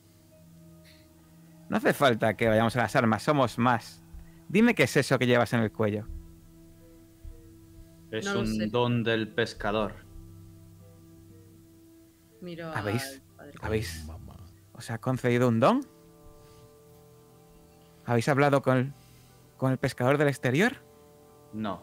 No 1.68 1.76
hace 1.76 1.92
falta 1.92 2.34
que 2.36 2.48
vayamos 2.48 2.74
a 2.76 2.80
las 2.82 2.96
armas, 2.96 3.22
somos 3.22 3.58
más. 3.58 4.02
Dime 4.48 4.74
qué 4.74 4.84
es 4.84 4.96
eso 4.96 5.18
que 5.18 5.26
llevas 5.26 5.52
en 5.52 5.60
el 5.60 5.70
cuello. 5.72 6.06
Es 8.10 8.24
No 8.24 8.40
un 8.40 8.46
sé. 8.46 8.66
don 8.66 9.04
del 9.04 9.28
pescador. 9.32 9.94
Miro 12.40 12.72
¿Habéis-. 12.74 13.22
¿Habéis, 13.60 14.06
os 14.72 14.90
ha 14.90 14.98
concedido 14.98 15.48
un 15.48 15.60
don? 15.60 15.86
¿Habéis 18.06 18.28
hablado 18.28 18.62
con 18.62 18.76
el, 18.76 18.92
con 19.56 19.72
el 19.72 19.78
pescador 19.78 20.18
del 20.18 20.28
exterior? 20.28 20.76
No. 21.52 21.82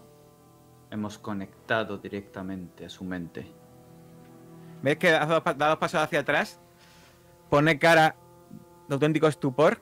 Hemos 0.89 1.17
conectado 1.19 1.97
directamente 1.97 2.85
a 2.85 2.89
su 2.89 3.03
mente. 3.03 3.51
¿Ves 4.81 4.97
que 4.97 5.09
ha 5.09 5.25
dado, 5.25 5.43
pa- 5.43 5.53
da 5.53 5.69
dos 5.69 5.77
pasos 5.77 6.01
hacia 6.01 6.19
atrás? 6.21 6.59
Pone 7.49 7.77
cara 7.79 8.15
de 8.87 8.93
auténtico 8.93 9.27
estupor 9.27 9.79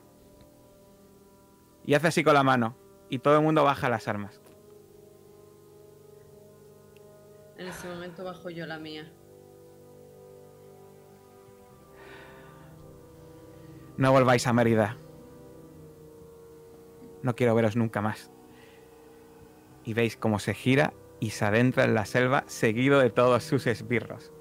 y 1.84 1.94
hace 1.94 2.08
así 2.08 2.24
con 2.24 2.34
la 2.34 2.42
mano. 2.42 2.76
Y 3.08 3.20
todo 3.20 3.36
el 3.36 3.42
mundo 3.42 3.62
baja 3.62 3.88
las 3.88 4.08
armas. 4.08 4.40
En 7.56 7.68
ese 7.68 7.88
momento 7.88 8.24
bajo 8.24 8.50
yo 8.50 8.66
la 8.66 8.78
mía. 8.78 9.10
No 13.98 14.12
volváis 14.12 14.46
a 14.46 14.52
Mérida. 14.52 14.96
No 17.22 17.34
quiero 17.34 17.54
veros 17.54 17.76
nunca 17.76 18.02
más. 18.02 18.30
Y 19.84 19.94
veis 19.94 20.16
cómo 20.16 20.38
se 20.38 20.54
gira 20.54 20.92
y 21.18 21.30
se 21.30 21.44
adentra 21.44 21.84
en 21.84 21.94
la 21.94 22.04
selva 22.04 22.44
seguido 22.46 22.98
de 23.00 23.10
todos 23.10 23.42
sus 23.44 23.66
esbirros. 23.66 24.32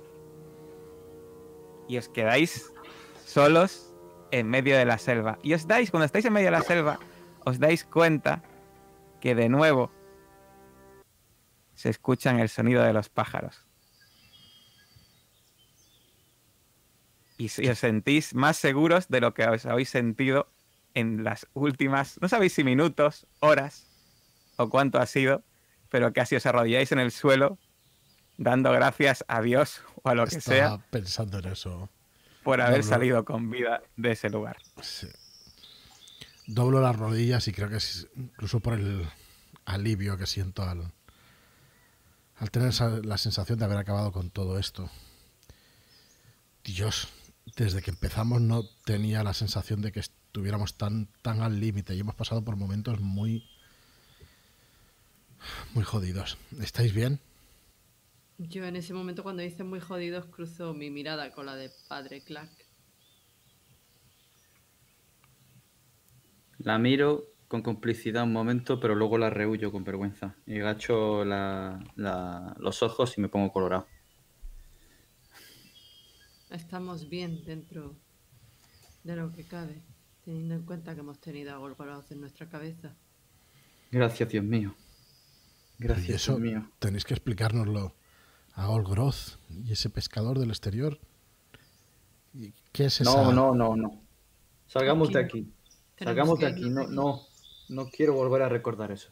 Y 1.87 1.97
os 1.97 2.09
quedáis 2.09 2.73
solos 3.23 3.93
en 4.31 4.49
medio 4.49 4.77
de 4.77 4.85
la 4.85 4.97
selva. 4.97 5.39
Y 5.41 5.53
os 5.53 5.67
dais, 5.67 5.91
cuando 5.91 6.05
estáis 6.05 6.25
en 6.25 6.33
medio 6.33 6.47
de 6.47 6.57
la 6.57 6.61
selva, 6.61 6.99
os 7.45 7.59
dais 7.59 7.85
cuenta 7.85 8.43
que 9.21 9.35
de 9.35 9.47
nuevo 9.47 9.91
se 11.75 11.89
escuchan 11.89 12.39
el 12.39 12.49
sonido 12.49 12.83
de 12.83 12.93
los 12.93 13.09
pájaros. 13.09 13.64
Y, 17.37 17.45
s- 17.47 17.63
y 17.63 17.67
os 17.69 17.79
sentís 17.79 18.33
más 18.33 18.57
seguros 18.57 19.07
de 19.09 19.19
lo 19.21 19.33
que 19.33 19.45
os 19.45 19.65
habéis 19.65 19.89
sentido 19.89 20.47
en 20.93 21.23
las 21.23 21.47
últimas, 21.53 22.17
no 22.21 22.29
sabéis 22.29 22.53
si 22.53 22.63
minutos, 22.63 23.27
horas 23.41 23.87
o 24.55 24.69
cuánto 24.69 24.99
ha 24.99 25.05
sido, 25.05 25.43
pero 25.89 26.13
casi 26.13 26.35
os 26.37 26.45
arrodilláis 26.45 26.91
en 26.93 26.99
el 26.99 27.11
suelo 27.11 27.57
dando 28.37 28.71
gracias 28.71 29.25
a 29.27 29.41
Dios 29.41 29.81
o 30.03 30.09
a 30.09 30.15
lo 30.15 30.25
que 30.27 30.39
sea 30.41 30.77
pensando 30.89 31.39
en 31.39 31.47
eso. 31.47 31.89
por 32.43 32.61
haber 32.61 32.81
Doblo. 32.81 32.95
salido 32.95 33.25
con 33.25 33.49
vida 33.49 33.81
de 33.97 34.11
ese 34.11 34.29
lugar. 34.29 34.57
Sí. 34.81 35.07
Doblo 36.47 36.79
las 36.79 36.95
rodillas 36.95 37.47
y 37.47 37.51
creo 37.53 37.69
que 37.69 37.77
es 37.77 38.07
incluso 38.15 38.59
por 38.59 38.73
el 38.75 39.05
alivio 39.65 40.15
que 40.17 40.27
siento 40.27 40.61
al, 40.63 40.91
al 42.37 42.51
tener 42.51 42.69
esa- 42.69 42.99
la 43.03 43.17
sensación 43.17 43.57
de 43.59 43.65
haber 43.65 43.77
acabado 43.79 44.11
con 44.11 44.29
todo 44.29 44.59
esto. 44.59 44.89
Dios, 46.63 47.07
desde 47.55 47.81
que 47.81 47.91
empezamos 47.91 48.41
no 48.41 48.63
tenía 48.85 49.23
la 49.23 49.33
sensación 49.33 49.81
de 49.81 49.91
que 49.91 49.99
estuviéramos 50.01 50.75
tan, 50.77 51.07
tan 51.21 51.41
al 51.41 51.59
límite 51.59 51.95
y 51.95 51.99
hemos 51.99 52.15
pasado 52.15 52.43
por 52.43 52.55
momentos 52.55 52.99
muy, 52.99 53.47
muy 55.73 55.83
jodidos. 55.83 56.37
¿Estáis 56.59 56.93
bien? 56.93 57.19
Yo 58.37 58.65
en 58.65 58.75
ese 58.75 58.93
momento 58.93 59.23
cuando 59.23 59.43
dicen 59.43 59.67
muy 59.67 59.79
jodidos 59.79 60.25
cruzo 60.25 60.73
mi 60.73 60.89
mirada 60.89 61.31
con 61.31 61.45
la 61.45 61.55
de 61.55 61.71
padre 61.87 62.21
Clark. 62.21 62.51
La 66.57 66.77
miro 66.79 67.25
con 67.47 67.61
complicidad 67.61 68.23
un 68.23 68.33
momento, 68.33 68.79
pero 68.79 68.95
luego 68.95 69.17
la 69.17 69.29
rehuyo 69.29 69.71
con 69.71 69.83
vergüenza. 69.83 70.35
Y 70.47 70.57
gacho 70.59 71.23
la- 71.23 71.79
la- 71.95 72.55
los 72.59 72.81
ojos 72.81 73.17
y 73.17 73.21
me 73.21 73.29
pongo 73.29 73.51
colorado. 73.53 73.87
Estamos 76.49 77.09
bien 77.09 77.43
dentro 77.45 77.95
de 79.03 79.15
lo 79.15 79.31
que 79.31 79.43
cabe, 79.45 79.81
teniendo 80.23 80.55
en 80.55 80.63
cuenta 80.63 80.93
que 80.93 81.01
hemos 81.01 81.19
tenido 81.19 81.53
a 81.53 81.57
golpeados 81.57 82.11
en 82.11 82.21
nuestra 82.21 82.47
cabeza. 82.47 82.93
Gracias, 83.91 84.29
Dios 84.29 84.43
mío. 84.43 84.75
Gracias, 85.77 86.09
Y 86.09 86.13
eso- 86.13 86.37
Dios 86.37 86.41
mío. 86.41 86.71
Tenéis 86.79 87.03
que 87.05 87.13
explicárnoslo 87.13 87.93
a 88.53 88.69
Olgroth 88.69 89.37
y 89.49 89.71
ese 89.71 89.89
pescador 89.89 90.39
del 90.39 90.49
exterior. 90.49 90.99
¿Y 92.33 92.53
¿Qué 92.71 92.85
es 92.85 93.01
esa? 93.01 93.11
No, 93.11 93.31
no, 93.31 93.55
no, 93.55 93.75
no. 93.75 94.01
Salgamos 94.67 95.11
de 95.11 95.19
aquí. 95.19 95.51
Salgamos 95.97 96.39
de 96.39 96.47
aquí. 96.47 96.69
No, 96.69 96.87
no, 96.87 97.21
no 97.69 97.87
quiero 97.89 98.13
volver 98.13 98.41
a 98.41 98.49
recordar 98.49 98.91
eso. 98.91 99.09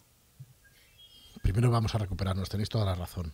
Primero 1.42 1.70
vamos 1.72 1.94
a 1.96 1.98
recuperarnos, 1.98 2.50
tenéis 2.50 2.70
toda 2.70 2.86
la 2.86 2.96
razón. 2.96 3.34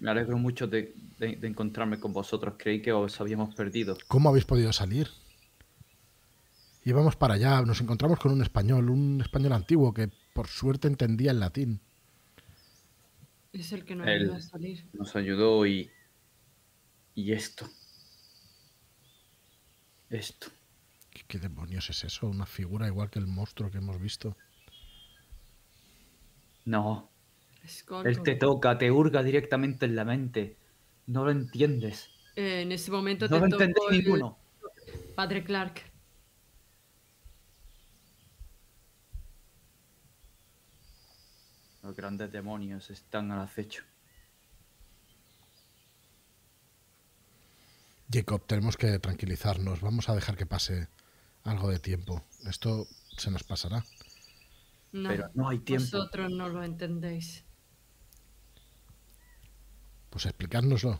Me 0.00 0.10
alegro 0.10 0.36
mucho 0.38 0.66
de, 0.66 0.94
de- 1.18 1.36
de 1.36 1.46
encontrarme 1.48 1.98
con 2.00 2.12
vosotros. 2.12 2.54
Creí 2.58 2.82
que 2.82 2.92
os 2.92 3.20
habíamos 3.20 3.54
perdido. 3.54 3.96
¿Cómo 4.08 4.28
habéis 4.28 4.44
podido 4.44 4.72
salir? 4.72 5.08
Íbamos 6.84 7.16
para 7.16 7.34
allá, 7.34 7.62
nos 7.62 7.80
encontramos 7.80 8.18
con 8.20 8.32
un 8.32 8.42
español, 8.42 8.90
un 8.90 9.20
español 9.20 9.52
antiguo 9.52 9.92
que 9.92 10.08
por 10.34 10.46
suerte 10.48 10.86
entendía 10.88 11.32
el 11.32 11.40
latín. 11.40 11.80
Es 13.52 13.72
el 13.72 13.84
que 13.84 13.94
nos 13.96 14.06
ayuda 14.06 14.36
a 14.36 14.40
salir. 14.40 14.84
Nos 14.92 15.16
ayudó 15.16 15.66
y. 15.66 15.90
Y 17.14 17.32
esto. 17.32 17.66
Esto. 20.10 20.48
¿Qué, 21.10 21.22
qué 21.26 21.38
demonios 21.38 21.88
es 21.90 22.04
eso? 22.04 22.28
Una 22.28 22.46
figura 22.46 22.86
igual 22.86 23.10
que 23.10 23.18
el 23.18 23.26
monstruo 23.26 23.70
que 23.70 23.78
hemos 23.78 24.00
visto. 24.00 24.36
No. 26.64 27.10
Él 28.04 28.22
te 28.22 28.34
toca, 28.36 28.78
te 28.78 28.90
hurga 28.90 29.22
directamente 29.22 29.86
en 29.86 29.96
la 29.96 30.04
mente. 30.04 30.56
No 31.06 31.24
lo 31.24 31.30
entiendes. 31.30 32.10
Eh, 32.36 32.62
en 32.62 32.72
ese 32.72 32.90
momento 32.90 33.26
No 33.28 33.36
te 33.36 33.40
lo 33.40 33.44
entendéis 33.46 33.74
tocó 33.76 33.90
el 33.90 33.98
ninguno. 34.04 34.38
padre 35.14 35.42
Clark. 35.44 35.82
Los 41.82 41.94
grandes 41.94 42.32
demonios 42.32 42.90
están 42.90 43.30
al 43.30 43.40
acecho. 43.40 43.82
Jacob, 48.12 48.44
tenemos 48.46 48.76
que 48.76 48.98
tranquilizarnos. 48.98 49.80
Vamos 49.80 50.08
a 50.08 50.14
dejar 50.14 50.36
que 50.36 50.46
pase 50.46 50.88
algo 51.44 51.68
de 51.70 51.78
tiempo. 51.78 52.24
Esto 52.48 52.86
se 53.16 53.30
nos 53.30 53.42
pasará. 53.44 53.84
No, 54.92 55.08
Pero 55.08 55.30
no 55.34 55.48
hay 55.48 55.58
tiempo. 55.58 55.84
vosotros 55.84 56.30
no 56.30 56.48
lo 56.48 56.62
entendéis. 56.62 57.44
Pues 60.16 60.24
explicádnoslo. 60.24 60.98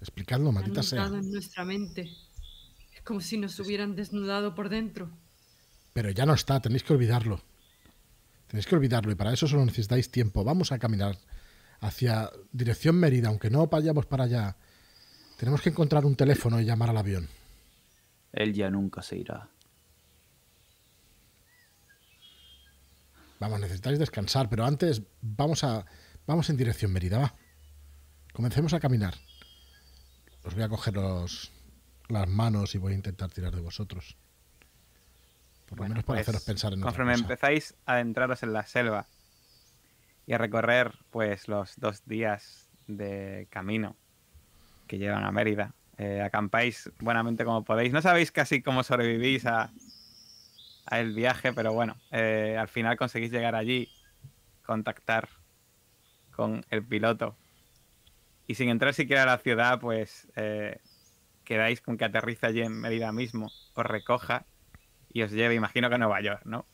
Explicadlo, 0.00 0.52
maldita 0.52 0.80
sea. 0.84 1.06
en 1.06 1.32
nuestra 1.32 1.64
mente. 1.64 2.12
Es 2.94 3.02
como 3.02 3.20
si 3.20 3.36
nos 3.38 3.58
hubieran 3.58 3.96
desnudado 3.96 4.54
por 4.54 4.68
dentro. 4.68 5.10
Pero 5.92 6.10
ya 6.10 6.24
no 6.24 6.34
está, 6.34 6.60
tenéis 6.60 6.84
que 6.84 6.92
olvidarlo. 6.92 7.42
Tenéis 8.46 8.66
que 8.66 8.76
olvidarlo 8.76 9.10
y 9.10 9.16
para 9.16 9.32
eso 9.32 9.48
solo 9.48 9.64
necesitáis 9.64 10.12
tiempo. 10.12 10.44
Vamos 10.44 10.70
a 10.70 10.78
caminar 10.78 11.18
hacia 11.80 12.30
dirección 12.52 12.94
Mérida, 12.94 13.26
aunque 13.26 13.50
no 13.50 13.66
vayamos 13.66 14.06
para 14.06 14.22
allá. 14.22 14.56
Tenemos 15.38 15.60
que 15.60 15.70
encontrar 15.70 16.04
un 16.04 16.14
teléfono 16.14 16.60
y 16.60 16.64
llamar 16.64 16.90
al 16.90 16.98
avión. 16.98 17.28
Él 18.32 18.54
ya 18.54 18.70
nunca 18.70 19.02
se 19.02 19.16
irá. 19.16 19.48
Vamos, 23.40 23.58
necesitáis 23.58 23.98
descansar, 23.98 24.48
pero 24.48 24.64
antes 24.64 25.02
vamos 25.20 25.64
a 25.64 25.84
vamos 26.26 26.48
en 26.50 26.56
dirección 26.56 26.92
Mérida, 26.92 27.18
va. 27.18 27.34
Comencemos 28.32 28.72
a 28.72 28.80
caminar. 28.80 29.14
Os 30.44 30.54
voy 30.54 30.62
a 30.64 30.68
coger 30.68 30.94
los, 30.94 31.52
las 32.08 32.28
manos 32.28 32.74
y 32.74 32.78
voy 32.78 32.92
a 32.92 32.96
intentar 32.96 33.30
tirar 33.30 33.54
de 33.54 33.60
vosotros. 33.60 34.16
Por 35.66 35.78
lo 35.78 35.82
Bueno, 35.82 35.94
menos 35.94 36.04
para 36.04 36.18
pues, 36.18 36.28
haceros 36.28 36.44
pensar 36.44 36.72
en 36.72 36.80
otra 36.80 36.90
Conforme 36.90 37.12
cosa. 37.12 37.22
empezáis 37.22 37.74
a 37.86 37.94
adentraros 37.94 38.42
en 38.42 38.52
la 38.52 38.66
selva 38.66 39.06
y 40.26 40.32
a 40.32 40.38
recorrer 40.38 40.92
pues 41.10 41.48
los 41.48 41.74
dos 41.78 42.04
días 42.06 42.68
de 42.86 43.46
camino 43.50 43.96
que 44.86 44.98
llevan 44.98 45.24
a 45.24 45.32
Mérida, 45.32 45.74
eh, 45.96 46.20
acampáis 46.22 46.90
buenamente 46.98 47.44
como 47.44 47.64
podéis. 47.64 47.92
No 47.92 48.02
sabéis 48.02 48.32
casi 48.32 48.62
cómo 48.62 48.82
sobrevivís 48.82 49.46
a, 49.46 49.72
a 50.86 51.00
el 51.00 51.14
viaje, 51.14 51.52
pero 51.52 51.72
bueno, 51.72 51.96
eh, 52.10 52.56
al 52.58 52.68
final 52.68 52.96
conseguís 52.96 53.30
llegar 53.30 53.54
allí, 53.54 53.88
contactar 54.64 55.28
con 56.32 56.64
el 56.70 56.84
piloto 56.84 57.36
y 58.46 58.54
sin 58.54 58.68
entrar 58.68 58.94
siquiera 58.94 59.22
a 59.22 59.26
la 59.26 59.38
ciudad, 59.38 59.80
pues 59.80 60.28
eh, 60.36 60.78
quedáis 61.44 61.80
con 61.80 61.96
que 61.96 62.04
aterriza 62.04 62.48
allí 62.48 62.60
en 62.60 62.72
Mérida 62.72 63.12
mismo, 63.12 63.50
os 63.74 63.86
recoja 63.86 64.46
y 65.12 65.22
os 65.22 65.30
lleve, 65.30 65.54
imagino 65.54 65.88
que 65.88 65.94
a 65.94 65.98
Nueva 65.98 66.20
York, 66.20 66.42
¿no? 66.44 66.66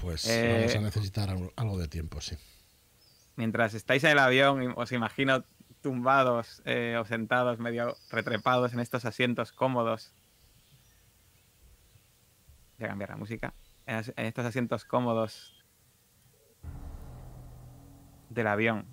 Pues 0.00 0.28
Eh, 0.28 0.58
vamos 0.58 0.76
a 0.76 0.80
necesitar 0.80 1.30
algo, 1.30 1.78
de 1.78 1.88
tiempo, 1.88 2.20
sí. 2.20 2.36
Mientras 3.36 3.74
estáis 3.74 4.04
en 4.04 4.10
el 4.10 4.18
avión, 4.18 4.74
os 4.76 4.92
imagino 4.92 5.44
tumbados 5.80 6.62
eh, 6.64 6.96
o 7.00 7.04
sentados, 7.04 7.58
medio 7.58 7.96
retrepados 8.10 8.72
en 8.72 8.80
estos 8.80 9.04
asientos 9.04 9.52
cómodos. 9.52 10.12
Voy 12.78 12.86
a 12.86 12.88
cambiar 12.88 13.10
la 13.10 13.16
música. 13.16 13.54
En 13.86 14.26
estos 14.26 14.46
asientos 14.46 14.84
cómodos 14.84 15.53
del 18.34 18.48
avión. 18.48 18.86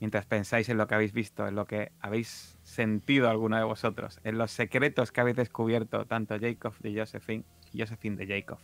Mientras 0.00 0.26
pensáis 0.26 0.68
en 0.68 0.78
lo 0.78 0.86
que 0.86 0.94
habéis 0.94 1.12
visto, 1.12 1.46
en 1.48 1.56
lo 1.56 1.66
que 1.66 1.90
habéis 2.00 2.58
sentido 2.62 3.28
alguno 3.28 3.56
de 3.56 3.64
vosotros, 3.64 4.20
en 4.22 4.38
los 4.38 4.52
secretos 4.52 5.10
que 5.10 5.20
habéis 5.20 5.36
descubierto, 5.36 6.06
tanto 6.06 6.38
Jacob 6.40 6.74
de 6.78 6.96
Josephine 6.96 7.44
y 7.72 7.80
Josephine 7.80 8.16
de 8.16 8.26
Jacob. 8.26 8.58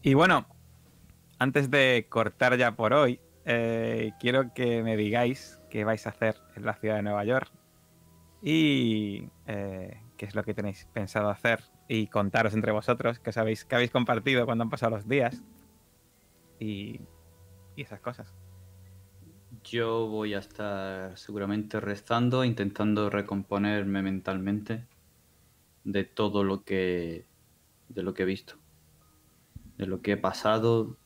Y 0.00 0.14
bueno, 0.14 0.46
antes 1.38 1.70
de 1.70 2.06
cortar 2.08 2.56
ya 2.56 2.72
por 2.72 2.92
hoy, 2.92 3.20
eh, 3.44 4.12
quiero 4.18 4.52
que 4.54 4.82
me 4.82 4.96
digáis 4.96 5.60
qué 5.70 5.84
vais 5.84 6.06
a 6.06 6.10
hacer 6.10 6.36
en 6.56 6.64
la 6.64 6.74
ciudad 6.74 6.96
de 6.96 7.02
Nueva 7.02 7.24
York 7.24 7.50
y 8.40 9.28
eh, 9.46 10.00
qué 10.16 10.26
es 10.26 10.34
lo 10.34 10.42
que 10.42 10.54
tenéis 10.54 10.88
pensado 10.92 11.28
hacer 11.28 11.62
y 11.92 12.06
contaros 12.06 12.54
entre 12.54 12.72
vosotros 12.72 13.18
qué 13.18 13.28
os 13.28 13.36
habéis, 13.36 13.66
qué 13.66 13.74
habéis 13.74 13.90
compartido 13.90 14.46
cuando 14.46 14.64
han 14.64 14.70
pasado 14.70 14.96
los 14.96 15.06
días 15.06 15.42
y, 16.58 17.02
y 17.76 17.82
esas 17.82 18.00
cosas. 18.00 18.32
Yo 19.62 20.06
voy 20.06 20.32
a 20.32 20.38
estar 20.38 21.18
seguramente 21.18 21.80
rezando, 21.80 22.46
intentando 22.46 23.10
recomponerme 23.10 24.00
mentalmente 24.00 24.86
de 25.84 26.04
todo 26.04 26.44
lo 26.44 26.64
que 26.64 27.26
de 27.90 28.02
lo 28.02 28.14
que 28.14 28.22
he 28.22 28.26
visto, 28.26 28.54
de 29.76 29.84
lo 29.84 30.00
que 30.00 30.12
he 30.12 30.16
pasado, 30.16 30.96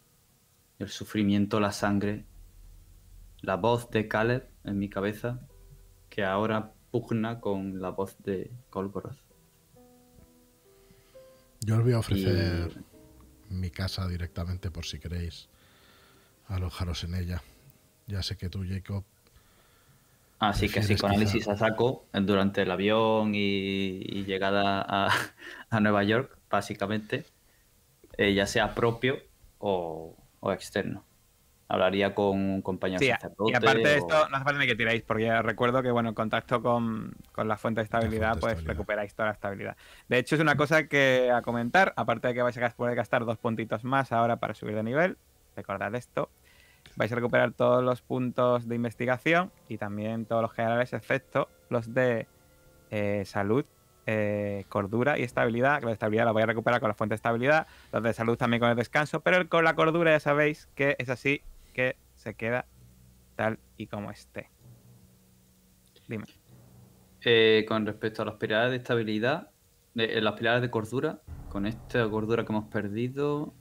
el 0.78 0.88
sufrimiento, 0.88 1.58
la 1.58 1.72
sangre, 1.72 2.26
la 3.40 3.56
voz 3.56 3.90
de 3.90 4.06
Caleb 4.06 4.48
en 4.62 4.78
mi 4.78 4.88
cabeza, 4.88 5.40
que 6.10 6.22
ahora 6.22 6.74
pugna 6.92 7.40
con 7.40 7.80
la 7.80 7.90
voz 7.90 8.16
de 8.22 8.52
Kolgoroth. 8.70 9.25
Yo 11.66 11.76
os 11.78 11.82
voy 11.82 11.92
a 11.94 11.98
ofrecer 11.98 12.70
Y- 13.50 13.54
mi 13.54 13.70
casa 13.70 14.06
directamente 14.06 14.70
por 14.70 14.84
si 14.86 14.98
queréis 15.00 15.48
alojaros 16.46 17.02
en 17.04 17.14
ella. 17.14 17.42
Ya 18.06 18.22
sé 18.22 18.36
que 18.36 18.48
tú, 18.48 18.64
Jacob, 18.68 19.02
Así 20.38 20.66
que 20.68 20.74
Prefieres 20.74 20.98
psicoanálisis 20.98 21.44
quizá- 21.44 21.52
a 21.52 21.56
saco 21.56 22.06
durante 22.12 22.62
el 22.62 22.70
avión 22.70 23.34
y, 23.34 24.02
y 24.04 24.24
llegada 24.26 24.84
a, 24.86 25.08
a 25.70 25.80
Nueva 25.80 26.04
York, 26.04 26.38
básicamente, 26.50 27.24
eh, 28.18 28.34
ya 28.34 28.46
sea 28.46 28.74
propio 28.74 29.18
o, 29.58 30.14
o 30.40 30.52
externo. 30.52 31.04
Hablaría 31.68 32.14
con 32.14 32.36
un 32.38 32.62
compañero 32.62 33.00
Sí, 33.00 33.08
sacerdote. 33.10 33.50
y 33.52 33.54
aparte 33.54 33.88
de 33.88 33.96
esto, 33.96 34.28
no 34.28 34.36
hace 34.36 34.44
falta 34.44 34.60
ni 34.60 34.66
que 34.66 34.76
tiréis, 34.76 35.02
porque 35.02 35.24
ya 35.24 35.42
recuerdo 35.42 35.82
que, 35.82 35.90
bueno, 35.90 36.10
en 36.10 36.14
contacto 36.14 36.62
con, 36.62 37.12
con 37.32 37.48
la 37.48 37.56
fuente 37.56 37.80
de 37.80 37.84
estabilidad, 37.84 38.28
fuente 38.32 38.36
de 38.36 38.40
pues 38.40 38.52
estabilidad. 38.52 38.72
recuperáis 38.74 39.14
toda 39.14 39.26
la 39.28 39.32
estabilidad. 39.32 39.76
De 40.08 40.18
hecho, 40.18 40.36
es 40.36 40.40
una 40.40 40.56
cosa 40.56 40.86
que 40.86 41.30
a 41.32 41.42
comentar, 41.42 41.92
aparte 41.96 42.28
de 42.28 42.34
que 42.34 42.42
vais 42.42 42.56
a 42.56 42.70
poder 42.70 42.94
gastar 42.94 43.24
dos 43.24 43.38
puntitos 43.38 43.82
más 43.82 44.12
ahora 44.12 44.36
para 44.36 44.54
subir 44.54 44.76
de 44.76 44.84
nivel, 44.84 45.18
recordad 45.56 45.92
esto, 45.96 46.30
vais 46.94 47.10
a 47.10 47.16
recuperar 47.16 47.50
todos 47.52 47.82
los 47.82 48.00
puntos 48.00 48.68
de 48.68 48.74
investigación 48.76 49.50
y 49.68 49.76
también 49.78 50.24
todos 50.24 50.42
los 50.42 50.52
generales, 50.52 50.92
excepto 50.92 51.48
los 51.68 51.92
de 51.94 52.28
eh, 52.92 53.24
salud, 53.26 53.64
eh, 54.06 54.64
cordura 54.68 55.18
y 55.18 55.24
estabilidad, 55.24 55.80
la 55.82 55.88
de 55.88 55.92
estabilidad 55.94 56.26
la 56.26 56.30
voy 56.32 56.42
a 56.42 56.46
recuperar 56.46 56.78
con 56.78 56.88
la 56.88 56.94
fuente 56.94 57.14
de 57.14 57.16
estabilidad, 57.16 57.66
los 57.92 58.04
de 58.04 58.12
salud 58.12 58.36
también 58.36 58.60
con 58.60 58.70
el 58.70 58.76
descanso, 58.76 59.18
pero 59.20 59.38
el- 59.38 59.48
con 59.48 59.64
la 59.64 59.74
cordura 59.74 60.12
ya 60.12 60.20
sabéis 60.20 60.68
que 60.76 60.94
es 61.00 61.08
así 61.08 61.42
que 61.76 61.96
se 62.14 62.34
queda 62.34 62.66
tal 63.36 63.58
y 63.76 63.86
como 63.86 64.10
esté. 64.10 64.48
Dime. 66.08 66.24
Eh, 67.22 67.66
con 67.68 67.84
respecto 67.84 68.22
a 68.22 68.24
las 68.24 68.36
pilares 68.36 68.70
de 68.70 68.76
estabilidad, 68.78 69.50
de- 69.92 70.16
eh, 70.16 70.20
las 70.22 70.32
pilares 70.34 70.62
de 70.62 70.70
cordura, 70.70 71.20
con 71.50 71.66
esta 71.66 72.08
cordura 72.08 72.44
que 72.44 72.52
hemos 72.52 72.68
perdido, 72.70 73.54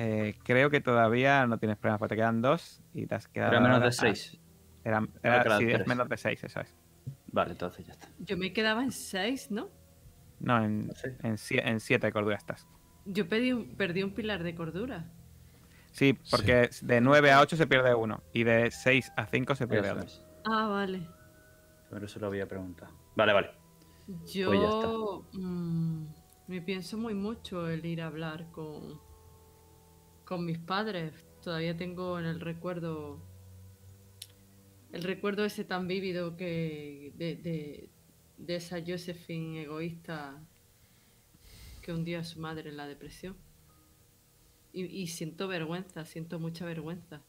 Eh, 0.00 0.34
creo 0.44 0.70
que 0.70 0.80
todavía 0.80 1.44
no 1.46 1.58
tienes 1.58 1.76
problemas 1.76 1.98
porque 1.98 2.14
te 2.14 2.20
quedan 2.20 2.40
dos 2.40 2.82
y 2.92 3.06
te 3.06 3.14
has 3.16 3.26
quedado. 3.28 3.52
era 3.52 3.60
menos 3.60 3.82
de 3.82 3.92
6. 3.92 4.38
ah, 4.84 5.06
era- 5.22 5.58
sí, 5.58 5.64
es 5.64 5.86
menos 5.88 6.08
de 6.08 6.16
seis, 6.16 6.42
eso 6.44 6.60
es. 6.60 6.74
Vale, 7.32 7.52
entonces 7.52 7.84
ya 7.86 7.92
está. 7.94 8.08
Yo 8.20 8.36
me 8.36 8.52
quedaba 8.52 8.82
en 8.82 8.92
6, 8.92 9.50
¿no? 9.50 9.70
No, 10.40 10.62
en, 10.64 10.86
No 10.86 10.94
sé. 10.94 11.16
en, 11.22 11.36
sie- 11.36 11.62
en 11.64 11.80
siete 11.80 12.06
de 12.06 12.12
cordura 12.12 12.36
estás. 12.36 12.66
Yo 13.06 13.28
perdí 13.28 14.02
un 14.02 14.14
pilar 14.14 14.42
de 14.44 14.54
cordura. 14.54 15.10
Sí, 15.98 16.14
porque 16.30 16.70
de 16.82 17.00
9 17.00 17.32
a 17.32 17.40
8 17.40 17.56
se 17.56 17.66
pierde 17.66 17.94
uno. 17.94 18.22
Y 18.32 18.44
de 18.44 18.70
6 18.70 19.12
a 19.16 19.26
5 19.26 19.54
se 19.56 19.66
pierde 19.66 19.90
otro. 19.90 20.04
es. 20.04 20.22
Ah, 20.44 20.68
vale. 20.68 21.08
Pero 21.90 22.06
eso 22.06 22.20
lo 22.20 22.28
había 22.28 22.46
preguntado. 22.46 22.92
Vale, 23.16 23.32
vale. 23.32 23.50
Yo 24.32 24.46
Pues 24.46 24.60
ya 24.60 24.68
está. 24.68 24.88
mm, 25.32 26.06
me 26.46 26.62
pienso 26.62 26.96
muy 26.98 27.14
mucho 27.14 27.68
el 27.68 27.84
ir 27.84 28.00
a 28.02 28.06
hablar 28.06 28.50
con, 28.52 29.00
con 30.24 30.44
mis 30.44 30.58
padres. 30.58 31.12
Todavía 31.42 31.76
tengo 31.76 32.18
en 32.18 32.26
el 32.26 32.40
recuerdo 32.40 33.20
el 34.92 35.02
recuerdo 35.02 35.44
ese 35.44 35.64
tan 35.64 35.86
vívido 35.86 36.36
que 36.36 37.12
de, 37.16 37.36
de, 37.36 37.90
de 38.38 38.54
esa 38.56 38.78
Josephine 38.86 39.62
egoísta 39.62 40.42
que 41.82 41.92
hundió 41.92 42.20
a 42.20 42.24
su 42.24 42.40
madre 42.40 42.70
en 42.70 42.76
la 42.76 42.86
depresión. 42.86 43.36
Y, 44.72 44.84
y 44.84 45.06
siento 45.08 45.48
vergüenza, 45.48 46.04
siento 46.04 46.38
mucha 46.38 46.64
vergüenza. 46.64 47.22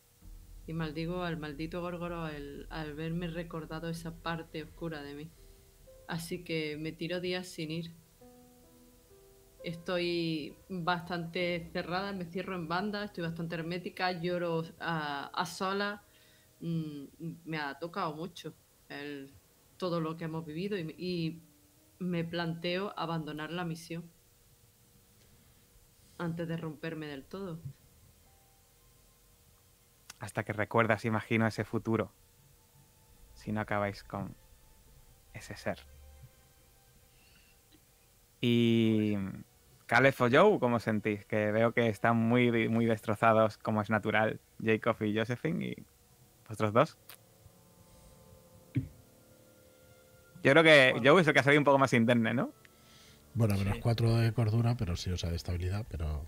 Y 0.68 0.74
maldigo 0.74 1.24
al 1.24 1.38
maldito 1.38 1.82
Gorgoro 1.82 2.22
al, 2.24 2.68
al 2.70 2.94
verme 2.94 3.28
recordado 3.28 3.90
esa 3.90 4.22
parte 4.22 4.64
oscura 4.64 5.02
de 5.02 5.16
mí. 5.16 5.32
Así 6.08 6.44
que 6.44 6.78
me 6.78 6.92
tiro 6.92 7.20
días 7.20 7.48
sin 7.48 7.72
ir. 7.72 7.92
Estoy 9.64 10.56
bastante 10.70 11.70
cerrada, 11.74 12.14
me 12.14 12.26
cierro 12.26 12.56
en 12.56 12.68
banda, 12.68 13.04
estoy 13.06 13.24
bastante 13.24 13.56
hermética, 13.56 14.12
lloro 14.22 14.64
a, 14.80 15.26
a 15.28 15.46
solas. 15.46 16.02
Mm, 16.62 17.06
Me 17.46 17.58
ha 17.58 17.78
tocado 17.80 18.16
mucho 18.16 18.54
el- 18.90 19.34
todo 19.78 20.02
lo 20.02 20.18
que 20.18 20.26
hemos 20.26 20.46
vivido 20.46 20.78
y, 20.78 20.94
y 20.98 21.42
me 22.00 22.24
planteo 22.26 22.94
abandonar 22.98 23.52
la 23.52 23.64
misión 23.66 24.10
antes 26.20 26.48
de 26.48 26.58
romperme 26.58 27.08
del 27.08 27.24
todo. 27.24 27.60
Hasta 30.20 30.44
que 30.44 30.54
recuerdas, 30.54 31.06
imagino, 31.06 31.48
ese 31.48 31.64
futuro. 31.64 32.12
Si 33.34 33.52
no 33.52 33.62
acabáis 33.62 34.04
con 34.04 34.36
ese 35.34 35.56
ser. 35.56 35.80
Y. 38.42 39.16
Caleb 39.86 40.14
o 40.20 40.30
Joe, 40.30 40.60
¿cómo 40.60 40.80
sentís? 40.80 41.26
Que 41.26 41.52
veo 41.52 41.74
que 41.74 41.88
están 41.88 42.16
muy, 42.16 42.70
muy 42.70 42.86
destrozados, 42.86 43.58
como 43.58 43.82
es 43.82 43.90
natural, 43.90 44.40
Jacob 44.64 45.02
y 45.02 45.18
Josephine. 45.18 45.66
¿Y 45.66 45.86
vosotros 46.48 46.74
dos? 46.74 46.98
Yo 50.44 50.52
creo 50.52 50.64
que 50.64 51.02
Joe 51.04 51.22
es 51.22 51.28
el 51.28 51.34
que 51.34 51.40
ha 51.40 51.44
salido 51.44 51.60
un 51.60 51.66
poco 51.66 51.80
más 51.80 51.92
indemne, 51.94 52.34
¿no? 52.34 52.54
Bueno, 53.34 53.56
menos 53.58 53.76
Sí. 53.76 53.82
4 53.82 54.16
de 54.18 54.34
cordura, 54.34 54.76
pero 54.76 54.96
sí, 54.96 55.10
o 55.12 55.18
sea, 55.18 55.30
de 55.30 55.36
estabilidad, 55.36 55.86
pero. 55.90 56.26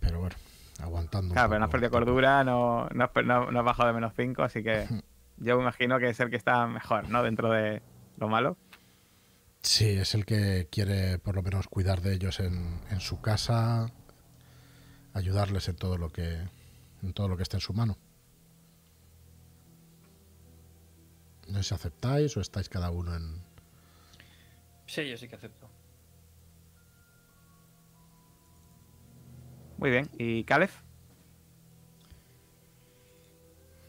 Pero 0.00 0.20
bueno, 0.20 0.36
aguantando. 0.80 1.28
un 1.28 1.32
Claro, 1.34 1.48
pero 1.48 1.58
no 1.60 1.64
has 1.64 1.70
perdido 1.70 1.90
cordura, 1.90 2.44
no, 2.44 2.88
no, 2.92 3.04
has, 3.04 3.10
per- 3.10 3.24
no- 3.26 3.50
no 3.50 3.58
has 3.60 3.64
bajado 3.64 3.88
de 3.88 3.94
menos 3.94 4.12
5, 4.16 4.42
así 4.42 4.62
que 4.62 4.86
yo 5.38 5.56
me 5.56 5.62
imagino 5.62 5.98
que 5.98 6.10
es 6.10 6.20
el 6.20 6.30
que 6.30 6.36
está 6.36 6.66
mejor, 6.66 7.08
¿no? 7.08 7.22
Dentro 7.22 7.50
de 7.50 7.82
lo 8.18 8.28
malo. 8.28 8.56
Sí, 9.62 9.88
es 9.88 10.14
el 10.14 10.26
que 10.26 10.68
quiere 10.70 11.18
por 11.18 11.34
lo 11.34 11.42
menos 11.42 11.68
cuidar 11.68 12.02
de 12.02 12.12
ellos 12.14 12.38
en, 12.38 12.80
en 12.90 13.00
su 13.00 13.20
casa, 13.22 13.86
ayudarles 15.14 15.68
en 15.68 15.76
todo 15.76 15.96
lo 15.96 16.10
que 16.10 16.38
en 17.02 17.12
todo 17.14 17.28
lo 17.28 17.36
que 17.38 17.42
esté 17.44 17.56
en 17.56 17.60
su 17.62 17.72
mano. 17.72 17.96
No 21.48 21.58
sé 21.62 21.68
si 21.70 21.74
aceptáis 21.74 22.36
o 22.36 22.40
estáis 22.40 22.68
cada 22.68 22.90
uno 22.90 23.14
en. 23.14 23.42
Sí, 24.86 25.08
yo 25.08 25.16
sí 25.16 25.28
que 25.28 25.36
acepto. 25.36 25.68
Muy 29.78 29.90
bien. 29.90 30.08
¿Y 30.18 30.44
Caleb? 30.44 30.70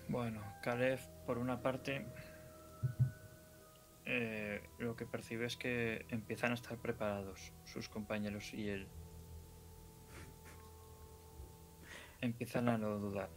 Bueno, 0.08 0.42
Caleb, 0.62 1.00
por 1.26 1.38
una 1.38 1.62
parte, 1.62 2.06
eh, 4.06 4.68
lo 4.80 4.96
que 4.96 5.06
percibe 5.06 5.46
es 5.46 5.58
que 5.58 6.06
empiezan 6.10 6.52
a 6.52 6.56
estar 6.56 6.78
preparados 6.78 7.54
sus 7.66 7.88
compañeros 7.90 8.54
y 8.54 8.70
él. 8.70 8.88
Empiezan 12.22 12.70
a 12.70 12.78
no 12.78 12.98
dudar. 12.98 13.30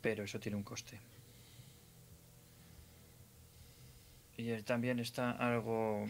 Pero 0.00 0.24
eso 0.24 0.40
tiene 0.40 0.56
un 0.56 0.64
coste. 0.64 1.00
Y 4.36 4.50
él 4.50 4.64
también 4.64 4.98
está 4.98 5.30
algo 5.30 6.06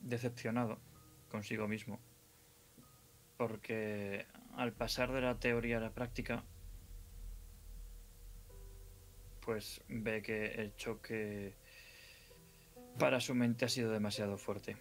decepcionado 0.00 0.78
consigo 1.34 1.66
mismo. 1.66 1.98
Porque 3.36 4.24
al 4.56 4.72
pasar 4.72 5.10
de 5.12 5.20
la 5.20 5.34
teoría 5.40 5.78
a 5.78 5.80
la 5.80 5.90
práctica, 5.90 6.44
pues 9.40 9.82
ve 9.88 10.22
que 10.22 10.46
el 10.54 10.76
choque 10.76 11.56
para 13.00 13.18
su 13.18 13.34
mente 13.34 13.64
ha 13.64 13.68
sido 13.68 13.90
demasiado 13.90 14.38
fuerte. 14.38 14.76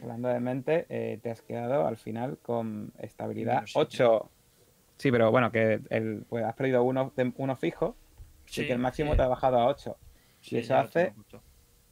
Hablando 0.00 0.28
de 0.28 0.40
mente, 0.40 0.86
eh, 0.88 1.18
te 1.22 1.30
has 1.30 1.42
quedado 1.42 1.86
al 1.86 1.98
final 1.98 2.38
con 2.38 2.94
estabilidad 2.98 3.56
Menos 3.56 3.72
siete. 3.72 3.96
8. 3.96 4.30
Sí, 4.96 5.12
pero 5.12 5.30
bueno, 5.30 5.52
que 5.52 5.82
el, 5.90 6.24
pues 6.26 6.42
has 6.42 6.54
perdido 6.54 6.82
uno, 6.84 7.12
uno 7.36 7.56
fijo 7.56 7.96
y 8.46 8.66
que 8.66 8.72
el 8.72 8.78
máximo 8.78 9.10
sí, 9.10 9.18
te 9.18 9.22
ha 9.24 9.28
bajado 9.28 9.58
a 9.58 9.66
8. 9.66 9.98
sí, 10.40 10.56
y 10.56 10.58
eso 10.60 10.74
hace-. 10.78 11.12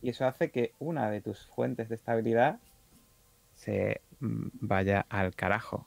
Y 0.06 0.10
eso 0.10 0.24
hace 0.24 0.52
que 0.52 0.72
una 0.78 1.10
de 1.10 1.20
tus 1.20 1.46
fuentes 1.46 1.88
de 1.88 1.96
estabilidad 1.96 2.60
se 3.56 4.02
mm, 4.20 4.50
vaya 4.60 5.04
al 5.08 5.34
carajo. 5.34 5.84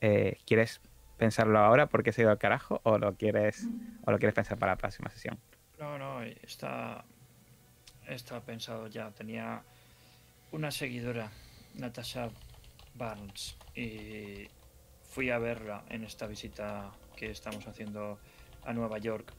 Eh, 0.00 0.38
¿Quieres 0.46 0.80
pensarlo 1.16 1.58
ahora 1.58 1.88
porque 1.88 2.12
se 2.12 2.20
ha 2.20 2.22
ido 2.22 2.30
al 2.30 2.38
carajo 2.38 2.80
o 2.84 2.98
lo 2.98 3.16
quieres 3.16 3.66
o 4.04 4.12
lo 4.12 4.18
quieres 4.20 4.36
pensar 4.36 4.58
para 4.58 4.74
la 4.74 4.76
próxima 4.76 5.10
sesión? 5.10 5.40
No, 5.76 5.98
no, 5.98 6.22
está, 6.22 7.04
está 8.06 8.40
pensado 8.42 8.86
ya. 8.86 9.10
Tenía 9.10 9.64
una 10.52 10.70
seguidora, 10.70 11.32
Natasha 11.74 12.30
Barnes, 12.94 13.58
y 13.74 14.48
fui 15.02 15.30
a 15.30 15.38
verla 15.40 15.82
en 15.88 16.04
esta 16.04 16.28
visita 16.28 16.92
que 17.16 17.32
estamos 17.32 17.66
haciendo 17.66 18.20
a 18.64 18.72
Nueva 18.72 18.98
York. 18.98 19.32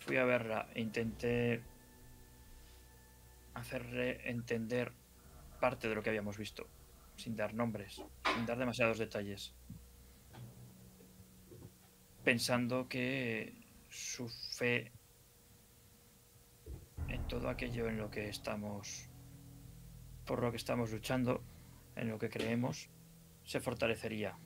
Fui 0.00 0.18
a 0.18 0.24
verla 0.24 0.68
e 0.74 0.82
intenté 0.82 1.62
hacerle 3.56 4.20
entender 4.28 4.92
parte 5.58 5.88
de 5.88 5.94
lo 5.94 6.02
que 6.02 6.10
habíamos 6.10 6.36
visto, 6.36 6.68
sin 7.16 7.34
dar 7.36 7.54
nombres, 7.54 8.02
sin 8.34 8.46
dar 8.46 8.58
demasiados 8.58 8.98
detalles. 8.98 9.54
Pensando 12.22 12.86
que 12.88 13.54
su 13.88 14.28
fe 14.28 14.92
en 17.08 17.26
todo 17.28 17.48
aquello 17.48 17.88
en 17.88 17.96
lo 17.96 18.10
que 18.10 18.28
estamos, 18.28 19.08
por 20.26 20.42
lo 20.42 20.50
que 20.50 20.58
estamos 20.58 20.92
luchando, 20.92 21.42
en 21.94 22.08
lo 22.08 22.18
que 22.18 22.28
creemos, 22.28 22.90
se 23.44 23.60
fortalecería. 23.60 24.36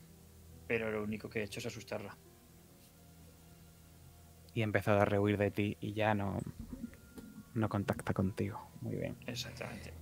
Pero 0.67 0.89
lo 0.89 1.03
único 1.03 1.29
que 1.29 1.39
he 1.39 1.43
hecho 1.43 1.59
es 1.59 1.65
asustarla. 1.65 2.17
Y 4.53 4.61
ha 4.61 4.63
empezado 4.63 5.01
a 5.01 5.05
rehuir 5.05 5.37
de 5.37 5.51
ti 5.51 5.77
y 5.81 5.93
ya 5.93 6.13
no, 6.13 6.39
no 7.53 7.69
contacta 7.69 8.13
contigo. 8.13 8.69
Muy 8.81 8.95
bien. 8.95 9.17
Exactamente. 9.27 9.93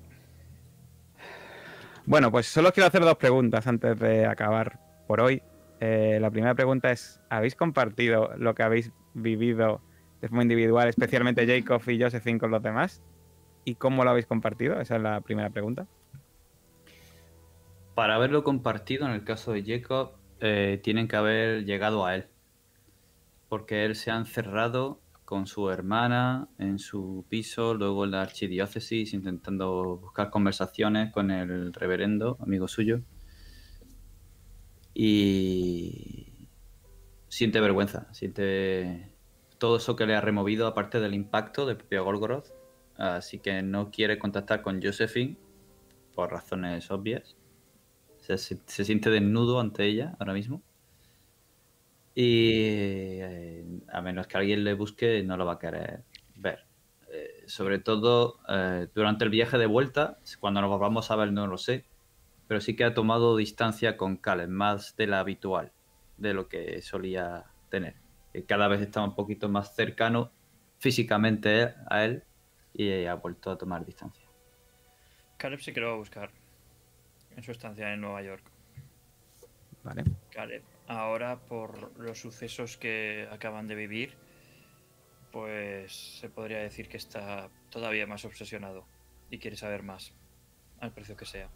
Bueno, 2.06 2.32
pues 2.32 2.48
solo 2.48 2.72
quiero 2.72 2.88
hacer 2.88 3.02
dos 3.02 3.18
preguntas 3.18 3.68
antes 3.68 4.00
de 4.00 4.26
acabar 4.26 4.80
por 5.08 5.22
hoy. 5.22 5.44
Eh, 5.80 6.18
la 6.20 6.32
primera 6.32 6.56
pregunta 6.56 6.92
es, 6.92 7.22
¿habéis 7.30 7.56
compartido 7.56 8.32
lo 8.38 8.56
que 8.56 8.64
habéis 8.64 8.92
vivido 9.14 9.82
de 10.22 10.28
forma 10.28 10.42
individual, 10.42 10.88
especialmente 10.90 11.46
Jacob 11.46 11.82
y 11.88 12.02
Josephine 12.02 12.40
con 12.40 12.52
los 12.52 12.64
demás? 12.64 13.04
¿Y 13.64 13.76
cómo 13.76 14.04
lo 14.04 14.10
habéis 14.10 14.26
compartido? 14.26 14.80
Esa 14.82 14.96
es 14.96 15.02
la 15.02 15.22
primera 15.22 15.50
pregunta. 15.50 15.88
Para 17.96 18.16
haberlo 18.16 18.44
compartido, 18.44 19.06
en 19.06 19.12
el 19.12 19.24
caso 19.24 19.52
de 19.52 19.64
Jacob, 19.64 20.14
eh, 20.40 20.80
tienen 20.84 21.08
que 21.08 21.16
haber 21.16 21.66
llegado 21.66 22.06
a 22.06 22.16
él. 22.16 22.28
Porque 23.50 23.86
él 23.86 23.96
se 23.96 24.12
ha 24.12 24.18
encerrado 24.18 25.02
con 25.30 25.46
su 25.46 25.70
hermana 25.70 26.50
en 26.58 26.80
su 26.80 27.24
piso, 27.30 27.76
luego 27.76 28.04
en 28.04 28.10
la 28.12 28.24
archidiócesis, 28.24 29.14
intentando 29.14 29.98
buscar 29.98 30.32
conversaciones 30.32 31.14
con 31.14 31.30
el 31.30 31.72
reverendo, 31.72 32.36
amigo 32.42 32.68
suyo. 32.68 33.02
Y 34.96 36.48
siente 37.28 37.60
vergüenza, 37.60 38.12
siente 38.12 39.14
todo 39.60 39.78
eso 39.78 39.96
que 39.96 40.08
le 40.08 40.16
ha 40.16 40.22
removido, 40.22 40.66
aparte 40.66 41.00
del 41.00 41.14
impacto 41.14 41.68
del 41.68 41.78
propio 41.78 42.04
Golgoroth. 42.04 42.48
Así 42.98 43.38
que 43.38 43.62
no 43.62 43.92
quiere 43.92 44.18
contactar 44.18 44.64
con 44.64 44.82
Josephine 44.82 45.38
por 46.16 46.32
razones 46.32 46.90
obvias. 46.90 47.38
Se, 48.18 48.40
se- 48.40 48.62
se 48.66 48.84
siente 48.84 49.12
desnudo 49.12 49.60
ante 49.60 49.86
ella 49.86 50.16
ahora 50.20 50.34
mismo. 50.34 50.64
Y 52.22 53.22
eh, 53.22 53.64
a 53.94 54.02
menos 54.02 54.28
que 54.28 54.36
alguien 54.36 54.66
le 54.66 54.74
busque, 54.74 55.24
no 55.24 55.38
lo 55.38 55.46
va 55.46 55.54
a 55.54 55.60
querer 55.60 56.04
ver. 56.36 56.66
Eh, 57.14 57.46
sobre 57.48 57.80
todo 57.80 58.42
eh, 58.50 58.90
durante 58.94 59.24
el 59.24 59.30
viaje 59.30 59.58
de 59.58 59.68
vuelta, 59.68 60.20
cuando 60.42 60.60
nos 60.60 60.78
vamos 60.82 61.12
a 61.12 61.16
ver, 61.16 61.32
no 61.32 61.48
lo 61.48 61.58
sé. 61.58 61.86
Pero 62.50 62.60
sí 62.60 62.76
que 62.76 62.84
ha 62.84 62.94
tomado 62.94 63.38
distancia 63.38 63.96
con 63.96 64.18
Caleb, 64.18 64.50
más 64.50 64.98
de 64.98 65.08
la 65.08 65.22
habitual, 65.22 65.72
de 66.18 66.34
lo 66.34 66.50
que 66.50 66.82
solía 66.82 67.46
tener. 67.70 67.96
Cada 68.46 68.68
vez 68.68 68.82
está 68.82 69.02
un 69.02 69.16
poquito 69.16 69.48
más 69.48 69.74
cercano 69.74 70.30
físicamente 70.78 71.74
a 71.90 72.04
él 72.04 72.24
y 72.74 73.06
ha 73.06 73.14
vuelto 73.14 73.50
a 73.50 73.58
tomar 73.58 73.86
distancia. 73.86 74.26
Caleb 75.38 75.62
sí 75.62 75.72
que 75.72 75.80
lo 75.80 75.88
va 75.88 75.94
a 75.94 75.98
buscar 75.98 76.32
en 77.38 77.44
su 77.44 77.52
estancia 77.52 77.94
en 77.94 78.02
Nueva 78.02 78.22
York. 78.24 78.44
Vale. 79.86 80.04
Caleb, 80.32 80.64
ahora 80.90 81.38
por 81.38 81.98
los 82.00 82.20
sucesos 82.20 82.76
que 82.78 83.28
acaban 83.32 83.68
de 83.68 83.76
vivir, 83.76 84.18
pues 85.32 86.20
se 86.20 86.30
podría 86.30 86.58
decir 86.58 86.90
que 86.90 86.98
está 86.98 87.50
todavía 87.70 88.08
más 88.08 88.26
obsesionado 88.26 88.86
y 89.30 89.38
quiere 89.38 89.56
saber 89.56 89.84
más, 89.84 90.14
al 90.80 90.92
precio 90.92 91.16
que 91.16 91.26
sea. 91.26 91.50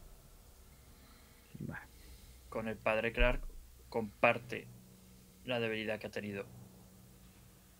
Con 2.50 2.68
el 2.68 2.78
padre 2.78 3.12
Clark 3.12 3.42
comparte 3.90 4.68
la 5.46 5.60
debilidad 5.60 6.00
que 6.00 6.08
ha 6.08 6.12
tenido 6.12 6.46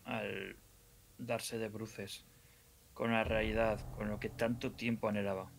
al 0.06 0.58
darse 1.20 1.60
de 1.60 1.70
bruces 1.70 2.26
con 2.96 3.12
la 3.12 3.24
realidad, 3.24 3.80
con 3.96 4.10
lo 4.10 4.20
que 4.20 4.30
tanto 4.30 4.72
tiempo 4.72 5.08
anhelaba. 5.08 5.52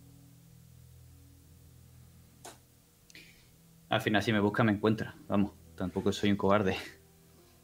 Al 3.89 4.01
final, 4.01 4.23
si 4.23 4.33
me 4.33 4.41
busca, 4.41 4.65
me 4.65 4.73
encuentra. 4.73 5.15
Vamos, 5.29 5.53
tampoco 5.76 6.12
soy 6.12 6.30
un 6.30 6.36
cobarde. 6.36 6.76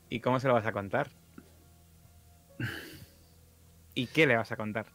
¿Y 0.08 0.20
cómo 0.20 0.40
se 0.40 0.48
lo 0.48 0.54
vas 0.54 0.66
a 0.66 0.72
contar? 0.72 1.10
¿Y 3.94 4.06
qué 4.06 4.26
le 4.26 4.36
vas 4.36 4.52
a 4.52 4.56
contar? 4.56 4.86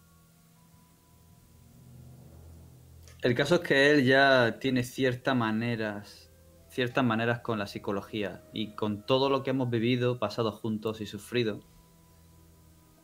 El 3.22 3.34
caso 3.34 3.56
es 3.56 3.62
que 3.62 3.92
él 3.92 4.06
ya 4.06 4.60
tiene 4.60 4.84
ciertas 4.84 5.36
maneras, 5.36 6.32
ciertas 6.70 7.04
maneras 7.04 7.40
con 7.40 7.58
la 7.58 7.68
psicología 7.68 8.44
y 8.54 8.76
con 8.76 9.06
todo 9.06 9.30
lo 9.30 9.42
que 9.42 9.50
hemos 9.50 9.70
vivido, 9.70 10.20
pasado 10.20 10.52
juntos 10.52 11.02
y 11.02 11.06
sufrido, 11.06 11.62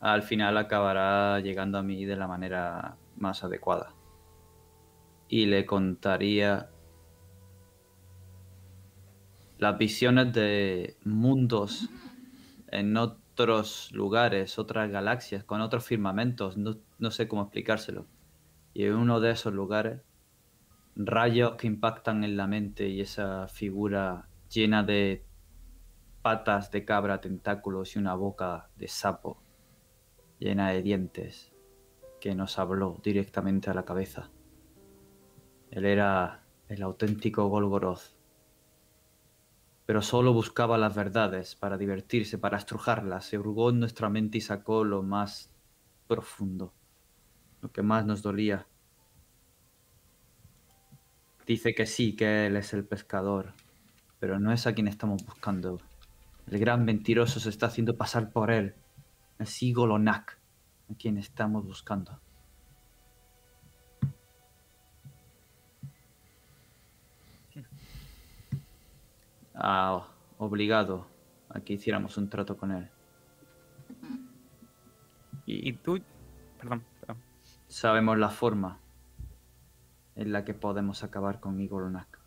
al 0.00 0.22
final 0.22 0.56
acabará 0.58 1.40
llegando 1.40 1.78
a 1.78 1.82
mí 1.82 2.04
de 2.04 2.16
la 2.16 2.26
manera 2.26 2.96
más 3.16 3.44
adecuada. 3.44 3.94
Y 5.28 5.46
le 5.46 5.64
contaría 5.64 6.71
las 9.62 9.78
visiones 9.78 10.32
de 10.32 10.96
mundos 11.04 11.88
en 12.72 12.96
otros 12.96 13.92
lugares, 13.92 14.58
otras 14.58 14.90
galaxias, 14.90 15.44
con 15.44 15.60
otros 15.60 15.84
firmamentos, 15.84 16.56
no, 16.56 16.78
no 16.98 17.12
sé 17.12 17.28
cómo 17.28 17.42
explicárselo. 17.42 18.08
Y 18.74 18.86
en 18.86 18.94
uno 18.94 19.20
de 19.20 19.30
esos 19.30 19.54
lugares, 19.54 20.00
rayos 20.96 21.52
que 21.52 21.68
impactan 21.68 22.24
en 22.24 22.36
la 22.36 22.48
mente 22.48 22.88
y 22.88 23.02
esa 23.02 23.46
figura 23.46 24.26
llena 24.52 24.82
de 24.82 25.24
patas 26.22 26.72
de 26.72 26.84
cabra, 26.84 27.20
tentáculos 27.20 27.94
y 27.94 28.00
una 28.00 28.14
boca 28.16 28.68
de 28.74 28.88
sapo 28.88 29.44
llena 30.40 30.70
de 30.70 30.82
dientes 30.82 31.52
que 32.20 32.34
nos 32.34 32.58
habló 32.58 33.00
directamente 33.04 33.70
a 33.70 33.74
la 33.74 33.84
cabeza. 33.84 34.28
Él 35.70 35.84
era 35.84 36.42
el 36.68 36.82
auténtico 36.82 37.46
Golgoroth, 37.46 38.21
pero 39.92 40.00
solo 40.00 40.32
buscaba 40.32 40.78
las 40.78 40.94
verdades 40.94 41.54
para 41.54 41.76
divertirse, 41.76 42.38
para 42.38 42.56
estrujarlas, 42.56 43.26
se 43.26 43.36
hurgó 43.36 43.68
en 43.68 43.80
nuestra 43.80 44.08
mente 44.08 44.38
y 44.38 44.40
sacó 44.40 44.84
lo 44.84 45.02
más 45.02 45.50
profundo, 46.08 46.72
lo 47.60 47.70
que 47.70 47.82
más 47.82 48.06
nos 48.06 48.22
dolía. 48.22 48.66
Dice 51.46 51.74
que 51.74 51.84
sí, 51.84 52.16
que 52.16 52.46
él 52.46 52.56
es 52.56 52.72
el 52.72 52.86
pescador, 52.86 53.52
pero 54.18 54.40
no 54.40 54.50
es 54.50 54.66
a 54.66 54.72
quien 54.72 54.88
estamos 54.88 55.26
buscando. 55.26 55.78
El 56.46 56.58
gran 56.58 56.86
mentiroso 56.86 57.38
se 57.38 57.50
está 57.50 57.66
haciendo 57.66 57.94
pasar 57.98 58.32
por 58.32 58.50
él. 58.50 58.74
Es 59.38 59.62
Igolonak, 59.62 60.38
a 60.90 60.94
quien 60.94 61.18
estamos 61.18 61.66
buscando. 61.66 62.18
Ha 69.64 70.08
obligado 70.38 71.06
a 71.48 71.60
que 71.60 71.74
hiciéramos 71.74 72.16
un 72.16 72.28
trato 72.28 72.56
con 72.56 72.72
él. 72.72 72.90
Y, 75.46 75.68
y 75.68 75.72
tú... 75.74 76.00
Perdón, 76.58 76.84
perdón. 76.98 77.22
Sabemos 77.68 78.18
la 78.18 78.28
forma 78.28 78.80
en 80.16 80.32
la 80.32 80.44
que 80.44 80.52
podemos 80.52 81.04
acabar 81.04 81.38
con 81.38 81.60
Igolonak. 81.60 82.18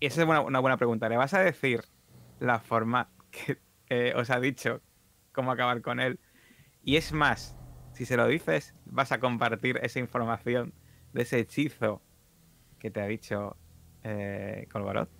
Y 0.00 0.06
esa 0.06 0.20
es 0.20 0.28
una, 0.28 0.42
una 0.42 0.60
buena 0.60 0.76
pregunta. 0.76 1.08
¿Le 1.08 1.16
vas 1.16 1.32
a 1.32 1.40
decir 1.40 1.80
la 2.38 2.60
forma 2.60 3.08
que 3.30 3.58
eh, 3.88 4.12
os 4.16 4.28
ha 4.28 4.38
dicho 4.38 4.82
cómo 5.32 5.50
acabar 5.50 5.80
con 5.80 5.98
él? 5.98 6.20
Y 6.82 6.96
es 6.96 7.12
más, 7.12 7.56
si 7.92 8.04
se 8.04 8.18
lo 8.18 8.26
dices, 8.26 8.74
vas 8.84 9.12
a 9.12 9.18
compartir 9.18 9.78
esa 9.82 9.98
información 9.98 10.74
de 11.14 11.22
ese 11.22 11.38
hechizo 11.38 12.02
que 12.78 12.90
te 12.90 13.00
ha 13.00 13.06
dicho 13.06 13.56
eh, 14.06 14.68
Kolgoroth. 14.70 15.10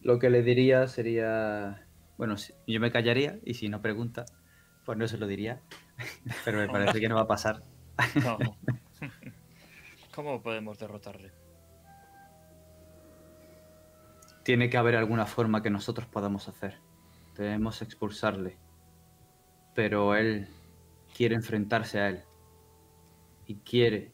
Lo 0.00 0.18
que 0.18 0.30
le 0.30 0.42
diría 0.42 0.86
sería. 0.86 1.86
Bueno, 2.16 2.36
yo 2.66 2.80
me 2.80 2.90
callaría 2.90 3.38
y 3.44 3.54
si 3.54 3.68
no 3.68 3.82
pregunta, 3.82 4.24
pues 4.84 4.96
no 4.96 5.06
se 5.06 5.18
lo 5.18 5.26
diría. 5.26 5.60
Pero 6.44 6.58
me 6.58 6.68
parece 6.68 6.98
que 7.00 7.08
no 7.08 7.16
va 7.16 7.22
a 7.22 7.26
pasar. 7.26 7.62
No. 8.24 8.38
¿Cómo 10.14 10.42
podemos 10.42 10.78
derrotarle? 10.78 11.32
Tiene 14.42 14.70
que 14.70 14.78
haber 14.78 14.96
alguna 14.96 15.26
forma 15.26 15.62
que 15.62 15.68
nosotros 15.68 16.08
podamos 16.08 16.48
hacer. 16.48 16.78
Debemos 17.36 17.82
expulsarle. 17.82 18.56
Pero 19.74 20.16
él 20.16 20.48
quiere 21.14 21.34
enfrentarse 21.34 22.00
a 22.00 22.08
él. 22.08 22.24
Y 23.46 23.56
quiere 23.56 24.12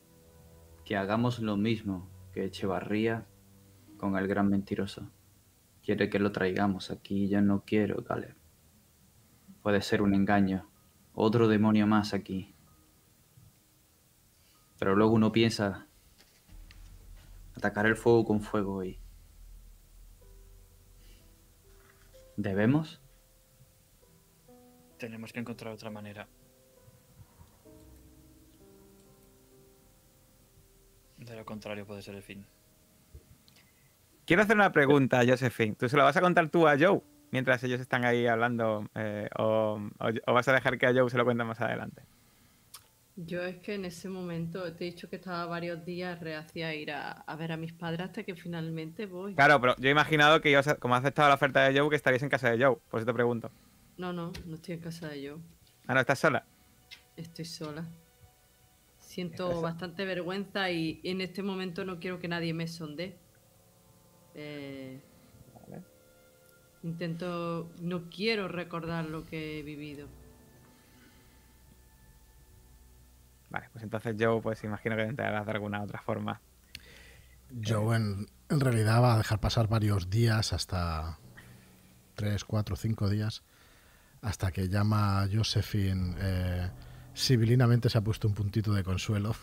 que 0.84 0.96
hagamos 0.96 1.38
lo 1.38 1.56
mismo 1.56 2.10
que 2.36 2.44
Echevarría 2.44 3.24
con 3.96 4.14
el 4.18 4.28
gran 4.28 4.50
mentiroso. 4.50 5.10
Quiere 5.82 6.10
que 6.10 6.18
lo 6.18 6.32
traigamos 6.32 6.90
aquí. 6.90 7.30
Yo 7.30 7.40
no 7.40 7.62
quiero, 7.64 8.04
Caleb. 8.04 8.36
Puede 9.62 9.80
ser 9.80 10.02
un 10.02 10.12
engaño. 10.12 10.68
Otro 11.14 11.48
demonio 11.48 11.86
más 11.86 12.12
aquí. 12.12 12.54
Pero 14.78 14.94
luego 14.94 15.14
uno 15.14 15.32
piensa 15.32 15.86
atacar 17.56 17.86
el 17.86 17.96
fuego 17.96 18.26
con 18.26 18.42
fuego 18.42 18.84
y 18.84 18.98
¿Debemos? 22.36 23.00
Tenemos 24.98 25.32
que 25.32 25.40
encontrar 25.40 25.72
otra 25.72 25.88
manera. 25.88 26.28
De 31.26 31.36
lo 31.36 31.44
contrario 31.44 31.86
puede 31.86 32.02
ser 32.02 32.14
el 32.14 32.22
fin. 32.22 32.44
Quiero 34.24 34.42
hacer 34.42 34.56
una 34.56 34.72
pregunta, 34.72 35.22
Josephine. 35.26 35.74
¿Tú 35.76 35.88
se 35.88 35.96
lo 35.96 36.04
vas 36.04 36.16
a 36.16 36.20
contar 36.20 36.48
tú 36.48 36.66
a 36.66 36.76
Joe 36.78 37.00
mientras 37.30 37.62
ellos 37.64 37.80
están 37.80 38.04
ahí 38.04 38.26
hablando? 38.26 38.88
eh, 38.94 39.28
o, 39.38 39.80
o- 39.98 40.30
o 40.30 40.32
vas 40.34 40.48
a 40.48 40.52
dejar 40.52 40.78
que 40.78 40.86
a 40.86 40.92
Joe 40.94 41.10
se 41.10 41.16
lo 41.18 41.24
cuente 41.24 41.44
más 41.44 41.60
adelante? 41.60 42.02
Yo 43.18 43.42
es 43.42 43.56
que 43.58 43.74
en 43.74 43.86
ese 43.86 44.08
momento 44.10 44.70
te 44.74 44.86
he 44.86 44.90
dicho 44.90 45.08
que 45.08 45.16
estaba 45.16 45.46
varios 45.46 45.84
días 45.86 46.20
reacia 46.20 46.68
a 46.68 46.74
ir 46.74 46.90
a, 46.90 47.12
a 47.12 47.36
ver 47.36 47.50
a 47.52 47.56
mis 47.56 47.72
padres 47.72 48.00
hasta 48.00 48.24
que 48.24 48.34
finalmente 48.34 49.06
voy. 49.06 49.34
Claro, 49.34 49.58
pero 49.60 49.74
yo 49.78 49.88
he 49.88 49.92
imaginado 49.92 50.40
que 50.40 50.50
ibas 50.50 50.68
a- 50.68 50.74
como 50.76 50.94
has 50.94 51.00
aceptado 51.02 51.28
la 51.28 51.36
oferta 51.36 51.62
de 51.66 51.78
Joe, 51.78 51.88
que 51.88 51.96
estaríais 51.96 52.22
en 52.22 52.28
casa 52.28 52.50
de 52.50 52.62
Joe. 52.62 52.76
Por 52.90 53.00
eso 53.00 53.06
te 53.06 53.14
pregunto. 53.14 53.50
No, 53.96 54.12
no, 54.12 54.32
no 54.46 54.54
estoy 54.56 54.74
en 54.74 54.80
casa 54.80 55.08
de 55.08 55.22
yo. 55.22 55.38
Ah, 55.86 55.94
no, 55.94 56.00
estás 56.00 56.18
sola. 56.18 56.44
Estoy 57.16 57.46
sola. 57.46 57.86
Siento 59.16 59.62
bastante 59.62 60.04
vergüenza 60.04 60.70
y 60.70 61.00
en 61.02 61.22
este 61.22 61.42
momento 61.42 61.86
no 61.86 61.98
quiero 61.98 62.18
que 62.18 62.28
nadie 62.28 62.52
me 62.52 62.68
sonde. 62.68 63.16
Eh, 64.34 65.00
Vale. 65.54 65.82
intento, 66.82 67.70
no 67.80 68.10
quiero 68.10 68.46
recordar 68.46 69.06
lo 69.06 69.24
que 69.24 69.58
he 69.58 69.62
vivido. 69.62 70.06
Vale, 73.48 73.70
pues 73.72 73.84
entonces 73.84 74.14
Joe, 74.20 74.42
pues 74.42 74.62
imagino 74.64 74.96
que 74.96 75.04
intentarás 75.04 75.46
de 75.46 75.52
alguna 75.52 75.82
otra 75.82 76.02
forma. 76.02 76.38
Joe 77.66 77.96
en, 77.96 78.26
en 78.50 78.60
realidad 78.60 79.00
va 79.00 79.14
a 79.14 79.16
dejar 79.16 79.40
pasar 79.40 79.66
varios 79.66 80.10
días, 80.10 80.52
hasta 80.52 81.18
3, 82.16 82.44
4, 82.44 82.76
5 82.76 83.08
días, 83.08 83.44
hasta 84.20 84.52
que 84.52 84.68
llama 84.68 85.22
a 85.22 85.28
Josephine. 85.32 86.16
Eh, 86.18 86.70
sibilinamente 87.16 87.88
se 87.88 87.98
ha 87.98 88.02
puesto 88.02 88.28
un 88.28 88.34
puntito 88.34 88.72
de 88.72 88.84
consuelo. 88.84 89.34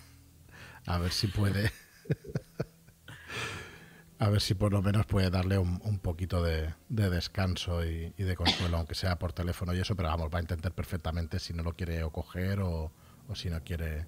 A 0.86 1.00
ver 1.00 1.12
si 1.12 1.28
puede. 1.28 1.72
A 4.20 4.30
ver 4.30 4.40
si 4.40 4.54
por 4.54 4.72
lo 4.72 4.82
menos 4.82 5.06
puede 5.06 5.30
darle 5.30 5.58
un, 5.58 5.82
un 5.84 6.00
poquito 6.00 6.42
de, 6.42 6.74
de 6.88 7.10
descanso 7.10 7.84
y, 7.84 8.14
y 8.18 8.24
de 8.24 8.36
consuelo, 8.38 8.78
aunque 8.78 8.96
sea 8.96 9.20
por 9.20 9.34
teléfono 9.34 9.74
y 9.74 9.80
eso, 9.80 9.98
pero 9.98 10.08
vamos, 10.10 10.30
va 10.34 10.38
a 10.38 10.42
entender 10.42 10.72
perfectamente 10.72 11.40
si 11.40 11.54
no 11.54 11.62
lo 11.62 11.74
quiere 11.74 12.04
o 12.04 12.12
coger 12.12 12.62
o, 12.62 12.92
o 13.28 13.36
si 13.36 13.50
no 13.50 13.62
quiere 13.64 14.06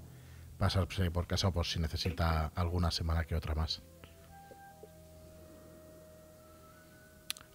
pasarse 0.57 1.11
por 1.11 1.27
casa 1.27 1.49
o 1.49 1.51
por 1.51 1.65
si 1.65 1.79
necesita 1.79 2.47
alguna 2.55 2.91
semana 2.91 3.25
que 3.25 3.35
otra 3.35 3.55
más. 3.55 3.81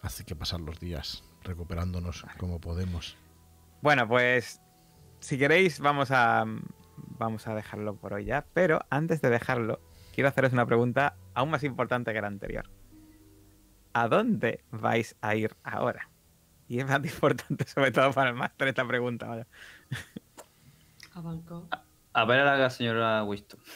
Así 0.02 0.24
que 0.24 0.34
pasar 0.34 0.60
los 0.60 0.78
días 0.80 1.22
recuperándonos 1.42 2.26
como 2.36 2.60
podemos. 2.60 3.16
Bueno, 3.80 4.06
pues 4.06 4.60
si 5.20 5.38
queréis 5.38 5.80
vamos 5.80 6.10
a 6.10 6.44
vamos 7.18 7.46
a 7.46 7.54
dejarlo 7.54 7.96
por 7.96 8.14
hoy 8.14 8.24
ya, 8.24 8.46
pero 8.54 8.80
antes 8.90 9.20
de 9.20 9.30
dejarlo 9.30 9.80
quiero 10.14 10.28
haceros 10.28 10.52
una 10.52 10.66
pregunta 10.66 11.16
aún 11.34 11.50
más 11.50 11.64
importante 11.64 12.12
que 12.12 12.20
la 12.20 12.26
anterior. 12.26 12.68
¿A 13.92 14.08
dónde 14.08 14.64
vais 14.70 15.16
a 15.20 15.34
ir 15.34 15.54
ahora? 15.62 16.08
Y 16.68 16.78
es 16.78 16.86
más 16.86 17.04
importante 17.04 17.66
sobre 17.66 17.92
todo 17.92 18.12
para 18.12 18.30
el 18.30 18.36
máster 18.36 18.68
esta 18.68 18.86
pregunta. 18.86 19.26
vaya. 19.26 19.46
A 21.14 21.20
Bangkok. 21.20 21.76
A 22.12 22.24
ver 22.24 22.40
a 22.40 22.56
la 22.56 22.70
señora 22.70 23.22
Winston. 23.24 23.60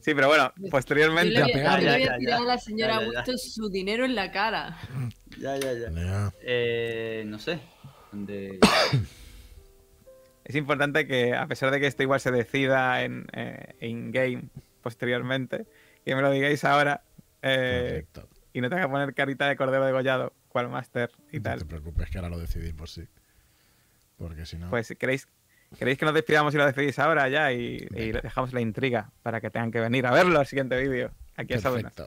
Sí, 0.00 0.14
pero 0.14 0.28
bueno, 0.28 0.52
Yo 0.56 0.70
posteriormente 0.70 1.34
le 1.34 1.40
voy 1.42 1.60
a, 1.60 1.80
yo 1.80 1.86
le 1.86 1.98
voy 1.98 2.08
a 2.08 2.18
tirar 2.18 2.40
a 2.40 2.44
la 2.44 2.58
señora 2.58 2.94
Ya, 2.94 3.00
ya, 3.00 3.04
ya. 3.04 3.10
Winston 3.10 3.38
su 3.38 3.68
dinero 3.68 4.04
en 4.04 4.14
la 4.14 4.30
cara. 4.30 4.78
Ya, 5.38 5.56
ya, 5.56 5.72
ya. 5.72 5.90
Ya. 5.90 6.32
Eh, 6.40 7.24
no 7.26 7.38
sé. 7.40 7.58
¿Dónde? 8.12 8.60
es 10.46 10.54
importante 10.56 11.06
que 11.06 11.34
a 11.34 11.46
pesar 11.46 11.70
de 11.70 11.80
que 11.80 11.86
esto 11.86 12.02
igual 12.02 12.20
se 12.20 12.30
decida 12.30 13.02
en 13.02 13.26
in 13.80 14.12
game 14.12 14.44
posteriormente, 14.80 15.66
que 16.04 16.14
me 16.14 16.22
lo 16.22 16.30
digáis 16.30 16.64
ahora 16.64 17.02
eh, 17.42 18.06
y 18.52 18.60
no 18.60 18.68
te 18.70 18.76
haga 18.76 18.88
poner 18.88 19.14
carita 19.14 19.48
de 19.48 19.56
cordero 19.56 19.84
degollado, 19.84 20.32
cual 20.48 20.68
máster 20.68 21.10
y 21.32 21.38
No 21.38 21.42
tal. 21.42 21.58
te 21.58 21.64
preocupes 21.64 22.08
que 22.08 22.18
ahora 22.18 22.30
lo 22.30 22.38
decidimos, 22.38 22.92
sí. 22.92 23.06
Porque 24.16 24.46
si 24.46 24.56
no... 24.56 24.70
Pues 24.70 24.94
queréis, 24.98 25.28
queréis 25.78 25.98
que 25.98 26.04
nos 26.04 26.14
despidamos 26.14 26.54
y 26.54 26.58
lo 26.58 26.64
decidís 26.64 26.98
ahora 27.00 27.28
ya 27.28 27.52
y, 27.52 27.86
y 27.90 28.12
dejamos 28.12 28.52
la 28.52 28.60
intriga 28.60 29.10
para 29.22 29.40
que 29.40 29.50
tengan 29.50 29.72
que 29.72 29.80
venir 29.80 30.06
a 30.06 30.12
verlo 30.12 30.38
al 30.38 30.46
siguiente 30.46 30.80
vídeo. 30.80 31.10
Aquí 31.36 31.54
a. 31.54 31.58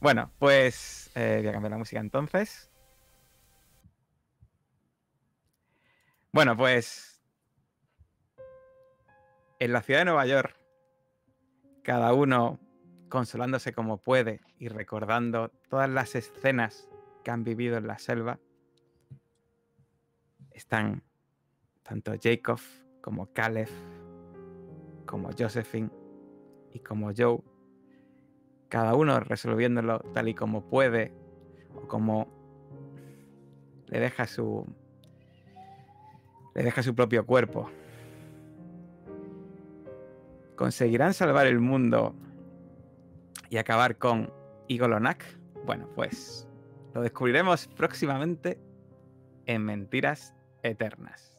Bueno, 0.00 0.32
pues 0.40 1.12
eh, 1.14 1.36
voy 1.38 1.48
a 1.48 1.52
cambiar 1.52 1.70
la 1.70 1.78
música 1.78 2.00
entonces. 2.00 2.71
Bueno, 6.34 6.56
pues 6.56 7.20
en 9.58 9.70
la 9.70 9.82
ciudad 9.82 10.00
de 10.00 10.06
Nueva 10.06 10.24
York, 10.24 10.56
cada 11.82 12.14
uno 12.14 12.58
consolándose 13.10 13.74
como 13.74 13.98
puede 13.98 14.40
y 14.58 14.68
recordando 14.68 15.50
todas 15.68 15.90
las 15.90 16.14
escenas 16.14 16.88
que 17.22 17.30
han 17.30 17.44
vivido 17.44 17.76
en 17.76 17.86
la 17.86 17.98
selva, 17.98 18.40
están 20.52 21.02
tanto 21.82 22.14
Jacob 22.18 22.60
como 23.02 23.30
Caleb, 23.34 23.68
como 25.04 25.32
Josephine 25.38 25.90
y 26.72 26.78
como 26.78 27.12
Joe 27.14 27.42
cada 28.70 28.94
uno 28.94 29.20
resolviéndolo 29.20 29.98
tal 30.14 30.28
y 30.28 30.34
como 30.34 30.66
puede 30.66 31.12
o 31.74 31.86
como 31.86 32.26
le 33.88 34.00
deja 34.00 34.26
su 34.26 34.64
le 36.54 36.62
deja 36.62 36.82
su 36.82 36.94
propio 36.94 37.24
cuerpo. 37.26 37.70
¿Conseguirán 40.56 41.14
salvar 41.14 41.46
el 41.46 41.60
mundo 41.60 42.14
y 43.50 43.56
acabar 43.56 43.96
con 43.96 44.32
Igolonak? 44.68 45.24
Bueno, 45.64 45.88
pues 45.94 46.48
lo 46.94 47.02
descubriremos 47.02 47.68
próximamente 47.68 48.58
en 49.46 49.64
Mentiras 49.64 50.34
Eternas. 50.62 51.31